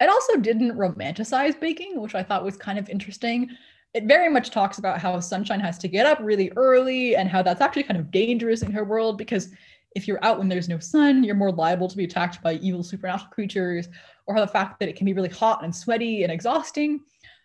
It 0.00 0.08
also 0.08 0.36
didn't 0.36 0.76
romanticize 0.76 1.58
baking, 1.58 2.00
which 2.00 2.14
I 2.14 2.22
thought 2.22 2.44
was 2.44 2.56
kind 2.56 2.78
of 2.78 2.88
interesting. 2.88 3.50
It 3.94 4.04
very 4.04 4.28
much 4.28 4.50
talks 4.50 4.78
about 4.78 5.00
how 5.00 5.18
Sunshine 5.20 5.60
has 5.60 5.78
to 5.78 5.88
get 5.88 6.06
up 6.06 6.18
really 6.20 6.50
early 6.56 7.16
and 7.16 7.28
how 7.28 7.42
that's 7.42 7.60
actually 7.60 7.84
kind 7.84 8.00
of 8.00 8.10
dangerous 8.10 8.62
in 8.62 8.72
her 8.72 8.84
world 8.84 9.18
because 9.18 9.50
if 9.94 10.08
you're 10.08 10.24
out 10.24 10.38
when 10.38 10.48
there's 10.48 10.68
no 10.68 10.78
sun, 10.78 11.22
you're 11.22 11.34
more 11.34 11.52
liable 11.52 11.88
to 11.88 11.96
be 11.96 12.04
attacked 12.04 12.42
by 12.42 12.54
evil 12.54 12.82
supernatural 12.82 13.30
creatures, 13.30 13.88
or 14.26 14.40
the 14.40 14.46
fact 14.46 14.80
that 14.80 14.88
it 14.88 14.96
can 14.96 15.04
be 15.04 15.12
really 15.12 15.28
hot 15.28 15.62
and 15.62 15.74
sweaty 15.74 16.22
and 16.22 16.32
exhausting. 16.32 17.00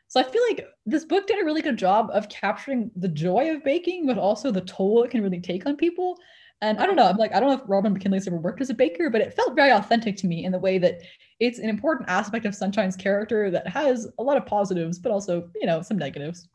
So 0.10 0.22
I 0.22 0.24
feel 0.24 0.42
like 0.50 0.66
this 0.86 1.04
book 1.04 1.28
did 1.28 1.42
a 1.42 1.46
really 1.46 1.62
good 1.62 1.78
job 1.78 2.10
of 2.14 2.30
capturing 2.30 2.92
the 2.96 3.10
joy 3.10 3.54
of 3.54 3.64
baking, 3.64 4.08
but 4.08 4.18
also 4.18 4.52
the 4.52 4.62
toll 4.62 5.04
it 5.04 5.12
can 5.12 5.22
really 5.22 5.42
take 5.42 5.66
on 5.66 5.76
people. 5.76 6.18
And 6.62 6.80
I 6.80 6.86
don't 6.86 6.96
know, 6.96 7.06
I'm 7.06 7.18
like, 7.18 7.36
I 7.36 7.40
don't 7.40 7.50
know 7.50 7.58
if 7.58 7.70
Robin 7.70 7.94
McKinley's 7.94 8.26
ever 8.26 8.38
worked 8.38 8.62
as 8.62 8.70
a 8.70 8.74
baker, 8.74 9.10
but 9.10 9.22
it 9.22 9.34
felt 9.36 9.56
very 9.56 9.72
authentic 9.72 10.16
to 10.18 10.28
me 10.28 10.46
in 10.46 10.52
the 10.52 10.60
way 10.60 10.78
that 10.80 11.02
it's 11.40 11.60
an 11.60 11.70
important 11.70 12.10
aspect 12.10 12.46
of 12.46 12.56
Sunshine's 12.56 12.96
character 12.96 13.52
that 13.52 13.68
has 13.68 14.08
a 14.18 14.24
lot 14.24 14.38
of 14.38 14.46
positives, 14.46 14.98
but 14.98 15.12
also, 15.12 15.50
you 15.56 15.68
know, 15.68 15.82
some 15.82 15.98
negatives. 15.98 16.48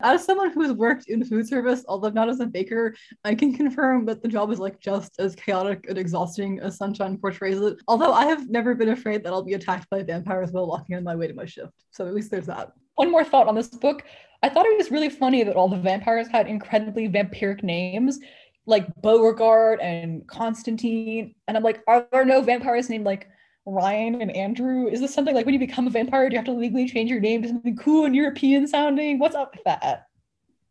As 0.00 0.24
someone 0.24 0.52
who 0.52 0.62
has 0.62 0.72
worked 0.72 1.08
in 1.08 1.24
food 1.24 1.48
service, 1.48 1.84
although 1.88 2.10
not 2.10 2.28
as 2.28 2.40
a 2.40 2.46
baker, 2.46 2.94
I 3.24 3.34
can 3.34 3.54
confirm 3.56 4.04
that 4.06 4.22
the 4.22 4.28
job 4.28 4.50
is 4.50 4.58
like 4.58 4.80
just 4.80 5.18
as 5.18 5.34
chaotic 5.34 5.86
and 5.88 5.96
exhausting 5.96 6.58
as 6.60 6.76
Sunshine 6.76 7.16
portrays 7.16 7.60
it. 7.60 7.78
Although 7.88 8.12
I 8.12 8.26
have 8.26 8.50
never 8.50 8.74
been 8.74 8.90
afraid 8.90 9.24
that 9.24 9.32
I'll 9.32 9.42
be 9.42 9.54
attacked 9.54 9.88
by 9.88 10.02
vampires 10.02 10.50
while 10.50 10.66
walking 10.66 10.96
on 10.96 11.04
my 11.04 11.16
way 11.16 11.26
to 11.28 11.34
my 11.34 11.46
shift. 11.46 11.72
So 11.92 12.06
at 12.06 12.14
least 12.14 12.30
there's 12.30 12.46
that 12.46 12.72
one 12.98 13.12
more 13.12 13.24
thought 13.24 13.46
on 13.46 13.54
this 13.54 13.68
book. 13.68 14.02
I 14.42 14.48
thought 14.48 14.66
it 14.66 14.76
was 14.76 14.90
really 14.90 15.08
funny 15.08 15.44
that 15.44 15.54
all 15.54 15.68
the 15.68 15.76
vampires 15.78 16.26
had 16.26 16.48
incredibly 16.48 17.08
vampiric 17.08 17.62
names, 17.62 18.18
like 18.66 18.86
Beauregard 19.02 19.80
and 19.80 20.26
Constantine. 20.26 21.34
And 21.46 21.56
I'm 21.56 21.62
like, 21.62 21.80
are 21.86 22.06
there 22.10 22.24
no 22.24 22.40
vampires 22.40 22.90
named 22.90 23.04
like 23.04 23.28
Ryan 23.66 24.20
and 24.20 24.34
Andrew? 24.34 24.88
Is 24.88 25.00
this 25.00 25.14
something 25.14 25.34
like 25.34 25.46
when 25.46 25.52
you 25.52 25.60
become 25.60 25.86
a 25.86 25.90
vampire, 25.90 26.28
do 26.28 26.34
you 26.34 26.38
have 26.38 26.46
to 26.46 26.52
legally 26.52 26.88
change 26.88 27.08
your 27.08 27.20
name 27.20 27.42
to 27.42 27.48
something 27.48 27.76
cool 27.76 28.04
and 28.04 28.16
European 28.16 28.66
sounding? 28.66 29.20
What's 29.20 29.36
up 29.36 29.54
with 29.54 29.64
that? 29.64 30.07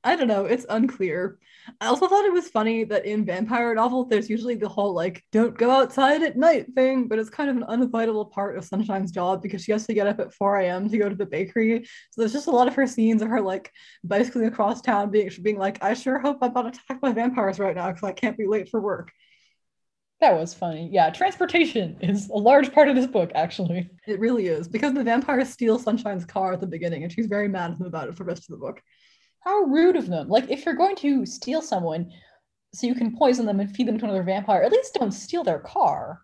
I 0.08 0.16
don't 0.16 0.30
know, 0.30 0.46
it's 0.46 0.66
unclear. 0.70 1.38
I 1.82 1.88
also 1.88 2.08
thought 2.08 2.24
it 2.24 2.32
was 2.32 2.48
funny 2.48 2.86
that 2.86 3.06
in 3.06 3.26
vampire 3.26 3.76
novels, 3.76 4.08
there's 4.08 4.30
usually 4.30 4.56
the 4.56 4.70
whole 4.70 4.94
like, 4.94 5.22
don't 5.34 5.58
go 5.58 5.70
outside 5.70 6.24
at 6.24 6.38
night 6.38 6.68
thing, 6.76 7.10
but 7.10 7.20
it's 7.20 7.30
kind 7.30 7.50
of 7.50 7.58
an 7.58 7.66
unavoidable 7.66 8.24
part 8.24 8.58
of 8.58 8.64
Sunshine's 8.64 9.12
job 9.12 9.42
because 9.42 9.66
she 9.66 9.74
has 9.74 9.86
to 9.86 9.94
get 9.94 10.08
up 10.08 10.22
at 10.22 10.34
4 10.34 10.60
a.m. 10.60 10.90
to 10.90 10.98
go 10.98 11.10
to 11.10 11.16
the 11.16 11.26
bakery. 11.26 11.84
So 12.12 12.22
there's 12.22 12.32
just 12.32 12.48
a 12.48 12.52
lot 12.52 12.70
of 12.70 12.76
her 12.76 12.88
scenes 12.88 13.22
of 13.22 13.28
her 13.28 13.42
like 13.42 13.70
bicycling 14.02 14.46
across 14.46 14.82
town, 14.82 15.12
being, 15.12 15.30
being 15.42 15.58
like, 15.58 15.84
I 15.84 15.94
sure 15.94 16.20
hope 16.20 16.38
I'm 16.42 16.54
not 16.54 16.68
attacked 16.68 17.02
by 17.02 17.12
vampires 17.12 17.60
right 17.60 17.76
now 17.76 17.88
because 17.88 18.04
I 18.04 18.14
can't 18.14 18.38
be 18.38 18.48
late 18.48 18.70
for 18.70 18.80
work. 18.80 19.12
That 20.22 20.40
was 20.40 20.54
funny. 20.54 20.90
Yeah, 20.90 21.10
transportation 21.10 21.98
is 22.00 22.30
a 22.30 22.38
large 22.38 22.72
part 22.72 22.88
of 22.88 22.96
this 22.96 23.08
book, 23.08 23.32
actually. 23.36 23.90
It 24.08 24.22
really 24.22 24.48
is 24.48 24.70
because 24.70 24.94
the 24.94 25.04
vampires 25.04 25.50
steal 25.50 25.78
Sunshine's 25.78 26.26
car 26.26 26.54
at 26.54 26.62
the 26.62 26.66
beginning, 26.66 27.04
and 27.04 27.12
she's 27.12 27.28
very 27.28 27.50
mad 27.50 27.72
at 27.72 27.78
them 27.78 27.88
about 27.88 28.08
it 28.08 28.16
for 28.16 28.24
the 28.24 28.30
rest 28.30 28.50
of 28.50 28.58
the 28.58 28.66
book. 28.66 28.82
How 29.42 29.64
rude 29.64 29.96
of 29.96 30.08
them. 30.08 30.28
Like, 30.28 30.50
if 30.50 30.66
you're 30.66 30.76
going 30.76 30.96
to 30.98 31.26
steal 31.26 31.62
someone 31.62 32.12
so 32.74 32.88
you 32.88 32.96
can 32.96 33.16
poison 33.18 33.46
them 33.46 33.60
and 33.60 33.74
feed 33.74 33.88
them 33.88 33.98
to 33.98 34.06
another 34.06 34.24
vampire, 34.24 34.62
at 34.62 34.72
least 34.72 34.94
don't 34.94 35.12
steal 35.12 35.44
their 35.44 35.60
car. 35.60 36.22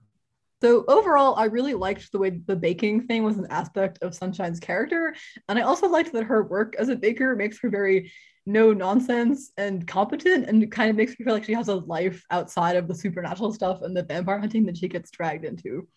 So 0.61 0.85
overall, 0.87 1.35
I 1.35 1.45
really 1.45 1.73
liked 1.73 2.11
the 2.11 2.19
way 2.19 2.41
the 2.45 2.55
baking 2.55 3.07
thing 3.07 3.23
was 3.23 3.37
an 3.37 3.47
aspect 3.49 3.99
of 4.01 4.13
Sunshine's 4.13 4.61
character, 4.61 5.13
and 5.49 5.59
I 5.59 5.63
also 5.63 5.89
liked 5.89 6.13
that 6.13 6.23
her 6.23 6.43
work 6.43 6.75
as 6.77 6.87
a 6.87 6.95
baker 6.95 7.35
makes 7.35 7.59
her 7.59 7.69
very 7.69 8.11
no 8.45 8.71
nonsense 8.71 9.51
and 9.57 9.85
competent, 9.87 10.47
and 10.47 10.71
kind 10.71 10.89
of 10.89 10.95
makes 10.95 11.17
me 11.17 11.25
feel 11.25 11.33
like 11.33 11.43
she 11.43 11.53
has 11.53 11.67
a 11.69 11.75
life 11.75 12.23
outside 12.31 12.75
of 12.75 12.87
the 12.87 12.95
supernatural 12.95 13.53
stuff 13.53 13.81
and 13.81 13.95
the 13.95 14.03
vampire 14.03 14.39
hunting 14.39 14.65
that 14.65 14.77
she 14.77 14.87
gets 14.87 15.11
dragged 15.11 15.45
into. 15.45 15.87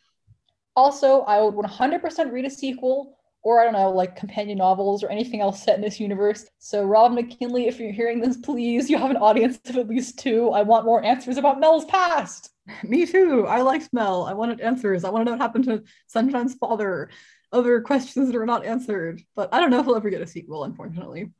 Also, 0.74 1.20
I 1.22 1.40
would 1.40 1.54
100% 1.54 2.32
read 2.32 2.44
a 2.44 2.50
sequel 2.50 3.18
or 3.42 3.60
I 3.60 3.64
don't 3.64 3.74
know, 3.74 3.90
like 3.90 4.16
companion 4.16 4.58
novels 4.58 5.04
or 5.04 5.08
anything 5.08 5.40
else 5.40 5.62
set 5.62 5.76
in 5.76 5.80
this 5.80 6.00
universe. 6.00 6.46
So, 6.58 6.84
Rob 6.84 7.12
McKinley, 7.12 7.68
if 7.68 7.78
you're 7.78 7.92
hearing 7.92 8.20
this, 8.20 8.36
please, 8.36 8.90
you 8.90 8.98
have 8.98 9.10
an 9.10 9.16
audience 9.16 9.58
of 9.68 9.76
at 9.76 9.88
least 9.88 10.18
two. 10.18 10.50
I 10.50 10.62
want 10.62 10.84
more 10.84 11.04
answers 11.04 11.36
about 11.36 11.60
Mel's 11.60 11.84
past. 11.84 12.50
Me 12.82 13.06
too. 13.06 13.46
I 13.46 13.62
liked 13.62 13.92
Mel. 13.92 14.24
I 14.24 14.32
wanted 14.32 14.60
answers. 14.60 15.04
I 15.04 15.10
want 15.10 15.22
to 15.22 15.24
know 15.26 15.32
what 15.32 15.40
happened 15.40 15.64
to 15.64 15.84
Sunshine's 16.08 16.54
father. 16.54 17.10
Other 17.52 17.80
questions 17.80 18.26
that 18.26 18.36
are 18.36 18.46
not 18.46 18.66
answered. 18.66 19.22
But 19.36 19.54
I 19.54 19.60
don't 19.60 19.70
know 19.70 19.80
if 19.80 19.86
we'll 19.86 19.96
ever 19.96 20.10
get 20.10 20.22
a 20.22 20.26
sequel, 20.26 20.64
unfortunately. 20.64 21.30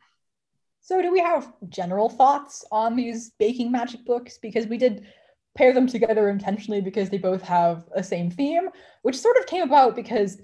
So, 0.80 1.02
do 1.02 1.10
we 1.10 1.18
have 1.18 1.52
general 1.68 2.08
thoughts 2.08 2.64
on 2.70 2.94
these 2.94 3.32
baking 3.40 3.72
magic 3.72 4.04
books? 4.04 4.38
Because 4.38 4.68
we 4.68 4.78
did 4.78 5.06
pair 5.56 5.72
them 5.72 5.86
together 5.86 6.28
intentionally 6.28 6.80
because 6.80 7.10
they 7.10 7.18
both 7.18 7.42
have 7.42 7.88
a 7.94 8.04
same 8.04 8.30
theme, 8.30 8.68
which 9.02 9.18
sort 9.18 9.36
of 9.38 9.46
came 9.46 9.62
about 9.62 9.96
because 9.96 10.38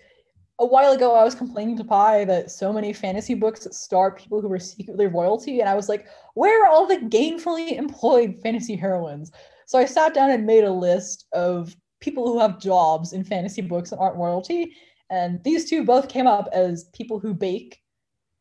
a 0.59 0.66
while 0.66 0.92
ago 0.92 1.14
I 1.14 1.24
was 1.24 1.34
complaining 1.34 1.76
to 1.78 1.84
Pi 1.84 2.24
that 2.26 2.50
so 2.50 2.72
many 2.72 2.92
fantasy 2.92 3.34
books 3.34 3.66
star 3.72 4.11
people 4.12 4.40
who 4.40 4.48
were 4.48 4.59
secretly 4.59 5.07
royalty, 5.07 5.61
and 5.61 5.68
I 5.68 5.74
was 5.74 5.88
like, 5.88 6.07
where 6.34 6.64
are 6.64 6.68
all 6.68 6.86
the 6.86 6.98
gainfully 6.98 7.76
employed 7.76 8.40
fantasy 8.42 8.76
heroines? 8.76 9.32
So 9.66 9.78
I 9.78 9.84
sat 9.84 10.14
down 10.14 10.30
and 10.30 10.46
made 10.46 10.64
a 10.64 10.72
list 10.72 11.26
of 11.32 11.74
people 12.00 12.26
who 12.26 12.38
have 12.38 12.61
jobs 12.61 13.12
in 13.12 13.24
fantasy 13.24 13.62
books 13.62 13.92
and 13.92 14.00
aren't 14.00 14.16
royalty, 14.16 14.74
and 15.11 15.42
these 15.44 15.68
two 15.68 15.84
both 15.84 16.09
came 16.09 16.26
up 16.26 16.48
as 16.53 16.84
people 16.92 17.18
who 17.18 17.34
bake. 17.34 17.78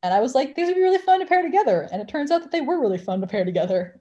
And 0.04 0.14
I 0.14 0.20
was 0.20 0.34
like, 0.34 0.56
these 0.56 0.66
would 0.68 0.76
be 0.76 0.82
really 0.82 0.98
fun 0.98 1.20
to 1.20 1.28
pair 1.28 1.44
together. 1.44 1.88
And 1.92 2.02
it 2.02 2.08
turns 2.08 2.32
out 2.32 2.42
that 2.42 2.52
they 2.52 2.62
were 2.62 2.82
really 2.82 2.98
fun 2.98 3.22
to 3.22 3.28
pair 3.28 3.46
together. 3.46 4.01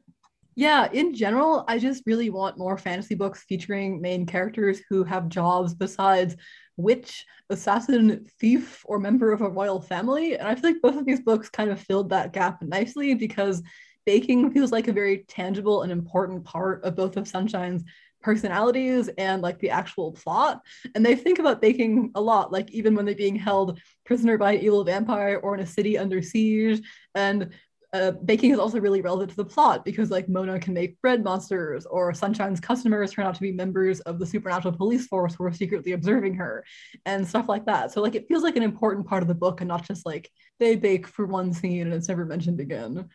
Yeah, 0.56 0.88
in 0.92 1.14
general, 1.14 1.64
I 1.68 1.78
just 1.78 2.02
really 2.06 2.28
want 2.30 2.58
more 2.58 2.76
fantasy 2.76 3.14
books 3.14 3.44
featuring 3.48 4.00
main 4.00 4.26
characters 4.26 4.80
who 4.88 5.04
have 5.04 5.28
jobs 5.28 5.74
besides 5.74 6.36
witch, 6.76 7.24
assassin, 7.50 8.26
thief, 8.40 8.82
or 8.86 8.98
member 8.98 9.32
of 9.32 9.42
a 9.42 9.48
royal 9.48 9.80
family. 9.80 10.36
And 10.36 10.46
I 10.48 10.54
feel 10.54 10.70
like 10.70 10.82
both 10.82 10.96
of 10.96 11.06
these 11.06 11.20
books 11.20 11.48
kind 11.48 11.70
of 11.70 11.80
filled 11.80 12.10
that 12.10 12.32
gap 12.32 12.62
nicely 12.62 13.14
because 13.14 13.62
baking 14.06 14.50
feels 14.50 14.72
like 14.72 14.88
a 14.88 14.92
very 14.92 15.24
tangible 15.28 15.82
and 15.82 15.92
important 15.92 16.44
part 16.44 16.84
of 16.84 16.96
both 16.96 17.16
of 17.16 17.28
Sunshine's 17.28 17.84
personalities 18.22 19.08
and 19.16 19.40
like 19.40 19.58
the 19.60 19.70
actual 19.70 20.12
plot. 20.12 20.60
And 20.94 21.04
they 21.06 21.14
think 21.14 21.38
about 21.38 21.62
baking 21.62 22.10
a 22.14 22.20
lot, 22.20 22.52
like 22.52 22.70
even 22.70 22.94
when 22.94 23.06
they're 23.06 23.14
being 23.14 23.36
held 23.36 23.80
prisoner 24.04 24.36
by 24.36 24.52
an 24.52 24.60
evil 24.60 24.84
vampire 24.84 25.40
or 25.42 25.54
in 25.54 25.60
a 25.60 25.66
city 25.66 25.96
under 25.96 26.20
siege. 26.20 26.82
And 27.14 27.50
uh, 27.92 28.12
baking 28.24 28.52
is 28.52 28.58
also 28.58 28.78
really 28.78 29.00
relevant 29.00 29.30
to 29.30 29.36
the 29.36 29.44
plot 29.44 29.84
because 29.84 30.10
like 30.10 30.28
Mona 30.28 30.60
can 30.60 30.74
make 30.74 31.00
bread 31.00 31.24
monsters 31.24 31.86
or 31.86 32.12
Sunshine's 32.12 32.60
customers 32.60 33.12
turn 33.12 33.26
out 33.26 33.34
to 33.34 33.40
be 33.40 33.50
members 33.50 34.00
of 34.00 34.18
the 34.18 34.26
supernatural 34.26 34.76
police 34.76 35.06
force 35.06 35.34
who 35.34 35.44
are 35.44 35.52
secretly 35.52 35.92
observing 35.92 36.34
her 36.34 36.64
and 37.04 37.26
stuff 37.26 37.48
like 37.48 37.66
that. 37.66 37.92
So 37.92 38.00
like 38.00 38.14
it 38.14 38.28
feels 38.28 38.44
like 38.44 38.56
an 38.56 38.62
important 38.62 39.08
part 39.08 39.22
of 39.22 39.28
the 39.28 39.34
book 39.34 39.60
and 39.60 39.68
not 39.68 39.84
just 39.84 40.06
like 40.06 40.30
they 40.60 40.76
bake 40.76 41.08
for 41.08 41.26
one 41.26 41.52
scene 41.52 41.82
and 41.82 41.94
it's 41.94 42.08
never 42.08 42.24
mentioned 42.24 42.60
again. 42.60 43.08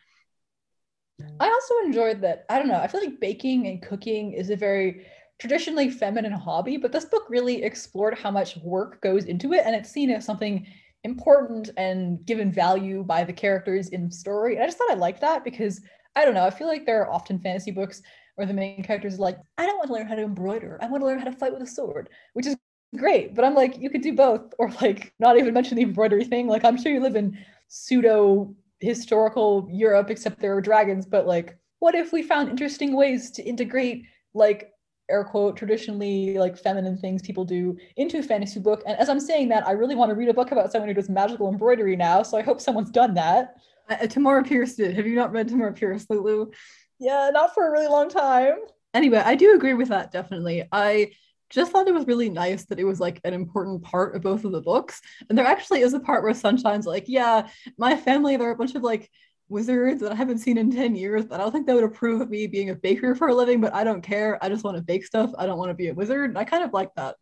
I 1.40 1.48
also 1.48 1.74
enjoyed 1.86 2.20
that. 2.20 2.44
I 2.50 2.58
don't 2.58 2.68
know. 2.68 2.78
I 2.78 2.86
feel 2.86 3.00
like 3.00 3.20
baking 3.20 3.68
and 3.68 3.80
cooking 3.80 4.32
is 4.32 4.50
a 4.50 4.56
very 4.56 5.06
traditionally 5.38 5.90
feminine 5.90 6.32
hobby, 6.32 6.76
but 6.76 6.92
this 6.92 7.06
book 7.06 7.24
really 7.30 7.62
explored 7.62 8.18
how 8.18 8.30
much 8.30 8.56
work 8.58 9.00
goes 9.00 9.24
into 9.24 9.54
it 9.54 9.62
and 9.64 9.74
it's 9.74 9.90
seen 9.90 10.10
as 10.10 10.24
something 10.24 10.66
important 11.06 11.70
and 11.76 12.26
given 12.26 12.52
value 12.52 13.02
by 13.02 13.24
the 13.24 13.32
characters 13.32 13.88
in 13.88 14.10
story. 14.10 14.54
And 14.54 14.62
I 14.62 14.66
just 14.66 14.76
thought 14.76 14.90
I 14.90 14.94
liked 14.94 15.20
that 15.22 15.44
because 15.44 15.80
I 16.16 16.24
don't 16.24 16.34
know, 16.34 16.44
I 16.44 16.50
feel 16.50 16.66
like 16.66 16.84
there 16.84 17.02
are 17.02 17.12
often 17.12 17.38
fantasy 17.38 17.70
books 17.70 18.02
where 18.34 18.46
the 18.46 18.52
main 18.52 18.82
character 18.82 19.08
is 19.08 19.18
like, 19.18 19.38
I 19.56 19.64
don't 19.64 19.78
want 19.78 19.88
to 19.88 19.94
learn 19.94 20.08
how 20.08 20.16
to 20.16 20.22
embroider. 20.22 20.78
I 20.82 20.88
want 20.88 21.00
to 21.02 21.06
learn 21.06 21.18
how 21.18 21.24
to 21.24 21.32
fight 21.32 21.52
with 21.52 21.62
a 21.62 21.66
sword, 21.66 22.10
which 22.34 22.46
is 22.46 22.56
great. 22.96 23.34
But 23.34 23.44
I'm 23.44 23.54
like, 23.54 23.78
you 23.78 23.88
could 23.88 24.02
do 24.02 24.14
both, 24.14 24.52
or 24.58 24.70
like 24.82 25.14
not 25.18 25.38
even 25.38 25.54
mention 25.54 25.76
the 25.76 25.84
embroidery 25.84 26.24
thing. 26.24 26.48
Like 26.48 26.64
I'm 26.64 26.80
sure 26.80 26.92
you 26.92 27.00
live 27.00 27.16
in 27.16 27.38
pseudo 27.68 28.54
historical 28.80 29.68
Europe, 29.70 30.10
except 30.10 30.40
there 30.40 30.56
are 30.56 30.60
dragons, 30.60 31.06
but 31.06 31.26
like, 31.26 31.56
what 31.78 31.94
if 31.94 32.12
we 32.12 32.22
found 32.22 32.48
interesting 32.48 32.96
ways 32.96 33.30
to 33.32 33.42
integrate 33.42 34.04
like 34.34 34.72
air 35.08 35.24
quote 35.24 35.56
traditionally 35.56 36.38
like 36.38 36.56
feminine 36.56 36.96
things 36.96 37.22
people 37.22 37.44
do 37.44 37.76
into 37.96 38.18
a 38.18 38.22
fantasy 38.22 38.60
book. 38.60 38.82
And 38.86 38.98
as 38.98 39.08
i'm 39.08 39.20
saying 39.20 39.48
that 39.48 39.66
i 39.66 39.72
really 39.72 39.94
want 39.94 40.10
to 40.10 40.14
read 40.14 40.28
a 40.28 40.34
book 40.34 40.52
about 40.52 40.72
someone 40.72 40.88
who 40.88 40.94
does 40.94 41.08
magical 41.08 41.48
embroidery 41.48 41.96
now 41.96 42.22
so 42.22 42.36
i 42.36 42.42
hope 42.42 42.60
someone's 42.60 42.90
done 42.90 43.14
that. 43.14 43.56
Uh, 43.88 43.96
tamora 43.98 44.44
pierce 44.46 44.74
did. 44.74 44.96
Have 44.96 45.06
you 45.06 45.14
not 45.14 45.32
read 45.32 45.48
tamora 45.48 45.74
pierce 45.74 46.06
lulu? 46.10 46.50
Yeah 46.98 47.30
not 47.32 47.54
for 47.54 47.68
a 47.68 47.70
really 47.70 47.88
long 47.88 48.08
time. 48.08 48.56
Anyway 48.94 49.22
i 49.24 49.34
do 49.34 49.54
agree 49.54 49.74
with 49.74 49.88
that 49.88 50.12
definitely. 50.12 50.66
I 50.72 51.12
just 51.48 51.70
thought 51.70 51.86
it 51.86 51.94
was 51.94 52.08
really 52.08 52.28
nice 52.28 52.64
that 52.66 52.80
it 52.80 52.84
was 52.84 52.98
like 52.98 53.20
an 53.22 53.32
important 53.32 53.82
part 53.82 54.16
of 54.16 54.22
both 54.22 54.44
of 54.44 54.50
the 54.50 54.60
books. 54.60 55.00
And 55.28 55.38
there 55.38 55.46
actually 55.46 55.82
is 55.82 55.94
a 55.94 56.00
part 56.00 56.24
where 56.24 56.34
sunshine's 56.34 56.86
like 56.86 57.04
yeah 57.06 57.48
my 57.78 57.96
family 57.96 58.36
there 58.36 58.48
are 58.48 58.52
a 58.52 58.56
bunch 58.56 58.74
of 58.74 58.82
like 58.82 59.10
wizards 59.48 60.00
that 60.00 60.12
I 60.12 60.14
haven't 60.14 60.38
seen 60.38 60.58
in 60.58 60.70
10 60.70 60.96
years, 60.96 61.24
but 61.24 61.40
I 61.40 61.42
don't 61.42 61.52
think 61.52 61.66
they 61.66 61.74
would 61.74 61.84
approve 61.84 62.20
of 62.20 62.30
me 62.30 62.46
being 62.46 62.70
a 62.70 62.74
baker 62.74 63.14
for 63.14 63.28
a 63.28 63.34
living, 63.34 63.60
but 63.60 63.74
I 63.74 63.84
don't 63.84 64.02
care. 64.02 64.42
I 64.42 64.48
just 64.48 64.64
want 64.64 64.76
to 64.76 64.82
bake 64.82 65.04
stuff. 65.04 65.30
I 65.38 65.46
don't 65.46 65.58
want 65.58 65.70
to 65.70 65.74
be 65.74 65.88
a 65.88 65.94
wizard. 65.94 66.30
And 66.30 66.38
I 66.38 66.44
kind 66.44 66.64
of 66.64 66.72
like 66.72 66.94
that. 66.96 67.16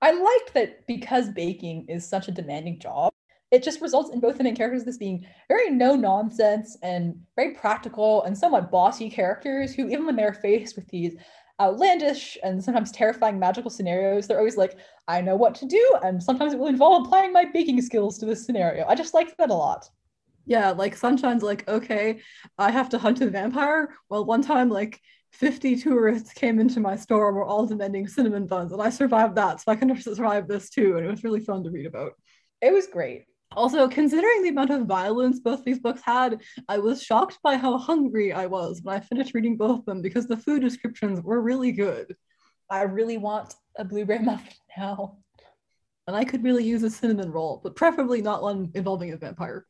I 0.00 0.12
liked 0.12 0.54
that 0.54 0.86
because 0.86 1.30
baking 1.30 1.86
is 1.88 2.08
such 2.08 2.28
a 2.28 2.32
demanding 2.32 2.78
job, 2.78 3.12
it 3.50 3.62
just 3.62 3.80
results 3.80 4.10
in 4.10 4.20
both 4.20 4.36
the 4.36 4.44
main 4.44 4.54
characters 4.54 4.84
this 4.84 4.98
being 4.98 5.26
very 5.48 5.70
no 5.70 5.96
nonsense 5.96 6.76
and 6.82 7.18
very 7.34 7.54
practical 7.54 8.22
and 8.24 8.36
somewhat 8.36 8.70
bossy 8.70 9.08
characters 9.08 9.74
who, 9.74 9.88
even 9.88 10.06
when 10.06 10.16
they're 10.16 10.34
faced 10.34 10.76
with 10.76 10.86
these 10.88 11.16
outlandish 11.60 12.36
and 12.44 12.62
sometimes 12.62 12.92
terrifying 12.92 13.38
magical 13.38 13.70
scenarios, 13.70 14.26
they're 14.26 14.38
always 14.38 14.58
like, 14.58 14.76
I 15.08 15.20
know 15.22 15.34
what 15.34 15.54
to 15.56 15.66
do. 15.66 15.96
And 16.04 16.22
sometimes 16.22 16.52
it 16.52 16.58
will 16.58 16.68
involve 16.68 17.06
applying 17.06 17.32
my 17.32 17.46
baking 17.46 17.80
skills 17.80 18.18
to 18.18 18.26
this 18.26 18.44
scenario. 18.44 18.86
I 18.86 18.94
just 18.94 19.14
like 19.14 19.36
that 19.38 19.50
a 19.50 19.54
lot 19.54 19.88
yeah, 20.48 20.70
like 20.70 20.96
Sunshine's 20.96 21.42
like, 21.42 21.68
okay, 21.68 22.20
I 22.56 22.70
have 22.70 22.88
to 22.90 22.98
hunt 22.98 23.20
a 23.20 23.28
vampire. 23.28 23.94
Well, 24.08 24.24
one 24.24 24.40
time, 24.40 24.70
like 24.70 24.98
50 25.32 25.76
tourists 25.76 26.32
came 26.32 26.58
into 26.58 26.80
my 26.80 26.96
store 26.96 27.28
and 27.28 27.36
were 27.36 27.44
all 27.44 27.66
demanding 27.66 28.08
cinnamon 28.08 28.46
buns, 28.46 28.72
and 28.72 28.80
I 28.80 28.88
survived 28.88 29.34
that. 29.36 29.60
So 29.60 29.70
I 29.70 29.76
can 29.76 29.94
survive 30.00 30.48
this 30.48 30.70
too. 30.70 30.96
And 30.96 31.06
it 31.06 31.10
was 31.10 31.22
really 31.22 31.40
fun 31.40 31.62
to 31.64 31.70
read 31.70 31.84
about. 31.84 32.12
It 32.62 32.72
was 32.72 32.86
great. 32.86 33.26
Also, 33.52 33.88
considering 33.88 34.42
the 34.42 34.48
amount 34.48 34.70
of 34.70 34.86
violence 34.86 35.38
both 35.38 35.64
these 35.64 35.80
books 35.80 36.00
had, 36.02 36.40
I 36.66 36.78
was 36.78 37.02
shocked 37.02 37.38
by 37.42 37.56
how 37.56 37.76
hungry 37.76 38.32
I 38.32 38.46
was 38.46 38.80
when 38.82 38.96
I 38.96 39.00
finished 39.00 39.34
reading 39.34 39.56
both 39.56 39.80
of 39.80 39.84
them 39.84 40.00
because 40.00 40.26
the 40.26 40.36
food 40.36 40.62
descriptions 40.62 41.20
were 41.20 41.42
really 41.42 41.72
good. 41.72 42.16
I 42.70 42.82
really 42.82 43.18
want 43.18 43.54
a 43.78 43.84
blueberry 43.84 44.20
muffin 44.24 44.54
now. 44.76 45.18
And 46.06 46.16
I 46.16 46.24
could 46.24 46.42
really 46.42 46.64
use 46.64 46.82
a 46.84 46.90
cinnamon 46.90 47.30
roll, 47.30 47.60
but 47.62 47.76
preferably 47.76 48.22
not 48.22 48.42
one 48.42 48.70
involving 48.74 49.12
a 49.12 49.18
vampire. 49.18 49.66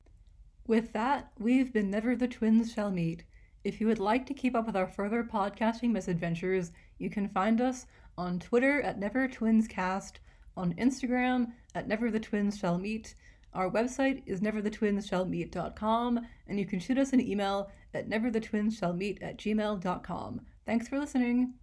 With 0.68 0.92
that, 0.92 1.32
we've 1.38 1.72
been 1.72 1.90
Never 1.90 2.14
the 2.14 2.28
Twins 2.28 2.74
Shall 2.74 2.90
Meet. 2.90 3.24
If 3.64 3.80
you 3.80 3.86
would 3.86 3.98
like 3.98 4.26
to 4.26 4.34
keep 4.34 4.54
up 4.54 4.66
with 4.66 4.76
our 4.76 4.86
further 4.86 5.24
podcasting 5.24 5.92
misadventures, 5.92 6.72
you 6.98 7.08
can 7.08 7.30
find 7.30 7.62
us 7.62 7.86
on 8.18 8.38
Twitter 8.38 8.82
at 8.82 8.98
Never 8.98 9.26
Twins 9.28 9.66
Cast, 9.66 10.20
on 10.58 10.74
Instagram 10.74 11.52
at 11.74 11.88
Never 11.88 12.10
the 12.10 12.20
Twins 12.20 12.58
Shall 12.58 12.76
Meet. 12.76 13.14
Our 13.54 13.70
website 13.70 14.22
is 14.26 14.42
neverthetwinsshallmeet.com, 14.42 16.26
and 16.48 16.58
you 16.58 16.66
can 16.66 16.80
shoot 16.80 16.98
us 16.98 17.14
an 17.14 17.22
email 17.22 17.70
at 17.94 18.10
neverthetwinsshallmeet 18.10 19.22
at 19.22 19.38
gmail.com. 19.38 20.40
Thanks 20.66 20.86
for 20.86 20.98
listening. 20.98 21.54